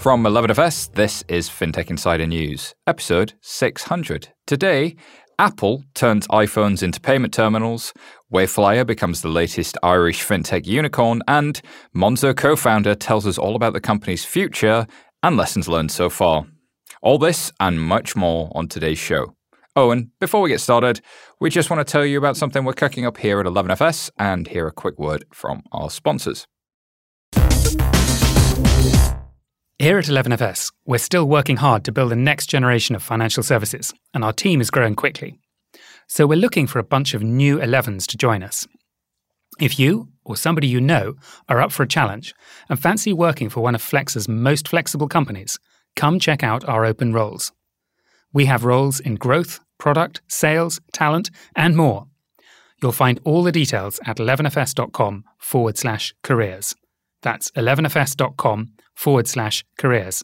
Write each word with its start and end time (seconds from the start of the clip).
From 0.00 0.24
11FS, 0.24 0.94
this 0.94 1.22
is 1.28 1.50
FinTech 1.50 1.90
Insider 1.90 2.26
News, 2.26 2.74
episode 2.86 3.34
600. 3.42 4.28
Today, 4.46 4.96
Apple 5.38 5.84
turns 5.92 6.26
iPhones 6.28 6.82
into 6.82 6.98
payment 6.98 7.34
terminals, 7.34 7.92
Wayflyer 8.32 8.86
becomes 8.86 9.20
the 9.20 9.28
latest 9.28 9.76
Irish 9.82 10.26
fintech 10.26 10.64
unicorn, 10.64 11.20
and 11.28 11.60
Monzo 11.94 12.34
co 12.34 12.56
founder 12.56 12.94
tells 12.94 13.26
us 13.26 13.36
all 13.36 13.54
about 13.54 13.74
the 13.74 13.80
company's 13.80 14.24
future 14.24 14.86
and 15.22 15.36
lessons 15.36 15.68
learned 15.68 15.90
so 15.92 16.08
far. 16.08 16.46
All 17.02 17.18
this 17.18 17.52
and 17.60 17.78
much 17.78 18.16
more 18.16 18.50
on 18.54 18.68
today's 18.68 18.98
show. 18.98 19.34
Oh, 19.76 19.90
and 19.90 20.18
before 20.18 20.40
we 20.40 20.48
get 20.48 20.62
started, 20.62 21.02
we 21.40 21.50
just 21.50 21.68
want 21.68 21.86
to 21.86 21.92
tell 21.92 22.06
you 22.06 22.16
about 22.16 22.38
something 22.38 22.64
we're 22.64 22.72
cooking 22.72 23.04
up 23.04 23.18
here 23.18 23.38
at 23.38 23.44
11FS 23.44 24.12
and 24.18 24.48
hear 24.48 24.66
a 24.66 24.72
quick 24.72 24.98
word 24.98 25.26
from 25.30 25.62
our 25.72 25.90
sponsors. 25.90 26.46
Here 29.80 29.96
at 29.96 30.04
11FS, 30.04 30.72
we're 30.84 30.98
still 30.98 31.26
working 31.26 31.56
hard 31.56 31.84
to 31.84 31.90
build 31.92 32.10
the 32.10 32.14
next 32.14 32.48
generation 32.48 32.94
of 32.94 33.02
financial 33.02 33.42
services, 33.42 33.94
and 34.12 34.22
our 34.22 34.30
team 34.34 34.60
is 34.60 34.70
growing 34.70 34.94
quickly. 34.94 35.38
So 36.06 36.26
we're 36.26 36.34
looking 36.34 36.66
for 36.66 36.80
a 36.80 36.90
bunch 36.94 37.14
of 37.14 37.22
new 37.22 37.56
11s 37.56 38.06
to 38.08 38.18
join 38.18 38.42
us. 38.42 38.68
If 39.58 39.78
you 39.78 40.08
or 40.22 40.36
somebody 40.36 40.66
you 40.66 40.82
know 40.82 41.14
are 41.48 41.62
up 41.62 41.72
for 41.72 41.84
a 41.84 41.88
challenge 41.88 42.34
and 42.68 42.78
fancy 42.78 43.14
working 43.14 43.48
for 43.48 43.62
one 43.62 43.74
of 43.74 43.80
Flex's 43.80 44.28
most 44.28 44.68
flexible 44.68 45.08
companies, 45.08 45.58
come 45.96 46.18
check 46.18 46.42
out 46.42 46.62
our 46.68 46.84
open 46.84 47.14
roles. 47.14 47.50
We 48.34 48.44
have 48.44 48.66
roles 48.66 49.00
in 49.00 49.14
growth, 49.14 49.60
product, 49.78 50.20
sales, 50.28 50.78
talent, 50.92 51.30
and 51.56 51.74
more. 51.74 52.06
You'll 52.82 52.92
find 52.92 53.18
all 53.24 53.42
the 53.42 53.50
details 53.50 53.98
at 54.04 54.18
11fs.com 54.18 55.24
forward 55.38 55.78
slash 55.78 56.14
careers. 56.22 56.74
That's 57.22 57.50
11fs.com 57.52 58.72
forward 59.00 59.26
slash 59.26 59.64
careers. 59.78 60.22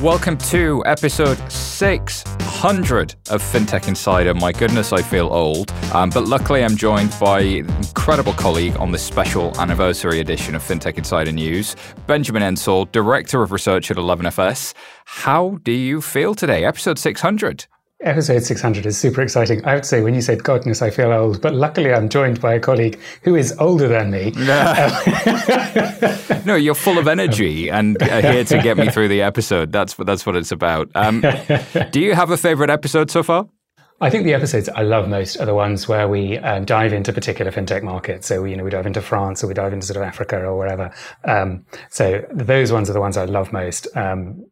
Welcome 0.00 0.36
to 0.38 0.82
episode 0.84 1.38
600 1.48 3.14
of 3.30 3.40
FinTech 3.40 3.86
Insider. 3.86 4.34
My 4.34 4.50
goodness, 4.50 4.92
I 4.92 5.00
feel 5.00 5.28
old. 5.28 5.70
Um, 5.92 6.10
but 6.10 6.24
luckily, 6.24 6.64
I'm 6.64 6.76
joined 6.76 7.14
by 7.20 7.40
an 7.40 7.70
incredible 7.76 8.32
colleague 8.32 8.76
on 8.78 8.90
this 8.90 9.04
special 9.04 9.56
anniversary 9.60 10.18
edition 10.18 10.56
of 10.56 10.62
FinTech 10.62 10.98
Insider 10.98 11.30
News, 11.30 11.76
Benjamin 12.08 12.42
Ensor, 12.42 12.86
Director 12.90 13.42
of 13.42 13.52
Research 13.52 13.92
at 13.92 13.96
11FS. 13.96 14.74
How 15.04 15.58
do 15.62 15.70
you 15.70 16.00
feel 16.00 16.34
today? 16.34 16.64
Episode 16.64 16.98
600. 16.98 17.66
Episode 18.02 18.42
600 18.42 18.84
is 18.84 18.98
super 18.98 19.22
exciting. 19.22 19.64
I 19.64 19.74
would 19.74 19.84
say 19.84 20.02
when 20.02 20.12
you 20.12 20.22
said 20.22 20.40
godness, 20.40 20.82
I 20.82 20.90
feel 20.90 21.12
old, 21.12 21.40
but 21.40 21.54
luckily 21.54 21.94
I'm 21.94 22.08
joined 22.08 22.40
by 22.40 22.54
a 22.54 22.60
colleague 22.60 22.98
who 23.22 23.36
is 23.36 23.54
older 23.60 23.86
than 23.86 24.10
me. 24.10 24.32
no, 26.44 26.56
you're 26.56 26.74
full 26.74 26.98
of 26.98 27.06
energy 27.06 27.70
and 27.70 27.96
here 28.02 28.44
to 28.44 28.60
get 28.60 28.76
me 28.76 28.90
through 28.90 29.06
the 29.06 29.22
episode. 29.22 29.70
That's 29.70 29.96
what, 29.96 30.08
that's 30.08 30.26
what 30.26 30.34
it's 30.34 30.50
about. 30.50 30.90
Um, 30.96 31.20
do 31.92 32.00
you 32.00 32.16
have 32.16 32.30
a 32.30 32.36
favorite 32.36 32.70
episode 32.70 33.08
so 33.08 33.22
far? 33.22 33.48
I 34.00 34.10
think 34.10 34.24
the 34.24 34.34
episodes 34.34 34.68
I 34.68 34.82
love 34.82 35.08
most 35.08 35.36
are 35.36 35.46
the 35.46 35.54
ones 35.54 35.86
where 35.86 36.08
we 36.08 36.38
um, 36.38 36.64
dive 36.64 36.92
into 36.92 37.12
particular 37.12 37.52
fintech 37.52 37.84
markets. 37.84 38.26
So, 38.26 38.44
you 38.44 38.56
know, 38.56 38.64
we 38.64 38.70
dive 38.70 38.86
into 38.86 39.00
France 39.00 39.44
or 39.44 39.46
we 39.46 39.54
dive 39.54 39.72
into 39.72 39.86
sort 39.86 39.98
of 39.98 40.02
Africa 40.02 40.44
or 40.44 40.58
wherever. 40.58 40.92
Um, 41.22 41.66
so 41.88 42.26
those 42.32 42.72
ones 42.72 42.90
are 42.90 42.94
the 42.94 43.00
ones 43.00 43.16
I 43.16 43.26
love 43.26 43.52
most. 43.52 43.86
Um, 43.96 44.44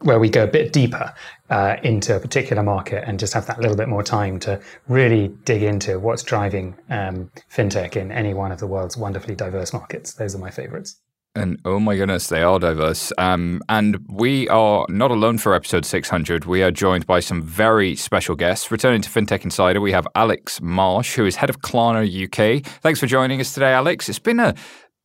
where 0.00 0.18
we 0.18 0.28
go 0.28 0.44
a 0.44 0.46
bit 0.46 0.72
deeper 0.72 1.12
uh, 1.50 1.76
into 1.82 2.14
a 2.14 2.20
particular 2.20 2.62
market 2.62 3.04
and 3.06 3.18
just 3.18 3.32
have 3.32 3.46
that 3.46 3.60
little 3.60 3.76
bit 3.76 3.88
more 3.88 4.02
time 4.02 4.38
to 4.40 4.60
really 4.88 5.28
dig 5.44 5.62
into 5.62 5.98
what's 5.98 6.22
driving 6.22 6.76
um, 6.90 7.30
fintech 7.50 7.96
in 7.96 8.12
any 8.12 8.34
one 8.34 8.52
of 8.52 8.58
the 8.58 8.66
world's 8.66 8.96
wonderfully 8.96 9.34
diverse 9.34 9.72
markets. 9.72 10.14
Those 10.14 10.34
are 10.34 10.38
my 10.38 10.50
favorites. 10.50 10.96
And 11.34 11.60
oh 11.66 11.78
my 11.78 11.96
goodness, 11.96 12.28
they 12.28 12.42
are 12.42 12.58
diverse. 12.58 13.12
Um, 13.18 13.60
and 13.68 13.98
we 14.08 14.48
are 14.48 14.86
not 14.88 15.10
alone 15.10 15.36
for 15.36 15.54
episode 15.54 15.84
600. 15.84 16.46
We 16.46 16.62
are 16.62 16.70
joined 16.70 17.06
by 17.06 17.20
some 17.20 17.42
very 17.42 17.94
special 17.94 18.34
guests. 18.36 18.70
Returning 18.70 19.02
to 19.02 19.10
FinTech 19.10 19.44
Insider, 19.44 19.80
we 19.82 19.92
have 19.92 20.08
Alex 20.14 20.62
Marsh, 20.62 21.14
who 21.14 21.26
is 21.26 21.36
head 21.36 21.50
of 21.50 21.60
Klarna 21.60 22.06
UK. 22.06 22.64
Thanks 22.80 23.00
for 23.00 23.06
joining 23.06 23.38
us 23.38 23.52
today, 23.52 23.72
Alex. 23.72 24.08
It's 24.08 24.18
been 24.18 24.40
a 24.40 24.54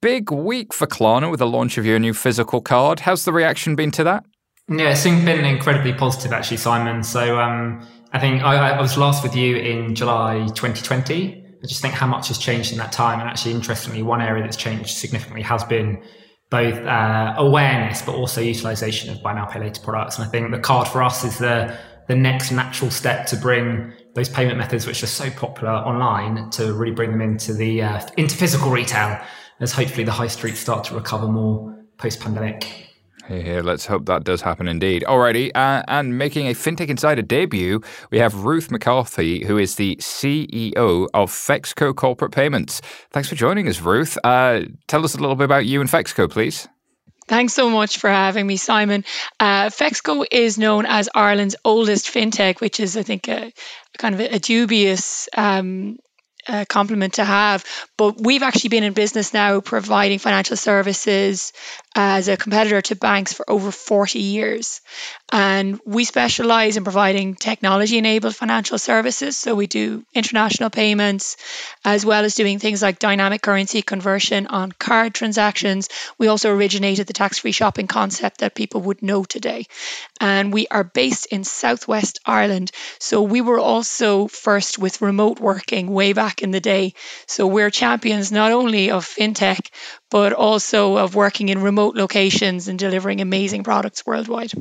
big 0.02 0.32
week 0.32 0.74
for 0.74 0.88
Klarna 0.88 1.30
with 1.30 1.40
the 1.40 1.48
launch 1.48 1.78
of 1.78 1.86
your 1.86 2.00
new 2.00 2.14
physical 2.14 2.62
card. 2.62 3.02
How's 3.02 3.26
the 3.26 3.34
reaction 3.34 3.76
been 3.76 3.92
to 3.92 4.04
that? 4.06 4.26
Yeah, 4.72 4.92
it's 4.92 5.04
been 5.04 5.28
incredibly 5.28 5.92
positive, 5.92 6.32
actually, 6.32 6.56
Simon. 6.56 7.04
So 7.04 7.38
um, 7.38 7.86
I 8.14 8.20
think 8.20 8.42
I, 8.42 8.70
I, 8.70 8.82
was 8.82 8.98
last 8.98 9.22
with 9.22 9.36
you 9.36 9.58
in 9.58 9.94
July 9.96 10.46
2020. 10.56 11.46
I 11.62 11.68
just 11.68 11.82
think 11.82 11.94
how 11.94 12.08
much 12.08 12.30
has 12.30 12.38
changed 12.38 12.72
in 12.72 12.78
that 12.78 12.94
time. 12.94 13.20
And 13.20 13.28
actually, 13.28 13.52
interestingly, 13.52 14.02
one 14.02 14.22
area 14.22 14.42
that's 14.42 14.56
changed 14.56 14.92
significantly 14.92 15.42
has 15.42 15.66
been 15.66 16.02
both 16.50 16.76
uh, 16.76 17.34
awareness, 17.36 18.02
but 18.02 18.16
also 18.16 18.40
utilization 18.40 19.10
of 19.10 19.22
buy 19.22 19.34
now, 19.34 19.46
pay 19.46 19.60
later 19.60 19.82
products. 19.82 20.18
And 20.18 20.26
I 20.26 20.30
think 20.30 20.52
the 20.52 20.60
card 20.60 20.88
for 20.88 21.04
us 21.04 21.26
is 21.26 21.38
the 21.38 21.78
the 22.08 22.16
next 22.16 22.52
natural 22.52 22.92
step 22.92 23.26
to 23.28 23.36
bring 23.36 23.92
those 24.16 24.30
payment 24.30 24.58
methods, 24.58 24.88
which 24.88 25.04
are 25.04 25.08
so 25.08 25.30
popular 25.32 25.74
online, 25.74 26.50
to 26.52 26.74
really 26.74 26.94
bring 26.94 27.12
them 27.12 27.22
into 27.22 27.54
the 27.54 27.84
uh, 27.84 28.08
into 28.16 28.38
physical 28.38 28.72
retail, 28.72 29.20
as 29.60 29.74
hopefully 29.74 30.06
the 30.06 30.14
high 30.14 30.28
streets 30.28 30.60
start 30.62 30.86
to 30.86 30.96
recover 30.96 31.28
more 31.28 31.86
post 31.98 32.22
pandemic. 32.22 32.91
Hey, 33.32 33.62
let's 33.62 33.86
hope 33.86 34.08
that 34.08 34.26
does 34.26 34.42
happen 34.42 34.68
indeed. 34.68 35.06
Alrighty, 35.08 35.52
uh, 35.56 35.84
and 35.88 36.18
making 36.18 36.48
a 36.48 36.52
FinTech 36.52 36.90
Insider 36.90 37.22
debut, 37.22 37.82
we 38.10 38.20
have 38.20 38.44
Ruth 38.44 38.70
McCarthy, 38.70 39.46
who 39.46 39.58
is 39.58 39.76
the 39.76 39.96
CEO 40.02 41.08
of 41.14 41.32
Fexco 41.32 41.96
Corporate 41.96 42.34
Payments. 42.34 42.82
Thanks 43.12 43.30
for 43.30 43.36
joining 43.36 43.70
us, 43.70 43.80
Ruth. 43.80 44.18
Uh, 44.26 44.64
tell 44.88 45.06
us 45.06 45.16
a 45.16 45.18
little 45.18 45.38
bit 45.38 45.46
about 45.46 45.66
you 45.66 45.80
and 45.80 45.90
Fexco, 45.90 46.30
please. 46.30 46.68
Thanks 47.30 47.54
so 47.54 47.70
much 47.70 48.00
for 48.00 48.10
having 48.10 48.46
me, 48.46 48.58
Simon. 48.58 49.06
Uh, 49.40 49.70
Fexco 49.70 50.26
is 50.30 50.58
known 50.58 50.86
as 50.86 51.08
Ireland's 51.16 51.56
oldest 51.64 52.14
fintech, 52.14 52.60
which 52.60 52.82
is, 52.82 52.98
I 52.98 53.04
think, 53.04 53.30
a, 53.30 53.54
kind 53.98 54.14
of 54.14 54.20
a, 54.20 54.40
dubious 54.40 55.30
um, 55.38 56.00
compliment 56.68 57.14
to 57.14 57.24
have. 57.24 57.64
But 57.98 58.20
we've 58.20 58.44
actually 58.44 58.72
been 58.72 58.84
in 58.84 58.92
business 58.92 59.34
now 59.34 59.62
providing 59.62 60.20
financial 60.20 60.58
services 60.58 61.54
as 61.94 62.30
a 62.30 62.38
competitor 62.38 62.82
to 62.82 62.96
banks 62.96 63.34
for 63.34 63.50
over 63.50 63.72
40 63.72 64.20
years. 64.20 64.82
And 65.32 65.80
we 65.86 66.06
specialize 66.06 66.78
in 66.78 66.84
providing 66.84 67.36
technology 67.36 67.98
enabled 67.98 68.36
financial 68.36 68.78
services. 68.78 69.38
So 69.38 69.56
we 69.56 69.68
do 69.68 70.04
international 70.14 70.70
payments 70.70 71.36
as 71.84 72.06
well 72.06 72.24
as 72.24 72.36
doing 72.36 72.60
things 72.60 72.82
like 72.82 73.00
dynamic 73.00 73.42
currency 73.42 73.82
conversion 73.82 74.48
on 74.48 74.72
card 74.72 75.14
transactions. 75.14 75.90
We 76.18 76.28
also 76.28 76.54
originated 76.54 77.08
the 77.08 77.14
tax 77.14 77.40
free 77.40 77.52
shopping 77.52 77.88
concept 77.88 78.40
that 78.40 78.56
people 78.56 78.82
would 78.82 79.02
know 79.02 79.24
today. 79.24 79.66
And 80.20 80.54
we 80.54 80.68
are 80.68 80.84
based 80.84 81.26
in 81.28 81.44
Southwest 81.44 82.20
Ireland. 82.26 82.72
So 83.00 83.22
we 83.22 83.42
were 83.42 83.60
also 83.60 84.28
first 84.28 84.80
with 84.80 85.02
remote 85.02 85.40
working 85.40 85.92
way 85.92 86.14
back 86.14 86.42
in 86.42 86.52
the 86.52 86.62
day. 86.62 86.94
So 87.28 87.48
we're 87.48 87.70
champions 87.70 88.32
not 88.32 88.52
only 88.52 88.92
of 88.92 89.06
fintech, 89.06 89.70
but 90.12 90.34
also 90.34 90.98
of 90.98 91.16
working 91.16 91.50
in 91.50 91.62
remote 91.62 91.96
locations 91.96 92.68
and 92.68 92.78
delivering 92.78 93.22
amazing 93.22 93.64
products 93.64 94.06
worldwide. 94.06 94.52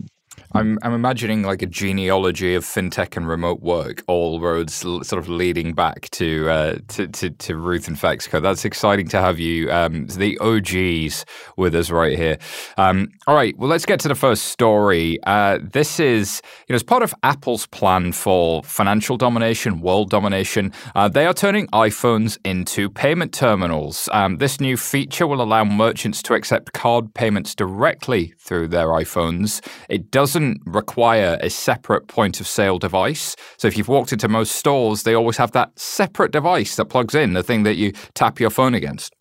I'm 0.52 0.78
I'm 0.82 0.92
imagining 0.92 1.42
like 1.42 1.62
a 1.62 1.66
genealogy 1.66 2.56
of 2.56 2.64
fintech 2.64 3.16
and 3.16 3.28
remote 3.28 3.60
work, 3.60 4.02
all 4.08 4.40
roads 4.40 4.74
sort 4.74 5.12
of 5.12 5.28
leading 5.28 5.74
back 5.74 6.10
to 6.10 6.50
uh, 6.50 6.78
to, 6.88 7.06
to, 7.06 7.30
to 7.30 7.56
Ruth 7.56 7.86
and 7.86 7.96
Fexco. 7.96 8.42
That's 8.42 8.64
exciting 8.64 9.06
to 9.08 9.20
have 9.20 9.38
you, 9.38 9.70
um, 9.70 10.06
the 10.06 10.36
OGs, 10.38 11.24
with 11.56 11.76
us 11.76 11.90
right 11.90 12.18
here. 12.18 12.36
Um, 12.76 13.10
all 13.28 13.36
right, 13.36 13.56
well, 13.58 13.68
let's 13.68 13.86
get 13.86 14.00
to 14.00 14.08
the 14.08 14.16
first 14.16 14.46
story. 14.46 15.18
Uh, 15.24 15.58
this 15.62 16.00
is 16.00 16.42
you 16.66 16.72
know 16.72 16.76
as 16.76 16.82
part 16.82 17.04
of 17.04 17.14
Apple's 17.22 17.66
plan 17.66 18.10
for 18.10 18.64
financial 18.64 19.16
domination, 19.16 19.80
world 19.80 20.10
domination. 20.10 20.72
Uh, 20.96 21.08
they 21.08 21.26
are 21.26 21.34
turning 21.34 21.68
iPhones 21.68 22.38
into 22.44 22.90
payment 22.90 23.32
terminals. 23.32 24.08
Um, 24.12 24.38
this 24.38 24.60
new 24.60 24.76
feature 24.76 25.28
will 25.28 25.42
allow 25.42 25.64
merchants 25.64 26.22
to 26.22 26.34
accept 26.34 26.72
card 26.72 27.14
payments 27.14 27.54
directly 27.54 28.34
through 28.40 28.66
their 28.66 28.88
iPhones. 28.88 29.64
It 29.88 30.10
doesn't 30.10 30.39
doesn't 30.40 30.62
require 30.64 31.38
a 31.42 31.50
separate 31.50 32.08
point 32.08 32.40
of 32.40 32.46
sale 32.46 32.78
device. 32.78 33.36
So 33.58 33.68
if 33.68 33.76
you've 33.76 33.88
walked 33.88 34.12
into 34.12 34.26
most 34.26 34.52
stores, 34.52 35.02
they 35.02 35.14
always 35.14 35.36
have 35.36 35.52
that 35.52 35.78
separate 35.78 36.32
device 36.32 36.76
that 36.76 36.86
plugs 36.86 37.14
in, 37.14 37.34
the 37.34 37.42
thing 37.42 37.64
that 37.64 37.76
you 37.76 37.92
tap 38.14 38.40
your 38.40 38.48
phone 38.48 38.74
against. 38.74 39.12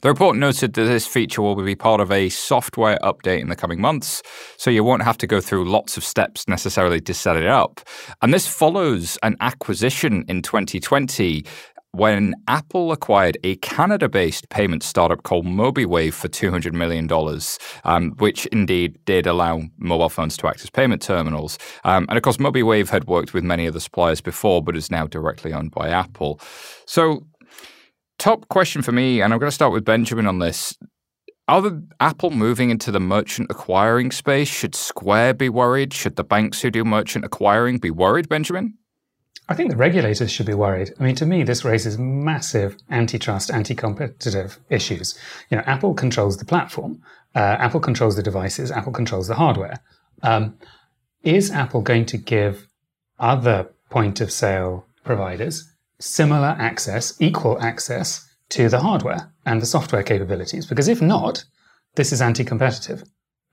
The 0.00 0.08
report 0.08 0.36
noted 0.36 0.72
that 0.74 0.84
this 0.84 1.06
feature 1.06 1.42
will 1.42 1.56
be 1.56 1.74
part 1.74 2.00
of 2.00 2.10
a 2.10 2.28
software 2.28 2.98
update 3.02 3.40
in 3.40 3.48
the 3.48 3.56
coming 3.56 3.80
months, 3.80 4.22
so 4.56 4.70
you 4.70 4.84
won't 4.84 5.02
have 5.02 5.18
to 5.18 5.26
go 5.26 5.40
through 5.40 5.68
lots 5.68 5.96
of 5.96 6.04
steps 6.04 6.46
necessarily 6.48 7.00
to 7.00 7.12
set 7.12 7.36
it 7.36 7.46
up. 7.46 7.80
And 8.22 8.32
this 8.32 8.46
follows 8.46 9.18
an 9.22 9.36
acquisition 9.40 10.24
in 10.28 10.42
2020 10.42 11.44
when 11.94 12.34
Apple 12.48 12.90
acquired 12.90 13.38
a 13.44 13.56
Canada 13.56 14.08
based 14.08 14.48
payment 14.48 14.82
startup 14.82 15.22
called 15.22 15.46
Mobeewave 15.46 16.12
for 16.12 16.28
$200 16.28 16.72
million, 16.72 17.08
um, 17.84 18.10
which 18.18 18.46
indeed 18.46 18.98
did 19.04 19.26
allow 19.26 19.62
mobile 19.78 20.08
phones 20.08 20.36
to 20.38 20.48
act 20.48 20.62
as 20.62 20.70
payment 20.70 21.00
terminals. 21.00 21.58
Um, 21.84 22.06
and 22.08 22.16
of 22.16 22.22
course, 22.22 22.38
Mobeewave 22.38 22.88
had 22.88 23.06
worked 23.06 23.32
with 23.32 23.44
many 23.44 23.68
other 23.68 23.80
suppliers 23.80 24.20
before, 24.20 24.62
but 24.62 24.76
is 24.76 24.90
now 24.90 25.06
directly 25.06 25.52
owned 25.52 25.70
by 25.70 25.88
Apple. 25.88 26.40
So, 26.86 27.26
top 28.18 28.48
question 28.48 28.82
for 28.82 28.92
me, 28.92 29.20
and 29.20 29.32
I'm 29.32 29.38
going 29.38 29.50
to 29.50 29.54
start 29.54 29.72
with 29.72 29.84
Benjamin 29.84 30.26
on 30.26 30.40
this. 30.40 30.76
Are 31.46 31.60
the 31.60 31.86
Apple 32.00 32.30
moving 32.30 32.70
into 32.70 32.90
the 32.90 33.00
merchant 33.00 33.50
acquiring 33.50 34.10
space? 34.10 34.48
Should 34.48 34.74
Square 34.74 35.34
be 35.34 35.50
worried? 35.50 35.92
Should 35.92 36.16
the 36.16 36.24
banks 36.24 36.62
who 36.62 36.70
do 36.70 36.84
merchant 36.84 37.24
acquiring 37.24 37.78
be 37.78 37.90
worried, 37.90 38.28
Benjamin? 38.28 38.78
I 39.48 39.54
think 39.54 39.70
the 39.70 39.76
regulators 39.76 40.30
should 40.30 40.46
be 40.46 40.54
worried. 40.54 40.94
I 40.98 41.02
mean, 41.02 41.14
to 41.16 41.26
me, 41.26 41.42
this 41.42 41.64
raises 41.64 41.98
massive 41.98 42.76
antitrust, 42.90 43.50
anti-competitive 43.50 44.58
issues. 44.70 45.18
You 45.50 45.58
know, 45.58 45.64
Apple 45.66 45.92
controls 45.92 46.38
the 46.38 46.46
platform. 46.46 47.02
Uh, 47.34 47.56
Apple 47.58 47.80
controls 47.80 48.16
the 48.16 48.22
devices. 48.22 48.70
Apple 48.70 48.92
controls 48.92 49.28
the 49.28 49.34
hardware. 49.34 49.80
Um, 50.22 50.56
is 51.22 51.50
Apple 51.50 51.82
going 51.82 52.06
to 52.06 52.16
give 52.16 52.68
other 53.18 53.70
point 53.90 54.20
of 54.20 54.32
sale 54.32 54.86
providers 55.04 55.70
similar 55.98 56.56
access, 56.58 57.14
equal 57.20 57.60
access 57.60 58.26
to 58.50 58.68
the 58.68 58.80
hardware 58.80 59.30
and 59.44 59.60
the 59.60 59.66
software 59.66 60.02
capabilities? 60.02 60.66
Because 60.66 60.88
if 60.88 61.02
not, 61.02 61.44
this 61.96 62.12
is 62.12 62.22
anti-competitive. 62.22 63.04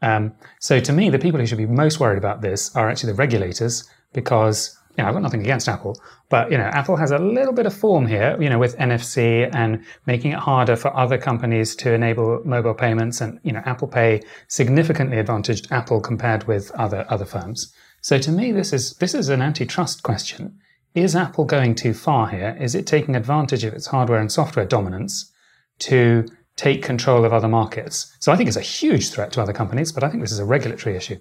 Um, 0.02 0.34
so 0.60 0.80
to 0.80 0.94
me, 0.94 1.10
the 1.10 1.20
people 1.20 1.40
who 1.40 1.46
should 1.46 1.58
be 1.58 1.66
most 1.66 2.00
worried 2.00 2.18
about 2.18 2.42
this 2.42 2.76
are 2.76 2.90
actually 2.90 3.12
the 3.12 3.18
regulators 3.18 3.88
because 4.14 4.78
you 4.98 5.04
know, 5.04 5.08
I've 5.08 5.14
got 5.14 5.22
nothing 5.22 5.42
against 5.42 5.70
Apple, 5.70 5.96
but 6.30 6.52
you 6.52 6.58
know, 6.58 6.66
Apple 6.66 6.96
has 6.98 7.12
a 7.12 7.18
little 7.18 7.54
bit 7.54 7.66
of 7.66 7.74
form 7.74 8.06
here, 8.06 8.36
you 8.40 8.50
know, 8.50 8.60
with 8.60 8.78
NFC 8.78 9.50
and 9.54 9.84
making 10.06 10.32
it 10.32 10.40
harder 10.40 10.76
for 10.76 10.96
other 10.96 11.18
companies 11.18 11.76
to 11.78 11.94
enable 11.94 12.42
mobile 12.46 12.74
payments. 12.74 13.22
And 13.22 13.40
you 13.44 13.54
know, 13.54 13.62
Apple 13.66 13.88
Pay 13.88 14.22
significantly 14.48 15.18
advantaged 15.18 15.72
Apple 15.72 16.02
compared 16.02 16.46
with 16.46 16.72
other 16.72 17.06
other 17.10 17.26
firms. 17.26 17.74
So 18.02 18.18
to 18.18 18.32
me, 18.32 18.52
this 18.52 18.74
is 18.74 18.96
this 18.96 19.14
is 19.14 19.30
an 19.30 19.42
antitrust 19.42 20.04
question. 20.04 20.60
Is 20.94 21.16
Apple 21.16 21.46
going 21.46 21.76
too 21.76 21.94
far 21.94 22.28
here? 22.28 22.58
Is 22.60 22.76
it 22.76 22.86
taking 22.86 23.16
advantage 23.16 23.64
of 23.64 23.74
its 23.74 23.88
hardware 23.88 24.20
and 24.20 24.32
software 24.32 24.66
dominance 24.66 25.32
to 25.80 26.26
take 26.58 26.84
control 26.84 27.24
of 27.24 27.32
other 27.32 27.48
markets? 27.48 28.14
So 28.20 28.32
I 28.32 28.36
think 28.36 28.50
it's 28.50 28.58
a 28.58 28.62
huge 28.62 29.10
threat 29.10 29.32
to 29.34 29.42
other 29.42 29.54
companies, 29.54 29.94
but 29.94 30.04
I 30.04 30.10
think 30.10 30.22
this 30.22 30.34
is 30.34 30.40
a 30.40 30.46
regulatory 30.46 30.98
issue. 30.98 31.18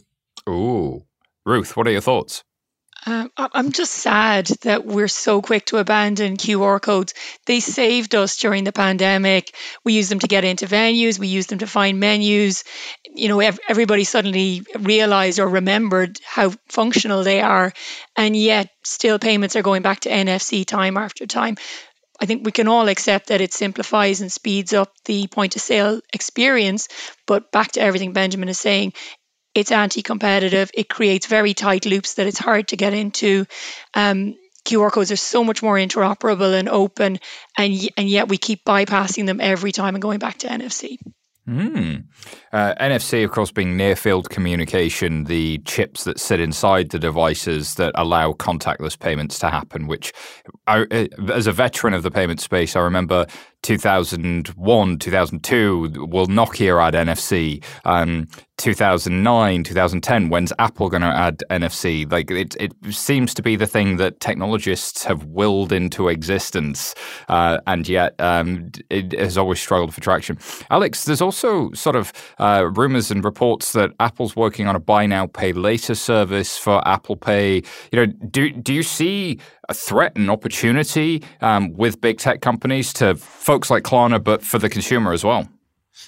Ooh. 0.49 1.05
Ruth, 1.47 1.77
what 1.77 1.87
are 1.87 1.93
your 1.93 2.01
thoughts? 2.01 2.43
Um, 3.07 3.31
I'm 3.37 3.73
just 3.73 3.93
sad 3.93 4.47
that 4.63 4.85
we're 4.85 5.09
so 5.09 5.41
quick 5.41 5.65
to 5.67 5.79
abandon 5.79 6.37
QR 6.37 6.81
codes. 6.81 7.15
They 7.47 7.61
saved 7.61 8.15
us 8.15 8.37
during 8.37 8.65
the 8.65 8.73
pandemic. 8.73 9.55
We 9.85 9.95
used 9.95 10.11
them 10.11 10.19
to 10.19 10.27
get 10.27 10.45
into 10.45 10.67
venues, 10.67 11.19
we 11.19 11.29
used 11.29 11.49
them 11.49 11.61
to 11.61 11.67
find 11.67 11.99
menus. 11.99 12.63
You 13.15 13.29
know, 13.29 13.41
everybody 13.41 14.05
suddenly 14.05 14.63
realized 14.79 15.39
or 15.39 15.49
remembered 15.49 16.19
how 16.25 16.53
functional 16.69 17.25
they 17.25 17.41
are. 17.41 17.73
And 18.17 18.37
yet, 18.37 18.69
still, 18.85 19.19
payments 19.19 19.57
are 19.57 19.63
going 19.63 19.83
back 19.83 20.01
to 20.01 20.11
NFC 20.11 20.67
time 20.67 20.99
after 20.99 21.27
time. 21.27 21.57
I 22.21 22.27
think 22.27 22.45
we 22.45 22.53
can 22.53 22.69
all 22.69 22.89
accept 22.89 23.29
that 23.29 23.41
it 23.41 23.55
simplifies 23.55 24.21
and 24.21 24.31
speeds 24.31 24.75
up 24.75 24.93
the 25.07 25.27
point 25.27 25.57
of 25.57 25.63
sale 25.63 26.01
experience. 26.13 26.89
But 27.27 27.51
back 27.51 27.73
to 27.73 27.81
everything 27.81 28.13
Benjamin 28.13 28.51
is 28.51 28.61
saying, 28.61 28.93
it's 29.55 29.73
anti-competitive. 29.73 30.71
It 30.75 30.89
creates 30.89 31.27
very 31.27 31.55
tight 31.55 31.87
loops 31.87 32.15
that 32.15 32.27
it's 32.27 32.39
hard 32.39 32.69
to 32.69 32.77
get 32.77 32.95
into. 32.95 33.47
Um, 33.95 34.37
QR 34.65 34.93
codes 34.93 35.11
are 35.11 35.17
so 35.17 35.43
much 35.43 35.63
more 35.63 35.77
interoperable 35.77 36.59
and 36.59 36.69
open, 36.69 37.19
and 37.57 37.89
and 37.97 38.09
yet 38.09 38.29
we 38.29 38.37
keep 38.37 38.65
bypassing 38.65 39.27
them 39.27 39.41
every 39.41 39.73
time 39.73 39.95
and 39.95 40.03
going 40.03 40.19
back 40.19 40.39
to 40.39 40.49
NFC. 40.49 40.99
Mm. 41.49 42.05
Uh, 42.53 42.75
NFC, 42.81 43.25
of 43.25 43.33
course, 43.33 43.51
being 43.51 43.77
near 43.77 43.97
field 43.97 44.31
communication, 44.31 45.25
the 45.25 45.59
chips 45.65 46.05
that 46.05 46.21
sit 46.21 46.39
inside 46.39 46.91
the 46.91 46.99
devices 46.99 47.75
that 47.75 47.93
allow 47.97 48.33
contactless 48.33 48.97
payments 48.97 49.39
to 49.41 49.51
happen, 49.51 49.89
which, 49.89 50.13
I, 50.69 50.83
uh, 50.83 51.07
as 51.33 51.47
a 51.49 51.53
veteran 51.53 51.95
of 51.95 52.05
the 52.05 52.11
payment 52.11 52.41
space, 52.41 52.77
I 52.77 52.81
remember 52.81 53.27
2001, 53.63 54.99
2002, 54.99 56.07
will 56.09 56.27
Nokia 56.27 56.83
add 56.83 56.95
NFC? 56.95 57.63
Um, 57.85 58.27
2009, 58.61 59.65
2010, 59.65 60.29
when's 60.29 60.53
Apple 60.59 60.91
going 60.91 61.01
to 61.01 61.09
add 61.09 61.43
NFC? 61.51 62.11
Like 62.11 62.31
it, 62.31 62.57
it 62.61 62.73
seems 62.91 63.33
to 63.35 63.43
be 63.43 63.57
the 63.57 63.67
thing 63.67 63.97
that 63.97 64.21
technologists 64.21 65.03
have 65.05 65.25
willed 65.25 65.73
into 65.73 66.09
existence, 66.09 66.95
uh, 67.29 67.59
and 67.67 67.89
yet 67.89 68.15
um, 68.21 68.71
it 68.91 69.13
has 69.19 69.39
always 69.39 69.61
struggled 69.61 69.95
for 69.95 70.03
traction. 70.03 70.39
Alex, 70.71 71.05
there's 71.05 71.23
also 71.23 71.73
sort 71.73 71.97
of 71.97 72.13
uh, 72.39 72.69
rumors 72.75 73.11
and 73.11 73.25
reports 73.25 73.73
that 73.73 73.93
Apple's 73.99 74.37
working 74.37 74.67
on 74.67 74.77
a 74.77 74.81
buy 74.81 75.07
now, 75.07 75.27
pay 75.27 75.53
later 75.53 75.95
service 75.95 76.59
for 76.59 76.87
Apple 76.87 77.17
Pay. 77.17 77.63
You 77.93 77.97
know, 77.97 78.07
do 78.07 78.51
do 78.51 78.75
you 78.75 78.83
see 78.83 79.39
a 79.71 79.75
threat 79.75 80.13
and 80.17 80.31
opportunity 80.31 81.23
um, 81.41 81.73
with 81.75 82.01
big 82.01 82.19
tech 82.19 82.43
companies 82.43 82.93
to 82.95 83.15
folks 83.15 83.71
like 83.71 83.85
Klarna, 83.85 84.23
but 84.23 84.43
for 84.43 84.59
the 84.59 84.69
consumer 84.69 85.13
as 85.13 85.25
well? 85.25 85.49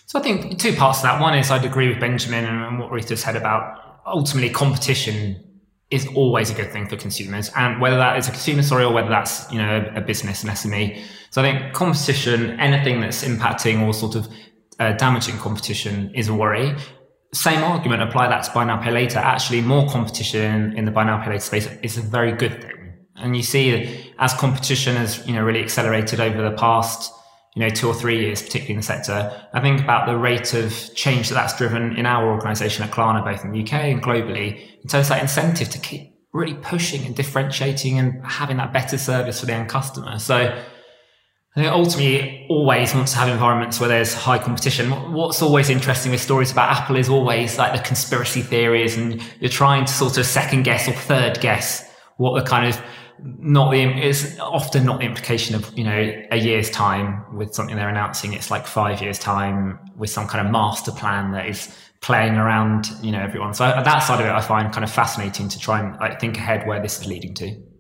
So 0.07 0.19
I 0.19 0.23
think 0.23 0.59
two 0.59 0.75
parts 0.75 0.99
to 1.01 1.05
that. 1.05 1.21
One 1.21 1.39
is 1.39 1.51
I'd 1.51 1.65
agree 1.65 1.89
with 1.89 2.01
Benjamin 2.01 2.45
and 2.45 2.79
what 2.79 2.91
Rita 2.91 3.17
said 3.17 3.37
about 3.37 3.79
ultimately 4.05 4.51
competition 4.51 5.43
is 5.91 6.07
always 6.15 6.51
a 6.51 6.55
good 6.55 6.73
thing 6.73 6.89
for 6.89 6.97
consumers, 6.97 7.51
and 7.55 7.81
whether 7.81 7.97
that 7.97 8.19
is 8.19 8.27
a 8.27 8.31
consumer 8.31 8.63
story 8.63 8.85
or 8.85 8.93
whether 8.93 9.11
that's 9.11 9.51
you 9.53 9.59
know 9.59 9.93
a, 9.95 10.01
business, 10.01 10.43
an 10.43 10.51
SME. 10.51 11.03
So 11.31 11.43
I 11.43 11.53
think 11.53 11.75
competition, 11.75 12.59
anything 12.59 13.01
that's 13.01 13.23
impacting 13.25 13.87
or 13.87 13.93
sort 13.93 14.15
of 14.17 14.27
uh, 14.81 14.93
damaging 14.93 15.37
competition, 15.37 16.11
is 16.15 16.29
a 16.29 16.35
worry. 16.35 16.75
Same 17.35 17.63
argument, 17.63 18.03
apply 18.03 18.29
that 18.29 18.43
to 18.45 18.51
buy 18.53 18.65
now, 18.65 18.83
pay 18.83 18.91
later. 18.91 19.19
Actually, 19.19 19.61
more 19.61 19.89
competition 19.89 20.77
in 20.77 20.87
the 20.87 20.91
buy 20.91 21.05
now, 21.05 21.23
pay 21.23 21.31
later 21.31 21.41
space 21.41 21.69
is 21.83 21.99
a 21.99 22.03
very 22.03 22.33
good 22.33 22.61
thing. 22.63 22.82
And 23.23 23.37
you 23.37 23.43
see, 23.43 24.13
as 24.19 24.35
competition 24.35 24.97
has 24.97 25.27
you 25.27 25.35
know 25.35 25.43
really 25.43 25.63
accelerated 25.63 26.21
over 26.21 26.43
the 26.43 26.57
past 26.57 27.13
you 27.55 27.61
know, 27.61 27.69
two 27.69 27.87
or 27.87 27.95
three 27.95 28.19
years, 28.21 28.41
particularly 28.41 28.73
in 28.73 28.77
the 28.79 28.83
sector. 28.83 29.47
I 29.53 29.61
think 29.61 29.81
about 29.81 30.07
the 30.07 30.17
rate 30.17 30.55
of 30.55 30.75
change 30.95 31.29
that 31.29 31.35
that's 31.35 31.57
driven 31.57 31.97
in 31.97 32.07
our 32.07 32.33
organisation 32.33 32.83
at 32.83 32.91
Klarna, 32.91 33.23
both 33.23 33.45
in 33.45 33.53
the 33.53 33.63
UK 33.63 33.75
and 33.75 34.03
globally, 34.03 34.81
in 34.83 34.89
terms 34.89 35.07
of 35.07 35.09
that 35.11 35.23
incentive 35.23 35.69
to 35.71 35.79
keep 35.79 36.15
really 36.33 36.55
pushing 36.55 37.05
and 37.05 37.15
differentiating 37.15 37.99
and 37.99 38.25
having 38.25 38.57
that 38.57 38.73
better 38.73 38.97
service 38.97 39.41
for 39.41 39.47
the 39.47 39.53
end 39.53 39.69
customer. 39.69 40.19
So 40.19 40.37
I 40.37 41.61
think 41.61 41.71
ultimately 41.71 42.47
always 42.49 42.95
wants 42.95 43.13
to 43.13 43.19
have 43.19 43.29
environments 43.29 43.79
where 43.79 43.89
there's 43.91 44.15
high 44.15 44.39
competition. 44.39 44.91
What's 45.13 45.43
always 45.43 45.69
interesting 45.69 46.11
with 46.11 46.23
stories 46.23 46.51
about 46.51 46.71
Apple 46.71 46.97
is 46.97 47.11
always 47.11 47.59
like 47.59 47.75
the 47.75 47.87
conspiracy 47.87 48.41
theories 48.41 48.97
and 48.97 49.23
you're 49.41 49.51
trying 49.51 49.85
to 49.85 49.93
sort 49.93 50.17
of 50.17 50.25
second 50.25 50.63
guess 50.63 50.89
or 50.89 50.93
third 50.93 51.39
guess 51.43 51.87
what 52.17 52.43
the 52.43 52.49
kind 52.49 52.67
of 52.67 52.81
not 53.21 53.71
the 53.71 53.83
it's 53.83 54.39
often 54.39 54.85
not 54.85 55.01
the 55.01 55.07
implication 55.07 55.55
of 55.55 55.77
you 55.77 55.85
know 55.85 56.23
a 56.31 56.37
year's 56.37 56.71
time 56.71 57.25
with 57.37 57.55
something 57.55 57.77
they're 57.77 57.89
announcing. 57.89 58.33
It's 58.33 58.51
like 58.51 58.67
five 58.67 59.01
years 59.01 59.19
time 59.19 59.79
with 59.97 60.11
some 60.11 60.27
kind 60.27 60.47
of 60.47 60.53
master 60.53 60.93
plan 60.93 61.33
that 61.33 61.47
is 61.49 61.77
playing 62.01 62.35
around 62.35 62.89
you 63.03 63.13
know 63.13 63.21
everyone. 63.21 63.55
So 63.55 63.65
that 63.65 63.99
side 64.01 64.21
of 64.21 64.27
it 64.27 64.31
i 64.31 64.41
find 64.41 64.73
kind 64.73 64.85
of 64.85 64.91
fascinating 64.91 65.49
to 65.49 65.59
try 65.59 65.81
and 65.81 65.99
like 66.01 66.21
think 66.21 66.37
ahead 66.37 66.67
where 66.67 66.81
this 66.81 67.01
is 67.01 67.07
leading 67.07 67.35
to 67.35 67.72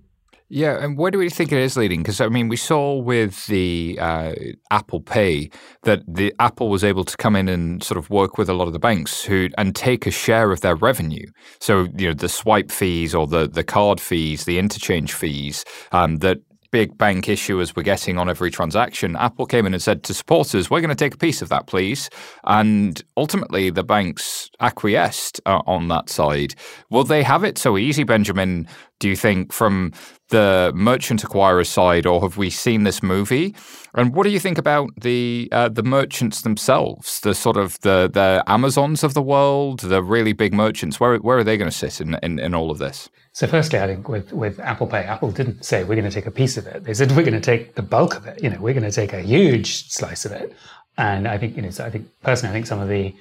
yeah, 0.54 0.84
and 0.84 0.98
where 0.98 1.10
do 1.10 1.16
we 1.16 1.30
think 1.30 1.50
it 1.50 1.58
is 1.58 1.78
leading? 1.78 2.02
Because 2.02 2.20
I 2.20 2.28
mean, 2.28 2.48
we 2.48 2.58
saw 2.58 2.94
with 2.94 3.46
the 3.46 3.96
uh, 3.98 4.34
Apple 4.70 5.00
Pay 5.00 5.48
that 5.84 6.02
the 6.06 6.34
Apple 6.40 6.68
was 6.68 6.84
able 6.84 7.04
to 7.04 7.16
come 7.16 7.34
in 7.36 7.48
and 7.48 7.82
sort 7.82 7.96
of 7.96 8.10
work 8.10 8.36
with 8.36 8.50
a 8.50 8.52
lot 8.52 8.66
of 8.66 8.74
the 8.74 8.78
banks 8.78 9.24
who 9.24 9.48
and 9.56 9.74
take 9.74 10.06
a 10.06 10.10
share 10.10 10.52
of 10.52 10.60
their 10.60 10.76
revenue. 10.76 11.24
So 11.58 11.88
you 11.96 12.08
know, 12.08 12.12
the 12.12 12.28
swipe 12.28 12.70
fees 12.70 13.14
or 13.14 13.26
the 13.26 13.48
the 13.48 13.64
card 13.64 13.98
fees, 13.98 14.44
the 14.44 14.58
interchange 14.58 15.14
fees 15.14 15.64
um, 15.90 16.16
that 16.16 16.36
big 16.72 16.98
bank 16.98 17.26
issuers 17.26 17.76
were 17.76 17.82
getting 17.82 18.18
on 18.18 18.28
every 18.28 18.50
transaction, 18.50 19.14
Apple 19.14 19.46
came 19.46 19.66
in 19.66 19.74
and 19.74 19.82
said 19.82 20.02
to 20.04 20.14
supporters, 20.14 20.70
"We're 20.70 20.80
going 20.80 20.88
to 20.88 20.96
take 20.96 21.14
a 21.14 21.18
piece 21.18 21.42
of 21.42 21.48
that, 21.50 21.66
please." 21.66 22.10
And 22.44 23.00
ultimately, 23.16 23.70
the 23.70 23.84
banks 23.84 24.50
acquiesced 24.58 25.40
uh, 25.46 25.60
on 25.66 25.88
that 25.88 26.08
side. 26.08 26.54
Will 26.90 27.04
they 27.04 27.22
have 27.22 27.44
it 27.44 27.58
so 27.58 27.78
easy, 27.78 28.02
Benjamin? 28.02 28.66
Do 28.98 29.08
you 29.08 29.16
think 29.16 29.52
from 29.52 29.92
the 30.30 30.72
merchant 30.74 31.22
acquirer 31.22 31.66
side, 31.66 32.06
or 32.06 32.22
have 32.22 32.36
we 32.36 32.50
seen 32.50 32.84
this 32.84 33.02
movie? 33.02 33.54
And 33.94 34.14
what 34.14 34.24
do 34.24 34.30
you 34.30 34.40
think 34.40 34.58
about 34.58 34.88
the 35.00 35.48
uh, 35.52 35.68
the 35.68 35.82
merchants 35.82 36.42
themselves, 36.42 37.20
the 37.20 37.34
sort 37.34 37.56
of 37.56 37.78
the 37.80 38.10
the 38.12 38.42
Amazons 38.46 39.04
of 39.04 39.12
the 39.14 39.22
world, 39.22 39.80
the 39.80 40.02
really 40.02 40.32
big 40.32 40.54
merchants? 40.54 40.98
Where 40.98 41.16
where 41.18 41.38
are 41.38 41.44
they 41.44 41.58
going 41.58 41.70
to 41.70 41.76
sit 41.76 42.00
in, 42.00 42.18
in, 42.22 42.38
in 42.38 42.54
all 42.54 42.70
of 42.70 42.78
this? 42.78 43.10
So, 43.32 43.46
firstly, 43.46 43.78
I 43.78 43.86
think 43.86 44.08
with 44.08 44.32
with 44.32 44.60
Apple 44.60 44.86
Pay, 44.86 45.04
Apple 45.04 45.30
didn't 45.30 45.64
say 45.64 45.84
we're 45.84 45.96
going 45.96 46.08
to 46.08 46.10
take 46.10 46.26
a 46.26 46.30
piece 46.30 46.56
of 46.56 46.66
it. 46.66 46.84
They 46.84 46.94
said 46.94 47.12
we're 47.12 47.22
going 47.22 47.32
to 47.32 47.40
take 47.40 47.74
the 47.74 47.82
bulk 47.82 48.14
of 48.16 48.26
it. 48.26 48.42
You 48.42 48.50
know, 48.50 48.60
we're 48.60 48.74
going 48.74 48.84
to 48.84 48.92
take 48.92 49.12
a 49.12 49.22
huge 49.22 49.88
slice 49.90 50.24
of 50.24 50.32
it. 50.32 50.54
And 50.98 51.26
I 51.26 51.38
think 51.38 51.56
you 51.56 51.62
know, 51.62 51.70
so 51.70 51.84
I 51.84 51.90
think 51.90 52.08
personally, 52.22 52.50
I 52.50 52.54
think 52.54 52.66
some 52.66 52.80
of 52.80 52.88
the 52.88 53.14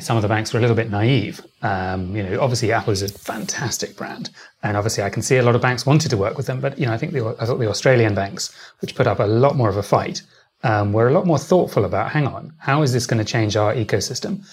some 0.00 0.16
of 0.16 0.22
the 0.22 0.28
banks 0.28 0.52
were 0.52 0.58
a 0.58 0.60
little 0.60 0.74
bit 0.74 0.90
naive. 0.90 1.40
Um, 1.62 2.16
you 2.16 2.22
know, 2.22 2.40
obviously 2.40 2.72
Apple 2.72 2.92
is 2.92 3.02
a 3.02 3.08
fantastic 3.08 3.96
brand, 3.96 4.30
and 4.62 4.76
obviously 4.76 5.04
I 5.04 5.10
can 5.10 5.22
see 5.22 5.36
a 5.36 5.42
lot 5.42 5.54
of 5.54 5.60
banks 5.62 5.86
wanted 5.86 6.10
to 6.10 6.16
work 6.16 6.36
with 6.36 6.46
them. 6.46 6.60
But 6.60 6.78
you 6.78 6.86
know, 6.86 6.92
I 6.92 6.98
think 6.98 7.12
the, 7.12 7.36
I 7.38 7.46
thought 7.46 7.58
the 7.58 7.68
Australian 7.68 8.14
banks, 8.14 8.52
which 8.80 8.94
put 8.94 9.06
up 9.06 9.20
a 9.20 9.26
lot 9.26 9.54
more 9.54 9.68
of 9.68 9.76
a 9.76 9.82
fight, 9.82 10.22
um, 10.64 10.92
were 10.92 11.08
a 11.08 11.12
lot 11.12 11.26
more 11.26 11.38
thoughtful 11.38 11.84
about. 11.84 12.10
Hang 12.10 12.26
on, 12.26 12.52
how 12.58 12.82
is 12.82 12.92
this 12.92 13.06
going 13.06 13.24
to 13.24 13.32
change 13.32 13.56
our 13.56 13.74
ecosystem? 13.74 14.44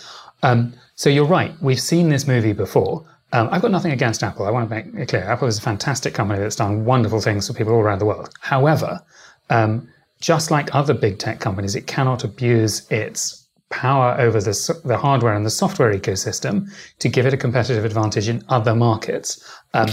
Um, 0.44 0.74
so 0.96 1.10
you're 1.10 1.26
right. 1.26 1.56
We've 1.62 1.80
seen 1.80 2.10
this 2.10 2.28
movie 2.28 2.54
before. 2.54 3.06
Um, 3.34 3.50
I've 3.52 3.62
got 3.64 3.72
nothing 3.72 3.92
against 3.92 4.24
Apple. 4.24 4.46
I 4.46 4.52
want 4.52 4.70
to 4.70 4.76
make 4.76 4.86
it 4.96 5.10
clear. 5.10 5.24
Apple 5.24 5.48
is 5.48 5.58
a 5.58 5.62
fantastic 5.62 6.14
company 6.14 6.40
that's 6.40 6.56
done 6.56 6.86
wonderful 6.86 7.20
things 7.20 7.48
for 7.48 7.54
people 7.54 7.74
all 7.74 7.82
around 7.82 8.00
the 8.00 8.06
world. 8.06 8.30
However, 8.40 9.02
um, 9.50 9.90
just 10.22 10.52
like 10.52 10.74
other 10.74 10.94
big 10.94 11.18
tech 11.18 11.40
companies, 11.40 11.76
it 11.76 11.88
cannot 11.88 12.24
abuse 12.24 12.90
its 12.92 13.46
power 13.70 14.16
over 14.20 14.40
the, 14.40 14.82
the 14.86 14.98
hardware 14.98 15.34
and 15.34 15.46
the 15.46 15.50
software 15.50 15.92
ecosystem 15.92 16.72
to 17.00 17.10
give 17.10 17.26
it 17.26 17.34
a 17.34 17.38
competitive 17.38 17.84
advantage 17.84 18.30
in 18.30 18.44
other 18.50 18.76
markets. 18.76 19.44
Um, 19.74 19.90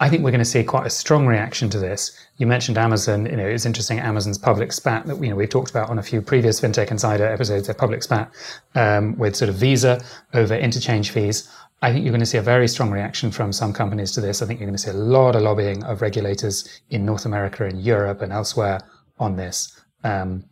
I 0.00 0.08
think 0.08 0.24
we're 0.24 0.30
going 0.30 0.40
to 0.40 0.46
see 0.46 0.64
quite 0.64 0.86
a 0.86 0.90
strong 0.90 1.26
reaction 1.26 1.68
to 1.70 1.78
this. 1.78 2.18
You 2.38 2.46
mentioned 2.46 2.78
Amazon. 2.78 3.26
You 3.26 3.36
know, 3.36 3.46
it's 3.46 3.66
interesting. 3.66 3.98
Amazon's 3.98 4.38
public 4.38 4.72
spat 4.72 5.06
that 5.06 5.22
you 5.22 5.28
know 5.28 5.36
we've 5.36 5.50
talked 5.50 5.70
about 5.70 5.90
on 5.90 5.98
a 5.98 6.02
few 6.02 6.22
previous 6.22 6.58
FinTech 6.58 6.90
Insider 6.90 7.26
episodes. 7.26 7.66
Their 7.66 7.74
public 7.74 8.02
spat 8.02 8.32
um, 8.74 9.16
with 9.18 9.36
sort 9.36 9.50
of 9.50 9.56
Visa 9.56 10.02
over 10.32 10.54
interchange 10.54 11.10
fees. 11.10 11.48
I 11.82 11.92
think 11.92 12.04
you're 12.04 12.12
going 12.12 12.20
to 12.20 12.26
see 12.26 12.38
a 12.38 12.42
very 12.42 12.66
strong 12.66 12.90
reaction 12.90 13.30
from 13.30 13.52
some 13.52 13.72
companies 13.72 14.12
to 14.12 14.20
this. 14.20 14.40
I 14.42 14.46
think 14.46 14.58
you're 14.58 14.66
going 14.66 14.76
to 14.76 14.82
see 14.82 14.90
a 14.90 14.94
lot 14.94 15.36
of 15.36 15.42
lobbying 15.42 15.84
of 15.84 16.02
regulators 16.02 16.80
in 16.90 17.04
North 17.04 17.26
America 17.26 17.64
and 17.64 17.80
Europe 17.80 18.22
and 18.22 18.32
elsewhere 18.32 18.80
on 19.18 19.36
this. 19.36 19.80
Um, 20.02 20.44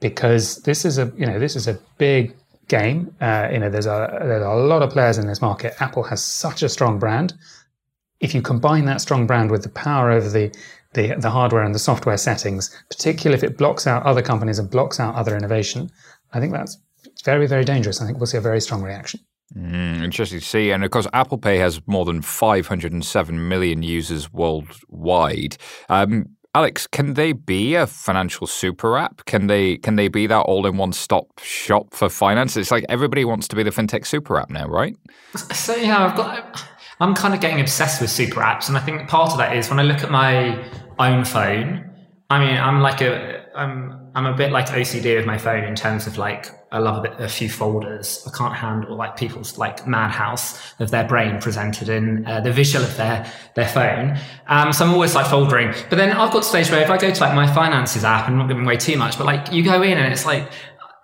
because 0.00 0.62
this 0.62 0.84
is 0.84 0.98
a 0.98 1.12
you 1.16 1.26
know 1.26 1.38
this 1.38 1.56
is 1.56 1.68
a 1.68 1.78
big 1.98 2.34
game. 2.68 3.14
Uh, 3.20 3.48
you 3.52 3.58
know, 3.58 3.68
there's 3.68 3.86
a 3.86 4.18
there's 4.22 4.44
a 4.44 4.48
lot 4.48 4.82
of 4.82 4.90
players 4.90 5.18
in 5.18 5.26
this 5.26 5.42
market. 5.42 5.74
Apple 5.80 6.04
has 6.04 6.24
such 6.24 6.62
a 6.62 6.68
strong 6.68 6.98
brand. 6.98 7.34
If 8.24 8.34
you 8.34 8.40
combine 8.40 8.86
that 8.86 9.02
strong 9.02 9.26
brand 9.26 9.50
with 9.50 9.62
the 9.62 9.68
power 9.68 10.10
over 10.10 10.28
the 10.28 10.50
the, 10.94 11.14
the 11.18 11.30
hardware 11.30 11.62
and 11.62 11.74
the 11.74 11.78
software 11.78 12.16
settings, 12.16 12.70
particularly 12.88 13.36
if 13.36 13.42
it 13.42 13.58
blocks 13.58 13.86
out 13.86 14.06
other 14.06 14.22
companies 14.22 14.58
and 14.58 14.70
blocks 14.70 14.98
out 14.98 15.14
other 15.16 15.36
innovation, 15.36 15.90
I 16.32 16.40
think 16.40 16.52
that's 16.52 16.78
very 17.24 17.46
very 17.46 17.64
dangerous. 17.64 18.00
I 18.00 18.06
think 18.06 18.18
we'll 18.18 18.26
see 18.26 18.38
a 18.38 18.40
very 18.40 18.62
strong 18.62 18.82
reaction. 18.82 19.20
Mm, 19.54 20.02
interesting 20.02 20.40
to 20.40 20.44
see. 20.44 20.70
And 20.70 20.82
of 20.82 20.90
course, 20.90 21.06
Apple 21.12 21.36
Pay 21.36 21.58
has 21.58 21.80
more 21.86 22.06
than 22.06 22.22
507 22.22 23.48
million 23.48 23.82
users 23.82 24.32
worldwide. 24.32 25.58
Um, 25.90 26.30
Alex, 26.54 26.86
can 26.86 27.14
they 27.14 27.32
be 27.32 27.74
a 27.74 27.86
financial 27.86 28.46
super 28.46 28.96
app? 28.96 29.24
Can 29.26 29.48
they 29.48 29.76
can 29.78 29.96
they 29.96 30.06
be 30.06 30.28
that 30.28 30.42
all 30.42 30.66
in 30.66 30.76
one 30.76 30.92
stop 30.92 31.40
shop 31.40 31.92
for 31.92 32.08
finance? 32.08 32.56
It's 32.56 32.70
like 32.70 32.86
everybody 32.88 33.24
wants 33.24 33.48
to 33.48 33.56
be 33.56 33.64
the 33.64 33.70
fintech 33.70 34.06
super 34.06 34.38
app 34.38 34.50
now, 34.50 34.66
right? 34.66 34.96
So 35.52 35.74
yeah, 35.74 36.06
I've 36.06 36.16
got 36.16 36.64
I'm 37.04 37.14
kind 37.14 37.34
of 37.34 37.40
getting 37.40 37.60
obsessed 37.60 38.00
with 38.00 38.08
super 38.08 38.40
apps, 38.40 38.68
and 38.68 38.78
I 38.78 38.80
think 38.80 39.08
part 39.10 39.30
of 39.32 39.36
that 39.36 39.54
is 39.54 39.68
when 39.68 39.78
I 39.78 39.82
look 39.82 40.02
at 40.02 40.10
my 40.10 40.64
own 40.98 41.26
phone. 41.26 41.90
I 42.30 42.38
mean, 42.38 42.56
I'm 42.56 42.80
like 42.80 43.02
a 43.02 43.44
I'm 43.54 44.10
I'm 44.14 44.24
a 44.24 44.32
bit 44.32 44.52
like 44.52 44.68
OCD 44.68 45.14
with 45.16 45.26
my 45.26 45.36
phone 45.36 45.64
in 45.64 45.74
terms 45.74 46.06
of 46.06 46.16
like 46.16 46.50
I 46.72 46.78
love 46.78 47.04
a, 47.04 47.08
bit, 47.08 47.20
a 47.20 47.28
few 47.28 47.50
folders. 47.50 48.26
I 48.26 48.34
can't 48.34 48.54
handle 48.54 48.96
like 48.96 49.18
people's 49.18 49.58
like 49.58 49.86
madhouse 49.86 50.58
of 50.80 50.90
their 50.90 51.06
brain 51.06 51.42
presented 51.42 51.90
in 51.90 52.26
uh, 52.26 52.40
the 52.40 52.50
visual 52.50 52.82
of 52.82 52.96
their 52.96 53.30
their 53.54 53.68
phone. 53.68 54.18
Um, 54.46 54.72
so 54.72 54.86
I'm 54.86 54.94
always 54.94 55.14
like 55.14 55.26
foldering. 55.26 55.76
But 55.90 55.96
then 55.96 56.10
I've 56.10 56.32
got 56.32 56.42
to 56.42 56.48
stage 56.48 56.70
where 56.70 56.82
if 56.82 56.88
I 56.88 56.96
go 56.96 57.10
to 57.10 57.20
like 57.20 57.34
my 57.34 57.52
finances 57.52 58.02
app, 58.02 58.30
I'm 58.30 58.38
not 58.38 58.48
giving 58.48 58.64
away 58.64 58.78
too 58.78 58.96
much, 58.96 59.18
but 59.18 59.26
like 59.26 59.52
you 59.52 59.62
go 59.62 59.82
in 59.82 59.98
and 59.98 60.10
it's 60.10 60.24
like 60.24 60.50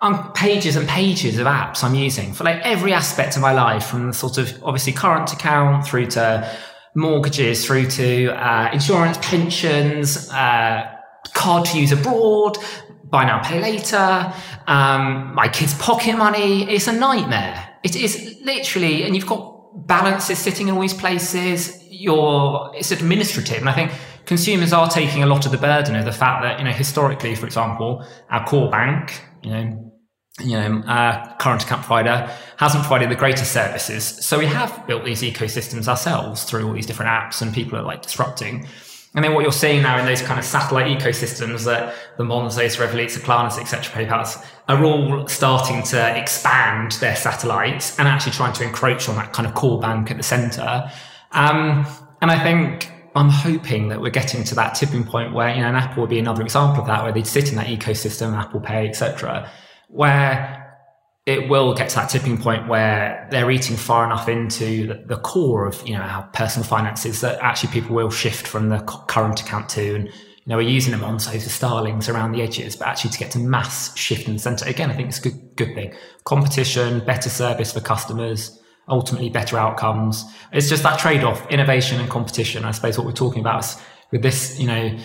on 0.01 0.33
pages 0.33 0.75
and 0.75 0.87
pages 0.87 1.37
of 1.37 1.47
apps 1.47 1.83
I'm 1.83 1.95
using 1.95 2.33
for 2.33 2.43
like 2.43 2.59
every 2.63 2.93
aspect 2.93 3.35
of 3.35 3.41
my 3.41 3.53
life, 3.53 3.85
from 3.85 4.07
the 4.07 4.13
sort 4.13 4.37
of 4.37 4.63
obviously 4.63 4.93
current 4.93 5.31
account 5.31 5.85
through 5.85 6.07
to 6.07 6.49
mortgages, 6.95 7.65
through 7.65 7.87
to 7.91 8.29
uh, 8.31 8.69
insurance, 8.73 9.17
pensions. 9.21 10.29
Uh, 10.31 10.97
card 11.33 11.65
to 11.65 11.79
use 11.79 11.91
abroad, 11.91 12.57
buy 13.05 13.25
now, 13.25 13.41
pay 13.43 13.61
later, 13.61 14.33
um, 14.67 15.33
my 15.35 15.47
kids' 15.47 15.73
pocket 15.75 16.17
money. 16.17 16.69
It's 16.69 16.87
a 16.87 16.93
nightmare. 16.93 17.69
It 17.83 17.95
is 17.95 18.39
literally, 18.43 19.03
and 19.03 19.15
you've 19.15 19.27
got 19.27 19.87
balances 19.87 20.39
sitting 20.39 20.67
in 20.67 20.75
all 20.75 20.81
these 20.81 20.93
places. 20.93 21.77
You're, 21.89 22.71
it's 22.75 22.91
administrative. 22.91 23.59
And 23.59 23.69
I 23.69 23.73
think 23.73 23.91
consumers 24.25 24.73
are 24.73 24.89
taking 24.89 25.23
a 25.23 25.27
lot 25.27 25.45
of 25.45 25.51
the 25.51 25.57
burden 25.57 25.95
of 25.95 26.05
the 26.05 26.11
fact 26.11 26.43
that, 26.43 26.59
you 26.59 26.65
know, 26.65 26.71
historically, 26.71 27.35
for 27.35 27.45
example, 27.45 28.05
our 28.29 28.45
core 28.45 28.69
bank, 28.69 29.21
you 29.43 29.51
know, 29.51 29.90
you 30.43 30.57
know, 30.57 30.83
our 30.87 31.35
current 31.39 31.63
account 31.63 31.81
provider 31.81 32.31
hasn't 32.57 32.83
provided 32.83 33.09
the 33.09 33.15
greatest 33.15 33.51
services. 33.51 34.03
So 34.03 34.37
we 34.37 34.45
have 34.45 34.85
built 34.87 35.05
these 35.05 35.21
ecosystems 35.21 35.87
ourselves 35.87 36.43
through 36.43 36.67
all 36.67 36.73
these 36.73 36.85
different 36.85 37.09
apps 37.09 37.41
and 37.41 37.53
people 37.53 37.77
are 37.77 37.83
like 37.83 38.01
disrupting. 38.01 38.67
And 39.13 39.25
then 39.25 39.33
what 39.33 39.41
you're 39.41 39.51
seeing 39.51 39.81
now 39.81 39.99
in 39.99 40.05
those 40.05 40.21
kind 40.21 40.39
of 40.39 40.45
satellite 40.45 40.87
ecosystems 40.87 41.65
that 41.65 41.93
the 42.17 42.23
Monzos, 42.23 42.77
Revoluts, 42.79 43.17
Klarnas, 43.17 43.59
etc., 43.59 44.05
PayPal's 44.05 44.37
are 44.69 44.83
all 44.85 45.27
starting 45.27 45.83
to 45.83 46.17
expand 46.17 46.93
their 46.93 47.15
satellites 47.15 47.99
and 47.99 48.07
actually 48.07 48.31
trying 48.31 48.53
to 48.53 48.63
encroach 48.63 49.09
on 49.09 49.15
that 49.15 49.33
kind 49.33 49.45
of 49.45 49.53
core 49.53 49.81
bank 49.81 50.11
at 50.11 50.17
the 50.17 50.23
center. 50.23 50.89
Um, 51.33 51.85
and 52.21 52.31
I 52.31 52.41
think 52.41 52.89
I'm 53.13 53.29
hoping 53.29 53.89
that 53.89 53.99
we're 53.99 54.11
getting 54.11 54.45
to 54.45 54.55
that 54.55 54.75
tipping 54.75 55.03
point 55.03 55.33
where, 55.33 55.53
you 55.53 55.61
know, 55.61 55.67
an 55.67 55.75
Apple 55.75 56.01
would 56.01 56.09
be 56.09 56.19
another 56.19 56.43
example 56.43 56.81
of 56.81 56.87
that, 56.87 57.03
where 57.03 57.11
they'd 57.11 57.27
sit 57.27 57.49
in 57.49 57.55
that 57.55 57.67
ecosystem, 57.67 58.33
Apple 58.33 58.61
Pay, 58.61 58.87
etc., 58.87 59.51
where 59.91 60.61
it 61.25 61.49
will 61.49 61.73
get 61.75 61.89
to 61.89 61.95
that 61.95 62.09
tipping 62.09 62.37
point 62.37 62.67
where 62.67 63.27
they're 63.29 63.51
eating 63.51 63.77
far 63.77 64.05
enough 64.05 64.27
into 64.27 64.87
the, 64.87 65.03
the, 65.05 65.17
core 65.17 65.67
of 65.67 65.87
you 65.87 65.93
know 65.93 66.01
our 66.01 66.23
personal 66.33 66.67
finances 66.67 67.21
that 67.21 67.39
actually 67.41 67.71
people 67.71 67.95
will 67.95 68.09
shift 68.09 68.47
from 68.47 68.69
the 68.69 68.79
current 69.07 69.39
account 69.41 69.69
to. 69.69 69.95
And 69.95 70.05
you 70.05 70.47
know 70.47 70.57
we're 70.57 70.67
using 70.67 70.91
them 70.91 71.03
on 71.03 71.19
so 71.19 71.31
the 71.31 71.39
starlings 71.39 72.09
around 72.09 72.31
the 72.31 72.41
edges 72.41 72.75
but 72.75 72.87
actually 72.87 73.11
to 73.11 73.19
get 73.19 73.31
to 73.31 73.39
mass 73.39 73.95
shift 73.95 74.27
in 74.27 74.33
the 74.33 74.39
center. 74.39 74.67
Again 74.67 74.89
i 74.89 74.95
think 74.95 75.09
it's 75.09 75.19
a 75.19 75.29
good 75.29 75.55
good 75.55 75.75
thing. 75.75 75.93
Competition 76.23 77.05
better 77.05 77.29
service 77.29 77.71
for 77.71 77.81
customers 77.81 78.57
ultimately 78.89 79.29
better 79.29 79.57
outcomes. 79.57 80.25
It's 80.51 80.67
just 80.67 80.81
that 80.83 80.97
trade-off 80.99 81.49
innovation 81.51 81.99
and 81.99 82.09
competition 82.09 82.65
i 82.65 82.71
suppose 82.71 82.97
what 82.97 83.05
we're 83.05 83.13
talking 83.13 83.41
about 83.41 83.63
is 83.63 83.77
with 84.11 84.23
this 84.23 84.59
you 84.59 84.65
know 84.65 84.97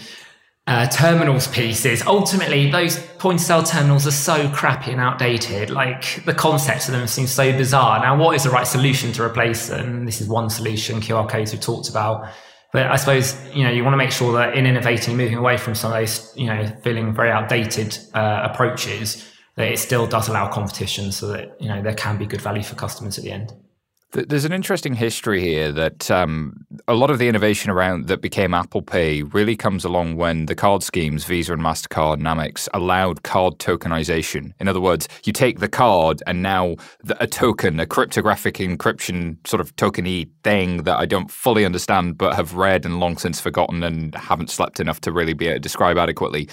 uh, 0.67 0.87
terminals 0.89 1.47
pieces. 1.47 2.03
Ultimately, 2.07 2.71
those 2.71 2.99
point 3.19 3.41
of 3.41 3.47
sale 3.47 3.63
terminals 3.63 4.07
are 4.07 4.13
so 4.13 4.49
crappy 4.51 4.91
and 4.91 5.01
outdated. 5.01 5.71
Like 5.71 6.25
the 6.25 6.35
concepts 6.35 6.89
of 6.89 6.95
them 6.95 7.07
seem 7.07 7.27
so 7.27 7.53
bizarre. 7.53 8.01
Now, 8.01 8.17
what 8.17 8.35
is 8.35 8.45
the 8.45 8.51
right 8.51 8.67
solution 8.67 9.13
to 9.13 9.23
replace 9.23 9.69
them? 9.69 10.05
This 10.05 10.21
is 10.21 10.29
one 10.29 10.51
solution, 10.51 11.01
QR 11.01 11.29
codes 11.29 11.53
we've 11.53 11.61
talked 11.61 11.89
about. 11.89 12.29
But 12.73 12.87
I 12.87 12.97
suppose, 12.97 13.41
you 13.55 13.63
know, 13.63 13.71
you 13.71 13.85
want 13.85 13.95
to 13.95 13.99
make 13.99 14.11
sure 14.11 14.33
that 14.33 14.55
in 14.57 14.67
innovating, 14.67 15.17
moving 15.17 15.39
away 15.39 15.57
from 15.57 15.75
some 15.75 15.93
of 15.93 15.99
those, 15.99 16.37
you 16.37 16.47
know, 16.47 16.67
feeling 16.83 17.15
very 17.15 17.31
outdated 17.31 17.97
uh, 18.13 18.49
approaches, 18.51 19.33
that 19.55 19.71
it 19.73 19.79
still 19.79 20.07
does 20.07 20.29
allow 20.29 20.49
competition 20.49 21.13
so 21.13 21.29
that, 21.29 21.57
you 21.61 21.69
know, 21.69 21.81
there 21.81 21.95
can 21.95 22.19
be 22.19 22.27
good 22.27 22.41
value 22.41 22.63
for 22.63 22.75
customers 22.75 23.17
at 23.19 23.25
the 23.25 23.31
end. 23.31 23.53
There's 24.13 24.45
an 24.45 24.53
interesting 24.53 24.95
history 24.95 25.43
here 25.43 25.73
that 25.73 26.11
um, 26.11 26.65
a 26.89 26.95
lot 26.95 27.11
of 27.11 27.19
the 27.19 27.29
innovation 27.29 27.71
around 27.71 28.07
that 28.07 28.23
became 28.23 28.55
Apple 28.55 28.81
Pay 28.81 29.25
really 29.25 29.57
comes 29.57 29.85
along 29.85 30.17
when 30.17 30.47
the 30.47 30.55
card 30.55 30.83
schemes, 30.83 31.25
Visa 31.25 31.53
and 31.53 31.61
MasterCard 31.61 32.15
and 32.15 32.23
Amex, 32.23 32.69
allowed 32.73 33.25
card 33.25 33.59
tokenization. 33.59 34.53
In 34.61 34.69
other 34.69 34.81
words, 34.81 35.09
you 35.25 35.33
take 35.33 35.59
the 35.59 35.69
card 35.69 36.23
and 36.27 36.41
now 36.41 36.77
the, 37.03 37.21
a 37.23 37.27
token, 37.27 37.79
a 37.81 37.87
cryptographic 37.87 38.55
encryption 38.55 39.45
sort 39.47 39.61
of 39.61 39.75
tokeny 39.77 40.31
thing 40.45 40.85
that 40.85 40.99
I 40.99 41.05
don't 41.05 41.31
fully 41.31 41.65
understand 41.65 42.17
but 42.17 42.37
have 42.37 42.55
read 42.55 42.87
and 42.87 43.01
long 43.01 43.19
since 43.19 43.41
forgotten 43.41 43.83
and 43.83 44.15
haven't 44.15 44.51
slept 44.51 44.81
enough 44.81 45.01
to 45.03 45.13
really 45.13 45.35
be 45.35 45.49
able 45.49 45.57
to 45.57 45.61
describe 45.61 45.99
adequately, 45.99 46.49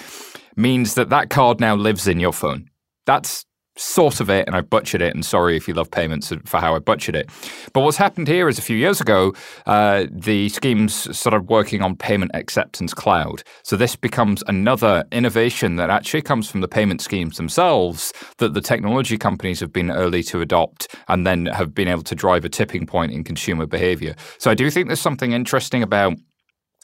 means 0.56 0.96
that 0.96 1.10
that 1.10 1.30
card 1.30 1.60
now 1.60 1.76
lives 1.76 2.08
in 2.08 2.20
your 2.20 2.34
phone. 2.34 2.70
That's 3.06 3.46
sort 3.76 4.20
of 4.20 4.30
it, 4.30 4.48
and 4.48 4.56
I 4.56 4.62
butchered 4.62 5.02
it. 5.02 5.14
And 5.14 5.26
sorry 5.26 5.58
if 5.58 5.68
you 5.68 5.74
love 5.74 5.90
payments 5.90 6.32
for 6.46 6.58
how 6.60 6.76
I 6.76 6.80
butchered 6.80 7.16
it. 7.16 7.30
But 7.74 7.82
what's 7.82 7.98
happened 7.98 8.28
here 8.28 8.48
is 8.48 8.58
a 8.58 8.62
few 8.62 8.78
years 8.78 9.02
ago, 9.02 9.34
uh, 9.66 10.06
the 10.12 10.50
schemes 10.50 11.18
started 11.18 11.50
working 11.50 11.82
on 11.82 11.96
payment 11.96 12.32
acceptance 12.34 12.94
cloud. 12.94 13.44
So 13.64 13.76
this 13.76 13.96
becomes 13.96 14.44
another 14.48 15.04
innovation 15.12 15.76
that 15.78 15.90
actually 15.90 16.22
comes 16.22 16.50
from 16.50 16.62
the 16.62 16.68
payment 16.68 17.02
schemes 17.02 17.38
themselves 17.38 18.14
that 18.38 18.54
the 18.54 18.62
technology 18.62 19.18
companies 19.18 19.60
have 19.60 19.74
been 19.74 19.92
early 19.92 20.24
to 20.24 20.42
adopt 20.42 20.96
and 21.08 21.26
then 21.26 21.48
have 21.48 21.74
been 21.74 21.88
able 21.88 22.04
to 22.04 22.16
drive 22.16 22.46
a 22.46 22.50
tipping 22.50 22.86
point 22.86 23.12
in 23.12 23.24
consumer 23.24 23.66
behavior. 23.66 24.16
So 24.38 24.52
I 24.52 24.56
do 24.56 24.70
think 24.70 24.88
there's 24.88 25.02
something 25.02 25.32
interesting 25.32 25.84
about 25.84 26.14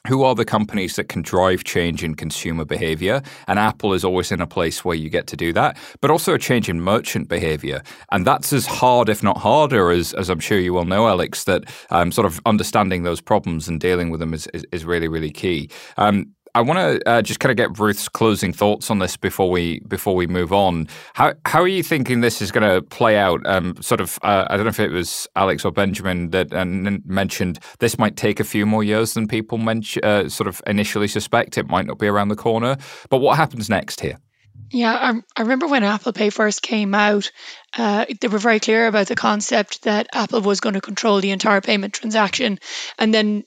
who 0.06 0.22
are 0.22 0.34
the 0.34 0.44
companies 0.44 0.96
that 0.96 1.08
can 1.08 1.22
drive 1.22 1.64
change 1.64 2.02
in 2.02 2.14
consumer 2.14 2.64
behavior? 2.64 3.22
And 3.46 3.58
Apple 3.58 3.92
is 3.92 4.04
always 4.04 4.32
in 4.32 4.40
a 4.40 4.46
place 4.46 4.84
where 4.84 4.96
you 4.96 5.10
get 5.10 5.26
to 5.28 5.36
do 5.36 5.52
that, 5.52 5.76
but 6.00 6.10
also 6.10 6.34
a 6.34 6.38
change 6.38 6.68
in 6.68 6.80
merchant 6.80 7.28
behavior. 7.28 7.82
And 8.10 8.26
that's 8.26 8.52
as 8.52 8.66
hard, 8.66 9.08
if 9.08 9.22
not 9.22 9.38
harder, 9.38 9.90
as, 9.90 10.12
as 10.14 10.30
I'm 10.30 10.40
sure 10.40 10.58
you 10.58 10.78
all 10.78 10.84
know, 10.84 11.08
Alex, 11.08 11.44
that 11.44 11.64
um, 11.90 12.12
sort 12.12 12.26
of 12.26 12.40
understanding 12.46 13.02
those 13.02 13.20
problems 13.20 13.68
and 13.68 13.80
dealing 13.80 14.10
with 14.10 14.20
them 14.20 14.32
is, 14.32 14.46
is, 14.54 14.64
is 14.72 14.84
really, 14.84 15.08
really 15.08 15.30
key. 15.30 15.70
Um, 15.96 16.34
I 16.54 16.60
want 16.62 16.78
to 16.78 17.08
uh, 17.08 17.22
just 17.22 17.40
kind 17.40 17.50
of 17.50 17.56
get 17.56 17.78
Ruth's 17.78 18.08
closing 18.08 18.52
thoughts 18.52 18.90
on 18.90 18.98
this 18.98 19.16
before 19.16 19.50
we 19.50 19.80
before 19.80 20.14
we 20.14 20.26
move 20.26 20.52
on. 20.52 20.88
How 21.14 21.34
how 21.46 21.60
are 21.62 21.68
you 21.68 21.82
thinking 21.82 22.20
this 22.20 22.42
is 22.42 22.50
going 22.50 22.68
to 22.68 22.82
play 22.82 23.16
out? 23.16 23.40
Um, 23.46 23.80
sort 23.80 24.00
of, 24.00 24.18
uh, 24.22 24.46
I 24.48 24.56
don't 24.56 24.66
know 24.66 24.70
if 24.70 24.80
it 24.80 24.90
was 24.90 25.28
Alex 25.36 25.64
or 25.64 25.72
Benjamin 25.72 26.30
that 26.30 26.52
uh, 26.52 26.64
mentioned 26.64 27.58
this 27.78 27.98
might 27.98 28.16
take 28.16 28.40
a 28.40 28.44
few 28.44 28.66
more 28.66 28.82
years 28.82 29.14
than 29.14 29.28
people 29.28 29.58
mention, 29.58 30.04
uh, 30.04 30.28
sort 30.28 30.48
of 30.48 30.60
initially 30.66 31.08
suspect. 31.08 31.58
It 31.58 31.68
might 31.68 31.86
not 31.86 31.98
be 31.98 32.06
around 32.06 32.28
the 32.28 32.36
corner. 32.36 32.76
But 33.08 33.18
what 33.18 33.36
happens 33.36 33.68
next 33.68 34.00
here? 34.00 34.18
Yeah, 34.72 34.94
I, 34.94 35.20
I 35.36 35.42
remember 35.42 35.66
when 35.66 35.82
Apple 35.82 36.12
Pay 36.12 36.30
first 36.30 36.62
came 36.62 36.94
out, 36.94 37.32
uh, 37.76 38.04
they 38.20 38.28
were 38.28 38.38
very 38.38 38.60
clear 38.60 38.86
about 38.86 39.08
the 39.08 39.16
concept 39.16 39.82
that 39.82 40.06
Apple 40.12 40.42
was 40.42 40.60
going 40.60 40.74
to 40.74 40.80
control 40.80 41.20
the 41.20 41.32
entire 41.32 41.60
payment 41.60 41.92
transaction. 41.94 42.58
And 42.96 43.12
then 43.12 43.44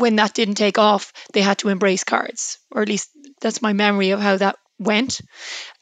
when 0.00 0.16
that 0.16 0.34
didn't 0.34 0.56
take 0.56 0.78
off, 0.78 1.12
they 1.32 1.42
had 1.42 1.58
to 1.58 1.68
embrace 1.68 2.04
cards, 2.04 2.58
or 2.70 2.82
at 2.82 2.88
least 2.88 3.10
that's 3.40 3.62
my 3.62 3.72
memory 3.72 4.10
of 4.10 4.20
how 4.20 4.36
that 4.36 4.56
went. 4.78 5.20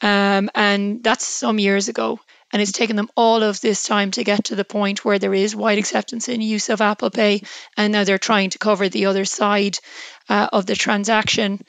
Um, 0.01 0.49
and 0.53 1.03
that's 1.03 1.25
some 1.25 1.59
years 1.59 1.87
ago. 1.87 2.19
And 2.51 2.61
it's 2.61 2.71
taken 2.71 2.95
them 2.95 3.09
all 3.15 3.43
of 3.43 3.61
this 3.61 3.83
time 3.83 4.11
to 4.11 4.23
get 4.23 4.45
to 4.45 4.55
the 4.55 4.65
point 4.65 5.05
where 5.05 5.19
there 5.19 5.33
is 5.33 5.55
wide 5.55 5.77
acceptance 5.77 6.27
in 6.27 6.41
use 6.41 6.69
of 6.69 6.81
Apple 6.81 7.11
Pay. 7.11 7.43
And 7.77 7.93
now 7.93 8.03
they're 8.03 8.17
trying 8.17 8.49
to 8.51 8.57
cover 8.57 8.89
the 8.89 9.05
other 9.05 9.25
side 9.25 9.77
uh, 10.27 10.47
of 10.51 10.65
the 10.65 10.75
transaction. 10.75 11.61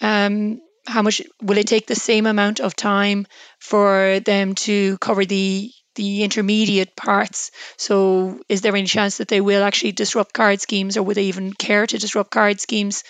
Um, 0.00 0.60
how 0.86 1.02
much 1.02 1.22
will 1.40 1.58
it 1.58 1.68
take 1.68 1.86
the 1.86 1.94
same 1.94 2.26
amount 2.26 2.60
of 2.60 2.76
time 2.76 3.26
for 3.58 4.20
them 4.20 4.54
to 4.54 4.98
cover 4.98 5.24
the 5.24 5.70
the 5.94 6.22
intermediate 6.22 6.96
parts. 6.96 7.50
So, 7.76 8.40
is 8.48 8.60
there 8.60 8.74
any 8.74 8.86
chance 8.86 9.18
that 9.18 9.28
they 9.28 9.40
will 9.40 9.62
actually 9.62 9.92
disrupt 9.92 10.32
card 10.32 10.60
schemes, 10.60 10.96
or 10.96 11.02
would 11.02 11.16
they 11.16 11.24
even 11.24 11.52
care 11.52 11.86
to 11.86 11.98
disrupt 11.98 12.30
card 12.30 12.60
schemes? 12.60 13.04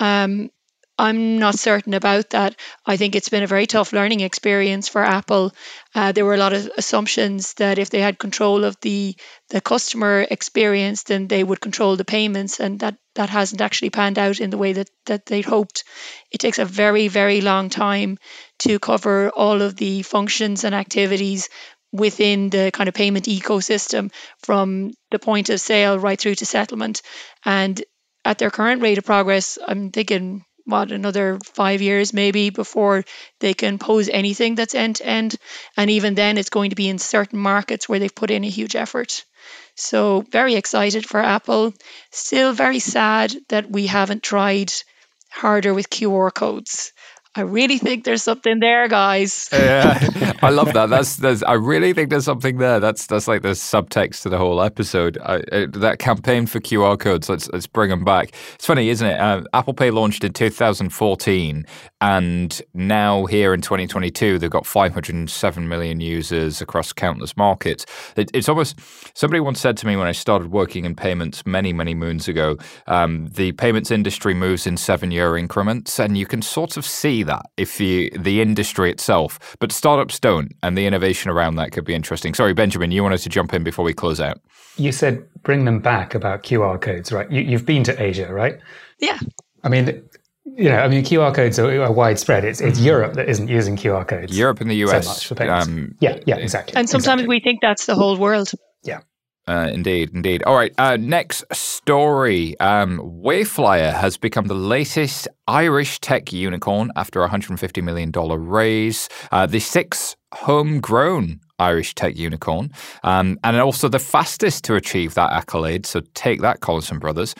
Um, 0.00 0.50
I'm 0.96 1.38
not 1.38 1.58
certain 1.58 1.92
about 1.94 2.30
that. 2.30 2.54
I 2.86 2.96
think 2.96 3.16
it's 3.16 3.28
been 3.28 3.42
a 3.42 3.48
very 3.48 3.66
tough 3.66 3.92
learning 3.92 4.20
experience 4.20 4.88
for 4.88 5.02
Apple. 5.02 5.52
Uh, 5.92 6.12
there 6.12 6.24
were 6.24 6.34
a 6.34 6.38
lot 6.38 6.52
of 6.52 6.70
assumptions 6.76 7.54
that 7.54 7.80
if 7.80 7.90
they 7.90 8.00
had 8.00 8.16
control 8.18 8.62
of 8.62 8.78
the 8.80 9.16
the 9.48 9.60
customer 9.60 10.24
experience, 10.30 11.02
then 11.02 11.26
they 11.26 11.42
would 11.42 11.60
control 11.60 11.96
the 11.96 12.04
payments, 12.04 12.60
and 12.60 12.78
that 12.78 12.96
that 13.16 13.28
hasn't 13.28 13.60
actually 13.60 13.90
panned 13.90 14.18
out 14.20 14.38
in 14.38 14.50
the 14.50 14.58
way 14.58 14.72
that 14.74 14.90
that 15.06 15.26
they'd 15.26 15.44
hoped. 15.44 15.82
It 16.30 16.38
takes 16.38 16.60
a 16.60 16.64
very 16.64 17.08
very 17.08 17.40
long 17.40 17.70
time 17.70 18.18
to 18.60 18.78
cover 18.78 19.30
all 19.30 19.62
of 19.62 19.74
the 19.74 20.02
functions 20.02 20.62
and 20.62 20.76
activities 20.76 21.48
within 21.94 22.50
the 22.50 22.72
kind 22.72 22.88
of 22.88 22.94
payment 22.94 23.26
ecosystem 23.26 24.12
from 24.42 24.92
the 25.12 25.18
point 25.20 25.48
of 25.48 25.60
sale 25.60 25.96
right 25.96 26.20
through 26.20 26.34
to 26.34 26.44
settlement. 26.44 27.02
And 27.44 27.80
at 28.24 28.38
their 28.38 28.50
current 28.50 28.82
rate 28.82 28.98
of 28.98 29.04
progress, 29.04 29.58
I'm 29.64 29.90
thinking 29.92 30.44
what 30.64 30.90
another 30.90 31.38
five 31.44 31.82
years 31.82 32.12
maybe 32.12 32.50
before 32.50 33.04
they 33.38 33.54
can 33.54 33.78
pose 33.78 34.08
anything 34.08 34.56
that's 34.56 34.74
end 34.74 34.96
to 34.96 35.06
end. 35.06 35.36
And 35.76 35.88
even 35.88 36.14
then, 36.14 36.36
it's 36.36 36.50
going 36.50 36.70
to 36.70 36.76
be 36.76 36.88
in 36.88 36.98
certain 36.98 37.38
markets 37.38 37.88
where 37.88 38.00
they've 38.00 38.14
put 38.14 38.32
in 38.32 38.42
a 38.42 38.48
huge 38.48 38.74
effort. 38.74 39.24
So, 39.76 40.22
very 40.32 40.54
excited 40.54 41.06
for 41.06 41.20
Apple. 41.20 41.74
Still 42.10 42.54
very 42.54 42.80
sad 42.80 43.36
that 43.50 43.70
we 43.70 43.86
haven't 43.86 44.22
tried 44.24 44.72
harder 45.30 45.72
with 45.74 45.90
QR 45.90 46.32
codes. 46.32 46.92
I 47.36 47.40
really 47.40 47.78
think 47.78 48.04
there's 48.04 48.22
something 48.22 48.60
there, 48.60 48.86
guys. 48.86 49.48
yeah, 49.52 50.34
I 50.40 50.50
love 50.50 50.72
that. 50.74 50.88
That's, 50.88 51.16
that's. 51.16 51.42
I 51.42 51.54
really 51.54 51.92
think 51.92 52.10
there's 52.10 52.26
something 52.26 52.58
there. 52.58 52.78
That's 52.78 53.08
that's 53.08 53.26
like 53.26 53.42
the 53.42 53.50
subtext 53.50 54.22
to 54.22 54.28
the 54.28 54.38
whole 54.38 54.62
episode. 54.62 55.18
I, 55.18 55.38
uh, 55.50 55.66
that 55.72 55.98
campaign 55.98 56.46
for 56.46 56.60
QR 56.60 56.96
codes. 56.96 57.28
Let's 57.28 57.48
let's 57.50 57.66
bring 57.66 57.90
them 57.90 58.04
back. 58.04 58.32
It's 58.54 58.66
funny, 58.66 58.88
isn't 58.88 59.06
it? 59.06 59.18
Uh, 59.18 59.42
Apple 59.52 59.74
Pay 59.74 59.90
launched 59.90 60.22
in 60.22 60.32
2014, 60.32 61.66
and 62.00 62.62
now 62.72 63.26
here 63.26 63.52
in 63.52 63.60
2022, 63.62 64.38
they've 64.38 64.48
got 64.48 64.64
507 64.64 65.68
million 65.68 66.00
users 66.00 66.60
across 66.60 66.92
countless 66.92 67.36
markets. 67.36 67.84
It, 68.16 68.30
it's 68.32 68.48
almost 68.48 68.78
somebody 69.14 69.40
once 69.40 69.58
said 69.60 69.76
to 69.78 69.88
me 69.88 69.96
when 69.96 70.06
I 70.06 70.12
started 70.12 70.52
working 70.52 70.84
in 70.84 70.94
payments 70.94 71.44
many 71.44 71.72
many 71.72 71.94
moons 71.94 72.28
ago. 72.28 72.58
Um, 72.86 73.26
the 73.26 73.50
payments 73.52 73.90
industry 73.90 74.34
moves 74.34 74.68
in 74.68 74.76
seven 74.76 75.10
year 75.10 75.36
increments, 75.36 75.98
and 75.98 76.16
you 76.16 76.26
can 76.26 76.40
sort 76.40 76.76
of 76.76 76.86
see 76.86 77.23
that 77.24 77.46
if 77.56 77.80
you 77.80 78.10
the 78.10 78.40
industry 78.40 78.90
itself, 78.90 79.56
but 79.58 79.72
startups 79.72 80.18
don't, 80.20 80.52
and 80.62 80.76
the 80.76 80.86
innovation 80.86 81.30
around 81.30 81.56
that 81.56 81.72
could 81.72 81.84
be 81.84 81.94
interesting. 81.94 82.34
Sorry, 82.34 82.54
Benjamin, 82.54 82.90
you 82.90 83.02
wanted 83.02 83.18
to 83.18 83.28
jump 83.28 83.52
in 83.54 83.64
before 83.64 83.84
we 83.84 83.92
close 83.92 84.20
out. 84.20 84.40
You 84.76 84.92
said 84.92 85.26
bring 85.42 85.64
them 85.64 85.80
back 85.80 86.14
about 86.14 86.42
QR 86.42 86.80
codes, 86.80 87.12
right? 87.12 87.30
You, 87.30 87.40
you've 87.40 87.66
been 87.66 87.84
to 87.84 88.02
Asia, 88.02 88.32
right? 88.32 88.58
Yeah. 88.98 89.18
I 89.62 89.68
mean, 89.68 90.02
you 90.44 90.68
know, 90.68 90.78
I 90.78 90.88
mean, 90.88 91.04
QR 91.04 91.34
codes 91.34 91.58
are, 91.58 91.82
are 91.82 91.92
widespread. 91.92 92.44
It's 92.44 92.60
it's 92.60 92.78
mm-hmm. 92.78 92.86
Europe 92.86 93.14
that 93.14 93.28
isn't 93.28 93.48
using 93.48 93.76
QR 93.76 94.06
codes. 94.06 94.36
Europe 94.36 94.60
and 94.60 94.70
the 94.70 94.76
US. 94.86 95.04
So 95.04 95.10
much 95.10 95.26
for 95.26 95.34
payments. 95.34 95.66
Um, 95.66 95.94
yeah, 96.00 96.18
yeah, 96.26 96.36
exactly. 96.36 96.76
And 96.76 96.88
sometimes 96.88 97.22
exactly. 97.22 97.28
we 97.28 97.40
think 97.40 97.60
that's 97.62 97.86
the 97.86 97.94
whole 97.94 98.16
world. 98.16 98.50
Yeah. 98.82 99.00
Uh, 99.46 99.70
indeed, 99.72 100.10
indeed. 100.14 100.42
All 100.44 100.54
right, 100.54 100.72
uh, 100.78 100.96
next 100.96 101.44
story. 101.52 102.58
Um, 102.60 102.98
Wayflyer 102.98 103.92
has 103.92 104.16
become 104.16 104.46
the 104.46 104.54
latest 104.54 105.28
Irish 105.46 106.00
tech 106.00 106.32
unicorn 106.32 106.90
after 106.96 107.22
a 107.22 107.28
$150 107.28 107.82
million 107.82 108.10
raise. 108.10 109.08
Uh, 109.30 109.44
the 109.44 109.60
sixth 109.60 110.16
homegrown 110.34 111.40
Irish 111.58 111.94
tech 111.94 112.16
unicorn, 112.16 112.70
um, 113.04 113.38
and 113.44 113.60
also 113.60 113.88
the 113.88 113.98
fastest 113.98 114.64
to 114.64 114.74
achieve 114.74 115.14
that 115.14 115.32
accolade. 115.32 115.86
So 115.86 116.00
take 116.14 116.40
that, 116.40 116.60
Collison 116.60 116.98
Brothers. 116.98 117.34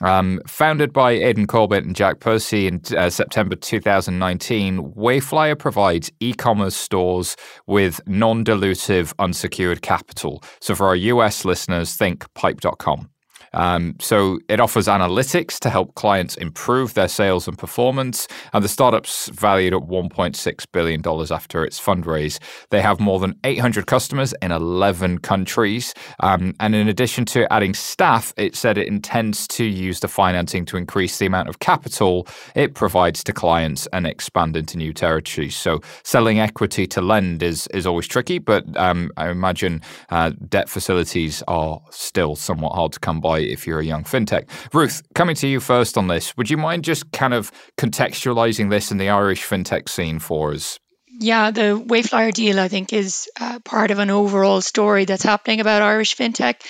Um, 0.00 0.40
founded 0.46 0.92
by 0.92 1.12
Aidan 1.12 1.46
Corbett 1.46 1.84
and 1.84 1.94
Jack 1.94 2.20
Pierse 2.20 2.66
in 2.66 2.80
uh, 2.96 3.10
September 3.10 3.56
2019, 3.56 4.92
Wayflyer 4.94 5.58
provides 5.58 6.10
e 6.20 6.32
commerce 6.32 6.76
stores 6.76 7.36
with 7.66 8.00
non 8.06 8.44
dilutive 8.44 9.12
unsecured 9.18 9.82
capital. 9.82 10.42
So 10.60 10.74
for 10.74 10.86
our 10.86 10.96
US 10.96 11.44
listeners, 11.44 11.94
think 11.94 12.32
pipe.com. 12.34 13.10
Um, 13.52 13.96
so 14.00 14.38
it 14.48 14.60
offers 14.60 14.86
analytics 14.86 15.58
to 15.60 15.70
help 15.70 15.94
clients 15.94 16.36
improve 16.36 16.94
their 16.94 17.08
sales 17.08 17.48
and 17.48 17.56
performance. 17.58 18.28
And 18.52 18.64
the 18.64 18.68
startup's 18.68 19.28
valued 19.28 19.74
at 19.74 19.82
$1.6 19.82 20.66
billion 20.72 21.02
after 21.32 21.64
its 21.64 21.80
fundraise. 21.80 22.38
They 22.70 22.80
have 22.80 23.00
more 23.00 23.18
than 23.18 23.38
800 23.44 23.86
customers 23.86 24.34
in 24.42 24.52
11 24.52 25.18
countries. 25.18 25.94
Um, 26.20 26.54
and 26.60 26.74
in 26.74 26.88
addition 26.88 27.24
to 27.26 27.50
adding 27.52 27.74
staff, 27.74 28.32
it 28.36 28.54
said 28.54 28.78
it 28.78 28.88
intends 28.88 29.46
to 29.48 29.64
use 29.64 30.00
the 30.00 30.08
financing 30.08 30.64
to 30.66 30.76
increase 30.76 31.18
the 31.18 31.26
amount 31.26 31.48
of 31.48 31.58
capital 31.58 32.26
it 32.54 32.74
provides 32.74 33.22
to 33.24 33.32
clients 33.32 33.86
and 33.92 34.06
expand 34.06 34.56
into 34.56 34.76
new 34.78 34.92
territories. 34.92 35.56
So 35.56 35.80
selling 36.04 36.40
equity 36.40 36.86
to 36.88 37.00
lend 37.00 37.42
is, 37.42 37.66
is 37.68 37.86
always 37.86 38.06
tricky, 38.06 38.38
but 38.38 38.64
um, 38.76 39.10
I 39.16 39.30
imagine 39.30 39.82
uh, 40.10 40.32
debt 40.48 40.68
facilities 40.68 41.42
are 41.48 41.80
still 41.90 42.36
somewhat 42.36 42.74
hard 42.74 42.92
to 42.92 43.00
come 43.00 43.20
by 43.20 43.37
if 43.44 43.66
you're 43.66 43.80
a 43.80 43.84
young 43.84 44.04
fintech. 44.04 44.48
Ruth, 44.72 45.02
coming 45.14 45.36
to 45.36 45.46
you 45.46 45.60
first 45.60 45.96
on 45.98 46.08
this, 46.08 46.36
would 46.36 46.50
you 46.50 46.56
mind 46.56 46.84
just 46.84 47.10
kind 47.12 47.34
of 47.34 47.52
contextualizing 47.76 48.70
this 48.70 48.90
in 48.90 48.98
the 48.98 49.08
Irish 49.08 49.44
fintech 49.44 49.88
scene 49.88 50.18
for 50.18 50.52
us? 50.52 50.78
Yeah, 51.20 51.50
the 51.50 51.82
Wayflyer 51.84 52.32
deal, 52.32 52.60
I 52.60 52.68
think, 52.68 52.92
is 52.92 53.28
uh, 53.40 53.58
part 53.64 53.90
of 53.90 53.98
an 53.98 54.10
overall 54.10 54.60
story 54.60 55.04
that's 55.04 55.24
happening 55.24 55.60
about 55.60 55.82
Irish 55.82 56.16
fintech. 56.16 56.62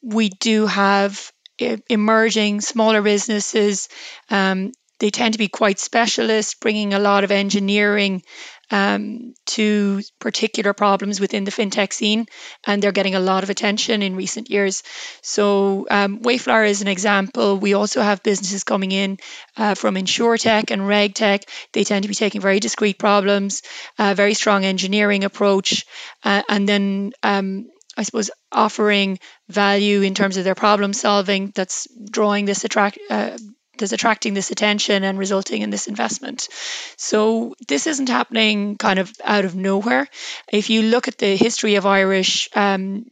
We 0.00 0.28
do 0.28 0.66
have 0.66 1.32
emerging 1.58 2.60
smaller 2.60 3.02
businesses. 3.02 3.88
Um, 4.30 4.72
they 4.98 5.10
tend 5.10 5.34
to 5.34 5.38
be 5.38 5.48
quite 5.48 5.78
specialist, 5.78 6.60
bringing 6.60 6.94
a 6.94 6.98
lot 6.98 7.24
of 7.24 7.30
engineering 7.30 8.22
um, 8.70 9.34
to 9.46 10.02
particular 10.18 10.72
problems 10.72 11.20
within 11.20 11.44
the 11.44 11.50
fintech 11.50 11.92
scene, 11.92 12.26
and 12.66 12.82
they're 12.82 12.92
getting 12.92 13.14
a 13.14 13.20
lot 13.20 13.42
of 13.42 13.50
attention 13.50 14.02
in 14.02 14.16
recent 14.16 14.50
years. 14.50 14.82
So, 15.22 15.86
um, 15.90 16.20
Wayflyer 16.20 16.68
is 16.68 16.82
an 16.82 16.88
example. 16.88 17.56
We 17.58 17.74
also 17.74 18.00
have 18.00 18.22
businesses 18.22 18.64
coming 18.64 18.92
in 18.92 19.18
uh, 19.56 19.74
from 19.74 19.94
insurtech 19.94 20.70
and 20.70 20.82
RegTech. 20.82 21.44
They 21.72 21.84
tend 21.84 22.02
to 22.02 22.08
be 22.08 22.14
taking 22.14 22.40
very 22.40 22.60
discrete 22.60 22.98
problems, 22.98 23.62
uh, 23.98 24.14
very 24.14 24.34
strong 24.34 24.64
engineering 24.64 25.24
approach, 25.24 25.86
uh, 26.24 26.42
and 26.48 26.68
then 26.68 27.12
um, 27.22 27.70
I 27.96 28.02
suppose 28.02 28.30
offering 28.52 29.18
value 29.48 30.02
in 30.02 30.14
terms 30.14 30.36
of 30.36 30.44
their 30.44 30.54
problem 30.54 30.92
solving 30.92 31.52
that's 31.54 31.88
drawing 32.10 32.44
this 32.44 32.64
attract 32.64 32.98
uh, 33.10 33.38
that's 33.78 33.92
attracting 33.92 34.34
this 34.34 34.50
attention 34.50 35.04
and 35.04 35.18
resulting 35.18 35.62
in 35.62 35.70
this 35.70 35.86
investment. 35.86 36.48
So 36.96 37.54
this 37.68 37.86
isn't 37.86 38.08
happening 38.08 38.76
kind 38.76 38.98
of 38.98 39.12
out 39.24 39.44
of 39.44 39.54
nowhere. 39.54 40.08
If 40.52 40.70
you 40.70 40.82
look 40.82 41.08
at 41.08 41.18
the 41.18 41.36
history 41.36 41.76
of 41.76 41.86
Irish 41.86 42.48
um, 42.54 43.06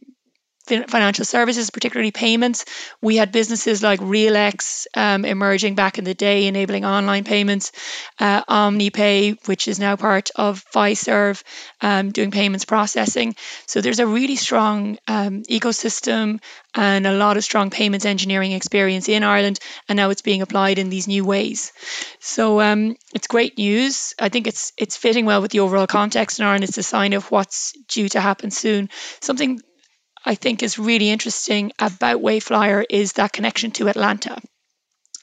financial 0.65 1.25
services, 1.25 1.69
particularly 1.69 2.11
payments. 2.11 2.65
We 3.01 3.15
had 3.15 3.31
businesses 3.31 3.83
like 3.83 3.99
Realex 3.99 4.87
um, 4.95 5.25
emerging 5.25 5.75
back 5.75 5.97
in 5.97 6.03
the 6.03 6.13
day, 6.13 6.47
enabling 6.47 6.85
online 6.85 7.23
payments, 7.23 7.71
uh, 8.19 8.43
OmniPay, 8.43 9.47
which 9.47 9.67
is 9.67 9.79
now 9.79 9.95
part 9.95 10.31
of 10.35 10.63
Fiserv, 10.73 11.43
um, 11.81 12.11
doing 12.11 12.31
payments 12.31 12.65
processing. 12.65 13.35
So 13.67 13.81
there's 13.81 13.99
a 13.99 14.07
really 14.07 14.35
strong 14.35 14.97
um, 15.07 15.43
ecosystem 15.43 16.39
and 16.73 17.07
a 17.07 17.13
lot 17.13 17.37
of 17.37 17.43
strong 17.43 17.69
payments 17.69 18.05
engineering 18.05 18.51
experience 18.51 19.07
in 19.07 19.23
Ireland, 19.23 19.59
and 19.87 19.97
now 19.97 20.09
it's 20.09 20.21
being 20.21 20.41
applied 20.41 20.77
in 20.77 20.89
these 20.89 21.07
new 21.07 21.23
ways. 21.25 21.71
So 22.19 22.59
um, 22.61 22.95
it's 23.13 23.27
great 23.27 23.57
news. 23.57 24.13
I 24.19 24.29
think 24.29 24.47
it's 24.47 24.73
it's 24.77 24.97
fitting 24.97 25.25
well 25.25 25.41
with 25.41 25.51
the 25.51 25.61
overall 25.61 25.87
context 25.87 26.39
in 26.39 26.45
Ireland. 26.45 26.65
It's 26.65 26.77
a 26.77 26.83
sign 26.83 27.13
of 27.13 27.31
what's 27.31 27.73
due 27.87 28.09
to 28.09 28.19
happen 28.19 28.51
soon. 28.51 28.89
Something 29.21 29.61
I 30.25 30.35
think 30.35 30.63
is 30.63 30.79
really 30.79 31.09
interesting 31.09 31.71
about 31.79 32.21
Wayflyer 32.21 32.83
is 32.89 33.13
that 33.13 33.33
connection 33.33 33.71
to 33.71 33.87
Atlanta. 33.87 34.41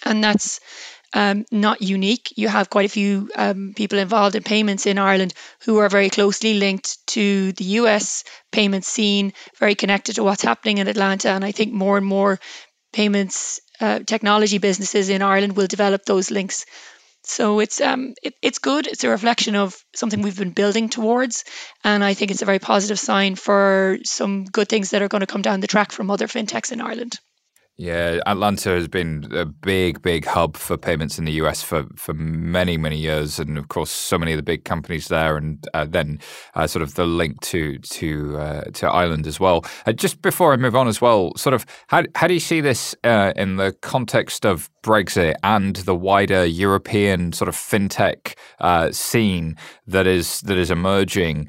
And 0.04 0.22
that's 0.22 0.60
um, 1.14 1.44
not 1.50 1.82
unique. 1.82 2.32
You 2.36 2.48
have 2.48 2.70
quite 2.70 2.86
a 2.86 2.88
few 2.88 3.28
um, 3.36 3.72
people 3.76 3.98
involved 3.98 4.34
in 4.36 4.42
payments 4.42 4.86
in 4.86 4.98
Ireland 4.98 5.34
who 5.64 5.78
are 5.78 5.88
very 5.88 6.10
closely 6.10 6.54
linked 6.54 7.06
to 7.08 7.52
the 7.52 7.64
US 7.80 8.24
payment 8.50 8.84
scene, 8.84 9.32
very 9.58 9.74
connected 9.74 10.14
to 10.16 10.24
what's 10.24 10.42
happening 10.42 10.78
in 10.78 10.88
Atlanta. 10.88 11.30
And 11.30 11.44
I 11.44 11.52
think 11.52 11.72
more 11.72 11.96
and 11.96 12.06
more 12.06 12.38
payments 12.92 13.60
uh, 13.80 14.00
technology 14.00 14.58
businesses 14.58 15.08
in 15.08 15.22
Ireland 15.22 15.56
will 15.56 15.66
develop 15.66 16.04
those 16.04 16.30
links 16.30 16.64
so 17.24 17.60
it's 17.60 17.80
um 17.80 18.14
it, 18.22 18.34
it's 18.42 18.58
good. 18.58 18.86
It's 18.86 19.04
a 19.04 19.08
reflection 19.08 19.56
of 19.56 19.76
something 19.94 20.22
we've 20.22 20.38
been 20.38 20.50
building 20.52 20.88
towards, 20.88 21.44
and 21.84 22.02
I 22.04 22.14
think 22.14 22.30
it's 22.30 22.42
a 22.42 22.46
very 22.46 22.58
positive 22.58 22.98
sign 22.98 23.36
for 23.36 23.98
some 24.04 24.44
good 24.44 24.68
things 24.68 24.90
that 24.90 25.02
are 25.02 25.08
going 25.08 25.20
to 25.20 25.26
come 25.26 25.42
down 25.42 25.60
the 25.60 25.66
track 25.66 25.92
from 25.92 26.10
other 26.10 26.26
fintechs 26.26 26.72
in 26.72 26.80
Ireland. 26.80 27.18
Yeah, 27.82 28.20
Atlanta 28.26 28.68
has 28.68 28.86
been 28.86 29.26
a 29.32 29.44
big, 29.44 30.02
big 30.02 30.24
hub 30.24 30.56
for 30.56 30.76
payments 30.76 31.18
in 31.18 31.24
the 31.24 31.32
US 31.32 31.64
for, 31.64 31.84
for 31.96 32.14
many, 32.14 32.76
many 32.76 32.96
years, 32.96 33.40
and 33.40 33.58
of 33.58 33.66
course, 33.66 33.90
so 33.90 34.16
many 34.16 34.30
of 34.30 34.36
the 34.36 34.44
big 34.44 34.64
companies 34.64 35.08
there, 35.08 35.36
and 35.36 35.66
uh, 35.74 35.84
then 35.84 36.20
uh, 36.54 36.68
sort 36.68 36.84
of 36.84 36.94
the 36.94 37.04
link 37.04 37.40
to 37.40 37.78
to 37.78 38.38
uh, 38.38 38.60
to 38.74 38.86
Ireland 38.86 39.26
as 39.26 39.40
well. 39.40 39.64
Uh, 39.84 39.90
just 39.90 40.22
before 40.22 40.52
I 40.52 40.58
move 40.58 40.76
on 40.76 40.86
as 40.86 41.00
well, 41.00 41.36
sort 41.36 41.54
of 41.54 41.66
how 41.88 42.04
how 42.14 42.28
do 42.28 42.34
you 42.34 42.40
see 42.40 42.60
this 42.60 42.94
uh, 43.02 43.32
in 43.34 43.56
the 43.56 43.72
context 43.82 44.46
of 44.46 44.70
Brexit 44.84 45.34
and 45.42 45.74
the 45.74 45.96
wider 45.96 46.44
European 46.44 47.32
sort 47.32 47.48
of 47.48 47.56
fintech 47.56 48.36
uh, 48.60 48.92
scene 48.92 49.56
that 49.88 50.06
is 50.06 50.40
that 50.42 50.56
is 50.56 50.70
emerging? 50.70 51.48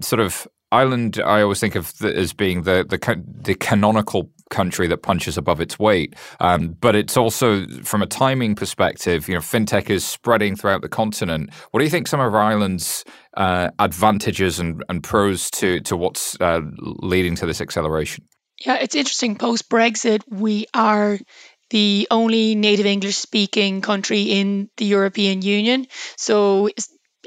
sort 0.00 0.20
of 0.20 0.48
Ireland, 0.70 1.20
I 1.24 1.40
always 1.40 1.60
think 1.60 1.76
of 1.76 1.94
as 2.02 2.34
being 2.34 2.62
the, 2.62 2.84
the 2.88 3.24
the 3.26 3.54
canonical 3.54 4.30
country 4.50 4.86
that 4.88 4.98
punches 4.98 5.38
above 5.38 5.60
its 5.60 5.78
weight. 5.78 6.14
Um, 6.40 6.76
but 6.80 6.94
it's 6.94 7.16
also, 7.16 7.66
from 7.82 8.02
a 8.02 8.06
timing 8.06 8.54
perspective, 8.54 9.28
you 9.28 9.34
know, 9.34 9.40
fintech 9.40 9.90
is 9.90 10.04
spreading 10.04 10.56
throughout 10.56 10.82
the 10.82 10.88
continent. 10.88 11.52
What 11.70 11.80
do 11.80 11.84
you 11.84 11.90
think 11.90 12.08
some 12.08 12.20
of 12.20 12.34
Ireland's 12.34 13.04
uh, 13.36 13.70
advantages 13.78 14.58
and, 14.58 14.82
and 14.88 15.02
pros 15.02 15.50
to 15.52 15.80
to 15.80 15.96
what's 15.96 16.40
uh, 16.40 16.60
leading 16.78 17.36
to 17.36 17.46
this 17.46 17.60
acceleration? 17.60 18.24
Yeah, 18.64 18.76
it's 18.76 18.94
interesting. 18.94 19.36
Post 19.36 19.70
Brexit, 19.70 20.22
we 20.28 20.66
are 20.74 21.18
the 21.70 22.08
only 22.10 22.54
native 22.54 22.86
English 22.86 23.16
speaking 23.16 23.82
country 23.82 24.22
in 24.22 24.70
the 24.78 24.86
European 24.86 25.42
Union. 25.42 25.86
So 26.16 26.70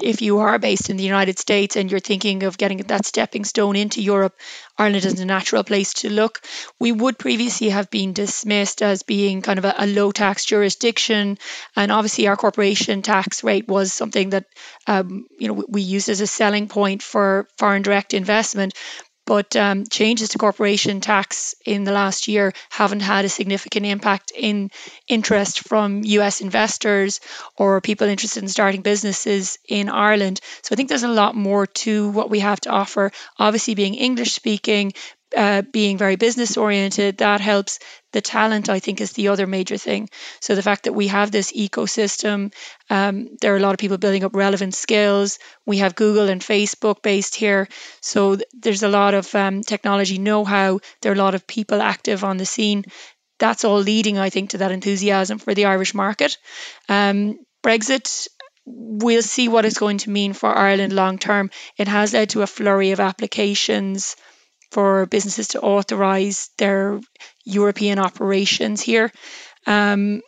if 0.04 0.22
you 0.22 0.40
are 0.40 0.60
based 0.60 0.90
in 0.90 0.98
the 0.98 1.04
United 1.04 1.40
States 1.40 1.76
and 1.76 1.90
you're 1.90 2.00
thinking 2.00 2.44
of 2.44 2.58
getting 2.58 2.78
that 2.78 3.06
stepping 3.06 3.46
stone 3.46 3.76
into 3.76 4.02
Europe, 4.02 4.36
Ireland 4.78 5.06
is 5.06 5.20
a 5.20 5.26
natural 5.26 5.64
place 5.64 5.94
to 5.96 6.10
look. 6.10 6.42
We 6.80 6.92
would 6.92 7.18
previously 7.20 7.70
have 7.70 7.90
been 7.90 8.14
dismissed 8.14 8.82
as 8.82 9.04
being 9.04 9.42
kind 9.42 9.60
of 9.60 9.66
a, 9.66 9.76
a 9.78 9.88
low 9.88 10.12
tax 10.12 10.46
jurisdiction, 10.46 11.38
and 11.76 11.92
obviously 11.92 12.28
our 12.28 12.38
corporation 12.38 13.02
tax 13.02 13.44
rate 13.44 13.68
was 13.68 13.94
something 13.94 14.32
that 14.32 14.46
um, 14.88 15.28
you 15.38 15.48
know 15.48 15.64
we 15.68 15.82
used 15.82 16.10
as 16.10 16.22
a 16.22 16.28
selling 16.28 16.68
point 16.68 17.04
for 17.04 17.48
foreign 17.58 17.82
direct 17.82 18.14
investment. 18.14 18.74
But 19.26 19.56
um, 19.56 19.86
changes 19.90 20.30
to 20.30 20.38
corporation 20.38 21.00
tax 21.00 21.56
in 21.66 21.84
the 21.84 21.92
last 21.92 22.28
year 22.28 22.54
haven't 22.70 23.02
had 23.02 23.24
a 23.26 23.30
significant 23.30 23.86
impact 23.86 24.32
in 24.36 24.72
interest 25.08 25.68
from 25.68 26.04
US 26.04 26.42
investors 26.42 27.20
or 27.58 27.82
people 27.82 28.08
interested 28.08 28.44
in 28.44 28.50
starting 28.50 28.82
businesses 28.82 29.58
in 29.68 29.90
Ireland. 29.90 30.42
So 30.64 30.74
I 30.74 30.76
think 30.76 30.90
there's 30.90 31.04
a 31.04 31.08
lot 31.08 31.36
more 31.36 31.68
to 31.86 32.10
what 32.10 32.30
we 32.30 32.40
have 32.40 32.62
to 32.62 32.70
offer. 32.70 33.12
Obviously, 33.38 33.76
being 33.76 33.96
English 33.96 34.34
speaking, 34.34 34.94
uh, 35.36 35.62
being 35.72 35.98
very 35.98 36.16
business 36.16 36.58
oriented, 36.58 37.18
that 37.20 37.42
helps. 37.42 37.80
The 38.12 38.22
talent, 38.22 38.70
I 38.70 38.80
think, 38.80 39.02
is 39.02 39.14
the 39.14 39.30
other 39.30 39.48
major 39.48 39.78
thing. 39.78 40.10
So 40.40 40.56
the 40.56 40.64
fact 40.64 40.84
that 40.84 40.94
we 40.94 41.08
have 41.08 41.32
this 41.32 41.52
ecosystem, 41.52 42.54
um, 42.90 43.30
there 43.40 43.54
are 43.54 43.58
a 43.58 43.62
lot 43.62 43.74
of 43.74 43.80
people 43.80 43.98
building 43.98 44.24
up 44.24 44.36
relevant 44.36 44.76
skills. 44.76 45.40
We 45.66 45.78
have 45.78 45.96
Google 45.96 46.30
and 46.30 46.42
Facebook 46.42 47.02
based 47.02 47.36
here. 47.36 47.68
So 48.02 48.36
th- 48.36 48.48
there's 48.54 48.84
a 48.84 48.90
lot 48.90 49.14
of 49.14 49.34
um, 49.36 49.62
technology 49.62 50.18
know 50.18 50.44
how. 50.44 50.80
There 51.02 51.12
are 51.12 51.16
a 51.16 51.26
lot 51.26 51.36
of 51.36 51.48
people 51.48 51.82
active 51.82 52.24
on 52.24 52.38
the 52.38 52.46
scene. 52.46 52.86
That's 53.40 53.64
all 53.64 53.80
leading, 53.80 54.18
I 54.18 54.30
think, 54.30 54.52
to 54.52 54.60
that 54.60 54.72
enthusiasm 54.72 55.40
for 55.40 55.54
the 55.54 55.66
Irish 55.66 55.94
market. 55.94 56.38
Um, 56.90 57.40
Brexit, 57.64 58.28
we'll 58.66 59.22
see 59.24 59.48
what 59.48 59.66
it's 59.66 59.80
going 59.80 60.00
to 60.00 60.10
mean 60.10 60.34
for 60.34 60.54
Ireland 60.54 60.94
long 60.94 61.18
term. 61.18 61.50
It 61.78 61.88
has 61.88 62.14
led 62.14 62.32
to 62.32 62.42
a 62.42 62.48
flurry 62.48 62.92
of 62.92 63.00
applications 63.00 64.16
for 64.72 65.06
businesses 65.06 65.50
to 65.50 65.62
authorize 65.62 66.50
their 66.58 67.00
European 67.44 68.00
operations 68.00 68.82
here. 68.82 69.12
Um, 69.68 70.22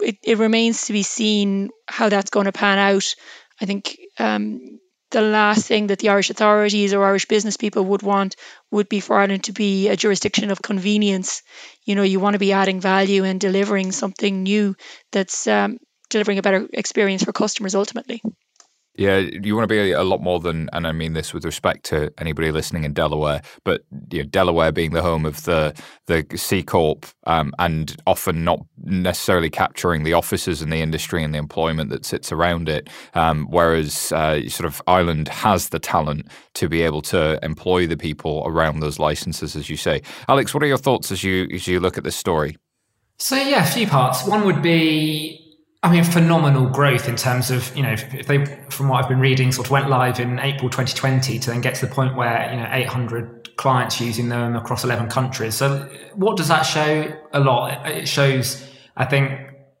it, 0.00 0.16
it, 0.24 0.38
remains 0.38 0.86
to 0.86 0.92
be 0.92 1.02
seen 1.02 1.70
how 1.86 2.08
that's 2.08 2.30
going 2.30 2.46
to 2.46 2.52
pan 2.52 2.78
out. 2.78 3.14
I 3.60 3.66
think 3.66 3.96
um, 4.18 4.80
the 5.12 5.22
last 5.22 5.66
thing 5.68 5.88
that 5.88 6.00
the 6.00 6.08
Irish 6.08 6.30
authorities 6.30 6.92
or 6.92 7.04
Irish 7.04 7.26
business 7.26 7.56
people 7.56 7.84
would 7.84 8.02
want 8.02 8.34
would 8.72 8.88
be 8.88 8.98
for 8.98 9.16
Ireland 9.18 9.44
to 9.44 9.52
be 9.52 9.88
a 9.88 9.96
jurisdiction 9.96 10.50
of 10.50 10.62
convenience. 10.62 11.42
You 11.84 11.94
know, 11.94 12.02
you 12.02 12.18
want 12.18 12.34
to 12.34 12.40
be 12.40 12.52
adding 12.52 12.80
value 12.80 13.22
and 13.22 13.40
delivering 13.40 13.92
something 13.92 14.42
new 14.42 14.74
that's 15.12 15.46
um, 15.46 15.78
delivering 16.10 16.38
a 16.38 16.42
better 16.42 16.66
experience 16.72 17.22
for 17.22 17.32
customers 17.32 17.74
ultimately. 17.74 18.22
Yeah, 18.94 19.18
you 19.18 19.56
want 19.56 19.66
to 19.66 19.74
be 19.74 19.92
a 19.92 20.02
lot 20.02 20.20
more 20.20 20.38
than, 20.38 20.68
and 20.74 20.86
I 20.86 20.92
mean 20.92 21.14
this 21.14 21.32
with 21.32 21.46
respect 21.46 21.84
to 21.86 22.12
anybody 22.18 22.50
listening 22.50 22.84
in 22.84 22.92
Delaware, 22.92 23.40
but 23.64 23.84
you 24.10 24.18
know, 24.18 24.28
Delaware 24.28 24.70
being 24.70 24.90
the 24.90 25.00
home 25.00 25.24
of 25.24 25.44
the 25.44 25.74
the 26.06 26.26
C 26.36 26.62
corp, 26.62 27.06
um, 27.26 27.54
and 27.58 27.96
often 28.06 28.44
not 28.44 28.60
necessarily 28.84 29.48
capturing 29.48 30.02
the 30.04 30.12
offices 30.12 30.60
and 30.60 30.70
the 30.70 30.82
industry 30.82 31.24
and 31.24 31.32
the 31.32 31.38
employment 31.38 31.88
that 31.88 32.04
sits 32.04 32.30
around 32.32 32.68
it. 32.68 32.90
Um, 33.14 33.46
whereas 33.48 34.12
uh, 34.12 34.46
sort 34.48 34.66
of 34.66 34.82
Ireland 34.86 35.28
has 35.28 35.70
the 35.70 35.78
talent 35.78 36.26
to 36.54 36.68
be 36.68 36.82
able 36.82 37.00
to 37.02 37.42
employ 37.42 37.86
the 37.86 37.96
people 37.96 38.42
around 38.46 38.80
those 38.80 38.98
licenses, 38.98 39.56
as 39.56 39.70
you 39.70 39.78
say. 39.78 40.02
Alex, 40.28 40.52
what 40.52 40.62
are 40.62 40.66
your 40.66 40.76
thoughts 40.76 41.10
as 41.10 41.24
you 41.24 41.48
as 41.50 41.66
you 41.66 41.80
look 41.80 41.96
at 41.96 42.04
this 42.04 42.16
story? 42.16 42.58
So 43.18 43.36
yeah, 43.36 43.64
a 43.64 43.66
few 43.66 43.86
parts. 43.86 44.26
One 44.26 44.44
would 44.44 44.60
be 44.60 45.41
I 45.84 45.90
mean, 45.90 46.04
phenomenal 46.04 46.68
growth 46.68 47.08
in 47.08 47.16
terms 47.16 47.50
of, 47.50 47.76
you 47.76 47.82
know, 47.82 47.92
if 47.92 48.26
they, 48.28 48.44
from 48.70 48.88
what 48.88 49.02
I've 49.02 49.08
been 49.08 49.18
reading, 49.18 49.50
sort 49.50 49.66
of 49.66 49.72
went 49.72 49.90
live 49.90 50.20
in 50.20 50.38
April 50.38 50.70
2020 50.70 51.40
to 51.40 51.50
then 51.50 51.60
get 51.60 51.74
to 51.76 51.86
the 51.86 51.92
point 51.92 52.14
where, 52.14 52.50
you 52.52 52.60
know, 52.60 52.68
800 52.70 53.56
clients 53.56 54.00
using 54.00 54.28
them 54.28 54.54
across 54.54 54.84
11 54.84 55.08
countries. 55.08 55.56
So 55.56 55.88
what 56.14 56.36
does 56.36 56.46
that 56.48 56.62
show? 56.62 57.12
A 57.32 57.40
lot. 57.40 57.84
It 57.88 58.06
shows, 58.06 58.64
I 58.96 59.06
think, 59.06 59.32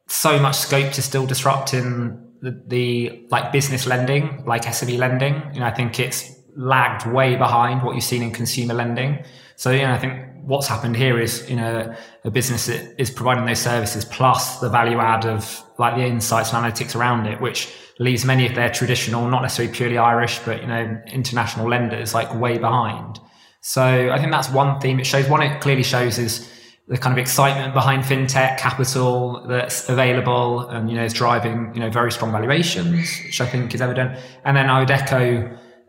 so 0.08 0.40
much 0.40 0.56
scope 0.56 0.92
to 0.94 1.02
still 1.02 1.24
disrupt 1.24 1.72
in 1.72 2.32
the, 2.42 2.60
the 2.66 3.26
like 3.30 3.52
business 3.52 3.86
lending, 3.86 4.44
like 4.44 4.62
SME 4.62 4.98
lending. 4.98 5.34
You 5.54 5.60
know, 5.60 5.66
I 5.66 5.70
think 5.70 6.00
it's 6.00 6.34
lagged 6.56 7.06
way 7.06 7.36
behind 7.36 7.82
what 7.84 7.94
you've 7.94 8.04
seen 8.04 8.22
in 8.22 8.32
consumer 8.32 8.74
lending. 8.74 9.24
So, 9.54 9.70
you 9.70 9.82
know, 9.82 9.92
I 9.92 9.98
think 9.98 10.32
what's 10.42 10.66
happened 10.66 10.96
here 10.96 11.20
is, 11.20 11.48
you 11.48 11.56
know, 11.56 11.94
a 12.24 12.30
business 12.30 12.66
that 12.66 13.00
is 13.00 13.10
providing 13.10 13.46
those 13.46 13.60
services 13.60 14.04
plus 14.04 14.58
the 14.58 14.68
value 14.68 14.98
add 14.98 15.24
of 15.24 15.62
like 15.82 15.96
the 15.96 16.06
insights 16.06 16.52
and 16.52 16.64
analytics 16.64 16.96
around 16.96 17.26
it, 17.26 17.40
which 17.40 17.68
leaves 17.98 18.24
many 18.24 18.46
of 18.46 18.54
their 18.54 18.70
traditional, 18.70 19.28
not 19.28 19.42
necessarily 19.42 19.74
purely 19.74 19.98
Irish, 19.98 20.38
but, 20.46 20.62
you 20.62 20.66
know, 20.66 21.00
international 21.06 21.68
lenders 21.68 22.14
like 22.14 22.34
way 22.34 22.56
behind. 22.56 23.20
So 23.60 24.10
I 24.10 24.18
think 24.18 24.30
that's 24.32 24.48
one 24.48 24.80
theme 24.80 24.98
it 24.98 25.06
shows. 25.06 25.28
One 25.28 25.42
it 25.42 25.60
clearly 25.60 25.82
shows 25.82 26.18
is 26.18 26.48
the 26.88 26.96
kind 26.96 27.12
of 27.12 27.18
excitement 27.18 27.74
behind 27.74 28.02
fintech 28.02 28.58
capital 28.58 29.44
that's 29.46 29.88
available 29.88 30.68
and, 30.68 30.90
you 30.90 30.96
know, 30.96 31.04
is 31.04 31.12
driving, 31.12 31.72
you 31.74 31.80
know, 31.80 31.90
very 31.90 32.10
strong 32.10 32.32
valuations, 32.32 32.90
which 33.24 33.40
I 33.40 33.46
think 33.46 33.74
is 33.74 33.80
evident. 33.80 34.18
And 34.44 34.56
then 34.56 34.68
I 34.68 34.80
would 34.80 34.90
echo, 34.90 35.20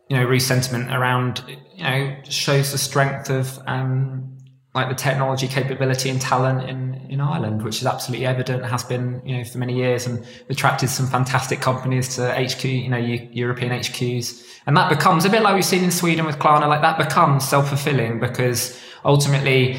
you 0.10 0.18
know, 0.18 0.24
Ruth's 0.24 0.46
sentiment 0.46 0.92
around, 0.92 1.44
you 1.76 1.84
know, 1.84 2.16
shows 2.30 2.72
the 2.72 2.78
strength 2.78 3.30
of, 3.30 3.60
um, 3.66 4.33
like 4.76 4.90
the 4.90 4.96
technology 4.96 5.48
capability 5.48 6.10
and 6.10 6.20
talent 6.20 6.68
in, 6.68 6.96
in 7.08 7.22
Ireland, 7.22 7.64
which 7.64 7.80
is 7.80 7.86
absolutely 7.86 8.26
evident, 8.26 8.66
has 8.66 8.84
been, 8.84 9.22
you 9.24 9.38
know, 9.38 9.44
for 9.44 9.60
many 9.60 9.76
years 9.76 10.08
and 10.08 10.26
attracted 10.50 10.90
some 10.90 11.06
fantastic 11.06 11.62
companies 11.62 12.16
to 12.16 12.34
HQ, 12.34 12.64
you 12.64 12.90
know, 12.90 12.98
European 12.98 13.72
HQs. 13.72 14.44
And 14.66 14.76
that 14.76 14.90
becomes 14.90 15.26
a 15.26 15.30
bit 15.30 15.44
like 15.44 15.54
we've 15.54 15.64
seen 15.64 15.84
in 15.84 15.92
Sweden 15.92 16.26
with 16.26 16.40
Klarna, 16.40 16.68
like 16.68 16.82
that 16.82 16.98
becomes 16.98 17.48
self-fulfilling 17.48 18.20
because 18.20 18.80
ultimately, 19.06 19.76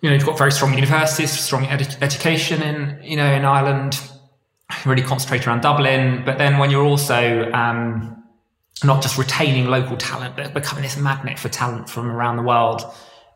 you 0.00 0.08
know, 0.08 0.14
you've 0.14 0.26
got 0.26 0.36
very 0.36 0.50
strong 0.50 0.74
universities, 0.74 1.30
strong 1.30 1.64
education 1.66 2.62
in, 2.62 2.98
you 3.00 3.16
know, 3.16 3.32
in 3.32 3.44
Ireland, 3.44 4.00
really 4.84 5.02
concentrated 5.02 5.46
around 5.46 5.60
Dublin. 5.60 6.24
But 6.24 6.38
then 6.38 6.58
when 6.58 6.70
you're 6.72 6.84
also, 6.84 7.48
um, 7.52 8.24
not 8.82 9.02
just 9.02 9.16
retaining 9.16 9.66
local 9.66 9.96
talent, 9.96 10.34
but 10.34 10.52
becoming 10.52 10.82
this 10.82 10.96
magnet 10.96 11.38
for 11.38 11.48
talent 11.48 11.88
from 11.88 12.10
around 12.10 12.36
the 12.36 12.42
world, 12.42 12.82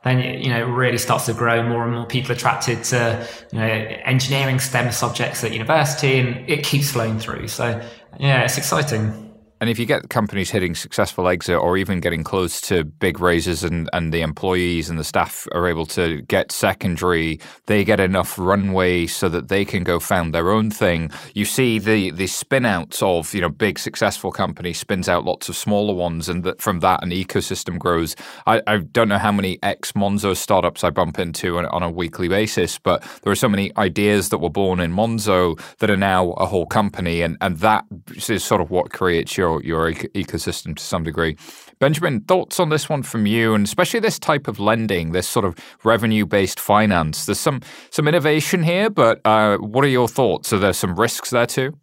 then 0.05 0.43
you 0.43 0.51
know 0.51 0.59
it 0.59 0.71
really 0.71 0.99
starts 0.99 1.27
to 1.27 1.35
grow. 1.35 1.63
More 1.63 1.85
and 1.85 1.95
more 1.95 2.07
people 2.07 2.33
attracted 2.33 2.85
to 2.85 3.29
you 3.53 3.59
know 3.59 3.67
engineering 3.67 4.61
STEM 4.61 4.93
subjects 4.93 5.43
at 5.45 5.53
university, 5.53 6.19
and 6.19 6.49
it 6.49 6.65
keeps 6.65 6.91
flowing 6.91 7.19
through. 7.19 7.49
So 7.49 7.81
yeah, 8.19 8.43
it's 8.43 8.59
exciting. 8.59 9.26
And 9.67 9.73
if 9.73 9.81
you 9.81 9.87
get 9.87 10.11
companies 10.11 10.51
hitting 10.51 10.77
successful 10.77 11.27
exit 11.27 11.59
or 11.59 11.77
even 11.77 11.99
getting 11.99 12.23
close 12.23 12.61
to 12.61 12.85
big 12.85 13.19
raises 13.19 13.65
and, 13.65 13.91
and 13.93 14.13
the 14.15 14.21
employees 14.21 14.89
and 14.89 14.97
the 14.97 15.03
staff 15.03 15.49
are 15.51 15.67
able 15.67 15.87
to 15.87 16.23
get 16.23 16.53
secondary, 16.53 17.41
they 17.67 17.83
get 17.83 17.99
enough 17.99 18.39
runway 18.39 19.09
so 19.09 19.29
that 19.29 19.49
they 19.49 19.65
can 19.65 19.83
go 19.83 19.99
found 19.99 20.33
their 20.33 20.53
own 20.53 20.71
thing. 20.71 21.11
You 21.35 21.45
see 21.45 21.81
the 21.81 22.13
the 22.13 22.29
spin 22.29 22.65
outs 22.65 23.03
of, 23.03 23.35
you 23.35 23.41
know, 23.41 23.49
big 23.49 23.81
successful 23.81 24.31
companies 24.31 24.79
spins 24.79 25.09
out 25.09 25.25
lots 25.25 25.49
of 25.49 25.57
smaller 25.57 25.95
ones 25.95 26.29
and 26.29 26.45
that 26.45 26.63
from 26.63 26.79
that 26.79 27.03
an 27.03 27.11
ecosystem 27.11 27.77
grows. 27.77 28.15
I, 28.47 28.63
I 28.69 28.77
don't 28.77 29.09
know 29.09 29.19
how 29.19 29.33
many 29.33 29.59
ex 29.65 29.91
Monzo 29.91 30.37
startups 30.37 30.85
I 30.85 30.91
bump 30.91 31.19
into 31.19 31.59
on, 31.59 31.67
on 31.67 31.83
a 31.83 31.91
weekly 31.91 32.29
basis, 32.29 32.79
but 32.79 33.03
there 33.23 33.33
are 33.33 33.35
so 33.35 33.49
many 33.49 33.77
ideas 33.77 34.29
that 34.29 34.39
were 34.39 34.49
born 34.49 34.79
in 34.79 34.93
Monzo 34.93 35.61
that 35.79 35.91
are 35.91 35.97
now 35.97 36.35
a 36.35 36.47
whole 36.47 36.67
company 36.67 37.21
and, 37.21 37.37
and 37.41 37.57
that 37.57 37.85
is 38.29 38.45
sort 38.45 38.61
of 38.61 38.71
what 38.71 38.93
creates 38.93 39.37
your 39.37 39.56
your 39.65 39.93
ecosystem 39.93 40.77
to 40.77 40.83
some 40.83 41.05
degree. 41.05 41.37
Benjamin, 41.79 42.21
thoughts 42.21 42.59
on 42.59 42.71
this 42.71 42.89
one 42.89 43.03
from 43.03 43.27
you, 43.27 43.55
and 43.55 43.65
especially 43.65 44.01
this 44.01 44.19
type 44.19 44.49
of 44.49 44.59
lending, 44.59 45.13
this 45.13 45.29
sort 45.29 45.45
of 45.45 45.57
revenue 45.85 46.27
based 46.27 46.59
finance. 46.59 47.27
There's 47.27 47.41
some 47.41 47.61
some 47.91 48.09
innovation 48.09 48.63
here, 48.63 48.91
but 48.91 49.21
uh, 49.25 49.59
what 49.59 49.85
are 49.85 49.89
your 49.89 50.09
thoughts? 50.09 50.53
Are 50.53 50.59
there 50.59 50.73
some 50.73 50.99
risks 50.99 51.31
there 51.31 51.47
too? 51.47 51.79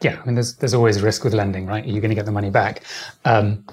Yeah, 0.00 0.20
I 0.22 0.26
mean, 0.26 0.36
there's 0.36 0.56
there's 0.56 0.74
always 0.74 1.02
risk 1.02 1.24
with 1.24 1.34
lending, 1.34 1.66
right? 1.66 1.84
Are 1.84 1.88
You're 1.88 2.00
going 2.00 2.10
to 2.10 2.14
get 2.14 2.26
the 2.26 2.32
money 2.32 2.50
back. 2.50 2.84
Um, 3.24 3.66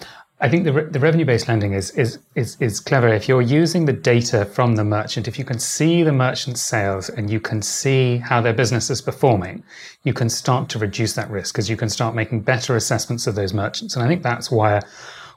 I 0.46 0.48
think 0.48 0.64
the, 0.64 0.74
re- 0.74 0.86
the 0.86 1.00
revenue 1.00 1.26
based 1.26 1.48
lending 1.48 1.74
is, 1.74 1.90
is, 1.92 2.20
is, 2.36 2.56
is 2.60 2.80
clever. 2.80 3.08
If 3.08 3.28
you're 3.28 3.42
using 3.42 3.86
the 3.86 3.94
data 3.94 4.46
from 4.46 4.76
the 4.76 4.84
merchant, 4.84 5.28
if 5.28 5.40
you 5.40 5.44
can 5.44 5.58
see 5.58 6.04
the 6.04 6.12
merchant's 6.12 6.62
sales 6.62 7.10
and 7.10 7.32
you 7.32 7.40
can 7.40 7.64
see 7.64 8.18
how 8.18 8.42
their 8.42 8.54
business 8.54 8.92
is 8.92 9.02
performing, 9.02 9.64
you 10.04 10.14
can 10.14 10.30
start 10.30 10.70
to 10.70 10.78
reduce 10.78 11.14
that 11.14 11.32
risk 11.32 11.56
because 11.56 11.68
you 11.68 11.76
can 11.76 11.90
start 11.90 12.14
making 12.14 12.42
better 12.42 12.76
assessments 12.76 13.26
of 13.26 13.34
those 13.34 13.56
merchants. 13.56 13.96
And 13.96 14.06
I 14.06 14.08
think 14.08 14.22
that's 14.22 14.52
why, 14.52 14.82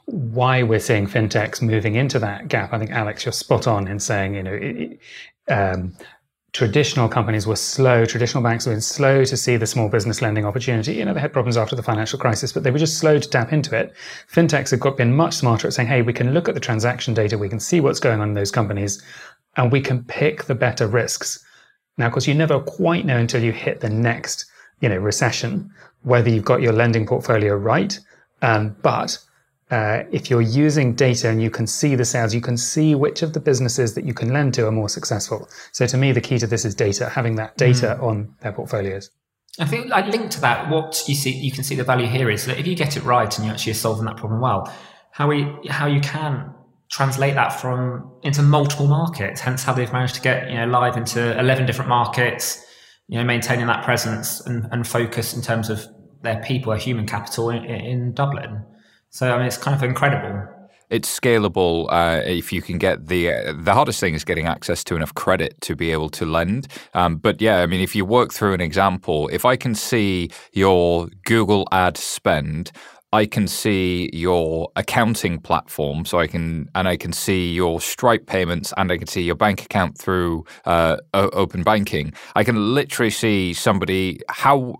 why 0.05 0.61
we're 0.61 0.79
seeing 0.79 1.07
fintechs 1.07 1.59
moving 1.59 1.95
into 1.95 2.19
that 2.19 2.47
gap. 2.47 2.71
I 2.71 2.77
think, 2.77 2.91
Alex, 2.91 3.25
you're 3.25 3.31
spot 3.31 3.65
on 3.65 3.87
in 3.87 3.99
saying, 3.99 4.35
you 4.35 4.43
know, 4.43 4.53
it, 4.53 4.99
um, 5.47 5.95
traditional 6.51 7.07
companies 7.07 7.45
were 7.45 7.55
slow, 7.55 8.05
traditional 8.05 8.43
banks 8.43 8.65
were 8.65 8.79
slow 8.81 9.23
to 9.23 9.37
see 9.37 9.55
the 9.57 9.67
small 9.67 9.89
business 9.89 10.21
lending 10.21 10.45
opportunity. 10.45 10.93
You 10.93 11.05
know, 11.05 11.13
they 11.13 11.19
had 11.19 11.33
problems 11.33 11.57
after 11.57 11.75
the 11.75 11.83
financial 11.83 12.17
crisis, 12.17 12.51
but 12.51 12.63
they 12.63 12.71
were 12.71 12.79
just 12.79 12.97
slow 12.97 13.19
to 13.19 13.29
tap 13.29 13.53
into 13.53 13.75
it. 13.77 13.93
Fintechs 14.31 14.71
have 14.71 14.79
got 14.79 14.97
been 14.97 15.15
much 15.15 15.35
smarter 15.35 15.67
at 15.67 15.73
saying, 15.73 15.87
hey, 15.87 16.01
we 16.01 16.13
can 16.13 16.33
look 16.33 16.49
at 16.49 16.55
the 16.55 16.61
transaction 16.61 17.13
data, 17.13 17.37
we 17.37 17.49
can 17.49 17.59
see 17.59 17.79
what's 17.79 17.99
going 17.99 18.19
on 18.19 18.29
in 18.29 18.33
those 18.33 18.51
companies, 18.51 19.01
and 19.57 19.71
we 19.71 19.81
can 19.81 20.03
pick 20.03 20.45
the 20.45 20.55
better 20.55 20.87
risks. 20.87 21.43
Now, 21.97 22.07
of 22.07 22.13
course, 22.13 22.27
you 22.27 22.33
never 22.33 22.59
quite 22.59 23.05
know 23.05 23.17
until 23.17 23.43
you 23.43 23.51
hit 23.51 23.81
the 23.81 23.89
next, 23.89 24.45
you 24.79 24.89
know, 24.89 24.97
recession, 24.97 25.69
whether 26.03 26.29
you've 26.29 26.45
got 26.45 26.61
your 26.61 26.73
lending 26.73 27.05
portfolio 27.05 27.55
right. 27.55 27.99
Um, 28.41 28.75
but 28.81 29.19
uh, 29.71 30.03
if 30.11 30.29
you're 30.29 30.41
using 30.41 30.95
data 30.95 31.29
and 31.29 31.41
you 31.41 31.49
can 31.49 31.67
see 31.67 31.95
the 31.95 32.05
sales, 32.05 32.33
you 32.33 32.41
can 32.41 32.57
see 32.57 32.95
which 32.95 33.21
of 33.21 33.33
the 33.33 33.39
businesses 33.39 33.93
that 33.93 34.03
you 34.03 34.13
can 34.13 34.33
lend 34.33 34.53
to 34.55 34.67
are 34.67 34.71
more 34.71 34.89
successful. 34.89 35.47
So 35.71 35.85
to 35.85 35.97
me, 35.97 36.11
the 36.11 36.21
key 36.21 36.39
to 36.39 36.47
this 36.47 36.65
is 36.65 36.73
data, 36.73 37.09
having 37.09 37.35
that 37.35 37.57
data 37.57 37.97
mm. 37.99 38.03
on 38.03 38.35
their 38.41 38.51
portfolios. 38.51 39.11
I 39.59 39.65
think, 39.65 39.89
like 39.89 40.07
linked 40.07 40.31
to 40.33 40.41
that, 40.41 40.69
what 40.69 41.03
you 41.07 41.15
see, 41.15 41.31
you 41.31 41.51
can 41.51 41.63
see 41.63 41.75
the 41.75 41.83
value 41.83 42.07
here 42.07 42.29
is 42.29 42.45
that 42.45 42.57
if 42.57 42.65
you 42.65 42.75
get 42.75 42.95
it 42.97 43.03
right 43.03 43.35
and 43.37 43.45
you 43.45 43.51
actually 43.51 43.71
are 43.71 43.75
solving 43.75 44.05
that 44.05 44.17
problem 44.17 44.41
well, 44.41 44.73
how 45.11 45.27
we, 45.27 45.53
how 45.69 45.85
you 45.85 45.99
can 45.99 46.53
translate 46.89 47.35
that 47.35 47.49
from 47.49 48.11
into 48.23 48.41
multiple 48.41 48.87
markets. 48.87 49.41
Hence, 49.41 49.63
how 49.63 49.73
they've 49.73 49.91
managed 49.93 50.15
to 50.15 50.21
get 50.21 50.49
you 50.49 50.57
know 50.57 50.65
live 50.65 50.97
into 50.97 51.37
eleven 51.39 51.65
different 51.65 51.89
markets. 51.89 52.65
You 53.07 53.17
know, 53.17 53.23
maintaining 53.23 53.65
that 53.67 53.83
presence 53.83 54.39
and, 54.41 54.67
and 54.71 54.87
focus 54.87 55.33
in 55.33 55.41
terms 55.41 55.71
of 55.71 55.83
their 56.21 56.41
people, 56.43 56.71
their 56.71 56.79
human 56.79 57.07
capital 57.07 57.49
in, 57.49 57.65
in 57.65 58.13
Dublin. 58.13 58.63
So 59.09 59.33
I 59.33 59.37
mean, 59.37 59.47
it's 59.47 59.57
kind 59.57 59.75
of 59.75 59.83
incredible. 59.83 60.47
It's 60.89 61.19
scalable 61.19 61.85
uh, 61.91 62.23
if 62.25 62.51
you 62.51 62.63
can 62.63 62.79
get 62.79 63.07
the 63.07 63.31
uh, 63.31 63.53
the 63.55 63.73
hardest 63.73 63.99
thing 63.99 64.15
is 64.15 64.23
getting 64.23 64.47
access 64.47 64.83
to 64.85 64.95
enough 64.95 65.13
credit 65.13 65.59
to 65.61 65.75
be 65.75 65.91
able 65.91 66.09
to 66.09 66.25
lend. 66.25 66.67
Um, 66.95 67.17
but 67.17 67.41
yeah, 67.41 67.61
I 67.61 67.67
mean, 67.67 67.81
if 67.81 67.95
you 67.95 68.05
work 68.05 68.33
through 68.33 68.53
an 68.53 68.61
example, 68.61 69.29
if 69.31 69.45
I 69.45 69.55
can 69.55 69.75
see 69.75 70.31
your 70.53 71.07
Google 71.25 71.67
ad 71.71 71.95
spend 71.97 72.71
I 73.11 73.25
can 73.25 73.47
see 73.47 74.09
your 74.13 74.69
accounting 74.75 75.39
platform, 75.39 76.05
so 76.05 76.19
I 76.19 76.27
can 76.27 76.69
and 76.75 76.87
I 76.87 76.95
can 76.95 77.11
see 77.11 77.51
your 77.51 77.81
Stripe 77.81 78.27
payments, 78.27 78.71
and 78.77 78.91
I 78.91 78.97
can 78.97 79.07
see 79.07 79.21
your 79.21 79.35
bank 79.35 79.63
account 79.63 79.97
through 79.97 80.45
uh, 80.65 80.97
open 81.13 81.63
banking. 81.63 82.13
I 82.35 82.43
can 82.43 82.75
literally 82.75 83.09
see 83.09 83.53
somebody 83.53 84.19
how 84.29 84.75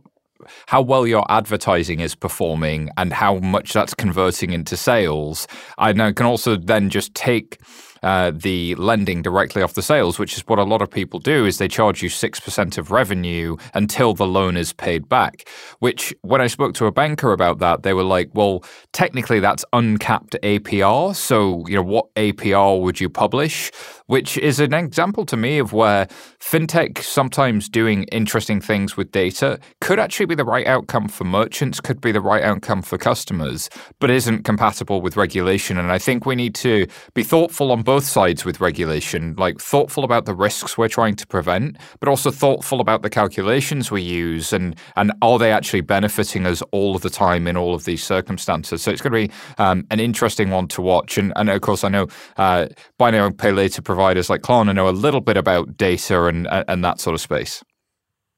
how 0.68 0.82
well 0.82 1.06
your 1.06 1.26
advertising 1.30 2.00
is 2.00 2.16
performing 2.16 2.90
and 2.98 3.14
how 3.14 3.36
much 3.40 3.74
that's 3.74 3.94
converting 3.94 4.52
into 4.52 4.78
sales. 4.78 5.48
I 5.78 5.94
can 5.94 6.26
also 6.26 6.56
then 6.56 6.90
just 6.90 7.14
take 7.16 7.60
uh, 8.04 8.32
the 8.34 8.76
lending 8.76 9.22
directly 9.22 9.62
off 9.62 9.74
the 9.74 9.82
sales, 9.82 10.20
which 10.20 10.38
is 10.38 10.44
what 10.48 10.60
a 10.60 10.64
lot 10.64 10.82
of 10.82 10.90
people 10.90 11.20
do, 11.20 11.46
is 11.46 11.58
they 11.58 11.68
charge 11.68 12.02
you 12.02 12.10
6% 12.10 12.78
of 12.78 12.92
revenue 12.92 13.58
until 13.74 14.14
the 14.14 14.26
loan 14.26 14.58
is 14.58 14.74
paid 14.74 15.10
back. 15.10 15.48
Which, 15.80 16.14
when 16.22 16.42
I 16.42 16.48
spoke 16.48 16.74
to 16.76 16.86
a 16.86 16.92
banker 16.92 17.34
about 17.34 17.60
that, 17.60 17.84
they 17.84 17.94
were 17.94 18.04
like, 18.04 18.30
well, 18.34 18.64
technically 18.94 19.40
that's 19.40 19.66
uncapped 19.74 20.38
APR. 20.44 21.16
So, 21.16 21.66
you 21.68 21.76
know, 21.76 21.84
what 21.84 22.14
APR 22.16 22.82
would 22.82 23.00
you 23.00 23.10
publish? 23.10 23.72
Which 24.10 24.40
is 24.40 24.60
an 24.60 24.74
example 24.74 25.24
to 25.28 25.38
me 25.38 25.60
of 25.60 25.72
where 25.72 26.08
fintech 26.40 26.98
sometimes 26.98 27.70
doing 27.70 28.06
interesting 28.06 28.60
things 28.60 28.98
with 28.98 29.12
data 29.12 29.60
could 29.82 30.00
actually 30.00 30.26
be 30.26 30.34
the 30.34 30.44
right 30.44 30.66
outcome 30.66 31.08
for 31.08 31.26
merchants, 31.26 31.80
could 31.80 32.02
be 32.02 32.12
the 32.12 32.20
right 32.20 32.44
outcome 32.44 32.82
for 32.82 32.98
customers, 32.98 33.70
but 34.00 34.10
isn't 34.10 34.46
compatible 34.46 35.00
with 35.00 35.16
regulation. 35.16 35.78
And 35.78 35.92
I 35.92 36.00
think 36.00 36.26
we 36.26 36.34
need 36.34 36.56
to 36.56 36.88
be 37.14 37.22
thoughtful 37.22 37.72
on 37.72 37.84
both 37.84 38.04
sides 38.04 38.44
with 38.44 38.60
regulation, 38.60 39.36
like 39.38 39.60
thoughtful 39.60 40.04
about 40.04 40.26
the 40.26 40.34
risks 40.34 40.76
we're 40.76 40.88
trying 40.88 41.14
to 41.14 41.28
prevent, 41.28 41.78
but 42.00 42.10
also 42.10 42.32
thoughtful 42.32 42.82
about 42.82 43.04
the 43.04 43.12
calculations 43.12 43.92
we 43.92 44.02
use 44.02 44.52
and, 44.52 44.76
and 44.96 45.12
are 45.22 45.38
they 45.38 45.52
actually 45.52 45.82
benefiting 45.82 46.48
us 46.48 46.64
all 46.72 46.96
of 46.96 47.04
the 47.04 47.12
time 47.12 47.46
in 47.46 47.56
all 47.56 47.76
of 47.76 47.86
these 47.86 48.04
circumstances. 48.04 48.82
So 48.82 48.90
it's 48.90 49.04
going 49.04 49.28
to 49.28 49.28
be 49.28 49.34
um, 49.60 49.86
an 49.92 50.00
interesting 50.00 50.50
one 50.50 50.68
to 50.70 50.82
watch. 50.82 51.20
And, 51.20 51.32
and 51.36 51.48
of 51.52 51.62
course, 51.62 51.84
I 51.84 51.90
know 51.90 52.08
uh, 52.38 52.70
now 53.00 53.30
pay 53.30 53.52
later 53.52 53.84
providers 54.00 54.30
like 54.30 54.42
Klarna 54.42 54.74
know 54.74 54.88
a 54.88 54.96
little 54.96 55.20
bit 55.20 55.36
about 55.36 55.76
data 55.76 56.24
and, 56.24 56.48
and 56.70 56.86
that 56.86 57.02
sort 57.02 57.14
of 57.14 57.20
space. 57.20 57.62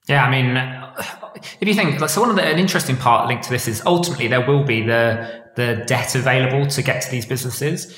Yeah, 0.10 0.26
I 0.26 0.32
mean, 0.32 0.58
if 1.62 1.68
you 1.68 1.76
think 1.76 2.00
so, 2.10 2.20
one 2.20 2.32
of 2.32 2.36
the 2.36 2.44
an 2.44 2.58
interesting 2.58 2.98
part 2.98 3.28
linked 3.28 3.44
to 3.44 3.52
this 3.52 3.68
is 3.68 3.84
ultimately 3.86 4.28
there 4.28 4.44
will 4.44 4.64
be 4.64 4.82
the 4.82 5.44
the 5.56 5.84
debt 5.86 6.16
available 6.16 6.66
to 6.66 6.82
get 6.82 7.04
to 7.04 7.12
these 7.12 7.28
businesses. 7.28 7.96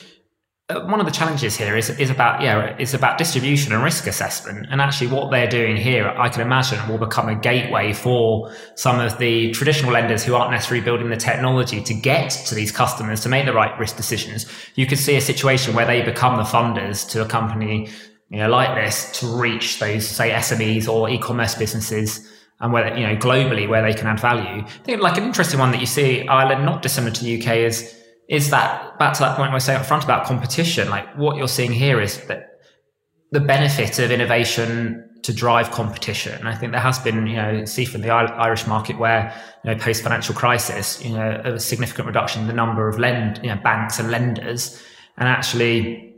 Uh, 0.69 0.79
one 0.85 1.01
of 1.01 1.05
the 1.05 1.11
challenges 1.11 1.57
here 1.57 1.75
is 1.75 1.89
is 1.99 2.09
about 2.09 2.41
yeah 2.41 2.73
is 2.77 2.93
about 2.93 3.17
distribution 3.17 3.73
and 3.73 3.83
risk 3.83 4.07
assessment. 4.07 4.65
And 4.69 4.79
actually 4.79 5.07
what 5.07 5.29
they're 5.29 5.49
doing 5.49 5.75
here 5.75 6.07
i 6.07 6.29
can 6.29 6.39
imagine 6.41 6.79
will 6.87 6.97
become 6.97 7.27
a 7.27 7.35
gateway 7.35 7.91
for 7.91 8.49
some 8.75 9.01
of 9.01 9.17
the 9.17 9.51
traditional 9.51 9.91
lenders 9.91 10.23
who 10.23 10.35
aren't 10.35 10.51
necessarily 10.51 10.81
building 10.81 11.09
the 11.09 11.17
technology 11.17 11.81
to 11.83 11.93
get 11.93 12.29
to 12.47 12.55
these 12.55 12.71
customers 12.71 13.19
to 13.21 13.29
make 13.29 13.45
the 13.45 13.51
right 13.51 13.77
risk 13.77 13.97
decisions. 13.97 14.45
You 14.75 14.85
could 14.85 14.99
see 14.99 15.17
a 15.17 15.21
situation 15.21 15.75
where 15.75 15.85
they 15.85 16.01
become 16.01 16.37
the 16.37 16.43
funders 16.43 17.09
to 17.09 17.21
a 17.21 17.25
company 17.25 17.89
you 18.29 18.37
know 18.37 18.47
like 18.47 18.73
this 18.73 19.19
to 19.19 19.27
reach 19.27 19.79
those 19.79 20.07
say 20.07 20.29
smes 20.31 20.87
or 20.87 21.09
e-commerce 21.09 21.55
businesses 21.55 22.25
and 22.61 22.71
where 22.71 22.97
you 22.97 23.05
know 23.05 23.17
globally 23.17 23.67
where 23.67 23.81
they 23.81 23.93
can 23.93 24.07
add 24.07 24.21
value. 24.21 24.63
I 24.63 24.83
think 24.85 25.01
like 25.01 25.17
an 25.17 25.25
interesting 25.25 25.59
one 25.59 25.71
that 25.71 25.81
you 25.81 25.87
see 25.87 26.25
ireland 26.25 26.63
not 26.63 26.81
dissimilar 26.81 27.13
to 27.15 27.21
the 27.25 27.41
uk 27.41 27.53
is 27.53 27.99
is 28.33 28.49
that 28.49 28.97
back 28.97 29.13
to 29.13 29.19
that 29.19 29.37
point 29.37 29.51
I 29.51 29.53
was 29.53 29.63
saying 29.63 29.79
up 29.79 29.85
front 29.85 30.03
about 30.03 30.25
competition? 30.25 30.89
Like 30.89 31.07
what 31.15 31.37
you're 31.37 31.47
seeing 31.47 31.71
here 31.71 32.01
is 32.01 32.17
that 32.25 32.57
the 33.31 33.39
benefit 33.39 33.99
of 33.99 34.09
innovation 34.09 35.07
to 35.21 35.31
drive 35.31 35.69
competition. 35.69 36.45
I 36.47 36.55
think 36.55 36.71
there 36.71 36.81
has 36.81 36.97
been, 36.97 37.27
you 37.27 37.35
know, 37.35 37.65
see 37.65 37.85
from 37.85 38.01
the 38.01 38.09
Irish 38.09 38.65
market 38.65 38.97
where, 38.97 39.31
you 39.63 39.71
know, 39.71 39.77
post 39.77 40.01
financial 40.01 40.33
crisis, 40.33 41.03
you 41.05 41.15
know, 41.15 41.41
a 41.45 41.59
significant 41.59 42.07
reduction 42.07 42.41
in 42.41 42.47
the 42.47 42.53
number 42.53 42.89
of 42.89 42.97
lend, 42.97 43.39
you 43.43 43.49
know, 43.49 43.61
banks 43.63 43.99
and 43.99 44.09
lenders. 44.09 44.81
And 45.17 45.29
actually, 45.29 46.12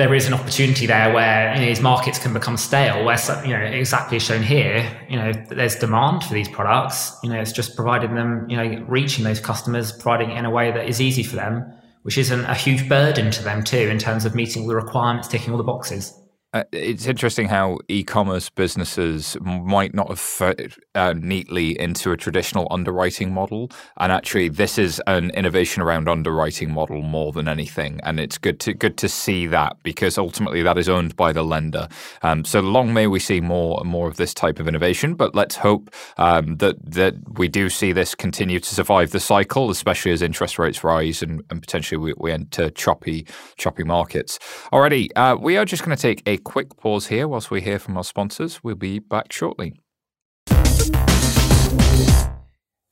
there 0.00 0.14
is 0.14 0.26
an 0.26 0.32
opportunity 0.32 0.86
there 0.86 1.12
where 1.12 1.52
you 1.52 1.60
know, 1.60 1.66
these 1.66 1.82
markets 1.82 2.18
can 2.18 2.32
become 2.32 2.56
stale, 2.56 3.04
where 3.04 3.18
you 3.44 3.52
know 3.52 3.60
exactly 3.60 4.18
shown 4.18 4.42
here, 4.42 4.90
you 5.10 5.16
know 5.16 5.30
there's 5.50 5.76
demand 5.76 6.24
for 6.24 6.32
these 6.32 6.48
products. 6.48 7.18
You 7.22 7.28
know, 7.28 7.38
it's 7.38 7.52
just 7.52 7.76
providing 7.76 8.14
them, 8.14 8.46
you 8.48 8.56
know, 8.56 8.82
reaching 8.88 9.24
those 9.24 9.40
customers, 9.40 9.92
providing 9.92 10.30
it 10.30 10.38
in 10.38 10.46
a 10.46 10.50
way 10.50 10.72
that 10.72 10.88
is 10.88 11.02
easy 11.02 11.22
for 11.22 11.36
them, 11.36 11.70
which 12.02 12.16
isn't 12.16 12.44
a 12.46 12.54
huge 12.54 12.88
burden 12.88 13.30
to 13.30 13.44
them 13.44 13.62
too 13.62 13.76
in 13.76 13.98
terms 13.98 14.24
of 14.24 14.34
meeting 14.34 14.62
all 14.62 14.68
the 14.68 14.74
requirements, 14.74 15.28
ticking 15.28 15.52
all 15.52 15.58
the 15.58 15.64
boxes. 15.64 16.18
Uh, 16.52 16.64
it's 16.72 17.06
interesting 17.06 17.46
how 17.46 17.78
e-commerce 17.86 18.50
businesses 18.50 19.36
might 19.40 19.94
not 19.94 20.08
have 20.08 20.18
fit 20.18 20.76
uh, 20.96 21.14
neatly 21.16 21.78
into 21.78 22.10
a 22.10 22.16
traditional 22.16 22.66
underwriting 22.72 23.32
model, 23.32 23.70
and 23.98 24.10
actually, 24.10 24.48
this 24.48 24.76
is 24.76 25.00
an 25.06 25.30
innovation 25.30 25.80
around 25.80 26.08
underwriting 26.08 26.72
model 26.72 27.02
more 27.02 27.30
than 27.30 27.46
anything. 27.46 28.00
And 28.02 28.18
it's 28.18 28.36
good 28.36 28.58
to 28.60 28.74
good 28.74 28.96
to 28.98 29.08
see 29.08 29.46
that 29.46 29.76
because 29.84 30.18
ultimately 30.18 30.62
that 30.62 30.76
is 30.76 30.88
owned 30.88 31.14
by 31.14 31.32
the 31.32 31.44
lender. 31.44 31.86
Um, 32.22 32.44
so 32.44 32.58
long 32.58 32.92
may 32.92 33.06
we 33.06 33.20
see 33.20 33.40
more 33.40 33.78
and 33.80 33.88
more 33.88 34.08
of 34.08 34.16
this 34.16 34.34
type 34.34 34.58
of 34.58 34.66
innovation. 34.66 35.14
But 35.14 35.36
let's 35.36 35.54
hope 35.54 35.94
um, 36.16 36.56
that 36.56 36.76
that 36.84 37.14
we 37.38 37.46
do 37.46 37.70
see 37.70 37.92
this 37.92 38.16
continue 38.16 38.58
to 38.58 38.74
survive 38.74 39.12
the 39.12 39.20
cycle, 39.20 39.70
especially 39.70 40.10
as 40.10 40.20
interest 40.20 40.58
rates 40.58 40.82
rise 40.82 41.22
and, 41.22 41.44
and 41.48 41.60
potentially 41.60 41.98
we, 41.98 42.14
we, 42.16 42.32
enter 42.32 42.70
choppy 42.70 43.26
choppy 43.56 43.84
markets. 43.84 44.38
Alrighty, 44.72 45.08
uh, 45.14 45.36
we 45.40 45.56
are 45.56 45.64
just 45.64 45.84
going 45.84 45.96
to 45.96 46.00
take 46.00 46.22
a 46.26 46.39
quick 46.44 46.76
pause 46.76 47.06
here 47.06 47.28
whilst 47.28 47.50
we 47.50 47.60
hear 47.60 47.78
from 47.78 47.96
our 47.96 48.04
sponsors. 48.04 48.64
We'll 48.64 48.74
be 48.74 48.98
back 48.98 49.32
shortly. 49.32 49.80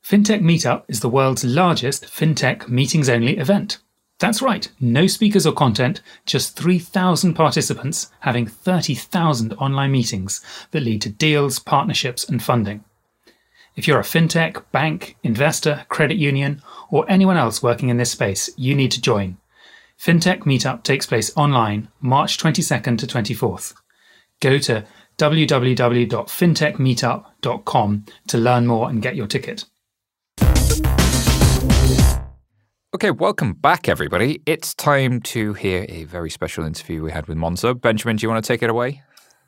FinTech 0.09 0.41
Meetup 0.41 0.83
is 0.87 1.01
the 1.01 1.09
world's 1.09 1.43
largest 1.43 2.05
FinTech 2.05 2.67
meetings 2.67 3.09
only 3.09 3.37
event. 3.37 3.77
That's 4.19 4.41
right, 4.41 4.69
no 4.81 5.07
speakers 5.07 5.45
or 5.45 5.53
content, 5.53 6.01
just 6.25 6.57
3,000 6.57 7.35
participants 7.35 8.11
having 8.19 8.45
30,000 8.45 9.53
online 9.53 9.91
meetings 9.91 10.41
that 10.71 10.83
lead 10.83 11.01
to 11.03 11.09
deals, 11.09 11.59
partnerships, 11.59 12.27
and 12.27 12.43
funding. 12.43 12.83
If 13.77 13.87
you're 13.87 13.99
a 13.99 14.03
fintech, 14.03 14.61
bank, 14.73 15.15
investor, 15.23 15.85
credit 15.87 16.17
union, 16.17 16.61
or 16.91 17.05
anyone 17.09 17.37
else 17.37 17.63
working 17.63 17.87
in 17.87 17.95
this 17.95 18.11
space, 18.11 18.49
you 18.57 18.75
need 18.75 18.91
to 18.91 19.01
join. 19.01 19.37
FinTech 19.99 20.43
Meetup 20.43 20.83
takes 20.83 21.05
place 21.05 21.35
online 21.35 21.89
March 21.99 22.37
22nd 22.37 22.97
to 22.99 23.05
24th. 23.05 23.73
Go 24.39 24.57
to 24.59 24.85
www.fintechmeetup.com 25.17 28.05
to 28.27 28.37
learn 28.37 28.65
more 28.65 28.89
and 28.89 29.01
get 29.01 29.17
your 29.17 29.27
ticket. 29.27 29.65
Okay, 32.95 33.11
welcome 33.11 33.51
back, 33.51 33.89
everybody. 33.89 34.41
It's 34.45 34.73
time 34.73 35.19
to 35.21 35.53
hear 35.53 35.85
a 35.89 36.05
very 36.05 36.29
special 36.29 36.63
interview 36.63 37.03
we 37.03 37.11
had 37.11 37.27
with 37.27 37.37
Monzo. 37.37 37.73
Benjamin, 37.79 38.15
do 38.15 38.25
you 38.25 38.29
want 38.29 38.41
to 38.41 38.47
take 38.47 38.63
it 38.63 38.69
away? 38.69 39.01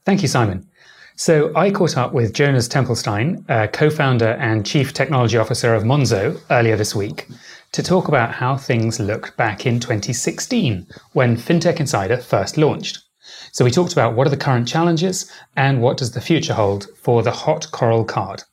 Thank 0.06 0.22
you, 0.22 0.28
Simon. 0.28 0.68
So 1.16 1.56
I 1.56 1.72
caught 1.72 1.96
up 1.96 2.12
with 2.12 2.34
Jonas 2.34 2.68
Templestein, 2.68 3.50
uh, 3.50 3.68
co-founder 3.68 4.34
and 4.34 4.66
chief 4.66 4.92
technology 4.92 5.38
officer 5.38 5.74
of 5.74 5.84
Monzo, 5.84 6.42
earlier 6.50 6.76
this 6.76 6.94
week 6.94 7.30
to 7.74 7.82
talk 7.82 8.08
about 8.08 8.34
how 8.34 8.58
things 8.58 9.00
looked 9.00 9.38
back 9.38 9.66
in 9.66 9.80
2016 9.80 10.88
when 11.14 11.38
FinTech 11.38 11.80
Insider 11.80 12.18
first 12.18 12.58
launched. 12.58 13.00
So 13.54 13.64
we 13.64 13.72
talked 13.72 13.94
about 13.94 14.14
what 14.14 14.28
are 14.28 14.32
the 14.32 14.38
current 14.38 14.68
challenges 14.68 15.32
and 15.56 15.82
what 15.82 15.98
does 15.98 16.12
the 16.12 16.22
future 16.22 16.54
hold 16.54 16.88
for 16.98 17.24
the 17.24 17.32
hot 17.32 17.72
coral 17.72 18.04
card. 18.04 18.44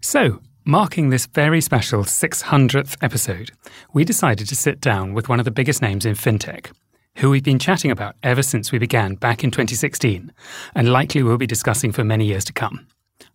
So, 0.00 0.40
marking 0.64 1.10
this 1.10 1.26
very 1.26 1.60
special 1.60 2.04
600th 2.04 2.96
episode, 3.02 3.50
we 3.92 4.04
decided 4.04 4.48
to 4.48 4.56
sit 4.56 4.80
down 4.80 5.12
with 5.12 5.28
one 5.28 5.38
of 5.38 5.44
the 5.44 5.50
biggest 5.50 5.82
names 5.82 6.06
in 6.06 6.14
fintech, 6.14 6.70
who 7.16 7.30
we've 7.30 7.42
been 7.42 7.58
chatting 7.58 7.90
about 7.90 8.16
ever 8.22 8.42
since 8.42 8.72
we 8.72 8.78
began 8.78 9.16
back 9.16 9.44
in 9.44 9.50
2016, 9.50 10.32
and 10.74 10.88
likely 10.88 11.22
will 11.22 11.38
be 11.38 11.46
discussing 11.46 11.92
for 11.92 12.04
many 12.04 12.24
years 12.24 12.44
to 12.44 12.52
come. 12.52 12.86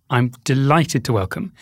I'm 0.10 0.32
delighted 0.44 1.06
to 1.06 1.14
welcome 1.14 1.54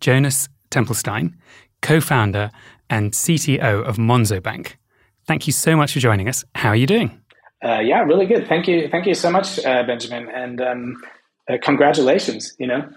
Jonas 0.00 0.48
Templestein, 0.70 1.34
co 1.82 2.00
founder 2.00 2.50
and 2.88 3.12
CTO 3.12 3.84
of 3.84 3.96
Monzo 3.96 4.42
Bank. 4.42 4.78
Thank 5.26 5.46
you 5.46 5.52
so 5.52 5.76
much 5.76 5.92
for 5.92 5.98
joining 5.98 6.28
us. 6.28 6.44
How 6.54 6.70
are 6.70 6.76
you 6.76 6.86
doing? 6.86 7.20
Uh, 7.64 7.80
yeah, 7.80 8.02
really 8.02 8.26
good. 8.26 8.46
Thank 8.46 8.68
you. 8.68 8.88
Thank 8.88 9.06
you 9.06 9.14
so 9.14 9.30
much, 9.30 9.58
uh, 9.64 9.82
Benjamin. 9.82 10.28
And 10.28 10.60
um, 10.60 11.02
uh, 11.48 11.56
congratulations. 11.62 12.54
You 12.58 12.68
know, 12.68 12.88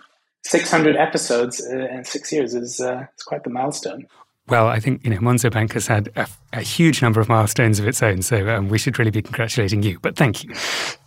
600 0.44 0.96
episodes 0.96 1.66
uh, 1.66 1.76
in 1.76 2.04
six 2.04 2.32
years 2.32 2.54
is, 2.54 2.80
uh, 2.80 3.06
is 3.18 3.24
quite 3.24 3.44
the 3.44 3.50
milestone. 3.50 4.06
Well, 4.48 4.68
I 4.68 4.80
think 4.80 5.04
you 5.04 5.12
know 5.12 5.18
Monzo 5.18 5.52
Bank 5.52 5.74
has 5.74 5.86
had 5.86 6.10
a, 6.16 6.28
a 6.54 6.62
huge 6.62 7.04
number 7.04 7.22
of 7.22 7.30
milestones 7.30 7.80
of 7.80 7.88
its 7.88 8.02
own, 8.02 8.24
so 8.24 8.50
um, 8.50 8.68
we 8.68 8.80
should 8.80 8.98
really 8.98 9.12
be 9.12 9.22
congratulating 9.22 9.84
you. 9.84 10.00
But 10.00 10.16
thank 10.16 10.44
you. 10.44 10.54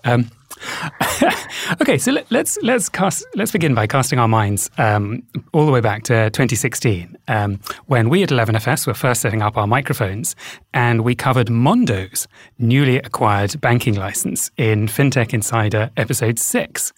Um, 0.05 0.31
okay, 1.81 1.99
so 1.99 2.13
let, 2.13 2.25
us 2.25 2.31
let's, 2.31 2.59
let's 2.63 2.89
cast 2.89 3.25
let's 3.35 3.53
begin 3.53 3.75
by 3.75 3.87
casting 3.87 4.19
our 4.19 4.29
minds 4.29 4.71
um, 4.79 5.23
all 5.53 5.67
the 5.67 5.73
way 5.73 5.81
back 5.81 6.03
to 6.05 6.31
2016, 6.31 7.17
um, 7.29 7.61
when 7.87 8.09
we 8.09 8.23
at 8.23 8.31
11FS 8.31 8.87
were 8.87 8.95
first 8.95 9.21
setting 9.21 9.43
up 9.43 9.57
our 9.57 9.67
microphones, 9.67 10.35
and 10.75 11.03
we 11.03 11.15
covered 11.15 11.49
Mondo's 11.49 12.27
newly 12.59 12.99
acquired 12.99 13.61
banking 13.61 13.95
license 13.95 14.51
in 14.57 14.87
FinTech 14.87 15.33
Insider 15.33 15.91
episode 15.97 16.39
six. 16.39 16.93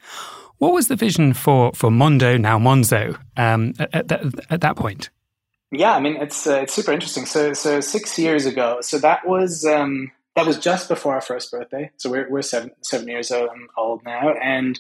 What 0.59 0.73
was 0.73 0.89
the 0.89 0.97
vision 0.97 1.35
for 1.35 1.73
for 1.73 1.91
Mondo 1.91 2.37
now 2.37 2.59
Monzo 2.59 3.19
um, 3.37 3.75
at, 3.79 3.95
at, 3.95 4.09
that, 4.09 4.47
at 4.51 4.61
that 4.61 4.77
point? 4.77 5.11
Yeah, 5.71 5.95
I 5.95 6.01
mean 6.01 6.17
it's 6.17 6.47
uh, 6.47 6.61
it's 6.63 6.73
super 6.73 6.93
interesting. 6.93 7.27
So 7.27 7.53
so 7.53 7.81
six 7.81 8.19
years 8.19 8.47
ago, 8.47 8.79
so 8.81 8.99
that 8.99 9.27
was 9.27 9.65
um, 9.65 10.13
that 10.37 10.47
was 10.47 10.59
just 10.59 10.89
before 10.89 11.15
our 11.15 11.21
first 11.21 11.51
birthday. 11.51 11.91
So 11.97 12.11
we're 12.11 12.29
we're 12.29 12.43
seven 12.43 12.73
seven 12.83 13.09
years 13.09 13.33
old 13.77 14.05
now, 14.05 14.31
and 14.31 14.79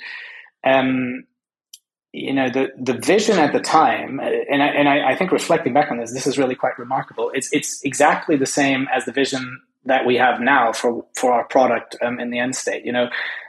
um, 0.65 1.25
you 2.13 2.33
know 2.33 2.49
the 2.49 2.73
the 2.77 2.95
vision 2.95 3.39
at 3.39 3.53
the 3.53 3.61
time, 3.61 4.21
and 4.21 4.63
I, 4.63 4.67
and 4.67 4.89
I, 4.89 5.11
I 5.11 5.17
think 5.17 5.33
reflecting 5.33 5.73
back 5.73 5.91
on 5.91 5.99
this, 5.99 6.13
this 6.13 6.27
is 6.27 6.39
really 6.39 6.55
quite 6.55 6.79
remarkable. 6.79 7.31
It's 7.35 7.53
it's 7.53 7.83
exactly 7.85 8.37
the 8.37 8.47
same 8.47 8.89
as 8.93 9.05
the 9.05 9.13
vision 9.13 9.61
that 9.87 10.07
we 10.07 10.17
have 10.17 10.41
now 10.41 10.73
for 10.73 11.05
for 11.15 11.33
our 11.33 11.45
product 11.45 11.97
um, 12.03 12.19
in 12.19 12.31
the 12.31 12.39
end 12.39 12.57
state. 12.57 12.85
You 12.85 12.93
know, 12.93 13.09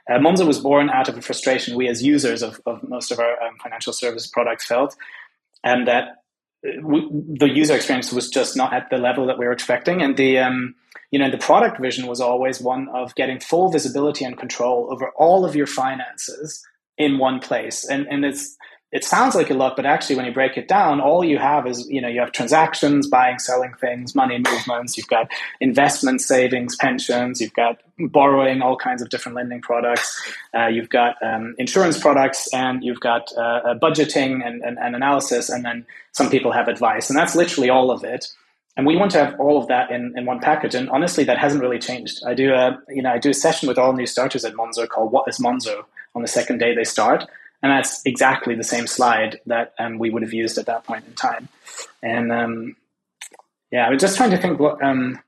uh, 0.09 0.19
Monzo 0.19 0.45
was 0.45 0.59
born 0.59 0.89
out 0.89 1.09
of 1.09 1.17
a 1.17 1.21
frustration 1.21 1.75
we 1.75 1.87
as 1.87 2.03
users 2.03 2.43
of, 2.43 2.61
of 2.65 2.87
most 2.87 3.11
of 3.11 3.19
our 3.19 3.41
um, 3.41 3.57
financial 3.61 3.93
service 3.93 4.27
products 4.27 4.65
felt, 4.65 4.95
and 5.63 5.87
that 5.87 6.23
we, 6.83 7.07
the 7.11 7.49
user 7.49 7.75
experience 7.75 8.11
was 8.11 8.29
just 8.29 8.55
not 8.55 8.73
at 8.73 8.89
the 8.89 8.97
level 8.97 9.25
that 9.27 9.39
we 9.39 9.45
were 9.45 9.51
expecting, 9.51 10.01
and 10.01 10.17
the 10.17 10.37
um, 10.37 10.75
you 11.15 11.19
know 11.19 11.31
the 11.31 11.37
product 11.37 11.79
vision 11.79 12.07
was 12.07 12.19
always 12.19 12.59
one 12.59 12.89
of 12.89 13.15
getting 13.15 13.39
full 13.39 13.71
visibility 13.71 14.25
and 14.25 14.37
control 14.37 14.89
over 14.91 15.11
all 15.15 15.45
of 15.45 15.55
your 15.55 15.65
finances 15.65 16.61
in 16.97 17.19
one 17.19 17.39
place, 17.39 17.87
and 17.87 18.05
and 18.07 18.25
it's 18.25 18.57
it 18.91 19.05
sounds 19.05 19.33
like 19.33 19.49
a 19.49 19.53
lot, 19.53 19.77
but 19.77 19.85
actually, 19.85 20.17
when 20.17 20.25
you 20.25 20.33
break 20.33 20.57
it 20.57 20.67
down, 20.67 20.99
all 20.99 21.23
you 21.23 21.37
have 21.37 21.65
is 21.67 21.87
you 21.89 22.01
know 22.01 22.09
you 22.09 22.19
have 22.19 22.33
transactions, 22.33 23.07
buying, 23.07 23.39
selling 23.39 23.73
things, 23.79 24.13
money 24.13 24.37
movements. 24.37 24.97
You've 24.97 25.07
got 25.07 25.31
investment, 25.61 26.19
savings, 26.19 26.75
pensions. 26.75 27.39
You've 27.39 27.53
got 27.53 27.79
borrowing, 27.97 28.61
all 28.61 28.75
kinds 28.75 29.01
of 29.01 29.07
different 29.07 29.37
lending 29.37 29.61
products. 29.61 30.21
Uh, 30.53 30.67
you've 30.67 30.89
got 30.89 31.15
um, 31.23 31.55
insurance 31.57 31.97
products, 31.97 32.53
and 32.53 32.83
you've 32.83 32.99
got 32.99 33.31
uh, 33.37 33.75
budgeting 33.81 34.45
and, 34.45 34.61
and, 34.61 34.77
and 34.77 34.97
analysis, 34.97 35.49
and 35.49 35.63
then 35.63 35.85
some 36.11 36.29
people 36.29 36.51
have 36.51 36.67
advice, 36.67 37.09
and 37.09 37.17
that's 37.17 37.37
literally 37.37 37.69
all 37.69 37.89
of 37.89 38.03
it. 38.03 38.27
And 38.77 38.85
we 38.85 38.97
want 38.97 39.11
to 39.11 39.23
have 39.23 39.39
all 39.39 39.57
of 39.57 39.67
that 39.67 39.89
in, 39.89 40.13
in 40.17 40.25
one 40.25 40.39
package. 40.39 40.75
And 40.75 40.89
honestly, 40.89 41.23
that 41.23 41.37
hasn't 41.37 41.61
really 41.61 41.79
changed. 41.79 42.21
I 42.25 42.33
do 42.33 42.53
a 42.53 42.77
you 42.89 43.01
know 43.01 43.11
I 43.11 43.19
do 43.19 43.29
a 43.29 43.33
session 43.33 43.67
with 43.67 43.77
all 43.77 43.93
new 43.93 44.05
starters 44.05 44.43
at 44.43 44.53
Monzo 44.53 44.87
called 44.87 45.11
"What 45.11 45.27
is 45.27 45.39
Monzo?" 45.39 45.85
on 46.13 46.21
the 46.21 46.27
second 46.27 46.59
day 46.59 46.73
they 46.73 46.85
start 46.85 47.25
and 47.65 47.71
that's 47.71 48.05
exactly 48.05 48.53
the 48.53 48.63
same 48.63 48.85
slide 48.85 49.39
that 49.47 49.73
um, 49.79 49.97
we 49.97 50.11
would 50.11 50.21
have 50.21 50.33
used 50.33 50.59
at 50.59 50.67
that 50.67 50.83
point 50.83 51.03
in 51.07 51.13
time. 51.13 51.47
And 52.03 52.31
um, 52.31 52.75
yeah, 53.71 53.87
I 53.87 53.89
was 53.89 53.99
just 53.99 54.17
trying 54.17 54.29
to 54.29 54.37
think 54.37 54.59
what 54.59 54.83
um, 54.83 55.19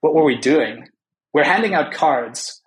what 0.00 0.14
were 0.14 0.24
we 0.24 0.38
doing? 0.38 0.88
We're 1.34 1.44
handing 1.44 1.74
out 1.74 1.92
cards 1.92 2.59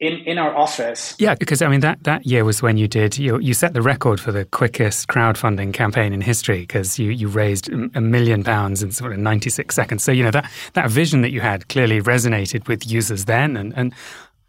in 0.00 0.14
in 0.26 0.38
our 0.38 0.56
office. 0.56 1.14
Yeah, 1.18 1.34
because 1.34 1.62
I 1.62 1.68
mean 1.68 1.80
that 1.80 2.02
that 2.04 2.26
year 2.26 2.44
was 2.44 2.62
when 2.62 2.76
you 2.78 2.88
did 2.88 3.18
you 3.18 3.38
you 3.38 3.54
set 3.54 3.74
the 3.74 3.82
record 3.82 4.18
for 4.18 4.32
the 4.32 4.46
quickest 4.46 5.08
crowdfunding 5.08 5.72
campaign 5.72 6.12
in 6.12 6.22
history 6.22 6.60
because 6.60 6.98
you 6.98 7.10
you 7.10 7.28
raised 7.28 7.68
a 7.70 8.00
million 8.00 8.42
pounds 8.42 8.82
in 8.82 8.90
sort 8.90 9.12
of 9.12 9.18
96 9.18 9.74
seconds. 9.74 10.02
So 10.02 10.10
you 10.10 10.24
know 10.24 10.30
that 10.30 10.50
that 10.72 10.90
vision 10.90 11.20
that 11.20 11.30
you 11.30 11.40
had 11.40 11.68
clearly 11.68 12.00
resonated 12.00 12.66
with 12.66 12.90
users 12.90 13.26
then 13.26 13.56
and 13.56 13.72
and 13.76 13.94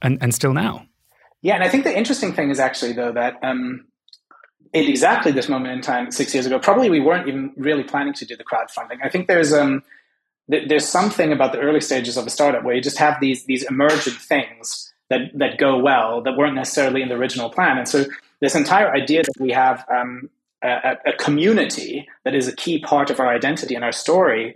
and, 0.02 0.18
and 0.22 0.34
still 0.34 0.54
now. 0.54 0.86
Yeah, 1.42 1.56
and 1.56 1.64
I 1.64 1.70
think 1.70 1.84
the 1.84 1.96
interesting 1.96 2.34
thing 2.34 2.50
is 2.50 2.60
actually 2.60 2.94
though 2.94 3.12
that 3.12 3.38
um, 3.44 3.86
at 4.74 4.86
exactly 4.86 5.34
this 5.34 5.50
moment 5.50 5.74
in 5.74 5.82
time, 5.82 6.12
six 6.12 6.34
years 6.34 6.46
ago, 6.46 6.60
probably 6.60 6.90
we 6.90 7.02
weren't 7.02 7.28
even 7.28 7.52
really 7.58 7.84
planning 7.84 8.14
to 8.14 8.26
do 8.26 8.38
the 8.38 8.46
crowdfunding. 8.46 9.00
I 9.04 9.10
think 9.10 9.28
there's 9.28 9.52
um, 9.52 9.84
th- 10.50 10.70
there's 10.70 10.88
something 10.88 11.34
about 11.34 11.52
the 11.52 11.60
early 11.60 11.82
stages 11.82 12.16
of 12.16 12.26
a 12.26 12.30
startup 12.30 12.64
where 12.64 12.74
you 12.74 12.82
just 12.82 12.98
have 13.00 13.20
these 13.20 13.44
these 13.46 13.64
emergent 13.64 14.16
things 14.16 14.91
that 15.12 15.22
that 15.36 15.58
go 15.58 15.78
well 15.78 16.22
that 16.24 16.36
weren't 16.38 16.56
necessarily 16.56 17.02
in 17.04 17.10
the 17.10 17.16
original 17.16 17.50
plan, 17.50 17.78
and 17.78 17.88
so 17.88 18.06
this 18.40 18.56
entire 18.56 18.92
idea 18.92 19.22
that 19.22 19.40
we 19.40 19.52
have 19.52 19.86
um, 19.90 20.30
a, 20.64 20.98
a 21.06 21.14
community 21.14 22.08
that 22.24 22.34
is 22.34 22.48
a 22.48 22.56
key 22.56 22.80
part 22.80 23.10
of 23.12 23.20
our 23.20 23.28
identity 23.28 23.76
and 23.76 23.84
our 23.84 23.92
story 23.92 24.56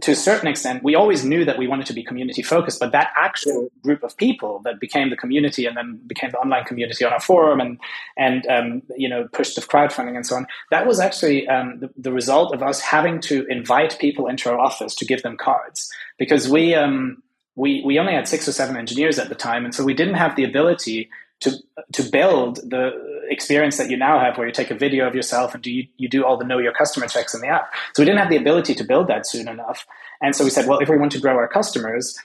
to 0.00 0.12
a 0.12 0.16
certain 0.16 0.48
extent, 0.48 0.82
we 0.82 0.94
always 0.94 1.22
knew 1.22 1.44
that 1.44 1.58
we 1.58 1.68
wanted 1.68 1.84
to 1.86 1.92
be 1.92 2.02
community 2.02 2.40
focused, 2.40 2.80
but 2.80 2.92
that 2.92 3.12
actual 3.14 3.68
group 3.82 4.02
of 4.02 4.16
people 4.16 4.60
that 4.64 4.80
became 4.80 5.10
the 5.10 5.16
community 5.16 5.66
and 5.66 5.76
then 5.76 6.00
became 6.06 6.30
the 6.30 6.38
online 6.38 6.64
community 6.64 7.04
on 7.04 7.12
our 7.12 7.20
forum 7.20 7.60
and 7.60 7.78
and 8.16 8.46
um, 8.46 8.82
you 8.96 9.08
know 9.08 9.28
pushed 9.32 9.54
the 9.54 9.60
crowdfunding 9.60 10.16
and 10.16 10.26
so 10.26 10.36
on, 10.36 10.46
that 10.70 10.86
was 10.86 10.98
actually 10.98 11.46
um, 11.46 11.78
the, 11.80 11.90
the, 11.98 12.12
result 12.12 12.54
of 12.54 12.62
us 12.62 12.80
having 12.80 13.20
to 13.20 13.44
invite 13.48 13.98
people 13.98 14.28
into 14.28 14.50
our 14.50 14.58
office 14.58 14.94
to 14.94 15.04
give 15.04 15.22
them 15.22 15.36
cards. 15.36 15.90
Because 16.18 16.48
we 16.48 16.74
um, 16.74 17.22
we 17.54 17.82
we 17.84 17.98
only 17.98 18.14
had 18.14 18.28
six 18.28 18.48
or 18.48 18.52
seven 18.52 18.76
engineers 18.76 19.18
at 19.18 19.28
the 19.28 19.34
time, 19.34 19.64
and 19.64 19.74
so 19.74 19.84
we 19.84 19.94
didn't 19.94 20.14
have 20.14 20.36
the 20.36 20.44
ability 20.44 21.10
to 21.40 21.52
to 21.92 22.02
build 22.04 22.56
the 22.68 22.92
experience 23.28 23.76
that 23.78 23.90
you 23.90 23.96
now 23.96 24.18
have 24.18 24.38
where 24.38 24.46
you 24.46 24.52
take 24.52 24.70
a 24.70 24.74
video 24.74 25.06
of 25.06 25.14
yourself 25.14 25.54
and 25.54 25.62
do 25.62 25.70
you, 25.70 25.86
you 25.96 26.08
do 26.08 26.24
all 26.24 26.36
the 26.36 26.44
know 26.44 26.58
your 26.58 26.72
customer 26.72 27.06
checks 27.06 27.34
in 27.34 27.40
the 27.40 27.48
app. 27.48 27.72
So 27.94 28.02
we 28.02 28.06
didn't 28.06 28.20
have 28.20 28.30
the 28.30 28.36
ability 28.36 28.74
to 28.74 28.84
build 28.84 29.08
that 29.08 29.26
soon 29.26 29.48
enough. 29.48 29.86
And 30.20 30.36
so 30.36 30.44
we 30.44 30.50
said 30.50 30.66
well 30.66 30.78
if 30.78 30.88
we 30.88 30.96
want 30.96 31.12
to 31.12 31.20
grow 31.20 31.36
our 31.36 31.48
customers 31.48 32.18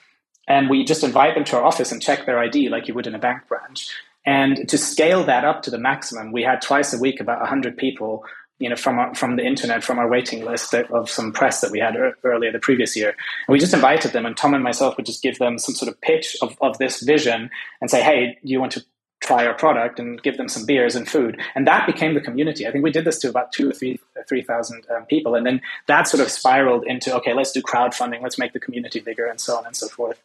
and 0.48 0.70
we 0.70 0.86
just 0.86 1.04
invite 1.04 1.36
them 1.36 1.44
to 1.46 1.58
our 1.58 1.64
office 1.64 1.92
and 1.92 2.02
check 2.02 2.26
their 2.26 2.40
id 2.40 2.70
like 2.70 2.88
you 2.88 2.94
would 2.94 3.08
in 3.08 3.16
a 3.16 3.20
bank 3.20 3.48
branch. 3.48 3.90
And 4.26 4.68
to 4.70 4.78
scale 4.78 5.24
that 5.24 5.46
up 5.46 5.64
to 5.64 5.72
the 5.72 5.80
maximum 5.80 6.32
we 6.32 6.44
had 6.44 6.62
twice 6.62 6.94
a 6.94 7.00
week 7.00 7.20
about 7.20 7.40
100 7.40 7.78
people 7.78 8.24
you 8.60 8.70
know, 8.70 8.76
from 8.76 8.98
our, 8.98 9.14
from 9.14 9.36
the 9.36 9.46
internet, 9.46 9.84
from 9.84 10.00
our 10.00 10.10
waiting 10.10 10.44
list 10.44 10.74
of 10.74 11.10
some 11.10 11.32
press 11.32 11.62
that 11.62 11.72
we 11.72 11.80
had 11.80 11.96
earlier 12.24 12.52
the 12.52 12.60
previous 12.60 12.96
year. 12.96 13.10
And 13.10 13.54
we 13.54 13.60
just 13.60 13.74
invited 13.74 14.14
them, 14.14 14.26
and 14.26 14.36
Tom 14.36 14.54
and 14.54 14.64
myself 14.64 14.98
would 14.98 15.06
just 15.06 15.22
give 15.22 15.38
them 15.38 15.58
some 15.58 15.76
sort 15.76 15.90
of 15.90 16.00
pitch 16.02 16.36
of, 16.42 16.58
of 16.62 16.78
this 16.78 17.02
vision 17.02 17.50
and 17.82 17.90
say, 17.90 18.02
hey, 18.02 18.38
you 18.42 18.60
want 18.60 18.72
to 18.74 18.84
try 19.20 19.46
our 19.46 19.54
product 19.54 20.00
and 20.00 20.22
give 20.22 20.38
them 20.38 20.48
some 20.48 20.66
beers 20.66 20.96
and 20.96 21.08
food. 21.08 21.40
And 21.56 21.66
that 21.68 21.88
became 21.88 22.14
the 22.14 22.22
community. 22.22 22.68
I 22.68 22.72
think 22.72 22.84
we 22.84 22.92
did 22.92 23.06
this 23.06 23.20
to 23.20 23.30
about 23.30 23.52
two 23.52 23.70
or 23.70 23.74
three, 23.74 24.00
3,000 24.28 24.86
um, 24.96 25.06
people. 25.06 25.36
And 25.36 25.46
then 25.46 25.62
that 25.88 26.08
sort 26.08 26.22
of 26.22 26.30
spiraled 26.30 26.86
into, 26.86 27.16
okay, 27.16 27.34
let's 27.34 27.52
do 27.52 27.62
crowdfunding, 27.62 28.22
let's 28.22 28.38
make 28.38 28.54
the 28.54 28.60
community 28.60 29.00
bigger 29.00 29.26
and 29.26 29.40
so 29.40 29.58
on 29.58 29.66
and 29.66 29.76
so 29.76 29.88
forth. 29.88 30.22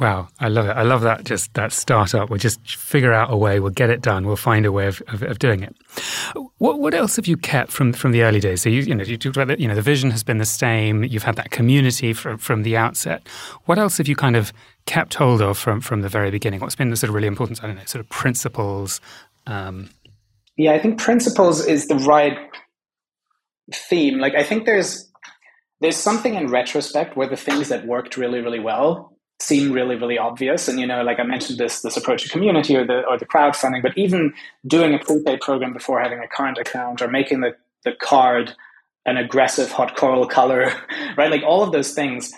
Wow, 0.00 0.28
I 0.40 0.48
love 0.48 0.66
it. 0.66 0.72
I 0.72 0.82
love 0.82 1.02
that. 1.02 1.24
Just 1.24 1.52
that 1.54 1.70
startup. 1.70 2.30
We'll 2.30 2.38
just 2.38 2.76
figure 2.76 3.12
out 3.12 3.30
a 3.30 3.36
way. 3.36 3.60
We'll 3.60 3.72
get 3.72 3.90
it 3.90 4.00
done. 4.00 4.26
We'll 4.26 4.36
find 4.36 4.64
a 4.64 4.72
way 4.72 4.86
of, 4.86 5.02
of, 5.08 5.22
of 5.22 5.38
doing 5.38 5.62
it. 5.62 5.76
What 6.58 6.80
what 6.80 6.94
else 6.94 7.16
have 7.16 7.26
you 7.26 7.36
kept 7.36 7.70
from 7.70 7.92
from 7.92 8.12
the 8.12 8.22
early 8.22 8.40
days? 8.40 8.62
So 8.62 8.70
you 8.70 8.82
you 8.82 8.94
know 8.94 9.04
you 9.04 9.18
talked 9.18 9.36
about 9.36 9.48
that. 9.48 9.60
You 9.60 9.68
know 9.68 9.74
the 9.74 9.82
vision 9.82 10.10
has 10.10 10.22
been 10.22 10.38
the 10.38 10.46
same. 10.46 11.04
You've 11.04 11.24
had 11.24 11.36
that 11.36 11.50
community 11.50 12.14
from 12.14 12.38
from 12.38 12.62
the 12.62 12.76
outset. 12.76 13.28
What 13.66 13.78
else 13.78 13.98
have 13.98 14.08
you 14.08 14.16
kind 14.16 14.34
of 14.34 14.52
kept 14.86 15.14
hold 15.14 15.42
of 15.42 15.58
from 15.58 15.82
from 15.82 16.00
the 16.00 16.08
very 16.08 16.30
beginning? 16.30 16.60
What's 16.60 16.76
been 16.76 16.88
the 16.88 16.96
sort 16.96 17.10
of 17.10 17.14
really 17.14 17.28
important? 17.28 17.62
I 17.62 17.66
don't 17.66 17.76
know, 17.76 17.84
sort 17.84 18.00
of 18.00 18.08
principles. 18.08 19.00
Um, 19.46 19.90
yeah, 20.56 20.72
I 20.72 20.78
think 20.78 20.98
principles 20.98 21.66
is 21.66 21.88
the 21.88 21.96
right 21.96 22.38
theme. 23.74 24.18
Like 24.18 24.34
I 24.34 24.42
think 24.42 24.64
there's 24.64 25.10
there's 25.82 25.96
something 25.96 26.34
in 26.34 26.48
retrospect 26.48 27.14
where 27.14 27.28
the 27.28 27.36
things 27.36 27.68
that 27.68 27.86
worked 27.86 28.16
really 28.16 28.40
really 28.40 28.60
well 28.60 29.11
seem 29.42 29.72
really 29.72 29.96
really 29.96 30.18
obvious. 30.18 30.68
And 30.68 30.78
you 30.78 30.86
know 30.86 31.02
like 31.02 31.18
i 31.18 31.24
mentioned 31.24 31.58
this 31.58 31.82
this 31.82 31.96
approach 31.96 32.22
to 32.22 32.28
community 32.28 32.76
or 32.76 32.86
the 32.86 33.02
or 33.06 33.18
the 33.18 33.26
crowdfunding 33.26 33.82
but 33.82 33.96
even 33.96 34.32
doing 34.66 34.94
a 34.94 34.98
prepaid 34.98 35.40
program 35.40 35.72
before 35.72 36.00
having 36.00 36.20
a 36.20 36.28
current 36.28 36.58
account 36.58 37.02
or 37.02 37.08
making 37.08 37.40
the 37.40 37.56
the 37.84 37.92
card 37.92 38.54
an 39.04 39.16
aggressive 39.16 39.72
hot 39.72 39.96
coral 39.96 40.26
color 40.26 40.72
right? 41.16 41.30
Like 41.30 41.42
all 41.42 41.62
of 41.62 41.72
those 41.72 41.92
things 41.92 42.32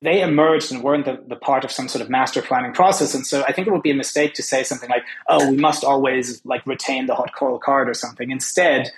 they 0.00 0.22
emerged 0.22 0.70
and 0.70 0.84
weren't 0.84 1.06
the, 1.06 1.20
the 1.26 1.34
part 1.34 1.64
of 1.64 1.72
some 1.72 1.88
sort 1.88 2.02
of 2.02 2.08
master 2.08 2.40
planning 2.40 2.72
process. 2.72 3.14
And 3.14 3.26
so 3.26 3.44
i 3.44 3.52
think 3.52 3.66
it 3.68 3.72
would 3.72 3.82
be 3.82 3.92
a 3.92 4.00
mistake 4.04 4.34
to 4.34 4.42
say 4.42 4.64
something 4.64 4.90
like 4.90 5.04
oh 5.28 5.50
we 5.50 5.56
must 5.56 5.84
always 5.84 6.44
like 6.44 6.66
retain 6.66 7.06
the 7.06 7.14
hot 7.14 7.34
coral 7.38 7.58
card 7.58 7.88
or 7.88 7.94
something. 7.94 8.30
Instead 8.30 8.90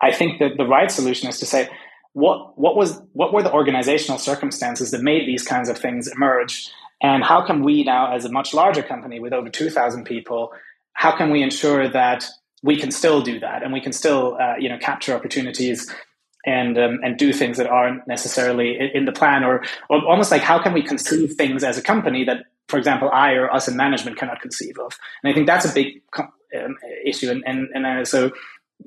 i 0.00 0.10
think 0.12 0.38
that 0.38 0.56
the 0.56 0.66
right 0.66 0.90
solution 0.90 1.28
is 1.28 1.38
to 1.38 1.46
say 1.46 1.68
what 2.18 2.58
what 2.58 2.76
was 2.76 3.00
what 3.12 3.32
were 3.32 3.42
the 3.42 3.52
organizational 3.52 4.18
circumstances 4.18 4.90
that 4.90 5.02
made 5.02 5.26
these 5.26 5.44
kinds 5.44 5.68
of 5.68 5.78
things 5.78 6.08
emerge? 6.08 6.70
And 7.00 7.22
how 7.22 7.46
can 7.46 7.62
we 7.62 7.84
now 7.84 8.14
as 8.14 8.24
a 8.24 8.28
much 8.28 8.52
larger 8.52 8.82
company 8.82 9.20
with 9.20 9.32
over 9.32 9.48
2000 9.48 10.04
people 10.04 10.52
how 10.98 11.16
can 11.16 11.30
we 11.30 11.42
ensure 11.42 11.88
that 11.88 12.26
we 12.64 12.76
can 12.76 12.90
still 12.90 13.22
do 13.22 13.38
that 13.38 13.62
and 13.62 13.72
we 13.72 13.80
can 13.80 13.92
still 13.92 14.36
uh, 14.40 14.56
you 14.58 14.68
know 14.68 14.78
capture 14.78 15.14
opportunities 15.14 15.88
and 16.44 16.76
um, 16.76 16.98
and 17.04 17.16
do 17.16 17.32
things 17.32 17.56
that 17.58 17.68
aren't 17.68 18.06
necessarily 18.08 18.76
in 18.92 19.04
the 19.04 19.12
plan? 19.12 19.44
Or, 19.44 19.62
or 19.88 20.04
almost 20.06 20.32
like 20.32 20.42
how 20.42 20.60
can 20.60 20.72
we 20.72 20.82
conceive 20.82 21.34
things 21.34 21.62
as 21.62 21.78
a 21.78 21.82
company 21.82 22.24
that 22.24 22.38
for 22.68 22.78
example 22.78 23.08
i 23.12 23.32
or 23.32 23.50
us 23.50 23.68
in 23.68 23.76
management 23.76 24.18
cannot 24.18 24.40
conceive 24.40 24.76
of? 24.78 24.98
And 25.22 25.30
i 25.30 25.34
think 25.34 25.46
that's 25.46 25.64
a 25.64 25.72
big 25.72 26.02
um, 26.18 26.76
issue. 27.04 27.30
And 27.30 27.44
and, 27.46 27.68
and 27.74 27.86
uh, 27.86 28.04
so 28.04 28.32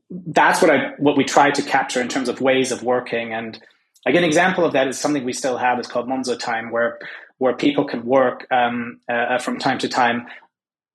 that's 0.09 0.61
what 0.61 0.71
I 0.71 0.93
what 0.97 1.17
we 1.17 1.23
try 1.23 1.51
to 1.51 1.61
capture 1.61 2.01
in 2.01 2.07
terms 2.07 2.29
of 2.29 2.41
ways 2.41 2.71
of 2.71 2.83
working. 2.83 3.33
And 3.33 3.59
like 4.05 4.15
an 4.15 4.23
example 4.23 4.65
of 4.65 4.73
that 4.73 4.87
is 4.87 4.99
something 4.99 5.23
we 5.23 5.33
still 5.33 5.57
have 5.57 5.79
is 5.79 5.87
called 5.87 6.07
Monzo 6.07 6.37
Time, 6.37 6.71
where 6.71 6.99
where 7.37 7.53
people 7.53 7.85
can 7.85 8.05
work 8.05 8.45
um, 8.51 8.99
uh, 9.09 9.39
from 9.39 9.57
time 9.57 9.79
to 9.79 9.87
time 9.87 10.27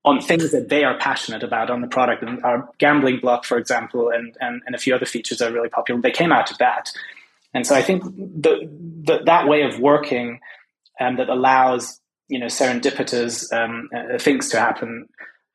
on 0.04 0.20
things 0.20 0.52
that 0.52 0.68
they 0.68 0.84
are 0.84 0.96
passionate 0.98 1.42
about 1.42 1.68
on 1.68 1.80
the 1.80 1.88
product. 1.88 2.22
And 2.22 2.42
our 2.44 2.68
gambling 2.78 3.18
block, 3.18 3.44
for 3.44 3.58
example, 3.58 4.10
and, 4.10 4.36
and, 4.40 4.62
and 4.64 4.72
a 4.72 4.78
few 4.78 4.94
other 4.94 5.04
features 5.04 5.42
are 5.42 5.50
really 5.50 5.68
popular. 5.68 6.00
They 6.00 6.12
came 6.12 6.30
out 6.30 6.52
of 6.52 6.58
that. 6.58 6.92
And 7.52 7.66
so 7.66 7.74
I 7.74 7.82
think 7.82 8.04
the, 8.04 8.70
the 9.02 9.22
that 9.24 9.48
way 9.48 9.62
of 9.62 9.80
working 9.80 10.40
um, 11.00 11.16
that 11.16 11.28
allows 11.28 12.00
you 12.28 12.38
know 12.38 12.46
serendipitous 12.46 13.52
um, 13.52 13.88
uh, 13.94 14.18
things 14.18 14.48
to 14.50 14.60
happen 14.60 15.08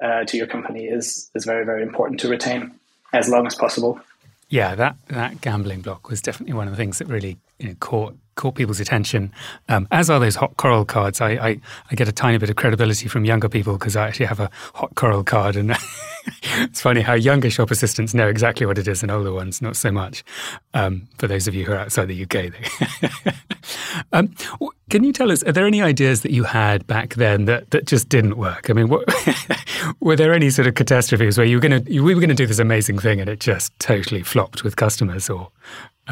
uh, 0.04 0.24
to 0.26 0.38
your 0.38 0.48
company 0.48 0.86
is 0.86 1.30
is 1.36 1.46
very 1.46 1.66
very 1.66 1.84
important 1.84 2.20
to 2.22 2.28
retain 2.28 2.74
as 3.14 3.30
long 3.30 3.46
as 3.48 3.56
possible. 3.56 4.00
Yeah, 4.50 4.76
that, 4.76 4.98
that 5.08 5.42
gambling 5.42 5.82
block 5.82 6.10
was 6.10 6.22
definitely 6.22 6.54
one 6.54 6.68
of 6.68 6.74
the 6.74 6.78
things 6.78 7.00
that 7.00 7.08
really 7.08 7.38
you 7.60 7.70
know, 7.70 7.76
caught 7.80 8.18
caught 8.42 8.56
people's 8.56 8.80
attention. 8.80 9.32
Um, 9.70 9.88
as 9.92 10.10
are 10.10 10.20
those 10.20 10.36
hot 10.36 10.58
coral 10.58 10.84
cards. 10.84 11.22
I, 11.22 11.32
I, 11.34 11.62
I, 11.92 11.96
get 11.96 12.08
a 12.08 12.12
tiny 12.12 12.40
bit 12.40 12.50
of 12.50 12.56
credibility 12.56 13.08
from 13.08 13.24
younger 13.24 13.48
people 13.48 13.78
because 13.78 13.96
I 13.96 14.08
actually 14.08 14.26
have 14.26 14.40
a 14.40 14.50
hot 14.74 14.96
coral 14.96 15.24
card, 15.24 15.56
and 15.56 15.72
it's 16.58 16.82
funny 16.82 17.02
how 17.02 17.14
younger 17.14 17.52
shop 17.52 17.70
assistants 17.70 18.16
know 18.16 18.28
exactly 18.28 18.66
what 18.66 18.80
it 18.80 18.88
is, 18.88 19.04
and 19.04 19.12
older 19.12 19.32
ones 19.32 19.62
not 19.62 19.76
so 19.76 19.92
much. 19.92 20.24
Um, 20.74 21.08
for 21.20 21.28
those 21.28 21.48
of 21.48 21.54
you 21.54 21.66
who 21.66 21.74
are 21.74 21.78
outside 21.78 22.08
the 22.08 22.24
UK, 22.24 23.36
um, 24.12 24.34
can 24.90 25.04
you 25.04 25.14
tell 25.14 25.32
us? 25.32 25.44
Are 25.44 25.52
there 25.52 25.68
any 25.68 25.84
ideas 25.84 26.22
that 26.22 26.32
you 26.32 26.44
had 26.44 26.88
back 26.88 27.14
then 27.14 27.46
that, 27.46 27.70
that 27.70 27.86
just 27.86 28.10
didn't 28.10 28.38
work? 28.38 28.72
I 28.72 28.74
mean, 28.74 28.90
what, 28.90 29.08
were 30.00 30.16
there 30.16 30.34
any 30.34 30.50
sort 30.50 30.68
of 30.68 30.74
catastrophes 30.74 31.38
where 31.38 31.46
you 31.46 31.58
were 31.58 31.62
going 31.62 31.86
to 31.86 32.02
we 32.02 32.16
were 32.16 32.22
going 32.22 32.30
to 32.30 32.36
do 32.36 32.48
this 32.48 32.60
amazing 32.60 32.98
thing 32.98 33.22
and 33.22 33.30
it 33.30 33.40
just 33.40 33.78
totally 33.78 34.24
flopped 34.24 34.64
with 34.64 34.78
customers, 34.78 35.30
or 35.30 35.52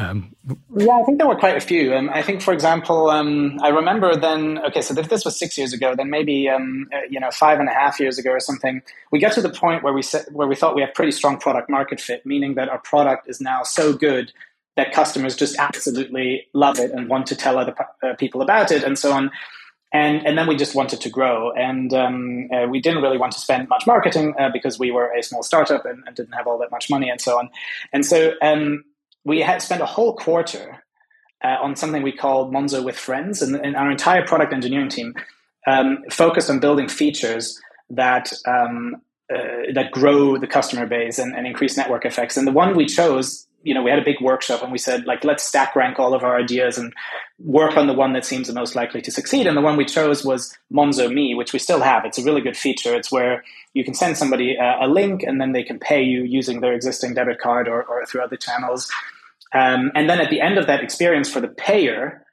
um, 0.00 0.34
yeah, 0.76 0.98
I 0.98 1.02
think 1.04 1.18
there 1.18 1.26
were 1.26 1.36
quite 1.36 1.56
a 1.56 1.60
few. 1.60 1.94
Um, 1.94 2.08
I 2.10 2.22
think, 2.22 2.40
for 2.40 2.54
example, 2.54 3.10
um, 3.10 3.58
I 3.62 3.68
remember 3.68 4.16
then. 4.16 4.58
Okay, 4.66 4.80
so 4.80 4.98
if 4.98 5.10
this 5.10 5.24
was 5.24 5.38
six 5.38 5.58
years 5.58 5.72
ago, 5.72 5.94
then 5.94 6.08
maybe 6.08 6.48
um, 6.48 6.88
uh, 6.92 7.00
you 7.10 7.20
know 7.20 7.30
five 7.30 7.60
and 7.60 7.68
a 7.68 7.72
half 7.72 8.00
years 8.00 8.18
ago 8.18 8.30
or 8.30 8.40
something, 8.40 8.80
we 9.12 9.18
get 9.18 9.32
to 9.34 9.42
the 9.42 9.50
point 9.50 9.82
where 9.82 9.92
we 9.92 10.02
set, 10.02 10.32
where 10.32 10.48
we 10.48 10.56
thought 10.56 10.74
we 10.74 10.80
have 10.80 10.94
pretty 10.94 11.12
strong 11.12 11.38
product 11.38 11.68
market 11.68 12.00
fit, 12.00 12.24
meaning 12.24 12.54
that 12.54 12.68
our 12.68 12.78
product 12.78 13.28
is 13.28 13.40
now 13.40 13.62
so 13.62 13.92
good 13.92 14.32
that 14.76 14.92
customers 14.92 15.36
just 15.36 15.56
absolutely 15.58 16.46
love 16.54 16.78
it 16.78 16.90
and 16.92 17.08
want 17.08 17.26
to 17.26 17.36
tell 17.36 17.58
other 17.58 17.74
uh, 18.02 18.14
people 18.14 18.40
about 18.40 18.72
it 18.72 18.82
and 18.82 18.98
so 18.98 19.12
on. 19.12 19.30
And 19.92 20.24
and 20.24 20.38
then 20.38 20.46
we 20.46 20.56
just 20.56 20.74
wanted 20.76 21.00
to 21.00 21.10
grow, 21.10 21.50
and 21.52 21.92
um, 21.92 22.48
uh, 22.54 22.66
we 22.68 22.80
didn't 22.80 23.02
really 23.02 23.18
want 23.18 23.32
to 23.32 23.40
spend 23.40 23.68
much 23.68 23.86
marketing 23.86 24.34
uh, 24.38 24.48
because 24.52 24.78
we 24.78 24.92
were 24.92 25.12
a 25.12 25.22
small 25.22 25.42
startup 25.42 25.84
and, 25.84 26.04
and, 26.06 26.14
didn't 26.14 26.32
have 26.32 26.46
all 26.46 26.58
that 26.58 26.70
much 26.70 26.88
money 26.88 27.10
and 27.10 27.20
so 27.20 27.36
on. 27.36 27.50
And 27.92 28.06
so 28.06 28.34
um, 28.40 28.84
we 29.24 29.40
had 29.40 29.62
spent 29.62 29.82
a 29.82 29.86
whole 29.86 30.16
quarter 30.16 30.82
uh, 31.44 31.56
on 31.60 31.76
something 31.76 32.02
we 32.02 32.12
called 32.12 32.52
Monzo 32.52 32.84
with 32.84 32.98
Friends, 32.98 33.42
and, 33.42 33.56
and 33.56 33.76
our 33.76 33.90
entire 33.90 34.26
product 34.26 34.52
engineering 34.52 34.88
team 34.88 35.14
um, 35.66 35.98
focused 36.10 36.50
on 36.50 36.60
building 36.60 36.88
features 36.88 37.58
that 37.90 38.32
um, 38.46 38.96
uh, 39.32 39.72
that 39.74 39.90
grow 39.92 40.36
the 40.36 40.46
customer 40.46 40.86
base 40.86 41.18
and, 41.18 41.36
and, 41.36 41.46
increase 41.46 41.76
network 41.76 42.04
effects. 42.04 42.36
And 42.36 42.48
the 42.48 42.52
one 42.52 42.74
we 42.74 42.84
chose, 42.84 43.46
you 43.62 43.74
know, 43.74 43.82
we 43.82 43.90
had 43.90 43.98
a 43.98 44.04
big 44.04 44.20
workshop 44.20 44.62
and 44.62 44.72
we 44.72 44.78
said, 44.78 45.06
like, 45.06 45.24
let's 45.24 45.42
stack 45.42 45.76
rank 45.76 45.98
all 45.98 46.14
of 46.14 46.22
our 46.22 46.38
ideas 46.38 46.78
and 46.78 46.94
work 47.38 47.76
on 47.76 47.86
the 47.86 47.92
one 47.92 48.14
that 48.14 48.24
seems 48.24 48.48
the 48.48 48.54
most 48.54 48.74
likely 48.74 49.02
to 49.02 49.10
succeed. 49.10 49.46
And 49.46 49.56
the 49.56 49.60
one 49.60 49.76
we 49.76 49.84
chose 49.84 50.24
was 50.24 50.56
Monzo 50.72 51.12
Me, 51.12 51.34
which 51.34 51.52
we 51.52 51.58
still 51.58 51.80
have. 51.80 52.04
It's 52.04 52.18
a 52.18 52.24
really 52.24 52.40
good 52.40 52.56
feature. 52.56 52.94
It's 52.94 53.12
where 53.12 53.44
you 53.74 53.84
can 53.84 53.94
send 53.94 54.16
somebody 54.16 54.56
a, 54.56 54.86
a 54.86 54.88
link 54.88 55.22
and 55.22 55.40
then 55.40 55.52
they 55.52 55.62
can 55.62 55.78
pay 55.78 56.02
you 56.02 56.22
using 56.24 56.60
their 56.60 56.72
existing 56.72 57.14
debit 57.14 57.38
card 57.38 57.68
or, 57.68 57.82
or 57.82 58.06
through 58.06 58.22
other 58.22 58.36
channels. 58.36 58.90
Um, 59.52 59.92
and 59.94 60.08
then 60.08 60.20
at 60.20 60.30
the 60.30 60.40
end 60.40 60.58
of 60.58 60.66
that 60.66 60.82
experience 60.82 61.30
for 61.30 61.40
the 61.40 61.48
payer, 61.48 62.24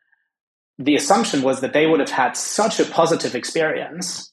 the 0.79 0.95
assumption 0.95 1.41
was 1.41 1.61
that 1.61 1.73
they 1.73 1.87
would 1.87 1.99
have 1.99 2.11
had 2.11 2.37
such 2.37 2.79
a 2.79 2.85
positive 2.85 3.35
experience 3.35 4.31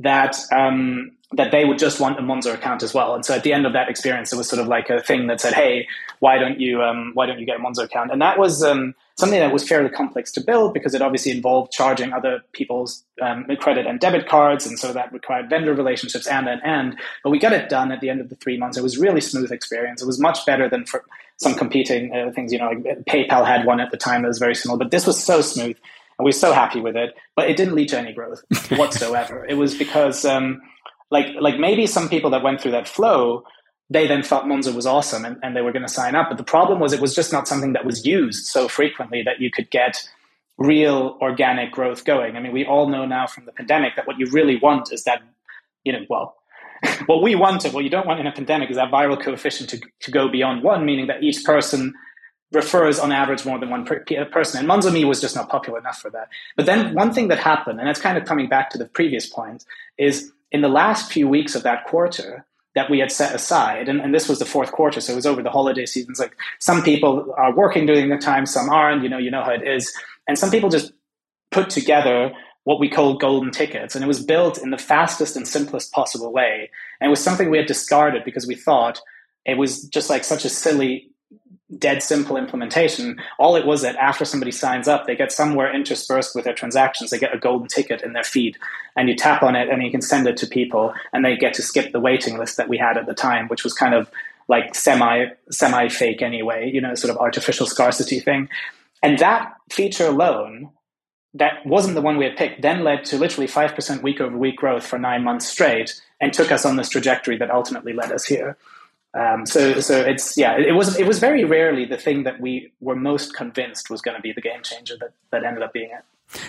that 0.00 0.36
um, 0.52 1.12
that 1.32 1.50
they 1.50 1.64
would 1.64 1.78
just 1.78 2.00
want 2.00 2.18
a 2.18 2.22
Monzo 2.22 2.54
account 2.54 2.82
as 2.82 2.94
well. 2.94 3.14
And 3.14 3.24
so 3.24 3.34
at 3.34 3.42
the 3.42 3.52
end 3.52 3.66
of 3.66 3.74
that 3.74 3.90
experience, 3.90 4.32
it 4.32 4.36
was 4.36 4.48
sort 4.48 4.62
of 4.62 4.66
like 4.66 4.88
a 4.88 5.00
thing 5.00 5.26
that 5.26 5.40
said, 5.40 5.52
"Hey, 5.52 5.86
why 6.20 6.38
don't 6.38 6.58
you 6.58 6.82
um, 6.82 7.10
why 7.14 7.26
don't 7.26 7.38
you 7.38 7.44
get 7.44 7.56
a 7.56 7.62
Monzo 7.62 7.84
account?" 7.84 8.10
And 8.10 8.22
that 8.22 8.38
was 8.38 8.62
um, 8.62 8.94
something 9.16 9.38
that 9.38 9.52
was 9.52 9.68
fairly 9.68 9.90
complex 9.90 10.32
to 10.32 10.40
build 10.40 10.72
because 10.72 10.94
it 10.94 11.02
obviously 11.02 11.32
involved 11.32 11.70
charging 11.70 12.14
other 12.14 12.40
people's 12.52 13.04
um, 13.20 13.44
credit 13.60 13.86
and 13.86 14.00
debit 14.00 14.26
cards, 14.26 14.66
and 14.66 14.78
so 14.78 14.92
that 14.94 15.12
required 15.12 15.50
vendor 15.50 15.74
relationships 15.74 16.26
and 16.26 16.48
and 16.48 16.62
and. 16.64 16.96
But 17.22 17.30
we 17.30 17.38
got 17.38 17.52
it 17.52 17.68
done 17.68 17.92
at 17.92 18.00
the 18.00 18.08
end 18.08 18.22
of 18.22 18.30
the 18.30 18.36
three 18.36 18.56
months. 18.56 18.78
It 18.78 18.82
was 18.82 18.96
really 18.96 19.20
smooth 19.20 19.52
experience. 19.52 20.00
It 20.00 20.06
was 20.06 20.18
much 20.18 20.46
better 20.46 20.66
than 20.66 20.86
for 20.86 21.04
some 21.36 21.54
competing 21.54 22.10
uh, 22.10 22.30
things. 22.32 22.54
You 22.54 22.58
know, 22.60 22.70
like 22.70 23.04
PayPal 23.04 23.46
had 23.46 23.66
one 23.66 23.80
at 23.80 23.90
the 23.90 23.98
time 23.98 24.22
that 24.22 24.28
was 24.28 24.38
very 24.38 24.54
similar, 24.54 24.78
but 24.78 24.90
this 24.90 25.06
was 25.06 25.22
so 25.22 25.42
smooth. 25.42 25.76
And 26.18 26.24
we 26.24 26.30
were 26.30 26.32
so 26.32 26.52
happy 26.52 26.80
with 26.80 26.96
it, 26.96 27.14
but 27.36 27.48
it 27.48 27.56
didn't 27.56 27.76
lead 27.76 27.90
to 27.90 27.98
any 27.98 28.12
growth 28.12 28.42
whatsoever. 28.72 29.46
it 29.48 29.54
was 29.54 29.76
because 29.76 30.24
um, 30.24 30.60
like 31.10 31.26
like 31.40 31.58
maybe 31.58 31.86
some 31.86 32.08
people 32.08 32.30
that 32.30 32.42
went 32.42 32.60
through 32.60 32.72
that 32.72 32.88
flow 32.88 33.44
they 33.90 34.06
then 34.06 34.22
thought 34.22 34.44
Monzo 34.44 34.74
was 34.74 34.86
awesome 34.86 35.24
and, 35.24 35.38
and 35.42 35.56
they 35.56 35.62
were 35.62 35.72
going 35.72 35.86
to 35.86 35.92
sign 35.92 36.14
up. 36.14 36.28
But 36.28 36.36
the 36.36 36.44
problem 36.44 36.78
was 36.78 36.92
it 36.92 37.00
was 37.00 37.14
just 37.14 37.32
not 37.32 37.48
something 37.48 37.72
that 37.72 37.86
was 37.86 38.04
used 38.04 38.46
so 38.46 38.68
frequently 38.68 39.22
that 39.22 39.40
you 39.40 39.50
could 39.50 39.70
get 39.70 40.06
real 40.58 41.16
organic 41.22 41.72
growth 41.72 42.04
going. 42.04 42.36
I 42.36 42.40
mean, 42.40 42.52
we 42.52 42.66
all 42.66 42.88
know 42.88 43.06
now 43.06 43.26
from 43.26 43.46
the 43.46 43.52
pandemic 43.52 43.96
that 43.96 44.06
what 44.06 44.18
you 44.18 44.26
really 44.30 44.58
want 44.58 44.92
is 44.92 45.04
that, 45.04 45.22
you 45.84 45.92
know, 45.92 46.04
well, 46.10 46.36
what 47.06 47.22
we 47.22 47.34
wanted, 47.34 47.72
what 47.72 47.84
you 47.84 47.90
don't 47.90 48.06
want 48.06 48.20
in 48.20 48.26
a 48.26 48.32
pandemic 48.32 48.70
is 48.70 48.76
that 48.76 48.90
viral 48.90 49.20
coefficient 49.20 49.70
to, 49.70 49.80
to 50.00 50.10
go 50.10 50.28
beyond 50.28 50.62
one, 50.62 50.84
meaning 50.84 51.06
that 51.06 51.22
each 51.22 51.44
person 51.44 51.94
refers 52.52 52.98
on 52.98 53.12
average 53.12 53.44
more 53.44 53.58
than 53.58 53.70
one 53.70 53.84
per, 53.84 54.00
person. 54.26 54.58
And 54.60 54.68
Monzo 54.68 54.92
Me 54.92 55.04
was 55.04 55.20
just 55.20 55.34
not 55.34 55.48
popular 55.48 55.78
enough 55.78 55.98
for 55.98 56.10
that. 56.10 56.28
But 56.56 56.66
then 56.66 56.94
one 56.94 57.12
thing 57.12 57.28
that 57.28 57.38
happened, 57.38 57.80
and 57.80 57.88
it's 57.88 58.00
kind 58.00 58.18
of 58.18 58.24
coming 58.24 58.48
back 58.48 58.70
to 58.70 58.78
the 58.78 58.86
previous 58.86 59.26
point, 59.26 59.64
is 59.96 60.32
in 60.52 60.62
the 60.62 60.68
last 60.68 61.12
few 61.12 61.28
weeks 61.28 61.54
of 61.54 61.62
that 61.62 61.84
quarter 61.86 62.46
that 62.74 62.90
we 62.90 62.98
had 62.98 63.10
set 63.10 63.34
aside, 63.34 63.88
and, 63.88 64.00
and 64.00 64.14
this 64.14 64.28
was 64.28 64.38
the 64.38 64.44
fourth 64.44 64.72
quarter, 64.72 65.00
so 65.00 65.12
it 65.12 65.16
was 65.16 65.26
over 65.26 65.42
the 65.42 65.50
holiday 65.50 65.84
seasons. 65.84 66.20
Like 66.20 66.36
some 66.60 66.82
people 66.82 67.34
are 67.36 67.54
working 67.54 67.86
during 67.86 68.08
the 68.08 68.18
time, 68.18 68.46
some 68.46 68.70
aren't. 68.70 69.02
You 69.02 69.08
know, 69.08 69.18
you 69.18 69.30
know 69.30 69.42
how 69.42 69.52
it 69.52 69.66
is, 69.66 69.92
and 70.26 70.38
some 70.38 70.50
people 70.50 70.70
just 70.70 70.92
put 71.50 71.70
together 71.70 72.32
what 72.64 72.78
we 72.78 72.88
call 72.88 73.14
golden 73.14 73.50
tickets, 73.50 73.94
and 73.94 74.04
it 74.04 74.08
was 74.08 74.22
built 74.22 74.58
in 74.58 74.70
the 74.70 74.78
fastest 74.78 75.36
and 75.36 75.48
simplest 75.48 75.90
possible 75.92 76.32
way. 76.32 76.70
And 77.00 77.08
it 77.08 77.10
was 77.10 77.22
something 77.22 77.50
we 77.50 77.56
had 77.56 77.66
discarded 77.66 78.24
because 78.24 78.46
we 78.46 78.54
thought 78.54 79.00
it 79.44 79.56
was 79.56 79.84
just 79.84 80.10
like 80.10 80.22
such 80.22 80.44
a 80.44 80.50
silly 80.50 81.07
dead 81.76 82.02
simple 82.02 82.36
implementation. 82.36 83.20
All 83.38 83.56
it 83.56 83.66
was 83.66 83.82
that 83.82 83.96
after 83.96 84.24
somebody 84.24 84.52
signs 84.52 84.88
up, 84.88 85.06
they 85.06 85.16
get 85.16 85.32
somewhere 85.32 85.74
interspersed 85.74 86.34
with 86.34 86.44
their 86.44 86.54
transactions, 86.54 87.10
they 87.10 87.18
get 87.18 87.34
a 87.34 87.38
golden 87.38 87.68
ticket 87.68 88.02
in 88.02 88.14
their 88.14 88.24
feed, 88.24 88.56
and 88.96 89.08
you 89.08 89.14
tap 89.14 89.42
on 89.42 89.54
it 89.54 89.68
and 89.68 89.82
you 89.82 89.90
can 89.90 90.00
send 90.00 90.26
it 90.26 90.36
to 90.38 90.46
people, 90.46 90.94
and 91.12 91.24
they 91.24 91.36
get 91.36 91.54
to 91.54 91.62
skip 91.62 91.92
the 91.92 92.00
waiting 92.00 92.38
list 92.38 92.56
that 92.56 92.68
we 92.68 92.78
had 92.78 92.96
at 92.96 93.06
the 93.06 93.14
time, 93.14 93.48
which 93.48 93.64
was 93.64 93.74
kind 93.74 93.94
of 93.94 94.10
like 94.48 94.74
semi 94.74 95.26
semi 95.50 95.88
fake 95.88 96.22
anyway, 96.22 96.70
you 96.72 96.80
know, 96.80 96.94
sort 96.94 97.10
of 97.10 97.18
artificial 97.18 97.66
scarcity 97.66 98.18
thing. 98.18 98.48
And 99.02 99.18
that 99.18 99.54
feature 99.70 100.06
alone, 100.06 100.70
that 101.34 101.64
wasn't 101.66 101.94
the 101.94 102.00
one 102.00 102.16
we 102.16 102.24
had 102.24 102.36
picked, 102.36 102.62
then 102.62 102.82
led 102.82 103.04
to 103.06 103.18
literally 103.18 103.46
five 103.46 103.74
percent 103.74 104.02
week 104.02 104.22
over 104.22 104.36
week 104.36 104.56
growth 104.56 104.86
for 104.86 104.98
nine 104.98 105.22
months 105.22 105.46
straight, 105.46 106.00
and 106.18 106.32
took 106.32 106.50
us 106.50 106.64
on 106.64 106.76
this 106.76 106.88
trajectory 106.88 107.36
that 107.36 107.50
ultimately 107.50 107.92
led 107.92 108.10
us 108.10 108.24
here. 108.24 108.56
Um, 109.18 109.46
so, 109.46 109.80
so 109.80 110.00
it's 110.00 110.36
yeah, 110.36 110.56
it, 110.56 110.72
was 110.72 110.98
it 110.98 111.06
was 111.06 111.18
very 111.18 111.44
rarely 111.44 111.84
the 111.84 111.96
thing 111.96 112.22
that 112.22 112.40
we 112.40 112.72
were 112.80 112.94
most 112.94 113.34
convinced 113.34 113.90
was 113.90 114.00
going 114.00 114.16
to 114.16 114.22
be 114.22 114.32
the 114.32 114.40
game 114.40 114.62
changer 114.62 114.96
that 115.00 115.12
that 115.30 115.44
ended 115.44 115.62
up 115.62 115.72
being 115.72 115.90
it. 115.90 116.04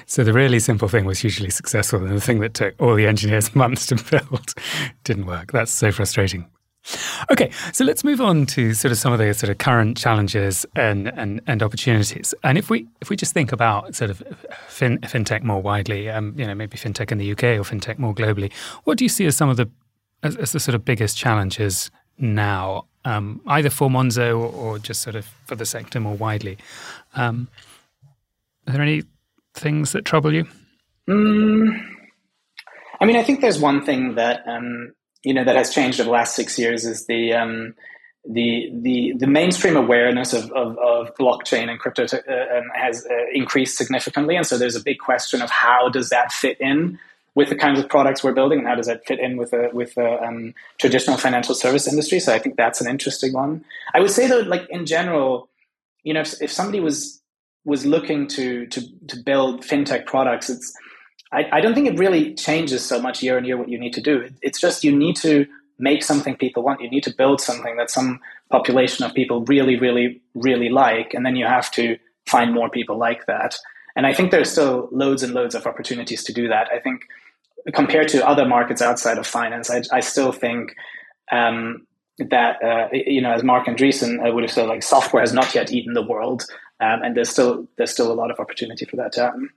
So 0.05 0.23
the 0.23 0.33
really 0.33 0.59
simple 0.59 0.87
thing 0.87 1.05
was 1.05 1.19
hugely 1.19 1.49
successful, 1.49 2.05
and 2.05 2.15
the 2.15 2.21
thing 2.21 2.41
that 2.41 2.53
took 2.53 2.79
all 2.79 2.95
the 2.95 3.07
engineers 3.07 3.55
months 3.55 3.87
to 3.87 3.95
build 3.95 4.53
didn't 5.03 5.25
work. 5.25 5.51
That's 5.51 5.71
so 5.71 5.91
frustrating. 5.91 6.47
Okay, 7.31 7.51
so 7.73 7.83
let's 7.83 8.03
move 8.03 8.21
on 8.21 8.45
to 8.47 8.73
sort 8.73 8.91
of 8.91 8.97
some 8.97 9.13
of 9.13 9.19
the 9.19 9.33
sort 9.33 9.49
of 9.49 9.57
current 9.57 9.97
challenges 9.97 10.65
and, 10.75 11.07
and, 11.09 11.41
and 11.45 11.61
opportunities. 11.61 12.33
And 12.43 12.57
if 12.57 12.69
we 12.69 12.87
if 13.01 13.09
we 13.09 13.15
just 13.15 13.33
think 13.33 13.51
about 13.51 13.95
sort 13.95 14.11
of 14.11 14.23
fin, 14.67 14.99
fintech 14.99 15.43
more 15.43 15.61
widely, 15.61 16.09
um, 16.09 16.33
you 16.37 16.45
know, 16.45 16.55
maybe 16.55 16.77
fintech 16.77 17.11
in 17.11 17.17
the 17.17 17.31
UK 17.31 17.43
or 17.43 17.63
fintech 17.63 17.97
more 17.97 18.13
globally, 18.13 18.51
what 18.83 18.97
do 18.97 19.05
you 19.05 19.09
see 19.09 19.25
as 19.25 19.35
some 19.35 19.49
of 19.49 19.57
the 19.57 19.69
as, 20.23 20.35
as 20.35 20.51
the 20.51 20.59
sort 20.59 20.75
of 20.75 20.85
biggest 20.85 21.17
challenges 21.17 21.91
now, 22.19 22.85
um, 23.05 23.41
either 23.47 23.69
for 23.69 23.89
Monzo 23.89 24.37
or, 24.37 24.51
or, 24.51 24.79
just 24.79 25.01
sort 25.01 25.15
of 25.15 25.25
for 25.45 25.55
the 25.55 25.65
sector 25.65 25.99
more 25.99 26.15
widely. 26.15 26.57
Um, 27.15 27.47
are 28.67 28.73
there 28.73 28.81
any 28.81 29.03
things 29.53 29.93
that 29.93 30.05
trouble 30.05 30.33
you? 30.33 30.45
Mm, 31.07 31.81
I 33.01 33.05
mean, 33.05 33.15
I 33.15 33.23
think 33.23 33.41
there's 33.41 33.59
one 33.59 33.83
thing 33.83 34.15
that 34.15 34.43
um, 34.47 34.93
you 35.23 35.33
know 35.33 35.43
that 35.43 35.55
has 35.55 35.73
changed 35.73 35.99
over 35.99 36.07
the 36.07 36.11
last 36.11 36.35
six 36.35 36.59
years 36.59 36.85
is 36.85 37.07
the 37.07 37.33
um, 37.33 37.73
the 38.29 38.69
the 38.73 39.13
the 39.17 39.27
mainstream 39.27 39.75
awareness 39.75 40.33
of, 40.33 40.51
of, 40.51 40.77
of 40.77 41.15
blockchain 41.15 41.69
and 41.69 41.79
crypto 41.79 42.05
to, 42.05 42.17
uh, 42.17 42.57
um, 42.59 42.69
has 42.75 43.05
uh, 43.09 43.15
increased 43.33 43.77
significantly, 43.77 44.35
and 44.35 44.45
so 44.45 44.57
there's 44.57 44.75
a 44.75 44.83
big 44.83 44.99
question 44.99 45.41
of 45.41 45.49
how 45.49 45.89
does 45.89 46.09
that 46.09 46.31
fit 46.31 46.59
in 46.59 46.99
with 47.35 47.49
the 47.49 47.55
kinds 47.55 47.79
of 47.79 47.87
products 47.89 48.23
we're 48.23 48.33
building 48.33 48.59
and 48.59 48.67
how 48.67 48.75
does 48.75 48.87
that 48.87 49.05
fit 49.05 49.19
in 49.19 49.37
with 49.37 49.53
a 49.53 49.69
with 49.73 49.97
a 49.97 50.23
um, 50.23 50.53
traditional 50.79 51.17
financial 51.17 51.55
service 51.55 51.87
industry. 51.87 52.19
So 52.19 52.33
I 52.33 52.39
think 52.39 52.55
that's 52.55 52.81
an 52.81 52.89
interesting 52.89 53.33
one. 53.33 53.63
I 53.93 53.99
would 53.99 54.11
say 54.11 54.27
though, 54.27 54.39
like 54.39 54.67
in 54.69 54.85
general, 54.85 55.49
you 56.03 56.13
know, 56.13 56.21
if, 56.21 56.41
if 56.41 56.51
somebody 56.51 56.79
was 56.79 57.21
was 57.65 57.85
looking 57.85 58.27
to 58.29 58.65
to 58.67 58.81
to 59.07 59.17
build 59.17 59.63
fintech 59.63 60.05
products, 60.05 60.49
it's 60.49 60.73
I, 61.31 61.47
I 61.51 61.61
don't 61.61 61.75
think 61.75 61.87
it 61.87 61.99
really 61.99 62.33
changes 62.33 62.83
so 62.83 63.01
much 63.01 63.21
year 63.21 63.37
on 63.37 63.45
year 63.45 63.57
what 63.57 63.69
you 63.69 63.79
need 63.79 63.93
to 63.93 64.01
do. 64.01 64.29
It's 64.41 64.59
just 64.59 64.83
you 64.83 64.95
need 64.95 65.15
to 65.17 65.45
make 65.77 66.03
something 66.03 66.35
people 66.35 66.63
want. 66.63 66.81
You 66.81 66.89
need 66.89 67.03
to 67.03 67.13
build 67.15 67.39
something 67.39 67.77
that 67.77 67.89
some 67.89 68.19
population 68.49 69.05
of 69.05 69.13
people 69.13 69.45
really, 69.45 69.77
really, 69.77 70.21
really 70.35 70.69
like, 70.69 71.13
and 71.13 71.25
then 71.25 71.35
you 71.35 71.45
have 71.45 71.71
to 71.71 71.97
find 72.25 72.53
more 72.53 72.69
people 72.69 72.97
like 72.97 73.25
that. 73.27 73.57
And 73.99 74.07
I 74.07 74.13
think 74.13 74.31
there's 74.31 74.49
still 74.49 74.87
loads 74.93 75.23
and 75.23 75.33
loads 75.33 75.55
of 75.55 75.67
opportunities 75.67 76.23
to 76.23 76.31
do 76.31 76.47
that. 76.47 76.69
I 76.71 76.79
think 76.79 77.01
compared 77.73 78.07
to 78.07 78.25
other 78.25 78.45
markets 78.45 78.81
outside 78.81 79.17
of 79.17 79.27
finance, 79.27 79.69
I, 79.69 79.81
I 79.91 79.99
still 79.99 80.31
think 80.31 80.73
um, 81.33 81.85
that 82.17 82.63
uh, 82.63 82.87
you 82.93 83.19
know, 83.19 83.33
as 83.33 83.43
Marc 83.43 83.67
Andreessen 83.67 84.33
would 84.33 84.43
have 84.43 84.53
said, 84.53 84.69
like 84.69 84.83
software 84.83 85.21
has 85.21 85.33
not 85.33 85.53
yet 85.53 85.73
eaten 85.73 85.95
the 85.95 86.01
world, 86.01 86.45
um, 86.79 87.01
and 87.03 87.17
there's 87.17 87.27
still 87.27 87.67
there's 87.77 87.91
still 87.91 88.09
a 88.09 88.15
lot 88.15 88.31
of 88.31 88.39
opportunity 88.39 88.85
for 88.85 88.95
that 88.95 89.11
to 89.11 89.23
happen. 89.23 89.49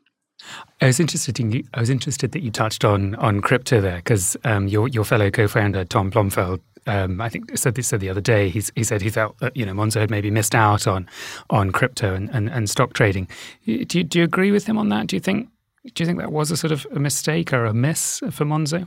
I 0.80 0.86
was 0.86 0.98
interested 0.98 1.38
in 1.38 1.52
you, 1.52 1.62
I 1.72 1.78
was 1.78 1.88
interested 1.88 2.32
that 2.32 2.42
you 2.42 2.50
touched 2.50 2.84
on 2.84 3.14
on 3.14 3.42
crypto 3.42 3.80
there 3.80 3.98
because 3.98 4.36
um, 4.42 4.66
your 4.66 4.88
your 4.88 5.04
fellow 5.04 5.30
co-founder 5.30 5.84
Tom 5.84 6.10
Blomfield 6.10 6.58
um, 6.86 7.20
I 7.20 7.28
think 7.28 7.56
said 7.56 7.82
said 7.84 8.00
the 8.00 8.08
other 8.08 8.20
day. 8.20 8.48
He's, 8.48 8.72
he 8.74 8.84
said 8.84 9.02
he 9.02 9.10
felt 9.10 9.36
you 9.54 9.64
know 9.66 9.72
Monzo 9.72 10.00
had 10.00 10.10
maybe 10.10 10.30
missed 10.30 10.54
out 10.54 10.86
on 10.86 11.08
on 11.50 11.70
crypto 11.70 12.14
and, 12.14 12.30
and, 12.30 12.48
and 12.48 12.68
stock 12.68 12.92
trading. 12.92 13.28
Do 13.66 13.72
you, 13.72 14.04
do 14.04 14.18
you 14.18 14.24
agree 14.24 14.50
with 14.50 14.66
him 14.66 14.78
on 14.78 14.88
that? 14.88 15.06
Do 15.06 15.16
you 15.16 15.20
think 15.20 15.48
do 15.94 16.02
you 16.02 16.06
think 16.06 16.18
that 16.18 16.32
was 16.32 16.50
a 16.50 16.56
sort 16.56 16.72
of 16.72 16.86
a 16.94 16.98
mistake 16.98 17.52
or 17.52 17.64
a 17.64 17.74
miss 17.74 18.20
for 18.30 18.44
Monzo? 18.44 18.86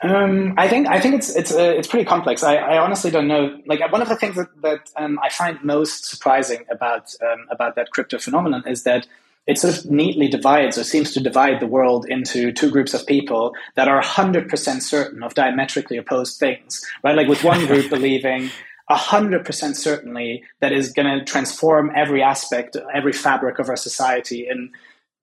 Um, 0.00 0.54
I 0.56 0.68
think 0.68 0.86
I 0.86 1.00
think 1.00 1.16
it's 1.16 1.34
it's 1.34 1.52
uh, 1.52 1.74
it's 1.76 1.88
pretty 1.88 2.04
complex. 2.04 2.44
I, 2.44 2.54
I, 2.54 2.78
honestly 2.78 3.10
don't 3.10 3.26
know. 3.26 3.58
Like 3.66 3.80
one 3.90 4.00
of 4.00 4.08
the 4.08 4.14
things 4.14 4.36
that, 4.36 4.46
that 4.62 4.90
um, 4.96 5.18
I 5.24 5.28
find 5.28 5.58
most 5.64 6.04
surprising 6.04 6.64
about 6.70 7.12
um, 7.20 7.46
about 7.50 7.74
that 7.74 7.90
crypto 7.90 8.18
phenomenon 8.18 8.62
is 8.66 8.84
that 8.84 9.08
it 9.48 9.58
sort 9.58 9.78
of 9.78 9.90
neatly 9.90 10.28
divides 10.28 10.76
or 10.76 10.84
seems 10.84 11.10
to 11.12 11.20
divide 11.20 11.58
the 11.58 11.66
world 11.66 12.04
into 12.06 12.52
two 12.52 12.70
groups 12.70 12.92
of 12.92 13.06
people 13.06 13.54
that 13.76 13.88
are 13.88 14.02
100% 14.02 14.82
certain 14.82 15.22
of 15.22 15.32
diametrically 15.32 15.96
opposed 15.96 16.38
things, 16.38 16.84
right? 17.02 17.16
Like 17.16 17.28
with 17.28 17.42
one 17.42 17.66
group 17.66 17.88
believing 17.90 18.50
100% 18.90 19.74
certainly 19.74 20.44
that 20.60 20.72
is 20.72 20.92
going 20.92 21.18
to 21.18 21.24
transform 21.24 21.90
every 21.96 22.22
aspect, 22.22 22.76
every 22.94 23.14
fabric 23.14 23.58
of 23.58 23.70
our 23.70 23.76
society 23.76 24.46
in, 24.46 24.70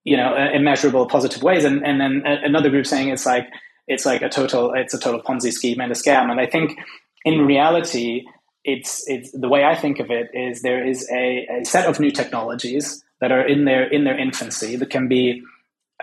you 0.03 0.17
know, 0.17 0.36
immeasurable 0.36 1.05
positive 1.05 1.43
ways. 1.43 1.63
And, 1.63 1.86
and 1.86 2.01
then 2.01 2.23
another 2.26 2.71
group 2.71 2.88
saying 2.88 3.09
it's 3.09 3.28
like, 3.28 3.47
it's 3.88 4.07
like 4.07 4.23
a 4.23 4.30
total, 4.30 4.73
it's 4.73 4.95
a 4.95 4.99
total 4.99 5.21
Ponzi 5.21 5.51
scheme 5.51 5.80
and 5.80 5.91
a 5.91 5.95
scam. 5.95 6.32
And 6.32 6.39
I 6.39 6.47
think 6.47 6.80
in 7.26 7.45
reality, 7.45 8.26
it's, 8.63 9.07
it's 9.07 9.32
the 9.34 9.49
way 9.49 9.63
I 9.63 9.76
think 9.76 9.99
of 9.99 10.09
it 10.09 10.32
is 10.34 10.63
there 10.63 10.84
is 10.84 11.07
a, 11.11 11.45
a 11.61 11.63
set 11.63 11.88
of 11.88 11.99
new 11.99 12.09
technologies 12.09 13.05
that 13.22 13.32
are 13.32 13.45
in 13.45 13.66
their 13.66 13.88
in 13.88 14.03
their 14.03 14.18
infancy 14.18 14.76
that 14.76 14.89
can 14.89 15.07
be 15.07 15.41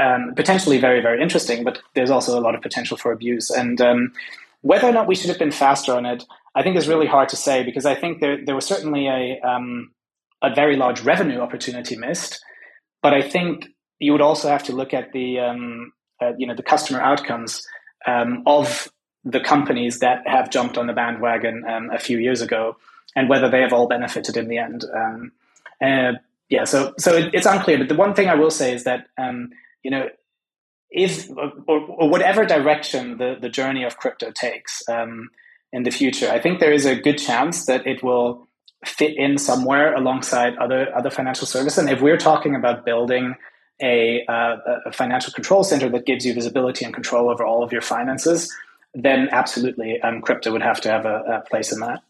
um, 0.00 0.32
potentially 0.34 0.78
very 0.78 1.00
very 1.00 1.22
interesting, 1.22 1.64
but 1.64 1.80
there's 1.94 2.10
also 2.10 2.38
a 2.38 2.40
lot 2.40 2.54
of 2.54 2.62
potential 2.62 2.96
for 2.96 3.12
abuse. 3.12 3.50
And 3.50 3.80
um, 3.80 4.12
whether 4.62 4.88
or 4.88 4.92
not 4.92 5.06
we 5.06 5.14
should 5.14 5.28
have 5.28 5.38
been 5.38 5.52
faster 5.52 5.94
on 5.94 6.06
it, 6.06 6.24
I 6.54 6.62
think 6.62 6.76
is 6.76 6.88
really 6.88 7.06
hard 7.06 7.28
to 7.30 7.36
say 7.36 7.62
because 7.62 7.86
I 7.86 7.94
think 7.94 8.20
there 8.20 8.44
there 8.44 8.54
was 8.54 8.66
certainly 8.66 9.08
a 9.08 9.40
um, 9.40 9.92
a 10.42 10.54
very 10.54 10.76
large 10.76 11.02
revenue 11.02 11.40
opportunity 11.40 11.96
missed, 11.96 12.42
but 13.02 13.14
I 13.14 13.22
think 13.22 13.68
you 13.98 14.12
would 14.12 14.20
also 14.20 14.48
have 14.48 14.64
to 14.64 14.72
look 14.72 14.94
at 14.94 15.12
the 15.12 15.38
uh, 16.22 16.32
you 16.38 16.46
know 16.46 16.54
the 16.54 16.62
customer 16.62 17.00
outcomes 17.00 17.66
um, 18.06 18.42
of 18.46 18.88
the 19.24 19.40
companies 19.40 20.00
that 20.00 20.26
have 20.26 20.50
jumped 20.50 20.76
on 20.76 20.86
the 20.86 20.92
bandwagon 20.92 21.64
um, 21.68 21.90
a 21.90 21.98
few 21.98 22.18
years 22.18 22.40
ago 22.40 22.76
and 23.14 23.28
whether 23.28 23.48
they 23.48 23.60
have 23.60 23.72
all 23.72 23.86
benefited 23.86 24.36
in 24.36 24.48
the 24.48 24.58
end. 24.58 24.84
Uh, 25.80 26.12
yeah, 26.52 26.64
so 26.64 26.92
so 26.98 27.14
it, 27.14 27.30
it's 27.32 27.46
unclear. 27.46 27.78
But 27.78 27.88
the 27.88 27.94
one 27.94 28.12
thing 28.12 28.28
I 28.28 28.34
will 28.34 28.50
say 28.50 28.74
is 28.74 28.84
that 28.84 29.06
um, 29.16 29.48
you 29.82 29.90
know 29.90 30.08
if 30.90 31.30
or, 31.30 31.50
or, 31.66 32.10
whatever 32.10 32.44
direction 32.44 33.16
the, 33.16 33.38
the 33.40 33.48
journey 33.48 33.84
of 33.84 33.96
crypto 33.96 34.30
takes 34.30 34.86
um, 34.86 35.30
in 35.72 35.84
the 35.84 35.90
future, 35.90 36.28
I 36.30 36.38
think 36.38 36.60
there 36.60 36.74
is 36.74 36.84
a 36.84 36.94
good 36.94 37.16
chance 37.16 37.64
that 37.64 37.86
it 37.86 38.02
will 38.02 38.46
fit 38.84 39.16
in 39.16 39.38
somewhere 39.38 39.94
alongside 39.94 40.54
other 40.58 40.94
other 40.94 41.08
financial 41.08 41.46
services. 41.46 41.78
And 41.78 41.88
if 41.88 42.02
we're 42.02 42.18
talking 42.18 42.54
about 42.54 42.84
building 42.84 43.34
a, 43.80 44.22
uh, 44.28 44.56
a 44.84 44.92
financial 44.92 45.32
control 45.32 45.64
center 45.64 45.88
that 45.88 46.04
gives 46.04 46.26
you 46.26 46.34
visibility 46.34 46.84
and 46.84 46.92
control 46.92 47.30
over 47.30 47.46
all 47.46 47.64
of 47.64 47.72
your 47.72 47.80
finances, 47.80 48.54
then 48.92 49.30
absolutely, 49.32 49.98
um, 50.02 50.20
crypto 50.20 50.52
would 50.52 50.62
have 50.62 50.82
to 50.82 50.90
have 50.90 51.06
a, 51.06 51.16
a 51.36 51.48
place 51.48 51.72
in 51.72 51.80
that. 51.80 52.02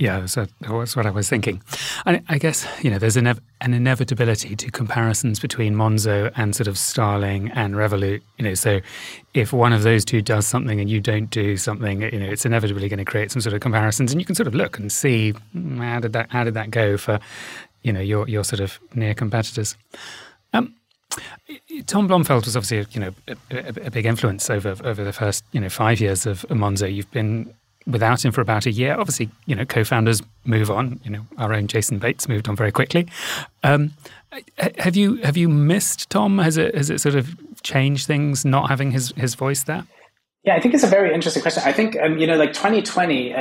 Yeah, 0.00 0.24
so 0.24 0.46
that's 0.62 0.96
what 0.96 1.04
I 1.04 1.10
was 1.10 1.28
thinking. 1.28 1.60
I, 2.06 2.22
I 2.26 2.38
guess 2.38 2.66
you 2.82 2.90
know 2.90 2.98
there's 2.98 3.18
an, 3.18 3.26
an 3.26 3.74
inevitability 3.74 4.56
to 4.56 4.70
comparisons 4.70 5.38
between 5.38 5.74
Monzo 5.74 6.32
and 6.36 6.56
sort 6.56 6.68
of 6.68 6.78
Starling 6.78 7.50
and 7.50 7.74
Revolut. 7.74 8.22
You 8.38 8.44
know, 8.46 8.54
so 8.54 8.80
if 9.34 9.52
one 9.52 9.74
of 9.74 9.82
those 9.82 10.06
two 10.06 10.22
does 10.22 10.46
something 10.46 10.80
and 10.80 10.88
you 10.88 11.02
don't 11.02 11.28
do 11.28 11.58
something, 11.58 12.00
you 12.00 12.18
know, 12.18 12.30
it's 12.30 12.46
inevitably 12.46 12.88
going 12.88 12.96
to 12.96 13.04
create 13.04 13.30
some 13.30 13.42
sort 13.42 13.52
of 13.52 13.60
comparisons, 13.60 14.10
and 14.10 14.22
you 14.22 14.24
can 14.24 14.34
sort 14.34 14.46
of 14.46 14.54
look 14.54 14.78
and 14.78 14.90
see 14.90 15.32
hmm, 15.32 15.82
how 15.82 16.00
did 16.00 16.14
that 16.14 16.30
how 16.30 16.44
did 16.44 16.54
that 16.54 16.70
go 16.70 16.96
for 16.96 17.20
you 17.82 17.92
know 17.92 18.00
your 18.00 18.26
your 18.26 18.42
sort 18.42 18.60
of 18.60 18.78
near 18.94 19.12
competitors. 19.12 19.76
Um, 20.54 20.76
Tom 21.84 22.06
Blomfield 22.06 22.46
was 22.46 22.56
obviously, 22.56 22.86
you 22.92 23.00
know, 23.00 23.14
a, 23.28 23.36
a, 23.50 23.86
a, 23.86 23.90
big 23.90 24.06
influence 24.06 24.48
over 24.48 24.76
over 24.82 25.04
the 25.04 25.12
first, 25.12 25.44
you 25.52 25.60
know, 25.60 25.68
five 25.68 26.00
years 26.00 26.24
of 26.24 26.46
Monzo. 26.48 26.90
You've 26.90 27.10
been 27.10 27.52
without 27.90 28.24
him 28.24 28.32
for 28.32 28.40
about 28.40 28.66
a 28.66 28.70
year. 28.70 28.96
Obviously, 28.98 29.30
you 29.46 29.54
know, 29.54 29.64
co-founders 29.64 30.22
move 30.44 30.70
on. 30.70 31.00
You 31.04 31.10
know, 31.10 31.26
our 31.38 31.52
own 31.52 31.66
Jason 31.66 31.98
Bates 31.98 32.28
moved 32.28 32.48
on 32.48 32.56
very 32.56 32.72
quickly. 32.72 33.06
Um, 33.62 33.92
have 34.78 34.96
you 34.96 35.16
have 35.16 35.36
you 35.36 35.48
missed 35.48 36.10
Tom? 36.10 36.38
Has 36.38 36.56
it 36.56 36.74
has 36.74 36.90
it 36.90 37.00
sort 37.00 37.14
of 37.14 37.34
changed 37.62 38.06
things 38.06 38.44
not 38.44 38.68
having 38.68 38.90
his 38.90 39.12
his 39.16 39.34
voice 39.34 39.64
there? 39.64 39.84
Yeah, 40.42 40.56
I 40.56 40.60
think 40.60 40.72
it's 40.72 40.84
a 40.84 40.88
very 40.88 41.12
interesting 41.12 41.42
question. 41.42 41.62
I 41.66 41.72
think 41.72 41.98
um, 42.00 42.16
you 42.16 42.26
know, 42.26 42.36
like 42.36 42.54
2020, 42.54 43.34
uh, 43.34 43.40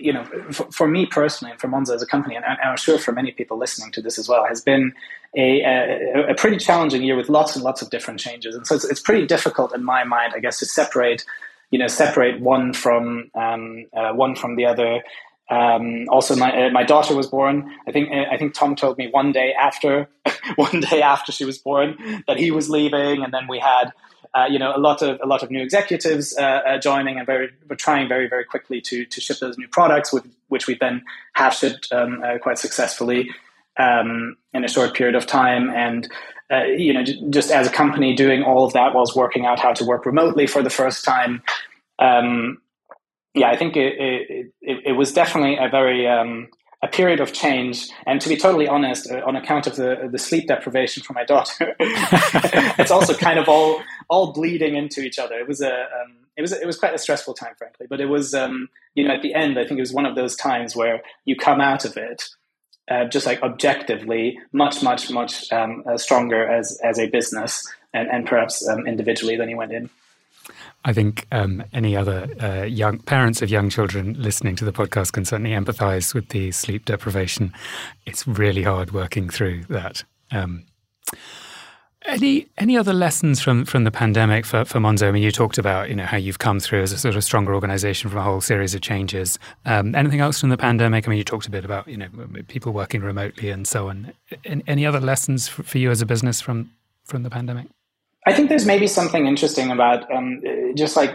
you 0.00 0.12
know, 0.12 0.24
for, 0.52 0.70
for, 0.70 0.86
me 0.86 1.04
personally, 1.04 1.50
and 1.50 1.60
for 1.60 1.66
Monzo 1.66 1.92
as 1.92 2.02
a 2.02 2.06
company, 2.06 2.36
and, 2.36 2.44
and, 2.44 2.56
I'm 2.62 2.76
sure 2.76 2.98
for 2.98 3.10
many 3.10 3.32
people 3.32 3.58
listening 3.58 3.90
to 3.92 4.00
this 4.00 4.16
as 4.16 4.28
well, 4.28 4.46
has 4.46 4.60
been 4.60 4.94
a, 5.36 5.62
a, 5.62 6.30
a, 6.30 6.34
pretty 6.36 6.58
challenging 6.58 7.02
year 7.02 7.16
with 7.16 7.28
lots 7.28 7.56
and 7.56 7.64
lots 7.64 7.82
of 7.82 7.90
different 7.90 8.20
changes. 8.20 8.54
And 8.54 8.64
so 8.64 8.76
it's, 8.76 8.84
it's 8.84 9.00
pretty 9.00 9.26
difficult 9.26 9.74
in 9.74 9.84
my 9.84 10.04
mind, 10.04 10.34
I 10.36 10.38
guess, 10.38 10.60
to 10.60 10.66
separate 10.66 11.24
you 11.70 11.78
know 11.78 11.88
separate 11.88 12.40
one 12.40 12.72
from 12.72 13.30
um, 13.34 13.86
uh, 13.96 14.12
one 14.12 14.34
from 14.36 14.56
the 14.56 14.66
other. 14.66 15.02
Um, 15.48 16.06
also, 16.08 16.34
my 16.34 16.66
uh, 16.66 16.70
my 16.70 16.82
daughter 16.82 17.14
was 17.14 17.28
born. 17.28 17.72
I 17.86 17.92
think 17.92 18.10
uh, 18.10 18.24
I 18.30 18.36
think 18.36 18.54
Tom 18.54 18.74
told 18.74 18.98
me 18.98 19.08
one 19.08 19.32
day 19.32 19.52
after 19.52 20.08
one 20.56 20.80
day 20.80 21.02
after 21.02 21.32
she 21.32 21.44
was 21.44 21.58
born 21.58 22.22
that 22.26 22.38
he 22.38 22.50
was 22.50 22.68
leaving, 22.68 23.22
and 23.22 23.32
then 23.32 23.46
we 23.48 23.58
had 23.58 23.92
uh, 24.34 24.46
you 24.50 24.58
know 24.58 24.72
a 24.74 24.78
lot 24.78 25.02
of 25.02 25.20
a 25.22 25.26
lot 25.26 25.42
of 25.42 25.50
new 25.50 25.62
executives 25.62 26.36
uh, 26.36 26.42
uh, 26.42 26.78
joining, 26.78 27.18
and 27.18 27.26
very 27.26 27.50
we're 27.68 27.76
trying 27.76 28.08
very 28.08 28.28
very 28.28 28.44
quickly 28.44 28.80
to 28.80 29.04
to 29.04 29.20
ship 29.20 29.38
those 29.38 29.56
new 29.56 29.68
products, 29.68 30.12
with, 30.12 30.26
which 30.48 30.66
we 30.66 30.76
then 30.80 31.02
have 31.34 31.54
shipped 31.54 31.88
um, 31.92 32.22
quite 32.42 32.58
successfully 32.58 33.30
um, 33.76 34.36
in 34.52 34.64
a 34.64 34.68
short 34.68 34.94
period 34.94 35.14
of 35.14 35.26
time, 35.26 35.70
and 35.70 36.08
uh, 36.52 36.64
you 36.64 36.92
know, 36.92 37.02
j- 37.02 37.20
just 37.30 37.50
as 37.50 37.66
a 37.66 37.70
company 37.70 38.14
doing 38.14 38.42
all 38.42 38.64
of 38.64 38.72
that 38.72 38.94
whilst 38.94 39.16
working 39.16 39.46
out 39.46 39.58
how 39.58 39.72
to 39.72 39.84
work 39.84 40.06
remotely 40.06 40.46
for 40.46 40.62
the 40.62 40.70
first 40.70 41.04
time. 41.04 41.42
Um, 41.98 42.58
yeah, 43.34 43.50
I 43.50 43.56
think 43.56 43.76
it, 43.76 43.94
it, 43.98 44.52
it, 44.62 44.82
it, 44.86 44.92
was 44.92 45.12
definitely 45.12 45.56
a 45.56 45.68
very 45.68 46.08
um, 46.08 46.48
a 46.82 46.88
period 46.88 47.20
of 47.20 47.32
change. 47.32 47.88
And 48.06 48.20
to 48.20 48.28
be 48.28 48.36
totally 48.36 48.68
honest, 48.68 49.10
uh, 49.10 49.22
on 49.26 49.36
account 49.36 49.66
of 49.66 49.76
the 49.76 50.08
the 50.10 50.18
sleep 50.18 50.46
deprivation 50.48 51.02
for 51.02 51.12
my 51.12 51.24
daughter, 51.24 51.74
it's 51.80 52.90
also 52.90 53.14
kind 53.14 53.38
of 53.38 53.48
all 53.48 53.82
all 54.08 54.32
bleeding 54.32 54.76
into 54.76 55.02
each 55.02 55.18
other. 55.18 55.34
It 55.34 55.48
was 55.48 55.60
a 55.60 55.72
um, 55.72 56.16
it 56.36 56.42
was 56.42 56.52
it 56.52 56.66
was 56.66 56.78
quite 56.78 56.94
a 56.94 56.98
stressful 56.98 57.34
time, 57.34 57.54
frankly. 57.58 57.86
But 57.88 58.00
it 58.00 58.06
was 58.06 58.34
um, 58.34 58.68
you 58.94 59.06
know 59.06 59.14
at 59.14 59.22
the 59.22 59.34
end, 59.34 59.58
I 59.58 59.66
think 59.66 59.78
it 59.78 59.82
was 59.82 59.92
one 59.92 60.06
of 60.06 60.14
those 60.14 60.36
times 60.36 60.76
where 60.76 61.02
you 61.24 61.36
come 61.36 61.60
out 61.60 61.84
of 61.84 61.96
it 61.96 62.28
uh, 62.90 63.04
just 63.06 63.26
like 63.26 63.42
objectively 63.42 64.38
much 64.52 64.82
much 64.82 65.10
much 65.10 65.52
um, 65.52 65.82
uh, 65.86 65.96
stronger 65.96 66.46
as 66.46 66.78
as 66.84 66.98
a 66.98 67.08
business 67.08 67.66
and, 67.92 68.08
and 68.08 68.26
perhaps 68.26 68.66
um, 68.68 68.86
individually 68.86 69.36
than 69.36 69.48
he 69.48 69.54
went 69.54 69.72
in 69.72 69.90
I 70.84 70.92
think 70.92 71.26
um, 71.32 71.64
any 71.72 71.96
other 71.96 72.28
uh, 72.40 72.62
young 72.62 72.98
parents 73.00 73.42
of 73.42 73.50
young 73.50 73.70
children 73.70 74.14
listening 74.14 74.54
to 74.56 74.64
the 74.64 74.72
podcast 74.72 75.12
can 75.12 75.24
certainly 75.24 75.50
empathize 75.50 76.14
with 76.14 76.28
the 76.28 76.52
sleep 76.52 76.84
deprivation. 76.84 77.52
It's 78.04 78.26
really 78.28 78.62
hard 78.62 78.92
working 78.92 79.28
through 79.28 79.64
that. 79.64 80.04
Any 82.06 82.46
any 82.56 82.78
other 82.78 82.92
lessons 82.92 83.40
from 83.40 83.64
from 83.64 83.82
the 83.82 83.90
pandemic 83.90 84.46
for, 84.46 84.64
for 84.64 84.78
Monzo? 84.78 85.08
I 85.08 85.10
mean, 85.10 85.24
you 85.24 85.32
talked 85.32 85.58
about 85.58 85.88
you 85.88 85.96
know 85.96 86.04
how 86.04 86.16
you've 86.16 86.38
come 86.38 86.60
through 86.60 86.82
as 86.82 86.92
a 86.92 86.98
sort 86.98 87.16
of 87.16 87.24
stronger 87.24 87.52
organization 87.52 88.08
from 88.10 88.20
a 88.20 88.22
whole 88.22 88.40
series 88.40 88.74
of 88.74 88.80
changes. 88.80 89.38
Um, 89.64 89.94
anything 89.94 90.20
else 90.20 90.40
from 90.40 90.50
the 90.50 90.56
pandemic? 90.56 91.06
I 91.06 91.10
mean, 91.10 91.18
you 91.18 91.24
talked 91.24 91.46
a 91.46 91.50
bit 91.50 91.64
about 91.64 91.88
you 91.88 91.96
know 91.96 92.08
people 92.46 92.72
working 92.72 93.00
remotely 93.00 93.50
and 93.50 93.66
so 93.66 93.88
on. 93.88 94.12
Any 94.44 94.86
other 94.86 95.00
lessons 95.00 95.48
for, 95.48 95.64
for 95.64 95.78
you 95.78 95.90
as 95.90 96.00
a 96.00 96.06
business 96.06 96.40
from 96.40 96.70
from 97.04 97.24
the 97.24 97.30
pandemic? 97.30 97.66
I 98.24 98.32
think 98.32 98.50
there's 98.50 98.66
maybe 98.66 98.86
something 98.86 99.26
interesting 99.26 99.70
about 99.70 100.10
um, 100.12 100.42
just 100.76 100.96
like 100.96 101.12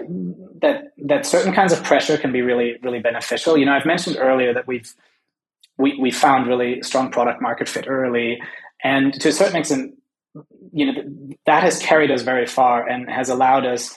that 0.61 0.91
that 1.05 1.25
certain 1.25 1.53
kinds 1.53 1.71
of 1.71 1.83
pressure 1.83 2.17
can 2.17 2.33
be 2.33 2.41
really 2.41 2.77
really 2.83 2.99
beneficial. 2.99 3.57
You 3.57 3.65
know, 3.65 3.73
I've 3.73 3.85
mentioned 3.85 4.17
earlier 4.19 4.53
that 4.53 4.67
we've 4.67 4.93
we 5.77 5.97
we 5.97 6.11
found 6.11 6.47
really 6.47 6.81
strong 6.81 7.11
product 7.11 7.41
market 7.41 7.69
fit 7.69 7.85
early, 7.87 8.41
and 8.83 9.13
to 9.21 9.29
a 9.29 9.31
certain 9.31 9.55
extent 9.55 9.95
you 10.71 10.91
know 10.91 11.35
that 11.45 11.63
has 11.63 11.79
carried 11.79 12.11
us 12.11 12.21
very 12.21 12.45
far 12.45 12.87
and 12.87 13.09
has 13.09 13.29
allowed 13.29 13.65
us 13.65 13.95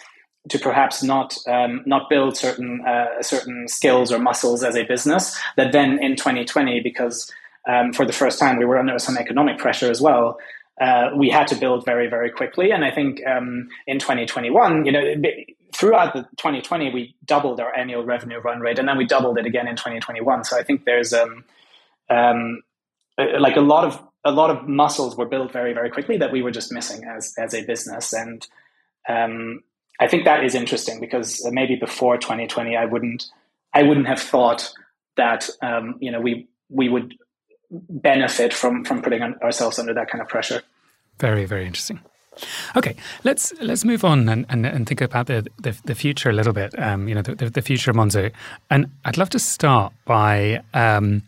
to 0.48 0.58
perhaps 0.58 1.02
not 1.02 1.36
um, 1.48 1.82
not 1.86 2.08
build 2.10 2.36
certain 2.36 2.82
uh, 2.86 3.22
certain 3.22 3.66
skills 3.68 4.12
or 4.12 4.18
muscles 4.18 4.62
as 4.62 4.76
a 4.76 4.84
business 4.84 5.38
that 5.56 5.72
then 5.72 6.02
in 6.02 6.16
2020 6.16 6.80
because 6.80 7.32
um, 7.68 7.92
for 7.92 8.04
the 8.04 8.12
first 8.12 8.38
time 8.38 8.58
we 8.58 8.64
were 8.64 8.78
under 8.78 8.98
some 8.98 9.16
economic 9.16 9.58
pressure 9.58 9.90
as 9.90 10.00
well 10.00 10.38
uh, 10.80 11.10
we 11.16 11.30
had 11.30 11.46
to 11.46 11.54
build 11.54 11.84
very 11.84 12.08
very 12.08 12.30
quickly. 12.30 12.72
And 12.72 12.84
I 12.84 12.90
think 12.90 13.24
um, 13.26 13.68
in 13.86 13.98
2021 13.98 14.84
you 14.84 14.92
know 14.92 15.14
throughout 15.72 16.12
the 16.14 16.22
2020 16.36 16.92
we 16.92 17.14
doubled 17.24 17.60
our 17.60 17.74
annual 17.76 18.04
revenue 18.04 18.38
run 18.38 18.60
rate 18.60 18.78
and 18.78 18.86
then 18.86 18.98
we 18.98 19.06
doubled 19.06 19.38
it 19.38 19.46
again 19.46 19.66
in 19.66 19.76
2021 19.76 20.44
so 20.44 20.58
I 20.58 20.62
think 20.62 20.84
there's 20.84 21.12
um, 21.12 21.44
um, 22.10 22.62
like 23.18 23.56
a 23.56 23.60
lot 23.60 23.84
of 23.84 24.00
a 24.24 24.30
lot 24.30 24.50
of 24.50 24.66
muscles 24.68 25.16
were 25.16 25.26
built 25.26 25.52
very 25.52 25.72
very 25.72 25.90
quickly 25.90 26.16
that 26.16 26.32
we 26.32 26.42
were 26.42 26.50
just 26.50 26.72
missing 26.72 27.04
as 27.04 27.34
as 27.38 27.54
a 27.54 27.64
business 27.64 28.12
and 28.12 28.46
um, 29.08 29.62
I 30.00 30.08
think 30.08 30.24
that 30.24 30.42
is 30.42 30.54
interesting 30.54 30.98
because 31.00 31.46
maybe 31.52 31.76
before 31.76 32.16
2020 32.16 32.76
I 32.76 32.84
wouldn't 32.84 33.26
I 33.72 33.82
wouldn't 33.82 34.06
have 34.06 34.20
thought 34.20 34.72
that 35.16 35.48
um, 35.62 35.96
you 36.00 36.10
know 36.10 36.20
we 36.20 36.48
we 36.68 36.88
would 36.88 37.14
benefit 37.70 38.52
from 38.52 38.84
from 38.84 39.02
putting 39.02 39.22
ourselves 39.22 39.78
under 39.78 39.94
that 39.94 40.08
kind 40.10 40.22
of 40.22 40.28
pressure. 40.28 40.62
Very 41.18 41.44
very 41.44 41.66
interesting. 41.66 42.00
Okay, 42.76 42.96
let's 43.22 43.52
let's 43.60 43.84
move 43.84 44.04
on 44.04 44.28
and, 44.28 44.44
and, 44.48 44.66
and 44.66 44.88
think 44.88 45.00
about 45.00 45.28
the, 45.28 45.46
the, 45.60 45.76
the 45.84 45.94
future 45.94 46.30
a 46.30 46.32
little 46.32 46.52
bit. 46.52 46.76
Um, 46.78 47.08
you 47.08 47.14
know, 47.14 47.22
the, 47.22 47.48
the, 47.48 47.62
future 47.62 47.92
of 47.92 47.96
Monzo, 47.96 48.32
and 48.70 48.90
I'd 49.04 49.16
love 49.16 49.30
to 49.30 49.38
start 49.38 49.92
by 50.04 50.60
um, 50.74 51.22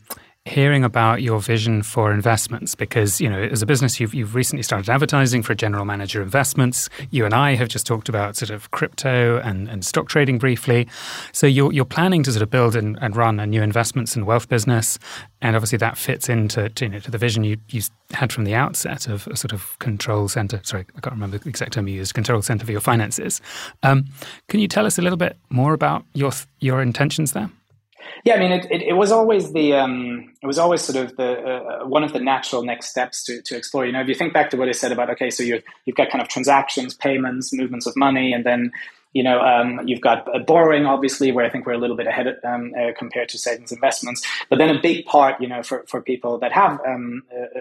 hearing 0.46 0.84
about 0.84 1.22
your 1.22 1.40
vision 1.40 1.82
for 1.82 2.12
investments 2.12 2.76
because 2.76 3.20
you 3.20 3.28
know 3.28 3.42
as 3.42 3.62
a 3.62 3.66
business 3.66 3.98
you've, 3.98 4.14
you've 4.14 4.34
recently 4.34 4.62
started 4.62 4.88
advertising 4.88 5.42
for 5.42 5.52
a 5.52 5.56
general 5.56 5.84
manager 5.84 6.22
investments. 6.22 6.88
You 7.10 7.24
and 7.24 7.34
i 7.34 7.54
have 7.54 7.68
just 7.68 7.86
talked 7.86 8.08
about 8.08 8.36
sort 8.36 8.50
of 8.50 8.70
crypto 8.70 9.38
and, 9.40 9.68
and 9.68 9.84
stock 9.84 10.08
trading 10.08 10.38
briefly. 10.38 10.86
So 11.32 11.46
you're, 11.46 11.72
you're 11.72 11.84
planning 11.84 12.22
to 12.22 12.32
sort 12.32 12.42
of 12.42 12.50
build 12.50 12.76
and, 12.76 12.96
and 13.00 13.16
run 13.16 13.40
a 13.40 13.46
new 13.46 13.60
investments 13.60 14.14
and 14.14 14.24
wealth 14.24 14.48
business. 14.48 14.98
And 15.42 15.56
obviously 15.56 15.78
that 15.78 15.98
fits 15.98 16.28
into 16.28 16.68
to, 16.68 16.84
you 16.84 16.90
know, 16.90 16.98
to 17.00 17.10
the 17.10 17.18
vision 17.18 17.42
you, 17.42 17.56
you 17.68 17.82
had 18.12 18.32
from 18.32 18.44
the 18.44 18.54
outset 18.54 19.08
of 19.08 19.26
a 19.26 19.36
sort 19.36 19.52
of 19.52 19.76
control 19.80 20.28
center. 20.28 20.60
Sorry 20.62 20.86
i 20.96 21.00
can't 21.00 21.14
remember 21.14 21.38
the 21.38 21.48
exact 21.48 21.72
term 21.72 21.88
you 21.88 21.96
used 21.96 22.14
control 22.14 22.40
center 22.40 22.64
for 22.64 22.72
your 22.72 22.80
finances. 22.80 23.40
Um, 23.82 24.06
can 24.48 24.60
you 24.60 24.68
tell 24.68 24.86
us 24.86 24.96
a 24.96 25.02
little 25.02 25.18
bit 25.18 25.36
more 25.50 25.74
about 25.74 26.04
your 26.14 26.30
your 26.60 26.80
intentions 26.80 27.32
there 27.32 27.50
yeah, 28.24 28.34
I 28.34 28.38
mean, 28.38 28.52
it, 28.52 28.66
it, 28.70 28.82
it 28.82 28.92
was 28.94 29.12
always 29.12 29.52
the 29.52 29.74
um, 29.74 30.32
it 30.42 30.46
was 30.46 30.58
always 30.58 30.82
sort 30.82 31.04
of 31.04 31.16
the 31.16 31.32
uh, 31.40 31.86
one 31.86 32.02
of 32.02 32.12
the 32.12 32.20
natural 32.20 32.62
next 32.62 32.88
steps 32.88 33.22
to, 33.24 33.40
to 33.42 33.56
explore. 33.56 33.86
You 33.86 33.92
know, 33.92 34.00
if 34.00 34.08
you 34.08 34.14
think 34.14 34.32
back 34.32 34.50
to 34.50 34.56
what 34.56 34.68
I 34.68 34.72
said 34.72 34.92
about 34.92 35.10
okay, 35.10 35.30
so 35.30 35.42
you 35.42 35.62
you've 35.84 35.96
got 35.96 36.10
kind 36.10 36.22
of 36.22 36.28
transactions, 36.28 36.94
payments, 36.94 37.52
movements 37.52 37.86
of 37.86 37.96
money, 37.96 38.32
and 38.32 38.44
then 38.44 38.72
you 39.12 39.22
know 39.22 39.40
um, 39.40 39.80
you've 39.86 40.00
got 40.00 40.26
borrowing, 40.46 40.86
obviously, 40.86 41.32
where 41.32 41.44
I 41.44 41.50
think 41.50 41.66
we're 41.66 41.74
a 41.74 41.78
little 41.78 41.96
bit 41.96 42.06
ahead 42.06 42.26
um, 42.44 42.72
uh, 42.78 42.92
compared 42.98 43.28
to 43.30 43.38
savings 43.38 43.72
investments. 43.72 44.26
But 44.50 44.58
then 44.58 44.74
a 44.74 44.80
big 44.80 45.06
part, 45.06 45.40
you 45.40 45.48
know, 45.48 45.62
for 45.62 45.84
for 45.86 46.02
people 46.02 46.38
that 46.38 46.52
have 46.52 46.80
um, 46.86 47.22
uh, 47.32 47.60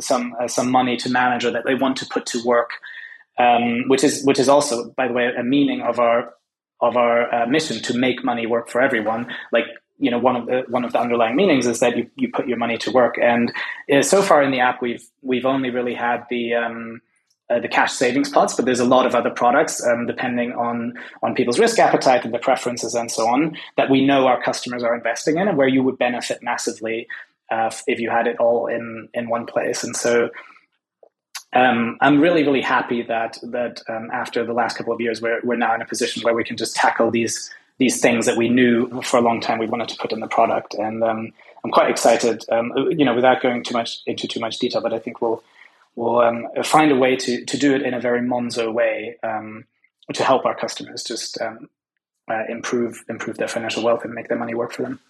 some 0.00 0.34
uh, 0.38 0.48
some 0.48 0.70
money 0.70 0.96
to 0.98 1.10
manage 1.10 1.44
or 1.44 1.50
that 1.52 1.64
they 1.64 1.74
want 1.74 1.96
to 1.98 2.06
put 2.06 2.26
to 2.26 2.42
work. 2.44 2.70
Um, 3.38 3.88
which 3.88 4.02
is 4.02 4.24
which 4.24 4.38
is 4.38 4.48
also, 4.48 4.88
by 4.96 5.08
the 5.08 5.12
way, 5.12 5.30
a 5.38 5.42
meaning 5.42 5.82
of 5.82 5.98
our 5.98 6.32
of 6.80 6.96
our 6.96 7.32
uh, 7.32 7.46
mission 7.46 7.82
to 7.82 7.96
make 7.96 8.24
money 8.24 8.46
work 8.46 8.68
for 8.68 8.80
everyone. 8.80 9.26
Like 9.52 9.66
you 9.98 10.10
know, 10.10 10.18
one 10.18 10.36
of 10.36 10.46
the 10.46 10.64
one 10.68 10.84
of 10.84 10.92
the 10.92 11.00
underlying 11.00 11.36
meanings 11.36 11.66
is 11.66 11.80
that 11.80 11.96
you, 11.96 12.10
you 12.16 12.30
put 12.30 12.46
your 12.46 12.58
money 12.58 12.76
to 12.78 12.90
work. 12.90 13.16
And 13.20 13.52
uh, 13.92 14.02
so 14.02 14.22
far 14.22 14.42
in 14.42 14.50
the 14.50 14.60
app, 14.60 14.82
we've 14.82 15.04
we've 15.22 15.46
only 15.46 15.70
really 15.70 15.94
had 15.94 16.24
the 16.28 16.54
um, 16.54 17.00
uh, 17.48 17.60
the 17.60 17.68
cash 17.68 17.92
savings 17.92 18.28
pots, 18.28 18.54
but 18.54 18.64
there's 18.64 18.80
a 18.80 18.84
lot 18.84 19.06
of 19.06 19.14
other 19.14 19.30
products 19.30 19.84
um, 19.86 20.06
depending 20.06 20.52
on 20.52 20.94
on 21.22 21.34
people's 21.34 21.58
risk 21.58 21.78
appetite 21.78 22.24
and 22.24 22.32
their 22.32 22.40
preferences 22.40 22.94
and 22.94 23.10
so 23.10 23.26
on 23.26 23.56
that 23.76 23.88
we 23.88 24.04
know 24.04 24.26
our 24.26 24.42
customers 24.42 24.82
are 24.82 24.94
investing 24.94 25.38
in, 25.38 25.48
and 25.48 25.56
where 25.56 25.68
you 25.68 25.82
would 25.82 25.98
benefit 25.98 26.42
massively 26.42 27.06
uh, 27.50 27.70
if 27.86 27.98
you 27.98 28.10
had 28.10 28.26
it 28.26 28.36
all 28.38 28.66
in 28.66 29.08
in 29.14 29.28
one 29.28 29.46
place. 29.46 29.82
And 29.82 29.96
so. 29.96 30.30
Um, 31.56 31.96
I'm 32.02 32.20
really, 32.20 32.42
really 32.42 32.60
happy 32.60 33.00
that 33.02 33.38
that 33.42 33.80
um, 33.88 34.10
after 34.12 34.44
the 34.44 34.52
last 34.52 34.76
couple 34.76 34.92
of 34.92 35.00
years, 35.00 35.22
we're 35.22 35.40
we're 35.42 35.56
now 35.56 35.74
in 35.74 35.80
a 35.80 35.86
position 35.86 36.22
where 36.22 36.34
we 36.34 36.44
can 36.44 36.56
just 36.56 36.76
tackle 36.76 37.10
these 37.10 37.50
these 37.78 37.98
things 37.98 38.26
that 38.26 38.36
we 38.36 38.50
knew 38.50 39.00
for 39.02 39.16
a 39.16 39.22
long 39.22 39.40
time 39.40 39.58
we 39.58 39.66
wanted 39.66 39.88
to 39.88 39.96
put 39.96 40.12
in 40.12 40.20
the 40.20 40.26
product, 40.26 40.74
and 40.74 41.02
um, 41.02 41.32
I'm 41.64 41.70
quite 41.70 41.88
excited. 41.88 42.44
Um, 42.50 42.72
you 42.90 43.06
know, 43.06 43.14
without 43.14 43.40
going 43.40 43.64
too 43.64 43.72
much 43.72 44.02
into 44.06 44.28
too 44.28 44.38
much 44.38 44.58
detail, 44.58 44.82
but 44.82 44.92
I 44.92 44.98
think 44.98 45.22
we'll 45.22 45.42
we'll 45.94 46.20
um, 46.20 46.46
find 46.62 46.92
a 46.92 46.96
way 46.96 47.16
to 47.16 47.42
to 47.46 47.56
do 47.56 47.74
it 47.74 47.80
in 47.80 47.94
a 47.94 48.00
very 48.00 48.20
Monzo 48.20 48.70
way 48.70 49.16
um, 49.22 49.64
to 50.12 50.22
help 50.22 50.44
our 50.44 50.54
customers 50.54 51.04
just 51.04 51.40
uh, 51.40 51.54
improve 52.50 53.02
improve 53.08 53.38
their 53.38 53.48
financial 53.48 53.82
wealth 53.82 54.04
and 54.04 54.12
make 54.12 54.28
their 54.28 54.38
money 54.38 54.54
work 54.54 54.72
for 54.72 54.82
them. 54.82 55.00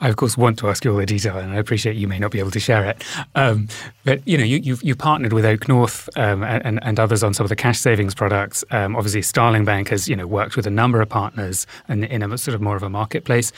I 0.00 0.08
of 0.08 0.16
course 0.16 0.36
want 0.36 0.58
to 0.58 0.68
ask 0.68 0.84
you 0.84 0.92
all 0.92 0.98
the 0.98 1.06
detail, 1.06 1.38
and 1.38 1.52
I 1.52 1.56
appreciate 1.56 1.96
you 1.96 2.08
may 2.08 2.18
not 2.18 2.30
be 2.30 2.38
able 2.38 2.50
to 2.50 2.60
share 2.60 2.84
it. 2.84 3.04
Um, 3.34 3.68
but 4.04 4.26
you 4.26 4.36
know, 4.36 4.44
you, 4.44 4.58
you've 4.58 4.82
you 4.82 4.94
partnered 4.94 5.32
with 5.32 5.44
OakNorth 5.44 6.08
um, 6.16 6.42
and, 6.42 6.82
and 6.82 7.00
others 7.00 7.22
on 7.22 7.34
some 7.34 7.44
of 7.44 7.48
the 7.48 7.56
cash 7.56 7.78
savings 7.78 8.14
products. 8.14 8.64
Um, 8.70 8.96
obviously, 8.96 9.22
Starling 9.22 9.64
Bank 9.64 9.88
has 9.88 10.08
you 10.08 10.16
know 10.16 10.26
worked 10.26 10.56
with 10.56 10.66
a 10.66 10.70
number 10.70 11.00
of 11.00 11.08
partners 11.08 11.66
and 11.88 12.04
in 12.04 12.22
a 12.22 12.38
sort 12.38 12.54
of 12.54 12.60
more 12.60 12.76
of 12.76 12.82
a 12.82 12.90
marketplace. 12.90 13.52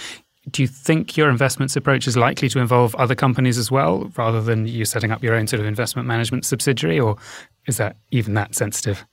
Do 0.50 0.60
you 0.60 0.66
think 0.66 1.16
your 1.16 1.30
investments 1.30 1.76
approach 1.76 2.08
is 2.08 2.16
likely 2.16 2.48
to 2.48 2.58
involve 2.58 2.96
other 2.96 3.14
companies 3.14 3.58
as 3.58 3.70
well, 3.70 4.10
rather 4.16 4.42
than 4.42 4.66
you 4.66 4.84
setting 4.84 5.12
up 5.12 5.22
your 5.22 5.34
own 5.34 5.46
sort 5.46 5.60
of 5.60 5.66
investment 5.66 6.08
management 6.08 6.44
subsidiary, 6.44 6.98
or 6.98 7.16
is 7.68 7.76
that 7.76 7.96
even 8.10 8.34
that 8.34 8.54
sensitive? 8.56 9.06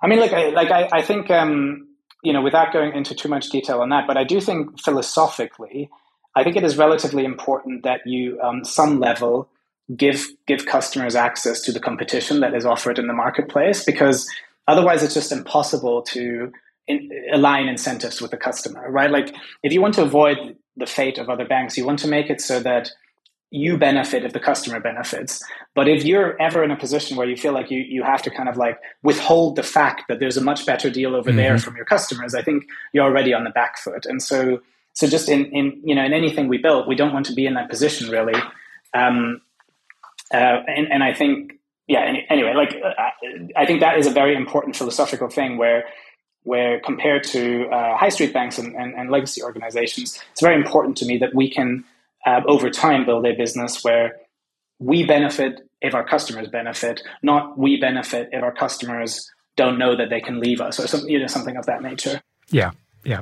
I 0.00 0.06
mean, 0.06 0.20
look, 0.20 0.32
I, 0.32 0.50
like 0.50 0.70
I, 0.70 0.88
I 0.92 1.02
think 1.02 1.28
um, 1.28 1.88
you 2.22 2.32
know, 2.32 2.42
without 2.42 2.72
going 2.72 2.94
into 2.94 3.14
too 3.14 3.28
much 3.28 3.48
detail 3.50 3.80
on 3.80 3.88
that, 3.90 4.06
but 4.06 4.16
I 4.16 4.24
do 4.24 4.40
think 4.40 4.80
philosophically, 4.80 5.90
I 6.36 6.44
think 6.44 6.56
it 6.56 6.64
is 6.64 6.76
relatively 6.76 7.24
important 7.24 7.82
that 7.84 8.00
you, 8.06 8.40
um, 8.40 8.64
some 8.64 9.00
level, 9.00 9.48
give 9.96 10.26
give 10.46 10.66
customers 10.66 11.16
access 11.16 11.60
to 11.62 11.72
the 11.72 11.80
competition 11.80 12.40
that 12.40 12.54
is 12.54 12.64
offered 12.64 12.98
in 12.98 13.06
the 13.06 13.12
marketplace, 13.12 13.84
because 13.84 14.28
otherwise, 14.68 15.02
it's 15.02 15.14
just 15.14 15.32
impossible 15.32 16.02
to 16.02 16.52
in, 16.86 17.10
align 17.32 17.68
incentives 17.68 18.20
with 18.20 18.30
the 18.30 18.36
customer, 18.36 18.90
right? 18.90 19.10
Like, 19.10 19.34
if 19.62 19.72
you 19.72 19.80
want 19.80 19.94
to 19.94 20.02
avoid 20.02 20.56
the 20.80 20.86
fate 20.86 21.18
of 21.18 21.30
other 21.30 21.46
banks. 21.46 21.76
You 21.76 21.86
want 21.86 22.00
to 22.00 22.08
make 22.08 22.28
it 22.28 22.40
so 22.40 22.58
that 22.60 22.90
you 23.52 23.76
benefit 23.76 24.24
if 24.24 24.32
the 24.32 24.40
customer 24.40 24.80
benefits. 24.80 25.42
But 25.74 25.88
if 25.88 26.04
you're 26.04 26.40
ever 26.40 26.62
in 26.62 26.70
a 26.70 26.76
position 26.76 27.16
where 27.16 27.28
you 27.28 27.36
feel 27.36 27.52
like 27.52 27.70
you, 27.70 27.80
you 27.80 28.02
have 28.02 28.22
to 28.22 28.30
kind 28.30 28.48
of 28.48 28.56
like 28.56 28.78
withhold 29.02 29.56
the 29.56 29.62
fact 29.62 30.04
that 30.08 30.20
there's 30.20 30.36
a 30.36 30.40
much 30.40 30.66
better 30.66 30.88
deal 30.88 31.14
over 31.16 31.30
mm-hmm. 31.30 31.36
there 31.36 31.58
from 31.58 31.76
your 31.76 31.84
customers, 31.84 32.34
I 32.34 32.42
think 32.42 32.64
you're 32.92 33.04
already 33.04 33.34
on 33.34 33.44
the 33.44 33.50
back 33.50 33.78
foot. 33.78 34.06
And 34.06 34.22
so, 34.22 34.60
so 34.92 35.06
just 35.06 35.28
in, 35.28 35.46
in, 35.46 35.80
you 35.84 35.94
know, 35.94 36.04
in 36.04 36.12
anything 36.12 36.48
we 36.48 36.58
build, 36.58 36.86
we 36.86 36.94
don't 36.94 37.12
want 37.12 37.26
to 37.26 37.32
be 37.32 37.46
in 37.46 37.54
that 37.54 37.70
position 37.70 38.10
really. 38.10 38.38
Um, 38.94 39.40
uh, 40.32 40.62
and, 40.66 40.90
and 40.92 41.02
I 41.02 41.14
think, 41.14 41.54
yeah, 41.86 42.14
anyway, 42.28 42.54
like, 42.54 42.76
uh, 42.84 42.92
I 43.56 43.66
think 43.66 43.80
that 43.80 43.98
is 43.98 44.06
a 44.06 44.10
very 44.10 44.36
important 44.36 44.76
philosophical 44.76 45.28
thing 45.28 45.56
where 45.58 45.84
where 46.42 46.80
compared 46.80 47.22
to 47.22 47.68
uh, 47.68 47.96
high 47.96 48.08
street 48.08 48.32
banks 48.32 48.58
and, 48.58 48.74
and, 48.74 48.94
and, 48.94 49.10
legacy 49.10 49.42
organizations, 49.42 50.18
it's 50.32 50.40
very 50.40 50.54
important 50.54 50.96
to 50.96 51.04
me 51.04 51.18
that 51.18 51.34
we 51.34 51.50
can, 51.50 51.84
uh, 52.24 52.40
over 52.46 52.70
time, 52.70 53.04
build 53.04 53.26
a 53.26 53.34
business 53.34 53.84
where 53.84 54.16
we 54.78 55.04
benefit 55.04 55.68
if 55.82 55.94
our 55.94 56.02
customers 56.02 56.48
benefit, 56.48 57.02
not 57.22 57.58
we 57.58 57.78
benefit 57.78 58.30
if 58.32 58.42
our 58.42 58.52
customers 58.52 59.30
don't 59.56 59.78
know 59.78 59.94
that 59.94 60.08
they 60.08 60.20
can 60.20 60.40
leave 60.40 60.60
us, 60.60 60.80
or 60.80 60.86
some, 60.86 61.06
you 61.08 61.18
know, 61.18 61.26
something 61.26 61.56
of 61.56 61.66
that 61.66 61.82
nature. 61.82 62.22
Yeah, 62.50 62.70
yeah. 63.04 63.20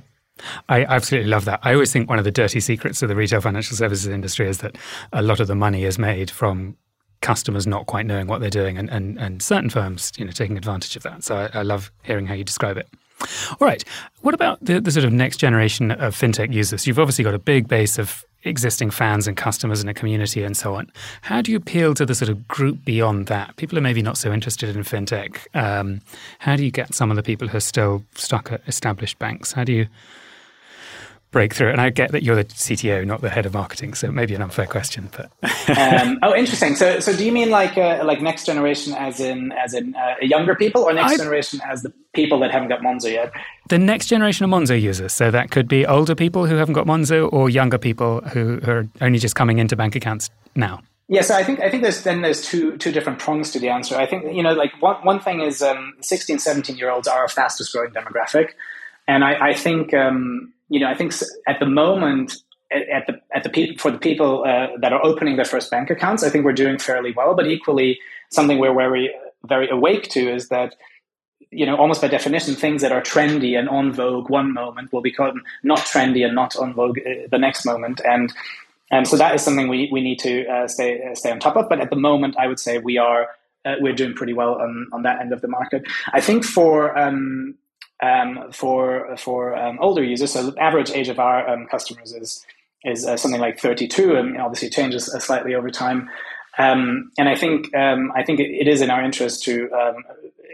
I 0.68 0.84
absolutely 0.84 1.30
love 1.30 1.44
that. 1.46 1.60
I 1.62 1.72
always 1.72 1.92
think 1.92 2.08
one 2.08 2.18
of 2.18 2.24
the 2.24 2.30
dirty 2.30 2.60
secrets 2.60 3.02
of 3.02 3.08
the 3.08 3.16
retail 3.16 3.40
financial 3.40 3.76
services 3.76 4.06
industry 4.06 4.48
is 4.48 4.58
that 4.58 4.76
a 5.12 5.22
lot 5.22 5.40
of 5.40 5.48
the 5.48 5.54
money 5.54 5.84
is 5.84 5.98
made 5.98 6.30
from 6.30 6.76
customers 7.20 7.66
not 7.66 7.86
quite 7.86 8.06
knowing 8.06 8.28
what 8.28 8.40
they're 8.40 8.48
doing 8.48 8.78
and, 8.78 8.88
and, 8.90 9.18
and 9.18 9.42
certain 9.42 9.68
firms 9.68 10.12
you 10.16 10.24
know 10.24 10.30
taking 10.30 10.56
advantage 10.56 10.96
of 10.96 11.02
that. 11.02 11.24
So 11.24 11.36
I, 11.36 11.60
I 11.60 11.62
love 11.62 11.90
hearing 12.02 12.26
how 12.26 12.34
you 12.34 12.44
describe 12.44 12.76
it. 12.76 12.88
All 13.60 13.66
right. 13.66 13.82
What 14.20 14.34
about 14.34 14.64
the, 14.64 14.80
the 14.80 14.92
sort 14.92 15.04
of 15.04 15.12
next 15.12 15.38
generation 15.38 15.90
of 15.90 16.14
fintech 16.14 16.52
users? 16.52 16.86
You've 16.86 16.98
obviously 16.98 17.24
got 17.24 17.34
a 17.34 17.38
big 17.38 17.66
base 17.66 17.98
of 17.98 18.24
existing 18.44 18.90
fans 18.90 19.26
and 19.26 19.36
customers 19.36 19.80
and 19.80 19.90
a 19.90 19.94
community 19.94 20.44
and 20.44 20.56
so 20.56 20.74
on. 20.74 20.90
How 21.22 21.42
do 21.42 21.50
you 21.50 21.56
appeal 21.56 21.94
to 21.94 22.06
the 22.06 22.14
sort 22.14 22.28
of 22.28 22.46
group 22.46 22.84
beyond 22.84 23.26
that? 23.26 23.56
People 23.56 23.76
are 23.76 23.80
maybe 23.80 24.02
not 24.02 24.16
so 24.16 24.32
interested 24.32 24.74
in 24.74 24.82
fintech. 24.84 25.38
Um, 25.56 26.00
how 26.38 26.54
do 26.54 26.64
you 26.64 26.70
get 26.70 26.94
some 26.94 27.10
of 27.10 27.16
the 27.16 27.22
people 27.22 27.48
who 27.48 27.56
are 27.56 27.60
still 27.60 28.04
stuck 28.14 28.52
at 28.52 28.62
established 28.68 29.18
banks? 29.18 29.52
How 29.52 29.64
do 29.64 29.72
you 29.72 29.86
breakthrough? 31.30 31.70
And 31.70 31.80
I 31.80 31.90
get 31.90 32.12
that 32.12 32.22
you're 32.22 32.36
the 32.36 32.44
CTO, 32.44 33.06
not 33.06 33.20
the 33.20 33.30
head 33.30 33.46
of 33.46 33.54
marketing, 33.54 33.94
so 33.94 34.10
maybe 34.10 34.34
an 34.34 34.42
unfair 34.42 34.66
question. 34.66 35.10
But 35.16 35.30
um, 35.78 36.18
oh, 36.22 36.34
interesting. 36.34 36.76
So, 36.76 37.00
so 37.00 37.14
do 37.16 37.24
you 37.24 37.32
mean 37.32 37.50
like 37.50 37.76
uh, 37.76 38.02
like 38.04 38.20
next 38.20 38.46
generation, 38.46 38.94
as 38.94 39.20
in 39.20 39.52
as 39.52 39.74
in 39.74 39.94
uh, 39.94 40.14
younger 40.20 40.54
people, 40.54 40.82
or 40.82 40.92
next 40.92 41.12
I, 41.12 41.16
generation 41.16 41.60
as 41.66 41.82
the 41.82 41.92
people 42.12 42.38
that 42.40 42.50
haven't 42.50 42.68
got 42.68 42.80
Monzo 42.80 43.10
yet? 43.10 43.32
The 43.68 43.78
next 43.78 44.06
generation 44.06 44.44
of 44.44 44.50
Monzo 44.50 44.80
users. 44.80 45.12
So 45.12 45.30
that 45.30 45.50
could 45.50 45.68
be 45.68 45.86
older 45.86 46.14
people 46.14 46.46
who 46.46 46.56
haven't 46.56 46.74
got 46.74 46.86
Monzo, 46.86 47.32
or 47.32 47.50
younger 47.50 47.78
people 47.78 48.20
who, 48.20 48.58
who 48.58 48.70
are 48.70 48.88
only 49.00 49.18
just 49.18 49.34
coming 49.34 49.58
into 49.58 49.76
bank 49.76 49.96
accounts 49.96 50.30
now. 50.54 50.80
Yeah, 51.10 51.22
so 51.22 51.34
I 51.34 51.42
think 51.42 51.60
I 51.60 51.70
think 51.70 51.82
there's 51.82 52.02
then 52.02 52.20
there's 52.20 52.42
two 52.42 52.76
two 52.76 52.92
different 52.92 53.18
prongs 53.18 53.50
to 53.52 53.58
the 53.58 53.70
answer. 53.70 53.96
I 53.96 54.04
think 54.04 54.34
you 54.34 54.42
know 54.42 54.52
like 54.52 54.72
one 54.82 54.96
one 54.96 55.20
thing 55.20 55.40
is 55.40 55.62
um, 55.62 55.94
16, 56.02 56.38
17 56.38 56.76
year 56.76 56.90
olds 56.90 57.08
are 57.08 57.20
our 57.20 57.28
fastest 57.28 57.72
growing 57.72 57.92
demographic, 57.92 58.50
and 59.06 59.24
I, 59.24 59.48
I 59.48 59.54
think 59.54 59.94
um, 59.94 60.52
you 60.68 60.80
know, 60.80 60.88
I 60.88 60.94
think 60.94 61.12
at 61.46 61.60
the 61.60 61.66
moment, 61.66 62.36
at 62.70 63.06
the 63.06 63.20
at 63.34 63.42
the 63.42 63.48
people 63.48 63.78
for 63.78 63.90
the 63.90 63.98
people 63.98 64.44
uh, 64.44 64.68
that 64.80 64.92
are 64.92 65.04
opening 65.04 65.36
their 65.36 65.44
first 65.44 65.70
bank 65.70 65.90
accounts, 65.90 66.22
I 66.22 66.28
think 66.28 66.44
we're 66.44 66.52
doing 66.52 66.78
fairly 66.78 67.12
well. 67.12 67.34
But 67.34 67.46
equally, 67.46 67.98
something 68.30 68.58
we're 68.58 68.74
very 68.74 69.14
very 69.46 69.68
awake 69.70 70.08
to 70.10 70.32
is 70.32 70.48
that 70.48 70.74
you 71.50 71.64
know 71.64 71.76
almost 71.76 72.02
by 72.02 72.08
definition, 72.08 72.54
things 72.54 72.82
that 72.82 72.92
are 72.92 73.00
trendy 73.00 73.58
and 73.58 73.68
on 73.68 73.92
vogue 73.92 74.28
one 74.28 74.52
moment 74.52 74.92
will 74.92 75.00
become 75.00 75.42
not 75.62 75.80
trendy 75.80 76.24
and 76.24 76.34
not 76.34 76.56
on 76.56 76.74
vogue 76.74 76.98
uh, 76.98 77.26
the 77.30 77.38
next 77.38 77.64
moment, 77.64 78.00
and 78.04 78.32
and 78.90 79.08
so 79.08 79.16
that 79.16 79.34
is 79.34 79.42
something 79.42 79.68
we 79.68 79.88
we 79.90 80.02
need 80.02 80.18
to 80.20 80.46
uh, 80.46 80.68
stay 80.68 81.02
uh, 81.02 81.14
stay 81.14 81.30
on 81.30 81.40
top 81.40 81.56
of. 81.56 81.68
But 81.68 81.80
at 81.80 81.90
the 81.90 81.96
moment, 81.96 82.36
I 82.38 82.46
would 82.46 82.60
say 82.60 82.78
we 82.78 82.98
are. 82.98 83.28
Uh, 83.64 83.74
we're 83.80 83.92
doing 83.92 84.14
pretty 84.14 84.32
well 84.32 84.54
on, 84.54 84.86
on 84.92 85.02
that 85.02 85.20
end 85.20 85.32
of 85.32 85.40
the 85.40 85.48
market. 85.48 85.82
I 86.12 86.20
think 86.20 86.44
for 86.44 86.96
um, 86.96 87.56
um, 88.02 88.50
for 88.52 89.16
for 89.16 89.56
um, 89.56 89.78
older 89.80 90.02
users. 90.02 90.32
So 90.32 90.50
the 90.50 90.62
average 90.62 90.90
age 90.90 91.08
of 91.08 91.18
our 91.18 91.48
um, 91.48 91.66
customers 91.66 92.12
is 92.12 92.44
is 92.84 93.06
uh, 93.06 93.16
something 93.16 93.40
like 93.40 93.58
32, 93.58 94.14
and 94.16 94.40
obviously 94.40 94.70
changes 94.70 95.12
uh, 95.12 95.18
slightly 95.18 95.54
over 95.54 95.70
time. 95.70 96.08
Um, 96.58 97.12
and 97.18 97.28
I 97.28 97.36
think 97.36 97.74
um, 97.74 98.12
I 98.14 98.24
think 98.24 98.40
it, 98.40 98.68
is 98.68 98.80
in 98.80 98.90
our 98.90 99.02
interest 99.02 99.44
to 99.44 99.70
um, 99.72 100.04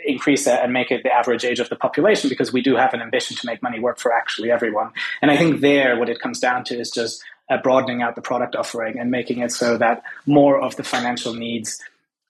increase 0.06 0.44
that 0.44 0.62
and 0.62 0.72
make 0.72 0.90
it 0.90 1.02
the 1.02 1.12
average 1.12 1.44
age 1.44 1.60
of 1.60 1.68
the 1.68 1.76
population 1.76 2.28
because 2.28 2.52
we 2.52 2.60
do 2.60 2.76
have 2.76 2.92
an 2.94 3.00
ambition 3.00 3.36
to 3.36 3.46
make 3.46 3.62
money 3.62 3.80
work 3.80 3.98
for 3.98 4.12
actually 4.12 4.50
everyone. 4.50 4.90
And 5.22 5.30
I 5.30 5.36
think 5.36 5.60
there, 5.60 5.98
what 5.98 6.08
it 6.08 6.20
comes 6.20 6.40
down 6.40 6.64
to 6.64 6.78
is 6.78 6.90
just 6.90 7.22
uh, 7.50 7.58
broadening 7.58 8.02
out 8.02 8.16
the 8.16 8.22
product 8.22 8.54
offering 8.54 8.98
and 8.98 9.10
making 9.10 9.38
it 9.38 9.52
so 9.52 9.76
that 9.78 10.02
more 10.26 10.60
of 10.60 10.76
the 10.76 10.84
financial 10.84 11.34
needs 11.34 11.80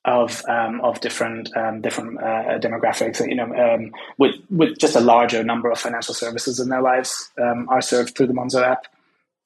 of 0.05 0.45
um, 0.49 0.81
of 0.83 1.01
different 1.01 1.55
um, 1.57 1.81
different 1.81 2.19
uh, 2.19 2.59
demographics. 2.59 3.27
You 3.27 3.35
know, 3.35 3.55
um, 3.55 3.93
with 4.19 4.37
with 4.51 4.79
just 4.79 4.97
a 4.97 5.01
larger 5.01 5.43
number 5.43 5.71
of 5.71 5.79
financial 5.79 6.15
services 6.15 6.61
in 6.61 6.69
their 6.69 6.83
lives 6.83 7.31
um, 7.41 7.69
are 7.69 7.81
served 7.81 8.17
through 8.17 8.27
the 8.27 8.35
Monzo 8.35 8.63
app. 8.63 8.87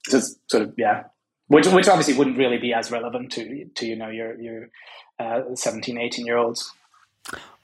So 0.09 0.19
it's 0.19 0.37
sort 0.49 0.65
of 0.65 0.75
yeah, 0.77 1.05
which 1.47 1.67
which 1.69 1.89
obviously 1.89 2.15
wouldn't 2.15 2.39
really 2.39 2.59
be 2.59 2.73
as 2.73 2.91
relevant 2.91 3.33
to 3.33 3.65
to 3.67 3.87
you 3.87 3.97
know 3.97 4.09
your 4.09 4.41
your 4.41 4.71
uh, 5.19 5.43
17, 5.55 5.99
18 5.99 6.27
year 6.27 6.37
olds. 6.37 6.73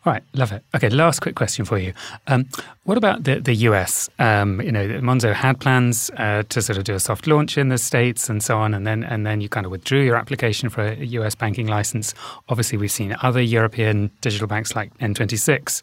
All 0.07 0.13
right, 0.13 0.23
love 0.35 0.53
it. 0.53 0.63
Okay, 0.75 0.91
last 0.91 1.21
quick 1.21 1.35
question 1.35 1.65
for 1.65 1.79
you. 1.79 1.95
Um, 2.27 2.47
what 2.83 2.99
about 2.99 3.25
the 3.25 3.41
the 3.41 3.55
US? 3.69 4.11
Um, 4.19 4.61
you 4.61 4.71
know, 4.71 4.87
Monzo 5.01 5.33
had 5.33 5.59
plans 5.61 6.11
uh, 6.19 6.43
to 6.51 6.61
sort 6.61 6.77
of 6.77 6.85
do 6.85 6.95
a 6.95 7.01
soft 7.01 7.27
launch 7.27 7.57
in 7.57 7.71
the 7.71 7.79
states 7.79 8.29
and 8.29 8.43
so 8.43 8.59
on, 8.59 8.75
and 8.75 8.87
then 8.87 9.03
and 9.03 9.27
then 9.27 9.41
you 9.41 9.49
kind 9.49 9.65
of 9.65 9.73
withdrew 9.73 10.03
your 10.03 10.17
application 10.17 10.69
for 10.69 10.83
a 10.89 11.05
US 11.05 11.35
banking 11.35 11.69
license. 11.69 12.13
Obviously, 12.51 12.77
we've 12.77 12.93
seen 12.93 13.17
other 13.23 13.41
European 13.41 14.11
digital 14.21 14.47
banks 14.47 14.77
like 14.77 14.95
N26 14.99 15.81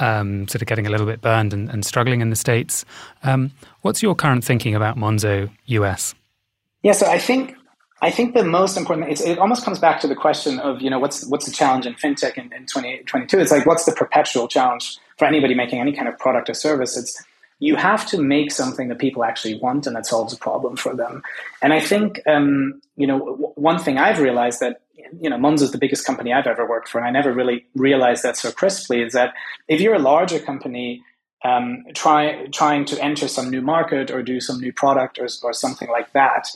um, 0.00 0.46
sort 0.48 0.60
of 0.60 0.68
getting 0.68 0.86
a 0.86 0.90
little 0.90 1.06
bit 1.06 1.22
burned 1.22 1.54
and, 1.54 1.70
and 1.70 1.82
struggling 1.86 2.20
in 2.20 2.28
the 2.28 2.36
states. 2.36 2.84
Um, 3.22 3.52
what's 3.80 4.02
your 4.02 4.14
current 4.14 4.44
thinking 4.44 4.74
about 4.74 4.98
Monzo 4.98 5.48
US? 5.66 6.14
Yeah, 6.82 6.92
so 6.92 7.06
I 7.06 7.18
think 7.18 7.56
I 8.02 8.10
think 8.10 8.34
the 8.34 8.44
most 8.44 8.76
important 8.76 9.20
it 9.20 9.38
almost 9.38 9.64
comes 9.64 9.78
back 9.78 10.00
to 10.00 10.08
the 10.08 10.16
question 10.16 10.58
of 10.58 10.82
you 10.82 10.90
know 10.90 10.98
what's 10.98 11.24
what's 11.26 11.46
the 11.46 11.52
challenge 11.52 11.86
in 11.86 11.94
fintech 11.94 12.36
in, 12.36 12.52
in 12.52 12.66
2022. 12.66 13.38
It's 13.38 13.52
like 13.52 13.64
what's 13.64 13.84
the 13.84 13.92
perpetual 13.92 14.48
challenge 14.48 14.98
for 15.18 15.24
anybody 15.24 15.54
making 15.54 15.80
any 15.80 15.92
kind 15.92 16.08
of 16.08 16.18
product 16.18 16.50
or 16.50 16.54
service? 16.54 16.96
It's 16.96 17.24
you 17.60 17.76
have 17.76 18.04
to 18.06 18.20
make 18.20 18.50
something 18.50 18.88
that 18.88 18.98
people 18.98 19.22
actually 19.22 19.56
want 19.60 19.86
and 19.86 19.94
that 19.94 20.04
solves 20.04 20.34
a 20.34 20.36
problem 20.36 20.76
for 20.76 20.96
them. 20.96 21.22
And 21.62 21.72
I 21.72 21.80
think 21.80 22.20
um, 22.26 22.82
you 22.96 23.06
know 23.06 23.20
w- 23.20 23.52
one 23.54 23.78
thing 23.78 23.98
I've 23.98 24.18
realized 24.18 24.58
that 24.60 24.82
you 25.20 25.28
know, 25.28 25.36
Monzo 25.36 25.62
is 25.62 25.72
the 25.72 25.78
biggest 25.78 26.06
company 26.06 26.32
I've 26.32 26.46
ever 26.46 26.66
worked 26.66 26.88
for, 26.88 26.98
and 26.98 27.06
I 27.06 27.10
never 27.10 27.32
really 27.32 27.66
realized 27.74 28.22
that 28.24 28.36
so 28.36 28.50
crisply. 28.50 29.02
Is 29.02 29.12
that 29.12 29.34
if 29.68 29.80
you're 29.80 29.94
a 29.94 30.00
larger 30.00 30.38
company 30.38 31.02
um, 31.44 31.84
try, 31.94 32.46
trying 32.46 32.84
to 32.86 33.02
enter 33.02 33.28
some 33.28 33.50
new 33.50 33.60
market 33.60 34.10
or 34.10 34.22
do 34.22 34.40
some 34.40 34.58
new 34.60 34.72
product 34.72 35.18
or, 35.18 35.28
or 35.42 35.52
something 35.52 35.88
like 35.88 36.12
that, 36.12 36.48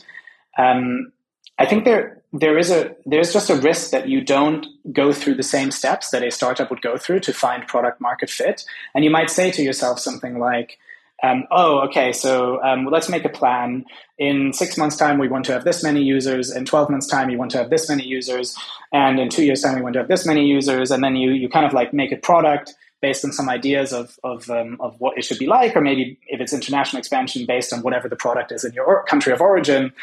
um, 0.57 1.11
I 1.59 1.65
think 1.65 1.85
there 1.85 2.21
there 2.33 2.57
is 2.57 2.69
a 2.71 2.95
there's 3.05 3.33
just 3.33 3.49
a 3.49 3.55
risk 3.55 3.91
that 3.91 4.07
you 4.07 4.21
don't 4.21 4.65
go 4.91 5.11
through 5.13 5.35
the 5.35 5.43
same 5.43 5.71
steps 5.71 6.09
that 6.11 6.23
a 6.23 6.31
startup 6.31 6.69
would 6.69 6.81
go 6.81 6.97
through 6.97 7.21
to 7.21 7.33
find 7.33 7.65
product 7.67 7.99
market 8.01 8.29
fit, 8.29 8.63
and 8.93 9.03
you 9.03 9.09
might 9.09 9.29
say 9.29 9.49
to 9.51 9.63
yourself 9.63 9.99
something 9.99 10.37
like, 10.37 10.77
um, 11.23 11.45
"Oh, 11.49 11.79
okay, 11.87 12.11
so 12.11 12.61
um, 12.63 12.83
well, 12.83 12.93
let's 12.93 13.09
make 13.09 13.25
a 13.25 13.29
plan. 13.29 13.85
In 14.17 14.53
six 14.53 14.77
months' 14.77 14.97
time, 14.97 15.17
we 15.17 15.27
want 15.27 15.45
to 15.45 15.53
have 15.53 15.63
this 15.63 15.83
many 15.83 16.03
users. 16.03 16.55
In 16.55 16.65
twelve 16.65 16.89
months' 16.89 17.07
time, 17.07 17.29
you 17.29 17.37
want 17.37 17.51
to 17.51 17.57
have 17.57 17.69
this 17.69 17.89
many 17.89 18.03
users, 18.03 18.55
and 18.91 19.19
in 19.19 19.29
two 19.29 19.43
years' 19.43 19.61
time, 19.61 19.75
we 19.75 19.81
want 19.81 19.93
to 19.93 19.99
have 19.99 20.09
this 20.09 20.25
many 20.25 20.45
users." 20.45 20.91
And 20.91 21.03
then 21.03 21.15
you 21.15 21.31
you 21.31 21.49
kind 21.49 21.65
of 21.65 21.73
like 21.73 21.93
make 21.93 22.11
a 22.11 22.17
product 22.17 22.75
based 23.01 23.23
on 23.23 23.31
some 23.31 23.47
ideas 23.49 23.93
of 23.93 24.19
of, 24.23 24.49
um, 24.49 24.77
of 24.79 24.95
what 24.99 25.17
it 25.17 25.23
should 25.23 25.39
be 25.39 25.47
like, 25.47 25.75
or 25.75 25.81
maybe 25.81 26.19
if 26.27 26.41
it's 26.41 26.53
international 26.53 26.99
expansion, 26.99 27.45
based 27.45 27.71
on 27.71 27.81
whatever 27.81 28.09
the 28.09 28.15
product 28.15 28.51
is 28.51 28.63
in 28.63 28.73
your 28.73 29.03
country 29.05 29.31
of 29.31 29.41
origin 29.41 29.93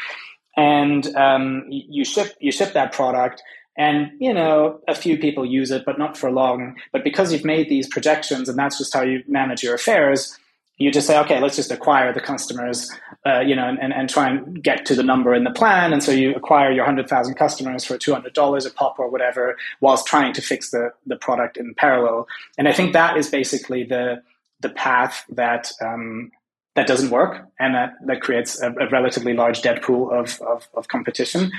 and 0.57 1.15
um, 1.15 1.65
you 1.69 2.05
ship 2.05 2.35
you 2.39 2.51
ship 2.51 2.73
that 2.73 2.91
product 2.91 3.41
and 3.77 4.11
you 4.19 4.33
know 4.33 4.79
a 4.87 4.95
few 4.95 5.17
people 5.17 5.45
use 5.45 5.71
it 5.71 5.83
but 5.85 5.99
not 5.99 6.17
for 6.17 6.31
long. 6.31 6.75
But 6.91 7.03
because 7.03 7.31
you've 7.31 7.45
made 7.45 7.69
these 7.69 7.87
projections 7.87 8.49
and 8.49 8.57
that's 8.57 8.77
just 8.77 8.93
how 8.93 9.01
you 9.01 9.23
manage 9.27 9.63
your 9.63 9.75
affairs 9.75 10.37
you 10.77 10.91
just 10.91 11.07
say 11.07 11.17
okay 11.19 11.39
let's 11.39 11.55
just 11.55 11.71
acquire 11.71 12.13
the 12.13 12.19
customers 12.19 12.91
uh, 13.25 13.39
you 13.39 13.55
know 13.55 13.75
and, 13.81 13.93
and 13.93 14.09
try 14.09 14.29
and 14.29 14.61
get 14.61 14.85
to 14.85 14.95
the 14.95 15.03
number 15.03 15.33
in 15.33 15.43
the 15.43 15.51
plan. 15.51 15.93
And 15.93 16.03
so 16.03 16.11
you 16.11 16.35
acquire 16.35 16.71
your 16.71 16.85
100000 16.85 17.35
customers 17.35 17.85
for 17.85 17.97
$200 17.97 18.65
a 18.65 18.69
pop 18.71 18.99
or 18.99 19.09
whatever 19.09 19.57
whilst 19.81 20.05
trying 20.05 20.33
to 20.33 20.41
fix 20.41 20.71
the, 20.71 20.91
the 21.05 21.15
product 21.15 21.57
in 21.57 21.73
parallel. 21.75 22.27
And 22.57 22.67
i 22.67 22.73
think 22.73 22.93
that 22.93 23.17
is 23.17 23.29
basically 23.29 23.83
the 23.83 24.21
the 24.61 24.69
path 24.69 25.25
that 25.29 25.71
um, 25.81 26.31
that 26.75 26.87
doesn't 26.87 27.09
work 27.09 27.47
and 27.59 27.73
that, 27.73 27.93
that 28.05 28.21
creates 28.21 28.61
a, 28.61 28.69
a 28.71 28.89
relatively 28.89 29.33
large 29.33 29.61
dead 29.61 29.81
pool 29.81 30.11
of, 30.11 30.39
of, 30.41 30.67
of, 30.73 30.87
competition. 30.87 31.51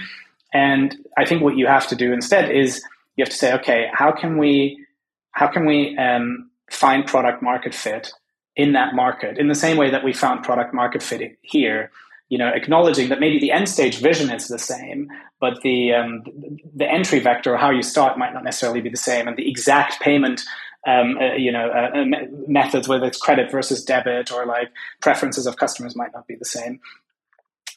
And 0.52 0.94
I 1.16 1.24
think 1.24 1.42
what 1.42 1.56
you 1.56 1.66
have 1.66 1.88
to 1.88 1.96
do 1.96 2.12
instead 2.12 2.50
is 2.50 2.82
you 3.16 3.22
have 3.22 3.30
to 3.30 3.36
say, 3.36 3.52
okay, 3.54 3.88
how 3.92 4.12
can 4.12 4.38
we 4.38 4.84
how 5.32 5.48
can 5.48 5.66
we 5.66 5.96
um, 5.98 6.50
find 6.70 7.06
product 7.06 7.42
market 7.42 7.74
fit 7.74 8.10
in 8.54 8.72
that 8.72 8.94
market 8.94 9.36
in 9.36 9.48
the 9.48 9.54
same 9.54 9.76
way 9.76 9.90
that 9.90 10.02
we 10.02 10.12
found 10.14 10.44
product 10.44 10.72
market 10.72 11.02
fit 11.02 11.38
here? 11.42 11.90
You 12.28 12.38
know, 12.38 12.48
acknowledging 12.48 13.08
that 13.10 13.20
maybe 13.20 13.38
the 13.38 13.52
end 13.52 13.68
stage 13.68 13.98
vision 13.98 14.30
is 14.30 14.48
the 14.48 14.58
same, 14.58 15.10
but 15.40 15.60
the 15.62 15.92
um, 15.94 16.24
the 16.74 16.90
entry 16.90 17.20
vector 17.20 17.54
or 17.54 17.56
how 17.56 17.70
you 17.70 17.82
start 17.82 18.18
might 18.18 18.34
not 18.34 18.44
necessarily 18.44 18.80
be 18.80 18.88
the 18.88 18.96
same, 18.96 19.28
and 19.28 19.36
the 19.36 19.48
exact 19.48 20.00
payment 20.00 20.42
um, 20.86 21.18
uh, 21.18 21.34
you 21.34 21.52
know, 21.52 21.68
uh, 21.68 21.98
uh 21.98 22.04
methods, 22.46 22.88
whether 22.88 23.06
it's 23.06 23.18
credit 23.18 23.50
versus 23.50 23.84
debit 23.84 24.32
or 24.32 24.46
like 24.46 24.70
preferences 25.00 25.46
of 25.46 25.56
customers 25.56 25.96
might 25.96 26.12
not 26.14 26.26
be 26.26 26.36
the 26.36 26.44
same. 26.44 26.80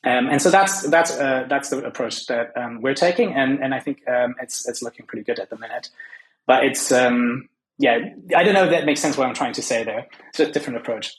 Um, 0.06 0.28
and 0.30 0.42
so 0.42 0.50
that's 0.50 0.84
that's 0.90 1.12
uh, 1.12 1.46
that's 1.50 1.70
the 1.70 1.84
approach 1.84 2.28
that 2.28 2.56
um, 2.56 2.82
we're 2.82 2.94
taking, 2.94 3.34
and 3.34 3.62
and 3.62 3.74
I 3.74 3.80
think 3.80 4.08
um, 4.08 4.36
it's 4.42 4.68
it's 4.68 4.82
looking 4.82 5.06
pretty 5.06 5.24
good 5.24 5.40
at 5.40 5.50
the 5.50 5.58
minute. 5.58 5.90
But 6.48 6.64
it's 6.64 6.92
um, 6.92 7.50
yeah, 7.78 7.98
I 8.36 8.44
don't 8.44 8.54
know 8.54 8.64
if 8.64 8.70
that 8.72 8.86
makes 8.86 9.02
sense 9.02 9.18
what 9.18 9.28
I'm 9.28 9.34
trying 9.34 9.54
to 9.54 9.62
say 9.62 9.84
there. 9.84 10.08
It's 10.30 10.40
a 10.40 10.52
different 10.52 10.78
approach. 10.78 11.18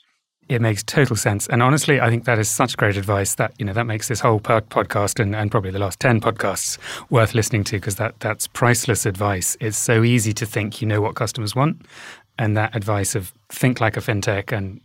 It 0.49 0.61
makes 0.61 0.83
total 0.83 1.15
sense. 1.15 1.47
And 1.47 1.63
honestly, 1.63 2.01
I 2.01 2.09
think 2.09 2.25
that 2.25 2.37
is 2.37 2.49
such 2.49 2.75
great 2.75 2.97
advice 2.97 3.35
that, 3.35 3.53
you 3.57 3.65
know, 3.65 3.73
that 3.73 3.85
makes 3.85 4.09
this 4.09 4.19
whole 4.19 4.39
podcast 4.39 5.19
and, 5.19 5.33
and 5.33 5.49
probably 5.49 5.71
the 5.71 5.79
last 5.79 5.99
10 6.01 6.19
podcasts 6.19 6.77
worth 7.09 7.33
listening 7.33 7.63
to 7.65 7.77
because 7.77 7.95
that, 7.95 8.19
that's 8.19 8.47
priceless 8.47 9.05
advice. 9.05 9.55
It's 9.61 9.77
so 9.77 10.03
easy 10.03 10.33
to 10.33 10.45
think 10.45 10.81
you 10.81 10.87
know 10.87 10.99
what 10.99 11.15
customers 11.15 11.55
want. 11.55 11.85
And 12.37 12.57
that 12.57 12.75
advice 12.75 13.15
of 13.15 13.33
think 13.49 13.79
like 13.79 13.95
a 13.95 14.01
fintech 14.01 14.51
and 14.51 14.81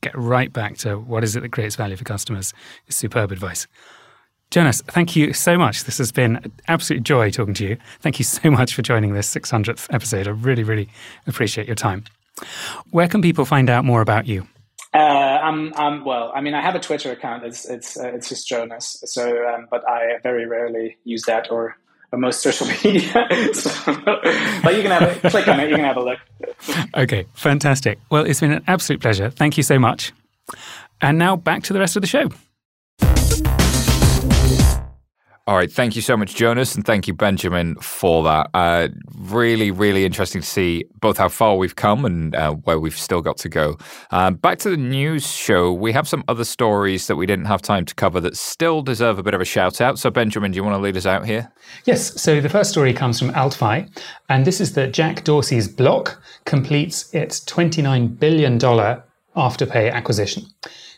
get 0.00 0.16
right 0.16 0.52
back 0.52 0.78
to 0.78 0.98
what 0.98 1.22
is 1.22 1.36
it 1.36 1.40
that 1.40 1.52
creates 1.52 1.76
value 1.76 1.96
for 1.96 2.04
customers 2.04 2.54
is 2.86 2.96
superb 2.96 3.32
advice. 3.32 3.66
Jonas, 4.50 4.82
thank 4.88 5.14
you 5.14 5.32
so 5.32 5.56
much. 5.56 5.84
This 5.84 5.98
has 5.98 6.10
been 6.10 6.36
an 6.36 6.52
absolute 6.66 7.04
joy 7.04 7.30
talking 7.30 7.54
to 7.54 7.64
you. 7.64 7.76
Thank 8.00 8.18
you 8.18 8.24
so 8.24 8.50
much 8.50 8.74
for 8.74 8.82
joining 8.82 9.12
this 9.12 9.32
600th 9.32 9.92
episode. 9.94 10.26
I 10.26 10.30
really, 10.30 10.64
really 10.64 10.88
appreciate 11.26 11.68
your 11.68 11.76
time. 11.76 12.04
Where 12.90 13.06
can 13.06 13.22
people 13.22 13.44
find 13.44 13.70
out 13.70 13.84
more 13.84 14.00
about 14.00 14.26
you? 14.26 14.48
Uh, 14.92 14.96
I'm, 14.98 15.72
I'm 15.76 16.04
well. 16.04 16.32
I 16.34 16.40
mean, 16.40 16.54
I 16.54 16.60
have 16.60 16.74
a 16.74 16.80
Twitter 16.80 17.12
account. 17.12 17.44
It's 17.44 17.64
it's 17.64 17.96
uh, 17.96 18.08
it's 18.08 18.28
just 18.28 18.48
Jonas. 18.48 19.02
So, 19.06 19.46
um, 19.46 19.68
but 19.70 19.88
I 19.88 20.18
very 20.22 20.46
rarely 20.46 20.96
use 21.04 21.22
that 21.24 21.50
or, 21.50 21.76
or 22.10 22.18
most 22.18 22.42
social 22.42 22.66
media. 22.84 23.28
so, 23.54 23.94
but 24.64 24.74
you 24.74 24.82
can 24.82 24.90
have 24.90 25.24
a 25.24 25.30
click 25.30 25.46
on 25.46 25.60
it. 25.60 25.70
You 25.70 25.76
can 25.76 25.84
have 25.84 25.96
a 25.96 26.02
look. 26.02 26.18
okay, 26.96 27.26
fantastic. 27.34 28.00
Well, 28.10 28.24
it's 28.24 28.40
been 28.40 28.52
an 28.52 28.64
absolute 28.66 29.00
pleasure. 29.00 29.30
Thank 29.30 29.56
you 29.56 29.62
so 29.62 29.78
much. 29.78 30.12
And 31.00 31.18
now 31.18 31.36
back 31.36 31.62
to 31.64 31.72
the 31.72 31.78
rest 31.78 31.96
of 31.96 32.02
the 32.02 32.08
show. 32.08 32.28
All 35.50 35.56
right. 35.56 35.72
Thank 35.72 35.96
you 35.96 36.02
so 36.02 36.16
much, 36.16 36.36
Jonas. 36.36 36.76
And 36.76 36.86
thank 36.86 37.08
you, 37.08 37.12
Benjamin, 37.12 37.74
for 37.80 38.22
that. 38.22 38.50
Uh, 38.54 38.86
really, 39.18 39.72
really 39.72 40.04
interesting 40.04 40.42
to 40.42 40.46
see 40.46 40.84
both 41.00 41.18
how 41.18 41.28
far 41.28 41.56
we've 41.56 41.74
come 41.74 42.04
and 42.04 42.36
uh, 42.36 42.52
where 42.52 42.78
we've 42.78 42.96
still 42.96 43.20
got 43.20 43.36
to 43.38 43.48
go. 43.48 43.76
Um, 44.12 44.36
back 44.36 44.60
to 44.60 44.70
the 44.70 44.76
news 44.76 45.26
show. 45.26 45.72
We 45.72 45.90
have 45.90 46.06
some 46.06 46.22
other 46.28 46.44
stories 46.44 47.08
that 47.08 47.16
we 47.16 47.26
didn't 47.26 47.46
have 47.46 47.62
time 47.62 47.84
to 47.86 47.96
cover 47.96 48.20
that 48.20 48.36
still 48.36 48.80
deserve 48.80 49.18
a 49.18 49.24
bit 49.24 49.34
of 49.34 49.40
a 49.40 49.44
shout 49.44 49.80
out. 49.80 49.98
So, 49.98 50.08
Benjamin, 50.08 50.52
do 50.52 50.56
you 50.56 50.62
want 50.62 50.74
to 50.74 50.80
lead 50.80 50.96
us 50.96 51.04
out 51.04 51.26
here? 51.26 51.50
Yes. 51.84 52.22
So, 52.22 52.40
the 52.40 52.48
first 52.48 52.70
story 52.70 52.92
comes 52.92 53.18
from 53.18 53.30
AltFi. 53.30 53.90
And 54.28 54.44
this 54.44 54.60
is 54.60 54.74
that 54.74 54.92
Jack 54.92 55.24
Dorsey's 55.24 55.66
Block 55.66 56.22
completes 56.44 57.12
its 57.12 57.40
$29 57.40 58.20
billion 58.20 58.56
afterpay 58.60 59.92
acquisition. 59.92 60.44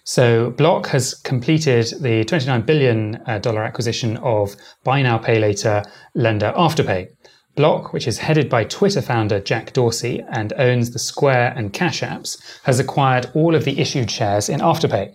So 0.04 0.50
Block 0.50 0.88
has 0.88 1.14
completed 1.14 1.86
the 2.00 2.24
$29 2.24 2.66
billion 2.66 3.16
uh, 3.26 3.40
acquisition 3.58 4.16
of 4.18 4.56
buy 4.82 5.02
now, 5.02 5.18
pay 5.18 5.38
later 5.38 5.84
lender 6.14 6.52
Afterpay. 6.56 7.08
Block, 7.54 7.92
which 7.92 8.08
is 8.08 8.18
headed 8.18 8.48
by 8.48 8.64
Twitter 8.64 9.02
founder 9.02 9.38
Jack 9.38 9.72
Dorsey 9.74 10.24
and 10.30 10.52
owns 10.54 10.90
the 10.90 10.98
Square 10.98 11.52
and 11.56 11.72
Cash 11.72 12.00
apps, 12.00 12.40
has 12.64 12.80
acquired 12.80 13.30
all 13.34 13.54
of 13.54 13.64
the 13.64 13.78
issued 13.78 14.10
shares 14.10 14.48
in 14.48 14.60
Afterpay. 14.60 15.14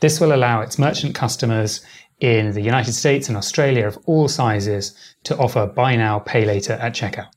This 0.00 0.20
will 0.20 0.34
allow 0.34 0.60
its 0.60 0.78
merchant 0.78 1.14
customers 1.14 1.84
in 2.20 2.52
the 2.52 2.60
United 2.60 2.92
States 2.92 3.28
and 3.28 3.36
Australia 3.36 3.86
of 3.86 3.98
all 4.04 4.28
sizes 4.28 4.94
to 5.24 5.36
offer 5.38 5.66
buy 5.66 5.96
now, 5.96 6.18
pay 6.18 6.44
later 6.44 6.74
at 6.74 6.94
checkout. 6.94 7.28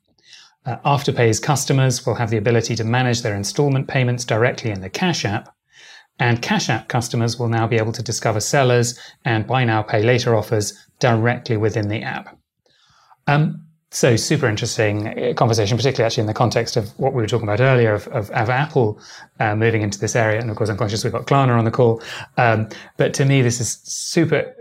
Uh, 0.66 0.78
Afterpay's 0.86 1.40
customers 1.40 2.06
will 2.06 2.16
have 2.16 2.30
the 2.30 2.38
ability 2.38 2.76
to 2.76 2.84
manage 2.84 3.22
their 3.22 3.36
installment 3.36 3.88
payments 3.88 4.26
directly 4.26 4.72
in 4.72 4.82
the 4.82 4.90
Cash 4.90 5.26
app, 5.26 5.54
and 6.20 6.42
Cash 6.42 6.70
App 6.70 6.88
customers 6.88 7.40
will 7.40 7.50
now 7.50 7.68
be 7.68 7.78
able 7.78 7.92
to 7.94 8.04
discover 8.04 8.40
sellers 8.40 9.00
and 9.26 9.48
buy 9.48 9.64
now, 9.66 9.82
pay 9.82 10.04
later 10.04 10.36
offers 10.36 10.74
directly 11.00 11.58
within 11.58 11.90
the 11.90 12.02
app. 12.02 12.38
Um, 13.28 13.66
so 13.94 14.16
super 14.16 14.48
interesting 14.48 15.08
uh, 15.08 15.34
conversation, 15.36 15.78
particularly 15.78 16.08
actually 16.08 16.22
in 16.22 16.28
the 16.28 16.34
context 16.34 16.78
of 16.78 16.90
what 17.00 17.14
we 17.14 17.22
were 17.22 17.28
talking 17.28 17.48
about 17.48 17.62
earlier 17.62 17.94
of, 17.94 18.08
of, 18.08 18.32
of 18.32 18.50
Apple 18.50 19.00
uh, 19.40 19.56
moving 19.56 19.84
into 19.84 20.00
this 20.00 20.16
area. 20.16 20.42
And 20.42 20.50
of 20.50 20.58
course, 20.58 20.70
I'm 20.70 20.78
conscious 20.78 21.04
we've 21.04 21.14
got 21.14 21.28
Klarna 21.28 21.58
on 21.58 21.64
the 21.64 21.72
call. 21.72 22.02
Um, 22.38 22.70
but 22.98 23.14
to 23.16 23.26
me, 23.26 23.44
this 23.44 23.62
is 23.62 23.80
super, 23.84 24.52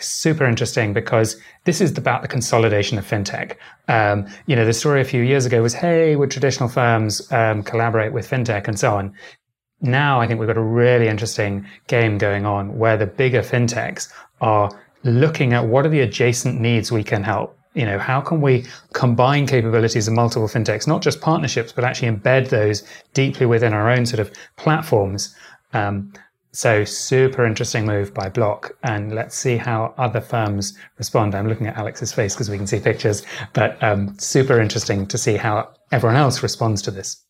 super 0.00 0.46
interesting 0.46 0.94
because 0.94 1.38
this 1.64 1.82
is 1.82 1.96
about 1.98 2.22
the 2.22 2.28
consolidation 2.28 2.96
of 2.96 3.06
fintech. 3.06 3.56
Um, 3.88 4.26
you 4.46 4.56
know, 4.56 4.64
the 4.64 4.72
story 4.72 5.02
a 5.02 5.04
few 5.04 5.22
years 5.22 5.44
ago 5.44 5.60
was, 5.60 5.74
hey, 5.74 6.16
would 6.16 6.30
traditional 6.30 6.70
firms 6.70 7.30
um, 7.30 7.62
collaborate 7.62 8.14
with 8.14 8.28
fintech 8.28 8.68
and 8.68 8.78
so 8.78 8.96
on? 8.96 9.14
Now 9.80 10.20
I 10.20 10.26
think 10.26 10.40
we've 10.40 10.48
got 10.48 10.56
a 10.56 10.62
really 10.62 11.08
interesting 11.08 11.66
game 11.86 12.18
going 12.18 12.46
on 12.46 12.78
where 12.78 12.96
the 12.96 13.06
bigger 13.06 13.42
fintechs 13.42 14.12
are 14.40 14.70
looking 15.04 15.52
at 15.52 15.66
what 15.66 15.86
are 15.86 15.90
the 15.90 16.00
adjacent 16.00 16.60
needs 16.60 16.90
we 16.90 17.04
can 17.04 17.22
help. 17.22 17.56
You 17.74 17.84
know, 17.84 17.98
how 17.98 18.20
can 18.20 18.40
we 18.40 18.64
combine 18.92 19.46
capabilities 19.46 20.08
of 20.08 20.14
multiple 20.14 20.48
fintechs, 20.48 20.88
not 20.88 21.02
just 21.02 21.20
partnerships, 21.20 21.70
but 21.70 21.84
actually 21.84 22.10
embed 22.10 22.48
those 22.48 22.82
deeply 23.14 23.46
within 23.46 23.72
our 23.72 23.88
own 23.88 24.04
sort 24.04 24.20
of 24.20 24.32
platforms? 24.56 25.34
Um, 25.72 26.12
so 26.50 26.82
super 26.82 27.46
interesting 27.46 27.86
move 27.86 28.12
by 28.12 28.30
Block, 28.30 28.76
and 28.82 29.14
let's 29.14 29.36
see 29.36 29.58
how 29.58 29.94
other 29.98 30.20
firms 30.20 30.76
respond. 30.96 31.34
I'm 31.34 31.46
looking 31.46 31.68
at 31.68 31.76
Alex's 31.76 32.12
face 32.12 32.34
because 32.34 32.50
we 32.50 32.56
can 32.56 32.66
see 32.66 32.80
pictures, 32.80 33.22
but 33.52 33.80
um, 33.82 34.18
super 34.18 34.58
interesting 34.60 35.06
to 35.06 35.18
see 35.18 35.36
how 35.36 35.68
everyone 35.92 36.16
else 36.16 36.42
responds 36.42 36.82
to 36.82 36.90
this. 36.90 37.22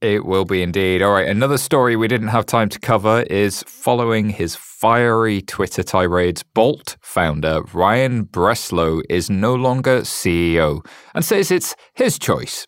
It 0.00 0.24
will 0.24 0.44
be 0.44 0.62
indeed. 0.62 1.02
All 1.02 1.12
right, 1.12 1.26
another 1.26 1.58
story 1.58 1.96
we 1.96 2.06
didn't 2.06 2.28
have 2.28 2.46
time 2.46 2.68
to 2.68 2.78
cover 2.78 3.22
is 3.22 3.64
following 3.66 4.30
his 4.30 4.54
fiery 4.54 5.42
Twitter 5.42 5.82
tirades, 5.82 6.44
Bolt 6.44 6.96
founder 7.00 7.62
Ryan 7.72 8.24
Breslow 8.24 9.02
is 9.10 9.28
no 9.28 9.56
longer 9.56 10.02
CEO 10.02 10.86
and 11.16 11.24
says 11.24 11.50
it's 11.50 11.74
his 11.94 12.16
choice. 12.16 12.64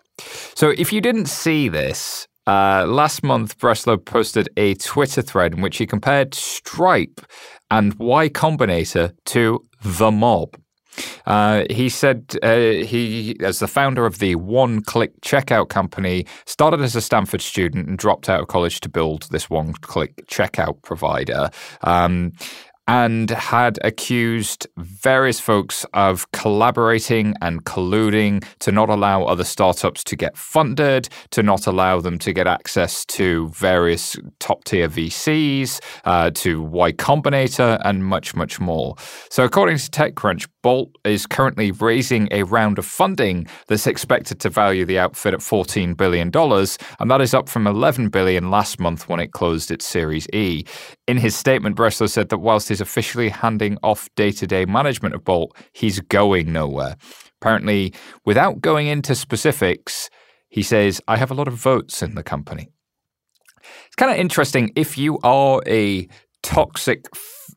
So 0.56 0.70
if 0.70 0.92
you 0.92 1.00
didn't 1.00 1.26
see 1.26 1.68
this, 1.68 2.26
uh, 2.48 2.84
last 2.88 3.22
month 3.22 3.56
Breslow 3.58 4.04
posted 4.04 4.48
a 4.56 4.74
Twitter 4.74 5.22
thread 5.22 5.54
in 5.54 5.60
which 5.60 5.76
he 5.76 5.86
compared 5.86 6.34
Stripe 6.34 7.20
and 7.70 7.94
Y 7.94 8.28
Combinator 8.28 9.12
to 9.26 9.64
the 9.84 10.10
mob. 10.10 10.56
Uh, 11.26 11.64
he 11.70 11.88
said 11.88 12.36
uh, 12.42 12.56
he, 12.56 13.36
as 13.40 13.58
the 13.58 13.68
founder 13.68 14.06
of 14.06 14.18
the 14.18 14.34
one 14.34 14.82
click 14.82 15.20
checkout 15.20 15.68
company, 15.68 16.26
started 16.46 16.80
as 16.80 16.96
a 16.96 17.00
Stanford 17.00 17.42
student 17.42 17.88
and 17.88 17.98
dropped 17.98 18.28
out 18.28 18.40
of 18.40 18.48
college 18.48 18.80
to 18.80 18.88
build 18.88 19.28
this 19.30 19.48
one 19.48 19.72
click 19.74 20.26
checkout 20.26 20.80
provider. 20.82 21.50
Um, 21.82 22.32
and 22.90 23.30
had 23.30 23.78
accused 23.84 24.66
various 24.76 25.38
folks 25.38 25.86
of 25.94 26.28
collaborating 26.32 27.36
and 27.40 27.64
colluding 27.64 28.44
to 28.58 28.72
not 28.72 28.88
allow 28.88 29.22
other 29.22 29.44
startups 29.44 30.02
to 30.02 30.16
get 30.16 30.36
funded, 30.36 31.08
to 31.30 31.40
not 31.40 31.68
allow 31.68 32.00
them 32.00 32.18
to 32.18 32.32
get 32.32 32.48
access 32.48 33.04
to 33.04 33.48
various 33.50 34.16
top 34.40 34.64
tier 34.64 34.88
VCs, 34.88 35.78
uh, 36.04 36.32
to 36.32 36.62
Y 36.62 36.90
Combinator, 36.90 37.80
and 37.84 38.04
much, 38.04 38.34
much 38.34 38.58
more. 38.58 38.96
So, 39.30 39.44
according 39.44 39.76
to 39.76 39.88
TechCrunch, 39.88 40.48
Bolt 40.60 40.90
is 41.04 41.26
currently 41.26 41.70
raising 41.70 42.26
a 42.32 42.42
round 42.42 42.76
of 42.76 42.84
funding 42.84 43.46
that's 43.68 43.86
expected 43.86 44.40
to 44.40 44.50
value 44.50 44.84
the 44.84 44.98
outfit 44.98 45.32
at 45.32 45.40
$14 45.40 45.96
billion, 45.96 46.32
and 46.34 47.10
that 47.10 47.20
is 47.20 47.34
up 47.34 47.48
from 47.48 47.68
11 47.68 48.08
billion 48.08 48.50
last 48.50 48.80
month 48.80 49.08
when 49.08 49.20
it 49.20 49.30
closed 49.30 49.70
its 49.70 49.86
Series 49.86 50.28
E. 50.32 50.64
In 51.06 51.18
his 51.18 51.36
statement, 51.36 51.76
Breslow 51.76 52.10
said 52.10 52.30
that 52.30 52.38
whilst 52.38 52.68
he's 52.80 52.88
officially 52.88 53.28
handing 53.28 53.76
off 53.82 54.08
day 54.16 54.30
to 54.32 54.46
day 54.46 54.64
management 54.64 55.14
of 55.14 55.22
Bolt, 55.24 55.54
he's 55.72 56.00
going 56.00 56.52
nowhere. 56.52 56.96
Apparently, 57.40 57.92
without 58.24 58.60
going 58.60 58.86
into 58.86 59.14
specifics, 59.14 60.08
he 60.48 60.62
says, 60.62 61.00
I 61.06 61.16
have 61.16 61.30
a 61.30 61.34
lot 61.34 61.48
of 61.48 61.54
votes 61.54 62.02
in 62.02 62.14
the 62.14 62.22
company. 62.22 62.68
It's 63.86 63.96
kind 63.96 64.10
of 64.10 64.18
interesting 64.18 64.72
if 64.76 64.96
you 64.96 65.18
are 65.22 65.60
a 65.66 66.08
toxic 66.42 67.04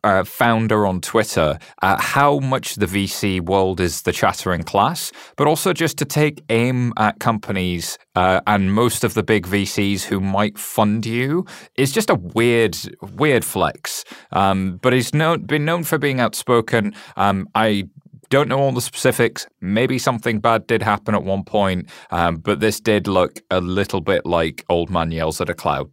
uh, 0.04 0.24
founder 0.24 0.86
on 0.86 1.02
Twitter 1.02 1.58
uh, 1.82 2.00
how 2.00 2.40
much 2.40 2.76
the 2.76 2.86
VC 2.86 3.42
world 3.42 3.80
is 3.80 4.04
the 4.04 4.12
chattering 4.12 4.64
class, 4.64 5.12
but 5.36 5.48
also 5.48 5.74
just 5.74 5.98
to 5.98 6.06
take 6.06 6.44
aim 6.50 6.94
at 6.98 7.20
companies 7.20 7.98
uh, 8.16 8.42
and 8.48 8.74
most 8.74 9.04
of 9.04 9.14
the 9.14 9.24
big 9.24 9.48
VCs 9.48 10.04
who 10.04 10.20
might 10.20 10.58
fund 10.58 11.06
you 11.06 11.46
is 11.76 11.92
just 11.92 12.10
a 12.10 12.16
weird, 12.16 12.78
weird 13.16 13.46
flex. 13.46 14.04
Um, 14.32 14.80
but 14.82 14.94
he's 14.94 15.14
known, 15.14 15.46
been 15.46 15.66
known 15.66 15.84
for 15.84 15.98
being 15.98 16.20
outspoken. 16.20 16.94
Um, 17.16 17.48
I 17.56 17.86
don't 18.30 18.50
know 18.50 18.60
all 18.60 18.72
the 18.72 18.82
specifics. 18.82 19.48
Maybe 19.62 20.00
something 20.00 20.40
bad 20.40 20.68
did 20.68 20.82
happen 20.82 21.16
at 21.16 21.24
one 21.24 21.44
point, 21.44 21.90
um, 22.12 22.38
but 22.38 22.60
this 22.60 22.80
did 22.80 23.08
look 23.08 23.40
a 23.52 23.62
little 23.62 24.02
bit 24.02 24.26
like 24.26 24.66
Old 24.70 24.90
Man 24.90 25.12
Yells 25.12 25.40
at 25.40 25.50
a 25.50 25.54
Cloud 25.54 25.92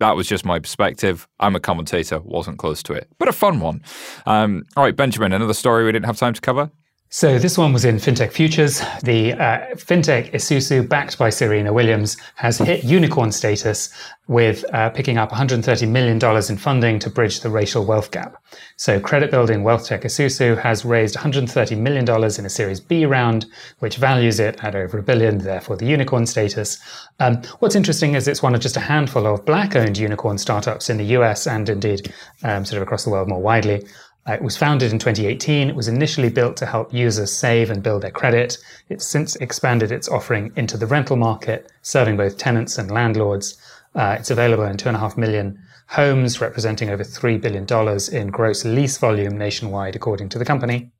that 0.00 0.16
was 0.16 0.28
just 0.28 0.44
my 0.44 0.58
perspective. 0.58 1.26
I'm 1.40 1.56
a 1.56 1.60
commentator, 1.60 2.20
wasn't 2.20 2.58
close 2.58 2.82
to 2.84 2.92
it, 2.92 3.08
but 3.18 3.28
a 3.28 3.32
fun 3.32 3.60
one. 3.60 3.82
Um, 4.26 4.64
all 4.76 4.84
right, 4.84 4.96
Benjamin, 4.96 5.32
another 5.32 5.54
story 5.54 5.84
we 5.84 5.92
didn't 5.92 6.06
have 6.06 6.18
time 6.18 6.34
to 6.34 6.40
cover. 6.40 6.70
So 7.08 7.38
this 7.38 7.56
one 7.56 7.72
was 7.72 7.84
in 7.84 7.96
FinTech 7.96 8.32
Futures. 8.32 8.80
The 9.04 9.32
uh, 9.34 9.74
FinTech 9.76 10.32
Esusu, 10.32 10.86
backed 10.86 11.18
by 11.18 11.30
Serena 11.30 11.72
Williams, 11.72 12.16
has 12.34 12.58
hit 12.58 12.82
unicorn 12.82 13.30
status 13.30 13.90
with 14.26 14.64
uh, 14.74 14.90
picking 14.90 15.16
up 15.16 15.30
$130 15.30 15.88
million 15.88 16.18
in 16.50 16.56
funding 16.56 16.98
to 16.98 17.08
bridge 17.08 17.40
the 17.40 17.48
racial 17.48 17.86
wealth 17.86 18.10
gap. 18.10 18.42
So 18.74 18.98
credit 18.98 19.30
building 19.30 19.62
wealth 19.62 19.86
tech 19.86 20.02
Esusu 20.02 20.60
has 20.60 20.84
raised 20.84 21.14
$130 21.16 21.78
million 21.78 22.04
in 22.08 22.44
a 22.44 22.50
Series 22.50 22.80
B 22.80 23.06
round, 23.06 23.46
which 23.78 23.98
values 23.98 24.40
it 24.40 24.62
at 24.64 24.74
over 24.74 24.98
a 24.98 25.02
billion, 25.02 25.38
therefore 25.38 25.76
the 25.76 25.86
unicorn 25.86 26.26
status. 26.26 26.78
Um, 27.20 27.40
what's 27.60 27.76
interesting 27.76 28.16
is 28.16 28.26
it's 28.26 28.42
one 28.42 28.54
of 28.56 28.60
just 28.60 28.76
a 28.76 28.80
handful 28.80 29.28
of 29.28 29.44
black-owned 29.46 29.96
unicorn 29.96 30.38
startups 30.38 30.90
in 30.90 30.96
the 30.96 31.16
US 31.16 31.46
and 31.46 31.68
indeed 31.68 32.12
um, 32.42 32.64
sort 32.64 32.78
of 32.78 32.82
across 32.82 33.04
the 33.04 33.10
world 33.10 33.28
more 33.28 33.40
widely. 33.40 33.86
Uh, 34.28 34.32
it 34.32 34.42
was 34.42 34.56
founded 34.56 34.92
in 34.92 34.98
2018. 34.98 35.68
It 35.68 35.76
was 35.76 35.88
initially 35.88 36.28
built 36.28 36.56
to 36.56 36.66
help 36.66 36.92
users 36.92 37.32
save 37.32 37.70
and 37.70 37.82
build 37.82 38.02
their 38.02 38.10
credit. 38.10 38.58
It's 38.88 39.06
since 39.06 39.36
expanded 39.36 39.92
its 39.92 40.08
offering 40.08 40.52
into 40.56 40.76
the 40.76 40.86
rental 40.86 41.16
market, 41.16 41.70
serving 41.82 42.16
both 42.16 42.36
tenants 42.36 42.76
and 42.78 42.90
landlords. 42.90 43.56
Uh, 43.94 44.16
it's 44.18 44.30
available 44.30 44.64
in 44.64 44.76
2.5 44.76 45.16
million 45.16 45.58
homes, 45.88 46.40
representing 46.40 46.90
over 46.90 47.04
$3 47.04 47.40
billion 47.40 47.66
in 48.12 48.30
gross 48.32 48.64
lease 48.64 48.98
volume 48.98 49.38
nationwide, 49.38 49.94
according 49.94 50.28
to 50.30 50.38
the 50.38 50.44
company. 50.44 50.90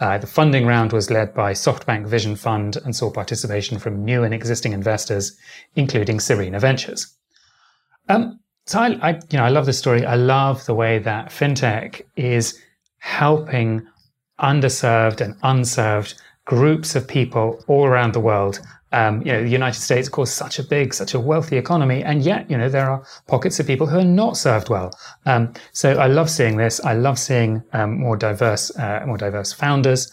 Uh, 0.00 0.18
the 0.18 0.26
funding 0.26 0.66
round 0.66 0.92
was 0.92 1.10
led 1.10 1.34
by 1.34 1.52
SoftBank 1.52 2.06
Vision 2.06 2.34
Fund 2.34 2.76
and 2.84 2.96
saw 2.96 3.10
participation 3.10 3.78
from 3.78 4.04
new 4.04 4.24
and 4.24 4.34
existing 4.34 4.72
investors, 4.72 5.36
including 5.76 6.18
Serena 6.18 6.58
Ventures. 6.58 7.14
Um, 8.08 8.40
so 8.66 8.80
I, 8.80 8.98
I, 9.02 9.10
you 9.30 9.38
know, 9.38 9.44
I 9.44 9.50
love 9.50 9.66
this 9.66 9.78
story. 9.78 10.04
I 10.06 10.16
love 10.16 10.64
the 10.66 10.74
way 10.74 10.98
that 10.98 11.28
fintech 11.28 12.02
is 12.16 12.60
helping 12.98 13.86
underserved 14.40 15.20
and 15.20 15.36
unserved 15.42 16.14
groups 16.46 16.94
of 16.94 17.06
people 17.06 17.62
all 17.68 17.86
around 17.86 18.12
the 18.14 18.20
world. 18.20 18.60
Um, 18.92 19.22
you 19.22 19.32
know, 19.32 19.42
the 19.42 19.48
United 19.48 19.80
States, 19.80 20.06
of 20.06 20.12
course, 20.12 20.30
such 20.30 20.58
a 20.58 20.62
big, 20.62 20.94
such 20.94 21.14
a 21.14 21.20
wealthy 21.20 21.56
economy, 21.56 22.04
and 22.04 22.22
yet, 22.22 22.48
you 22.48 22.56
know, 22.56 22.68
there 22.68 22.88
are 22.88 23.04
pockets 23.26 23.58
of 23.58 23.66
people 23.66 23.88
who 23.88 23.98
are 23.98 24.04
not 24.04 24.36
served 24.36 24.68
well. 24.68 24.96
Um, 25.26 25.52
so 25.72 25.94
I 25.94 26.06
love 26.06 26.30
seeing 26.30 26.56
this. 26.56 26.80
I 26.84 26.94
love 26.94 27.18
seeing 27.18 27.62
um, 27.72 27.98
more 27.98 28.16
diverse, 28.16 28.70
uh, 28.78 29.02
more 29.04 29.16
diverse 29.16 29.52
founders. 29.52 30.12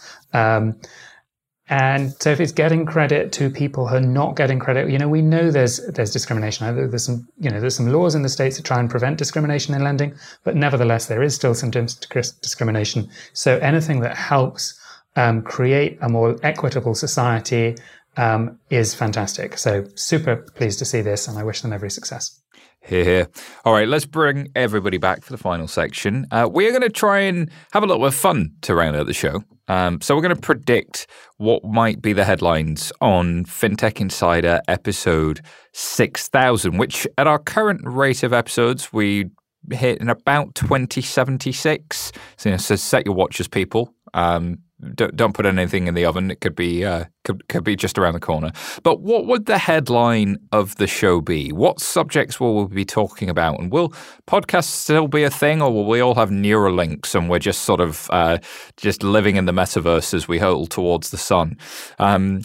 And 1.71 2.13
so 2.21 2.29
if 2.31 2.41
it's 2.41 2.51
getting 2.51 2.85
credit 2.85 3.31
to 3.31 3.49
people 3.49 3.87
who 3.87 3.95
are 3.95 4.01
not 4.01 4.35
getting 4.35 4.59
credit, 4.59 4.89
you 4.89 4.97
know, 4.97 5.07
we 5.07 5.21
know 5.21 5.49
there's 5.51 5.77
there's 5.87 6.11
discrimination. 6.11 6.75
There's 6.75 7.05
some, 7.05 7.25
you 7.39 7.49
know, 7.49 7.61
there's 7.61 7.77
some 7.77 7.93
laws 7.93 8.13
in 8.13 8.23
the 8.23 8.29
states 8.29 8.57
that 8.57 8.63
try 8.63 8.77
and 8.77 8.89
prevent 8.89 9.17
discrimination 9.17 9.73
in 9.73 9.81
lending, 9.81 10.13
but 10.43 10.57
nevertheless, 10.57 11.05
there 11.05 11.23
is 11.23 11.33
still 11.33 11.55
some 11.55 11.71
discrimination. 11.71 13.09
So 13.31 13.57
anything 13.59 14.01
that 14.01 14.17
helps 14.17 14.77
um, 15.15 15.43
create 15.43 15.97
a 16.01 16.09
more 16.09 16.37
equitable 16.43 16.93
society 16.93 17.77
um, 18.17 18.59
is 18.69 18.93
fantastic. 18.93 19.57
So 19.57 19.85
super 19.95 20.35
pleased 20.35 20.77
to 20.79 20.85
see 20.85 20.99
this, 20.99 21.29
and 21.29 21.37
I 21.39 21.43
wish 21.45 21.61
them 21.61 21.71
every 21.71 21.89
success. 21.89 22.37
Hear, 22.83 23.03
hear. 23.05 23.27
All 23.63 23.71
right, 23.71 23.87
let's 23.87 24.05
bring 24.05 24.49
everybody 24.55 24.97
back 24.97 25.23
for 25.23 25.31
the 25.31 25.37
final 25.37 25.67
section. 25.67 26.25
Uh, 26.31 26.49
we 26.51 26.67
are 26.67 26.71
going 26.71 26.81
to 26.81 26.89
try 26.89 27.19
and 27.19 27.49
have 27.71 27.83
a 27.83 27.85
little 27.85 28.01
bit 28.01 28.07
of 28.07 28.15
fun 28.15 28.55
to 28.63 28.75
round 28.75 28.97
out 28.97 29.05
the 29.05 29.13
show. 29.13 29.43
Um, 29.71 30.01
so 30.01 30.13
we're 30.13 30.21
going 30.21 30.35
to 30.35 30.41
predict 30.41 31.07
what 31.37 31.63
might 31.63 32.01
be 32.01 32.11
the 32.11 32.25
headlines 32.25 32.91
on 32.99 33.45
FinTech 33.45 34.01
Insider 34.01 34.59
episode 34.67 35.39
6000, 35.71 36.77
which 36.77 37.07
at 37.17 37.25
our 37.25 37.39
current 37.39 37.79
rate 37.85 38.21
of 38.23 38.33
episodes, 38.33 38.91
we 38.91 39.29
hit 39.71 40.01
in 40.01 40.09
about 40.09 40.55
2076. 40.55 42.11
So, 42.35 42.49
you 42.49 42.51
know, 42.51 42.57
so 42.57 42.75
set 42.75 43.05
your 43.05 43.15
watches, 43.15 43.47
people. 43.47 43.93
Um, 44.13 44.57
don't, 44.95 45.15
don't 45.15 45.33
put 45.33 45.45
anything 45.45 45.87
in 45.87 45.93
the 45.93 46.05
oven. 46.05 46.31
It 46.31 46.41
could 46.41 46.55
be 46.55 46.83
uh, 46.85 47.05
could 47.23 47.47
could 47.47 47.63
be 47.63 47.75
just 47.75 47.97
around 47.97 48.13
the 48.13 48.19
corner. 48.19 48.51
But 48.83 49.01
what 49.01 49.25
would 49.27 49.45
the 49.45 49.57
headline 49.57 50.37
of 50.51 50.75
the 50.75 50.87
show 50.87 51.21
be? 51.21 51.51
What 51.51 51.79
subjects 51.79 52.39
will 52.39 52.65
we 52.65 52.75
be 52.75 52.85
talking 52.85 53.29
about? 53.29 53.59
And 53.59 53.71
will 53.71 53.89
podcasts 54.27 54.65
still 54.65 55.07
be 55.07 55.23
a 55.23 55.29
thing, 55.29 55.61
or 55.61 55.71
will 55.71 55.85
we 55.85 55.99
all 55.99 56.15
have 56.15 56.29
Neuralinks 56.29 57.15
and 57.15 57.29
we're 57.29 57.39
just 57.39 57.61
sort 57.61 57.81
of 57.81 58.09
uh, 58.11 58.39
just 58.77 59.03
living 59.03 59.35
in 59.35 59.45
the 59.45 59.51
metaverse 59.51 60.13
as 60.13 60.27
we 60.27 60.39
hurtle 60.39 60.67
towards 60.67 61.11
the 61.11 61.17
sun? 61.17 61.57
Um, 61.99 62.41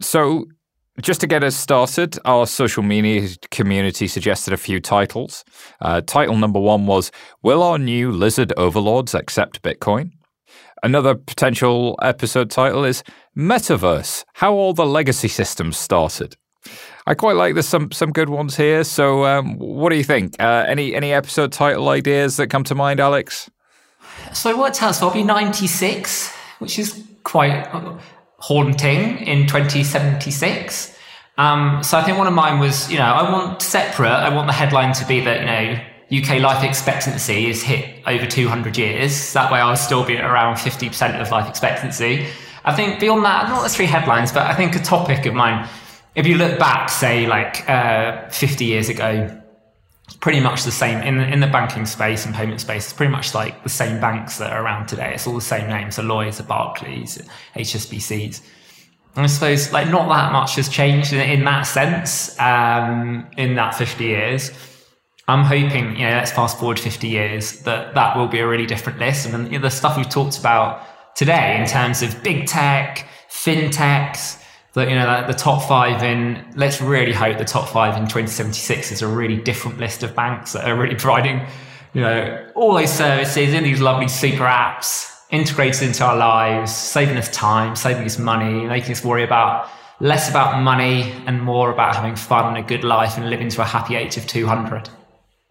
so 0.00 0.46
just 1.00 1.20
to 1.20 1.26
get 1.26 1.44
us 1.44 1.54
started, 1.54 2.18
our 2.24 2.46
social 2.46 2.82
media 2.82 3.28
community 3.50 4.08
suggested 4.08 4.54
a 4.54 4.56
few 4.56 4.80
titles. 4.80 5.44
Uh, 5.80 6.00
title 6.00 6.36
number 6.36 6.58
one 6.58 6.86
was 6.86 7.12
Will 7.42 7.62
our 7.62 7.78
new 7.78 8.10
lizard 8.10 8.52
overlords 8.56 9.14
accept 9.14 9.62
Bitcoin? 9.62 10.12
Another 10.82 11.14
potential 11.14 11.98
episode 12.02 12.50
title 12.50 12.84
is 12.84 13.02
Metaverse 13.36 14.24
How 14.34 14.52
All 14.52 14.72
the 14.72 14.86
Legacy 14.86 15.28
Systems 15.28 15.76
Started. 15.76 16.36
I 17.06 17.14
quite 17.14 17.36
like 17.36 17.54
there's 17.54 17.68
some 17.68 17.92
some 17.92 18.10
good 18.10 18.28
ones 18.28 18.56
here. 18.56 18.82
So, 18.82 19.24
um, 19.24 19.58
what 19.58 19.90
do 19.90 19.96
you 19.96 20.04
think? 20.04 20.34
Uh, 20.40 20.64
any 20.66 20.94
any 20.94 21.12
episode 21.12 21.52
title 21.52 21.88
ideas 21.88 22.36
that 22.36 22.48
come 22.48 22.64
to 22.64 22.74
mind, 22.74 22.98
Alex? 22.98 23.48
So, 24.32 24.70
so 24.72 25.06
I'll 25.06 25.12
be 25.12 25.22
96, 25.22 26.32
which 26.58 26.78
is 26.78 27.04
quite 27.22 27.66
haunting 28.38 29.18
in 29.18 29.46
2076. 29.46 30.96
Um, 31.38 31.82
so, 31.82 31.98
I 31.98 32.02
think 32.02 32.18
one 32.18 32.26
of 32.26 32.32
mine 32.32 32.58
was, 32.58 32.90
you 32.90 32.98
know, 32.98 33.04
I 33.04 33.30
want 33.30 33.62
separate. 33.62 34.08
I 34.08 34.34
want 34.34 34.46
the 34.46 34.52
headline 34.52 34.92
to 34.94 35.06
be 35.06 35.20
that 35.20 35.40
you 35.40 35.46
know 35.46 35.84
UK 36.10 36.40
life 36.40 36.62
expectancy 36.62 37.48
is 37.48 37.62
hit 37.62 38.02
over 38.06 38.26
200 38.26 38.78
years. 38.78 39.32
That 39.32 39.50
way 39.50 39.58
I'll 39.58 39.74
still 39.74 40.04
be 40.04 40.16
around 40.16 40.56
50% 40.56 41.20
of 41.20 41.30
life 41.30 41.48
expectancy. 41.48 42.26
I 42.64 42.74
think 42.74 43.00
beyond 43.00 43.24
that, 43.24 43.48
not 43.48 43.62
the 43.62 43.68
three 43.68 43.86
headlines, 43.86 44.30
but 44.30 44.42
I 44.46 44.54
think 44.54 44.76
a 44.76 44.80
topic 44.80 45.26
of 45.26 45.34
mine, 45.34 45.68
if 46.14 46.26
you 46.26 46.36
look 46.36 46.58
back, 46.58 46.90
say 46.90 47.26
like 47.26 47.68
uh, 47.68 48.28
50 48.28 48.64
years 48.64 48.88
ago, 48.88 49.42
it's 50.06 50.16
pretty 50.16 50.40
much 50.40 50.62
the 50.62 50.70
same 50.70 51.02
in 51.02 51.18
the, 51.18 51.26
in 51.32 51.40
the 51.40 51.48
banking 51.48 51.86
space 51.86 52.24
and 52.24 52.34
payment 52.34 52.60
space. 52.60 52.84
It's 52.84 52.92
pretty 52.92 53.10
much 53.10 53.34
like 53.34 53.64
the 53.64 53.68
same 53.68 54.00
banks 54.00 54.38
that 54.38 54.52
are 54.52 54.64
around 54.64 54.86
today. 54.86 55.12
It's 55.14 55.26
all 55.26 55.34
the 55.34 55.40
same 55.40 55.68
names: 55.68 55.96
the 55.96 56.04
Lloyds, 56.04 56.38
the 56.38 56.44
Barclays, 56.44 57.18
HSBCs. 57.56 58.40
And 59.16 59.24
I 59.24 59.26
suppose 59.26 59.72
like 59.72 59.88
not 59.88 60.08
that 60.08 60.30
much 60.30 60.54
has 60.56 60.68
changed 60.68 61.12
in, 61.12 61.20
in 61.20 61.44
that 61.44 61.62
sense 61.62 62.38
um, 62.38 63.26
in 63.36 63.56
that 63.56 63.74
50 63.74 64.04
years. 64.04 64.52
I'm 65.28 65.44
hoping, 65.44 65.96
you 65.96 66.06
know, 66.06 66.16
let's 66.16 66.30
fast 66.30 66.58
forward 66.58 66.78
50 66.78 67.08
years, 67.08 67.60
that 67.62 67.94
that 67.94 68.16
will 68.16 68.28
be 68.28 68.38
a 68.38 68.46
really 68.46 68.66
different 68.66 69.00
list. 69.00 69.26
And 69.26 69.62
the 69.62 69.70
stuff 69.70 69.96
we've 69.96 70.08
talked 70.08 70.38
about 70.38 70.82
today 71.16 71.58
in 71.60 71.66
terms 71.66 72.02
of 72.02 72.22
big 72.22 72.46
tech, 72.46 73.08
fintechs, 73.28 74.40
the, 74.74 74.82
you 74.82 74.94
know, 74.94 75.26
the 75.26 75.32
top 75.32 75.66
five 75.66 76.02
in, 76.04 76.44
let's 76.54 76.80
really 76.80 77.12
hope 77.12 77.38
the 77.38 77.44
top 77.44 77.68
five 77.68 77.96
in 77.96 78.02
2076 78.02 78.92
is 78.92 79.02
a 79.02 79.08
really 79.08 79.36
different 79.36 79.78
list 79.78 80.02
of 80.04 80.14
banks 80.14 80.52
that 80.52 80.68
are 80.68 80.76
really 80.76 80.94
providing, 81.04 81.44
you 81.92 82.02
know, 82.02 82.50
all 82.54 82.74
those 82.74 82.92
services 82.92 83.52
in 83.52 83.64
these 83.64 83.80
lovely 83.80 84.06
super 84.06 84.44
apps 84.44 85.12
integrated 85.30 85.82
into 85.82 86.04
our 86.04 86.16
lives, 86.16 86.74
saving 86.74 87.16
us 87.16 87.28
time, 87.30 87.74
saving 87.74 88.04
us 88.04 88.16
money, 88.16 88.64
making 88.66 88.92
us 88.92 89.02
worry 89.02 89.24
about 89.24 89.68
less 89.98 90.30
about 90.30 90.62
money 90.62 91.10
and 91.26 91.40
more 91.42 91.72
about 91.72 91.96
having 91.96 92.14
fun 92.14 92.54
and 92.54 92.64
a 92.64 92.68
good 92.68 92.84
life 92.84 93.16
and 93.16 93.28
living 93.28 93.48
to 93.48 93.62
a 93.62 93.64
happy 93.64 93.96
age 93.96 94.16
of 94.16 94.26
200. 94.26 94.88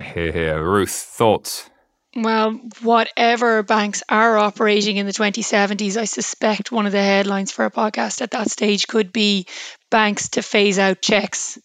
Hear, 0.02 0.32
hear. 0.32 0.64
Ruth, 0.64 0.91
thoughts? 0.91 1.70
Well, 2.16 2.62
whatever 2.82 3.62
banks 3.64 4.02
are 4.08 4.38
operating 4.38 4.98
in 4.98 5.06
the 5.06 5.12
2070s, 5.12 5.98
I 5.98 6.06
suspect 6.06 6.72
one 6.72 6.86
of 6.86 6.93
the 6.93 7.04
headlines 7.04 7.52
for 7.52 7.66
a 7.66 7.72
podcast 7.72 8.22
at 8.22 8.32
that 8.32 8.50
stage 8.50 8.88
could 8.88 9.12
be 9.12 9.48
banks 9.91 10.30
to 10.30 10.41
phase 10.41 10.80
out 10.80 11.02
checks. 11.02 11.58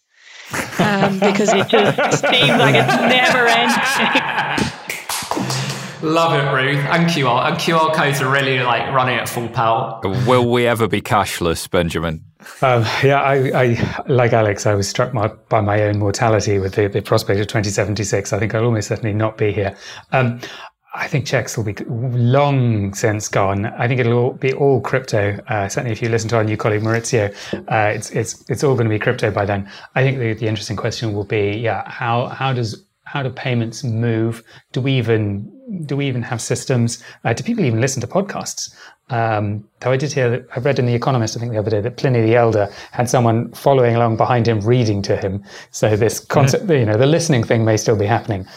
Um, 0.79 1.19
because 1.19 1.53
it 1.53 1.69
just 1.69 2.21
seems 2.21 2.49
like 2.49 2.75
it's 2.75 2.97
never 2.97 3.47
ending. 3.47 4.71
Love 6.03 6.33
it, 6.33 6.51
Ruth. 6.51 6.85
And 6.85 7.05
QR. 7.07 7.47
And 7.47 7.57
QR 7.57 7.93
codes 7.93 8.21
are 8.21 8.29
really 8.29 8.59
like 8.59 8.91
running 8.93 9.17
at 9.17 9.29
full 9.29 9.47
pelt. 9.47 10.03
Will 10.03 10.49
we 10.49 10.67
ever 10.67 10.87
be 10.87 11.01
cashless, 11.01 11.69
Benjamin? 11.69 12.25
Um, 12.61 12.85
yeah, 13.03 13.21
I, 13.21 13.35
I, 13.53 14.03
like 14.07 14.33
Alex, 14.33 14.65
I 14.65 14.73
was 14.73 14.87
struck 14.87 15.13
my, 15.13 15.27
by 15.49 15.61
my 15.61 15.83
own 15.83 15.99
mortality 15.99 16.59
with 16.59 16.75
the, 16.75 16.87
the, 16.87 17.01
prospect 17.01 17.39
of 17.39 17.47
2076. 17.47 18.33
I 18.33 18.39
think 18.39 18.55
I'll 18.55 18.65
almost 18.65 18.87
certainly 18.87 19.13
not 19.13 19.37
be 19.37 19.51
here. 19.51 19.75
Um, 20.11 20.39
I 20.93 21.07
think 21.07 21.25
checks 21.25 21.55
will 21.55 21.63
be 21.63 21.75
long 21.87 22.93
since 22.93 23.29
gone. 23.29 23.65
I 23.65 23.87
think 23.87 24.01
it'll 24.01 24.17
all 24.17 24.33
be 24.33 24.51
all 24.53 24.81
crypto. 24.81 25.39
Uh, 25.47 25.69
certainly, 25.69 25.91
if 25.91 26.01
you 26.01 26.09
listen 26.09 26.29
to 26.29 26.35
our 26.35 26.43
new 26.43 26.57
colleague 26.57 26.81
Maurizio, 26.81 27.33
uh, 27.71 27.93
it's 27.95 28.09
it's 28.11 28.43
it's 28.49 28.61
all 28.61 28.73
going 28.73 28.87
to 28.87 28.89
be 28.89 28.99
crypto 28.99 29.31
by 29.31 29.45
then. 29.45 29.71
I 29.95 30.01
think 30.03 30.19
the, 30.19 30.33
the 30.33 30.47
interesting 30.47 30.75
question 30.75 31.13
will 31.13 31.23
be, 31.23 31.51
yeah, 31.51 31.89
how 31.89 32.27
how 32.27 32.51
does 32.51 32.83
how 33.05 33.23
do 33.23 33.29
payments 33.29 33.85
move? 33.85 34.43
Do 34.73 34.81
we 34.81 34.91
even 34.93 35.49
do 35.85 35.95
we 35.95 36.07
even 36.07 36.23
have 36.23 36.41
systems? 36.41 37.01
Uh, 37.23 37.31
do 37.31 37.43
people 37.43 37.63
even 37.63 37.79
listen 37.79 38.01
to 38.01 38.07
podcasts? 38.07 38.75
Um, 39.11 39.67
though 39.81 39.91
I 39.91 39.97
did 39.97 40.13
hear 40.13 40.29
that 40.29 40.47
I 40.55 40.59
read 40.59 40.79
in 40.79 40.85
The 40.85 40.95
Economist, 40.95 41.35
I 41.35 41.39
think 41.41 41.51
the 41.51 41.59
other 41.59 41.69
day, 41.69 41.81
that 41.81 41.97
Pliny 41.97 42.21
the 42.21 42.35
Elder 42.35 42.69
had 42.91 43.09
someone 43.09 43.51
following 43.51 43.95
along 43.95 44.17
behind 44.17 44.47
him 44.47 44.61
reading 44.61 45.01
to 45.03 45.17
him. 45.17 45.43
So 45.71 45.95
this 45.97 46.19
concept, 46.19 46.69
you 46.69 46.85
know, 46.85 46.97
the 46.97 47.05
listening 47.05 47.43
thing 47.43 47.65
may 47.65 47.77
still 47.77 47.97
be 47.97 48.05
happening. 48.05 48.47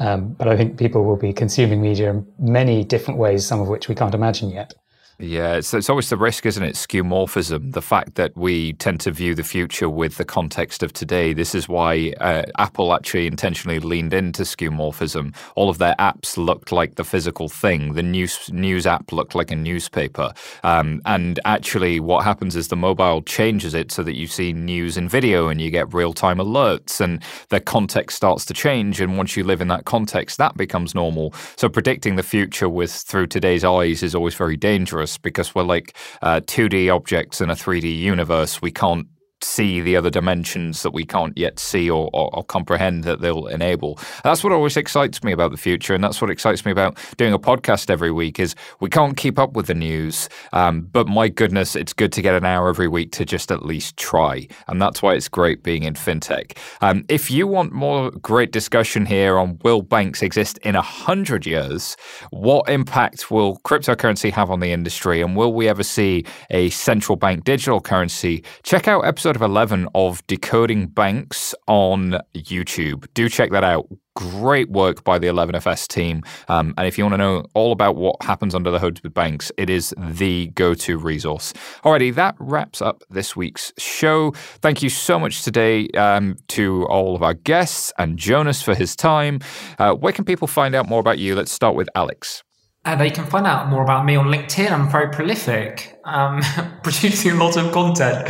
Um, 0.00 0.32
but 0.32 0.48
I 0.48 0.56
think 0.56 0.78
people 0.78 1.04
will 1.04 1.16
be 1.16 1.32
consuming 1.32 1.80
media 1.80 2.10
in 2.10 2.26
many 2.38 2.84
different 2.84 3.18
ways, 3.18 3.46
some 3.46 3.60
of 3.60 3.68
which 3.68 3.88
we 3.88 3.94
can't 3.94 4.14
imagine 4.14 4.50
yet. 4.50 4.74
Yeah, 5.22 5.56
it's, 5.56 5.74
it's 5.74 5.90
always 5.90 6.08
the 6.08 6.16
risk, 6.16 6.46
isn't 6.46 6.62
it? 6.62 6.76
Skeuomorphism, 6.76 7.74
the 7.74 7.82
fact 7.82 8.14
that 8.14 8.34
we 8.38 8.72
tend 8.74 9.00
to 9.00 9.10
view 9.10 9.34
the 9.34 9.44
future 9.44 9.90
with 9.90 10.16
the 10.16 10.24
context 10.24 10.82
of 10.82 10.94
today. 10.94 11.34
This 11.34 11.54
is 11.54 11.68
why 11.68 12.14
uh, 12.22 12.44
Apple 12.56 12.94
actually 12.94 13.26
intentionally 13.26 13.80
leaned 13.80 14.14
into 14.14 14.44
skeuomorphism. 14.44 15.36
All 15.56 15.68
of 15.68 15.76
their 15.76 15.94
apps 15.98 16.38
looked 16.38 16.72
like 16.72 16.94
the 16.94 17.04
physical 17.04 17.50
thing. 17.50 17.92
The 17.92 18.02
news 18.02 18.48
news 18.50 18.86
app 18.86 19.12
looked 19.12 19.34
like 19.34 19.50
a 19.50 19.56
newspaper. 19.56 20.32
Um, 20.64 21.02
and 21.04 21.38
actually, 21.44 22.00
what 22.00 22.24
happens 22.24 22.56
is 22.56 22.68
the 22.68 22.76
mobile 22.76 23.20
changes 23.20 23.74
it 23.74 23.92
so 23.92 24.02
that 24.04 24.16
you 24.16 24.26
see 24.26 24.54
news 24.54 24.96
and 24.96 25.10
video 25.10 25.48
and 25.48 25.60
you 25.60 25.70
get 25.70 25.92
real 25.92 26.14
time 26.14 26.38
alerts, 26.38 26.98
and 26.98 27.22
the 27.50 27.60
context 27.60 28.16
starts 28.16 28.46
to 28.46 28.54
change. 28.54 29.02
And 29.02 29.18
once 29.18 29.36
you 29.36 29.44
live 29.44 29.60
in 29.60 29.68
that 29.68 29.84
context, 29.84 30.38
that 30.38 30.56
becomes 30.56 30.94
normal. 30.94 31.34
So 31.56 31.68
predicting 31.68 32.16
the 32.16 32.22
future 32.22 32.70
with 32.70 32.90
through 32.90 33.26
today's 33.26 33.64
eyes 33.64 34.02
is 34.02 34.14
always 34.14 34.34
very 34.34 34.56
dangerous 34.56 35.09
us 35.09 35.09
because 35.18 35.54
we're 35.54 35.62
like 35.62 35.96
uh, 36.22 36.40
2D 36.40 36.94
objects 36.94 37.40
in 37.40 37.50
a 37.50 37.54
3D 37.54 37.96
universe. 37.96 38.60
We 38.60 38.70
can't 38.70 39.06
see 39.42 39.80
the 39.80 39.96
other 39.96 40.10
dimensions 40.10 40.82
that 40.82 40.92
we 40.92 41.04
can't 41.04 41.36
yet 41.36 41.58
see 41.58 41.90
or, 41.90 42.10
or, 42.12 42.34
or, 42.34 42.44
comprehend 42.44 43.04
that 43.04 43.20
they'll 43.20 43.46
enable. 43.46 43.98
That's 44.24 44.42
what 44.42 44.52
always 44.52 44.76
excites 44.76 45.22
me 45.22 45.32
about 45.32 45.50
the 45.50 45.56
future, 45.56 45.94
and 45.94 46.02
that's 46.02 46.20
what 46.20 46.30
excites 46.30 46.64
me 46.64 46.72
about 46.72 46.98
doing 47.16 47.32
a 47.32 47.38
podcast 47.38 47.90
every 47.90 48.10
week. 48.10 48.38
Is 48.38 48.54
we 48.80 48.90
can't 48.90 49.16
keep 49.16 49.38
up 49.38 49.52
with 49.52 49.66
the 49.66 49.74
news, 49.74 50.28
um, 50.52 50.82
but 50.82 51.06
my 51.08 51.28
goodness, 51.28 51.76
it's 51.76 51.92
good 51.92 52.12
to 52.12 52.22
get 52.22 52.34
an 52.34 52.44
hour 52.44 52.68
every 52.68 52.88
week 52.88 53.12
to 53.12 53.24
just 53.24 53.50
at 53.50 53.64
least 53.64 53.96
try, 53.96 54.46
and 54.68 54.80
that's 54.80 55.02
why 55.02 55.14
it's 55.14 55.28
great 55.28 55.62
being 55.62 55.84
in 55.84 55.94
fintech. 55.94 56.56
Um, 56.80 57.04
if 57.08 57.30
you 57.30 57.46
want 57.46 57.72
more 57.72 58.10
great 58.10 58.52
discussion 58.52 59.06
here 59.06 59.38
on 59.38 59.58
will 59.62 59.82
banks 59.82 60.22
exist 60.22 60.58
in 60.58 60.76
a 60.76 60.82
hundred 60.82 61.46
years, 61.46 61.96
what 62.30 62.68
impact 62.68 63.30
will 63.30 63.58
cryptocurrency 63.60 64.32
have 64.32 64.50
on 64.50 64.60
the 64.60 64.72
industry, 64.72 65.22
and 65.22 65.36
will 65.36 65.52
we 65.52 65.68
ever 65.68 65.82
see 65.82 66.24
a 66.50 66.70
central 66.70 67.16
bank 67.16 67.44
digital 67.44 67.80
currency? 67.80 68.44
Check 68.62 68.88
out 68.88 69.06
episode 69.06 69.29
episode 69.30 69.44
of 69.44 69.48
11 69.48 69.88
of 69.94 70.26
Decoding 70.26 70.88
Banks 70.88 71.54
on 71.68 72.18
YouTube. 72.34 73.06
Do 73.14 73.28
check 73.28 73.52
that 73.52 73.62
out. 73.62 73.86
Great 74.16 74.68
work 74.70 75.04
by 75.04 75.20
the 75.20 75.28
11FS 75.28 75.86
team. 75.86 76.24
Um, 76.48 76.74
and 76.76 76.88
if 76.88 76.98
you 76.98 77.04
want 77.04 77.12
to 77.12 77.18
know 77.18 77.46
all 77.54 77.70
about 77.70 77.94
what 77.94 78.20
happens 78.24 78.56
under 78.56 78.72
the 78.72 78.80
hood 78.80 79.00
with 79.04 79.14
banks, 79.14 79.52
it 79.56 79.70
is 79.70 79.94
the 79.96 80.48
go 80.48 80.74
to 80.74 80.98
resource. 80.98 81.52
Alrighty, 81.84 82.12
that 82.16 82.34
wraps 82.40 82.82
up 82.82 83.04
this 83.08 83.36
week's 83.36 83.72
show. 83.78 84.32
Thank 84.62 84.82
you 84.82 84.88
so 84.88 85.16
much 85.16 85.44
today 85.44 85.86
um, 85.90 86.34
to 86.48 86.86
all 86.86 87.14
of 87.14 87.22
our 87.22 87.34
guests 87.34 87.92
and 87.98 88.18
Jonas 88.18 88.60
for 88.62 88.74
his 88.74 88.96
time. 88.96 89.38
Uh, 89.78 89.94
where 89.94 90.12
can 90.12 90.24
people 90.24 90.48
find 90.48 90.74
out 90.74 90.88
more 90.88 90.98
about 90.98 91.20
you? 91.20 91.36
Let's 91.36 91.52
start 91.52 91.76
with 91.76 91.88
Alex. 91.94 92.42
Uh, 92.84 92.96
they 92.96 93.10
can 93.10 93.26
find 93.26 93.46
out 93.46 93.68
more 93.68 93.82
about 93.82 94.06
me 94.06 94.16
on 94.16 94.26
LinkedIn. 94.26 94.70
I'm 94.70 94.90
very 94.90 95.10
prolific, 95.10 96.00
um, 96.04 96.40
producing 96.82 97.32
a 97.32 97.34
lot 97.34 97.56
of 97.58 97.72
content. 97.72 98.28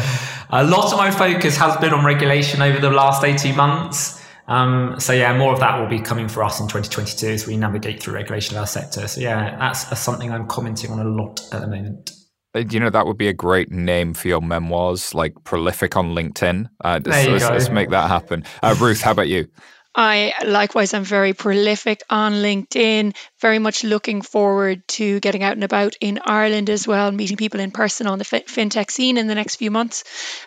A 0.51 0.65
lot 0.65 0.93
of 0.93 0.99
my 0.99 1.13
focus 1.13 1.57
has 1.57 1.77
been 1.77 1.93
on 1.93 2.05
regulation 2.05 2.61
over 2.61 2.81
the 2.81 2.91
last 2.91 3.23
18 3.23 3.57
months. 3.57 4.21
Um, 4.49 4.99
so 4.99 5.13
yeah, 5.13 5.37
more 5.39 5.53
of 5.53 5.61
that 5.61 5.79
will 5.79 5.87
be 5.87 6.01
coming 6.01 6.29
for 6.29 6.43
us 6.43 6.59
in 6.59 6.67
2022 6.67 7.29
as 7.29 7.47
we 7.47 7.57
navigate 7.57 8.03
through 8.03 8.15
regulation 8.15 8.57
of 8.57 8.63
our 8.63 8.67
sector. 8.67 9.07
So 9.07 9.21
yeah, 9.21 9.57
that's, 9.57 9.85
that's 9.85 10.01
something 10.01 10.33
I'm 10.33 10.49
commenting 10.49 10.91
on 10.91 10.99
a 10.99 11.09
lot 11.09 11.41
at 11.53 11.61
the 11.61 11.69
moment. 11.69 12.11
Uh, 12.53 12.65
you 12.69 12.81
know 12.81 12.91
that 12.91 13.07
would 13.07 13.17
be 13.17 13.29
a 13.29 13.33
great 13.33 13.71
name 13.71 14.13
for 14.13 14.27
your 14.27 14.43
memoirs, 14.43 15.15
like 15.15 15.35
prolific 15.45 15.97
on 15.97 16.17
LinkedIn. 16.17 16.69
Uh, 16.85 16.99
let's, 17.05 17.43
let's, 17.45 17.69
make 17.69 17.91
that 17.91 18.09
happen. 18.09 18.43
Uh, 18.61 18.75
Ruth, 18.81 19.01
how 19.03 19.13
about 19.13 19.29
you? 19.29 19.47
I 19.95 20.33
likewise 20.45 20.95
am 20.95 21.05
very 21.05 21.33
prolific 21.33 22.03
on 22.09 22.35
LinkedIn, 22.35 23.17
very 23.41 23.59
much 23.59 23.83
looking 23.83 24.23
forward 24.23 24.87
to 24.89 25.19
getting 25.21 25.43
out 25.43 25.55
and 25.55 25.65
about 25.65 25.97
in 26.01 26.21
Ireland 26.25 26.71
as 26.71 26.87
well, 26.87 27.11
meeting 27.11 27.37
people 27.37 27.61
in 27.61 27.73
person 27.73 28.07
on 28.07 28.19
the 28.19 28.25
fintech 28.25 28.91
scene 28.91 29.19
in 29.19 29.27
the 29.27 29.35
next 29.35 29.57
few 29.57 29.71
months. 29.71 30.05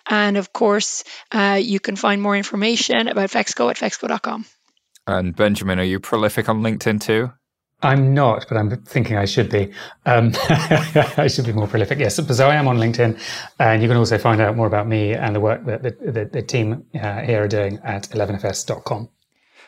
And 0.08 0.38
of 0.38 0.54
course, 0.54 1.04
uh, 1.32 1.60
you 1.62 1.80
can 1.80 1.96
find 1.98 2.22
more 2.22 2.38
information 2.38 3.08
about 3.08 3.30
Fexco 3.30 3.70
at 3.70 3.78
fexco.com. 3.78 4.46
And 5.06 5.36
Benjamin, 5.36 5.80
are 5.80 5.84
you 5.84 6.00
prolific 6.00 6.48
on 6.48 6.62
LinkedIn 6.62 7.02
too? 7.02 7.34
I'm 7.82 8.14
not, 8.14 8.46
but 8.48 8.58
I'm 8.58 8.70
thinking 8.84 9.18
I 9.18 9.26
should 9.26 9.50
be. 9.50 9.74
Um, 10.06 10.32
I 10.50 11.28
should 11.28 11.46
be 11.46 11.52
more 11.52 11.68
prolific. 11.68 12.00
Yes, 12.00 12.16
so 12.16 12.50
I 12.50 12.56
am 12.56 12.70
on 12.70 12.78
LinkedIn, 12.78 13.20
and 13.60 13.82
you 13.82 13.90
can 13.90 13.98
also 13.98 14.18
find 14.18 14.40
out 14.40 14.56
more 14.56 14.68
about 14.68 14.88
me 14.88 15.14
and 15.14 15.36
the 15.36 15.42
work 15.42 15.66
that 15.66 15.84
the, 15.84 15.92
the, 15.92 16.26
the 16.32 16.42
team 16.42 16.86
uh, 16.96 17.22
here 17.22 17.44
are 17.44 17.48
doing 17.50 17.80
at 17.84 18.04
11fs.com. 18.04 19.10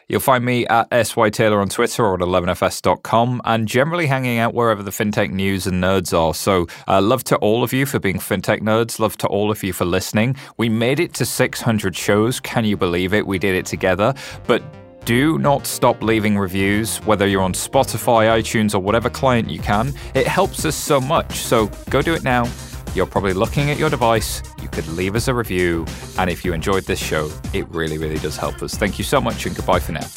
You'll 0.07 0.19
find 0.19 0.45
me 0.45 0.67
at 0.67 0.87
SY 1.07 1.29
Taylor 1.31 1.59
on 1.59 1.69
Twitter 1.69 2.05
or 2.05 2.13
at 2.13 2.19
11fs.com 2.19 3.41
and 3.43 3.67
generally 3.67 4.05
hanging 4.05 4.37
out 4.37 4.53
wherever 4.53 4.83
the 4.83 4.91
fintech 4.91 5.31
news 5.31 5.65
and 5.65 5.83
nerds 5.83 6.17
are. 6.17 6.33
So, 6.33 6.67
uh, 6.87 7.01
love 7.01 7.23
to 7.25 7.37
all 7.37 7.63
of 7.63 7.73
you 7.73 7.85
for 7.87 7.97
being 7.97 8.19
fintech 8.19 8.61
nerds. 8.61 8.99
Love 8.99 9.17
to 9.17 9.27
all 9.27 9.49
of 9.49 9.63
you 9.63 9.73
for 9.73 9.85
listening. 9.85 10.35
We 10.57 10.69
made 10.69 10.99
it 10.99 11.13
to 11.15 11.25
600 11.25 11.95
shows. 11.95 12.39
Can 12.39 12.65
you 12.65 12.77
believe 12.77 13.13
it? 13.13 13.25
We 13.25 13.39
did 13.39 13.55
it 13.55 13.65
together. 13.65 14.13
But 14.45 14.63
do 15.05 15.37
not 15.39 15.65
stop 15.65 16.01
leaving 16.03 16.37
reviews, 16.37 16.97
whether 16.97 17.27
you're 17.27 17.41
on 17.41 17.53
Spotify, 17.53 18.27
iTunes, 18.27 18.75
or 18.75 18.79
whatever 18.79 19.09
client 19.09 19.49
you 19.49 19.59
can. 19.59 19.93
It 20.13 20.27
helps 20.27 20.65
us 20.65 20.75
so 20.75 21.01
much. 21.01 21.37
So, 21.37 21.67
go 21.89 22.01
do 22.01 22.13
it 22.13 22.23
now. 22.23 22.45
You're 22.95 23.05
probably 23.05 23.33
looking 23.33 23.69
at 23.69 23.77
your 23.77 23.89
device. 23.89 24.41
You 24.61 24.69
could 24.69 24.87
leave 24.87 25.15
us 25.15 25.27
a 25.27 25.33
review. 25.33 25.85
And 26.17 26.29
if 26.29 26.45
you 26.45 26.53
enjoyed 26.53 26.85
this 26.85 26.99
show, 26.99 27.29
it 27.53 27.67
really, 27.69 27.97
really 27.97 28.17
does 28.17 28.37
help 28.37 28.63
us. 28.63 28.75
Thank 28.75 28.97
you 28.97 29.03
so 29.03 29.19
much 29.19 29.45
and 29.45 29.55
goodbye 29.55 29.79
for 29.79 29.91
now. 29.91 30.07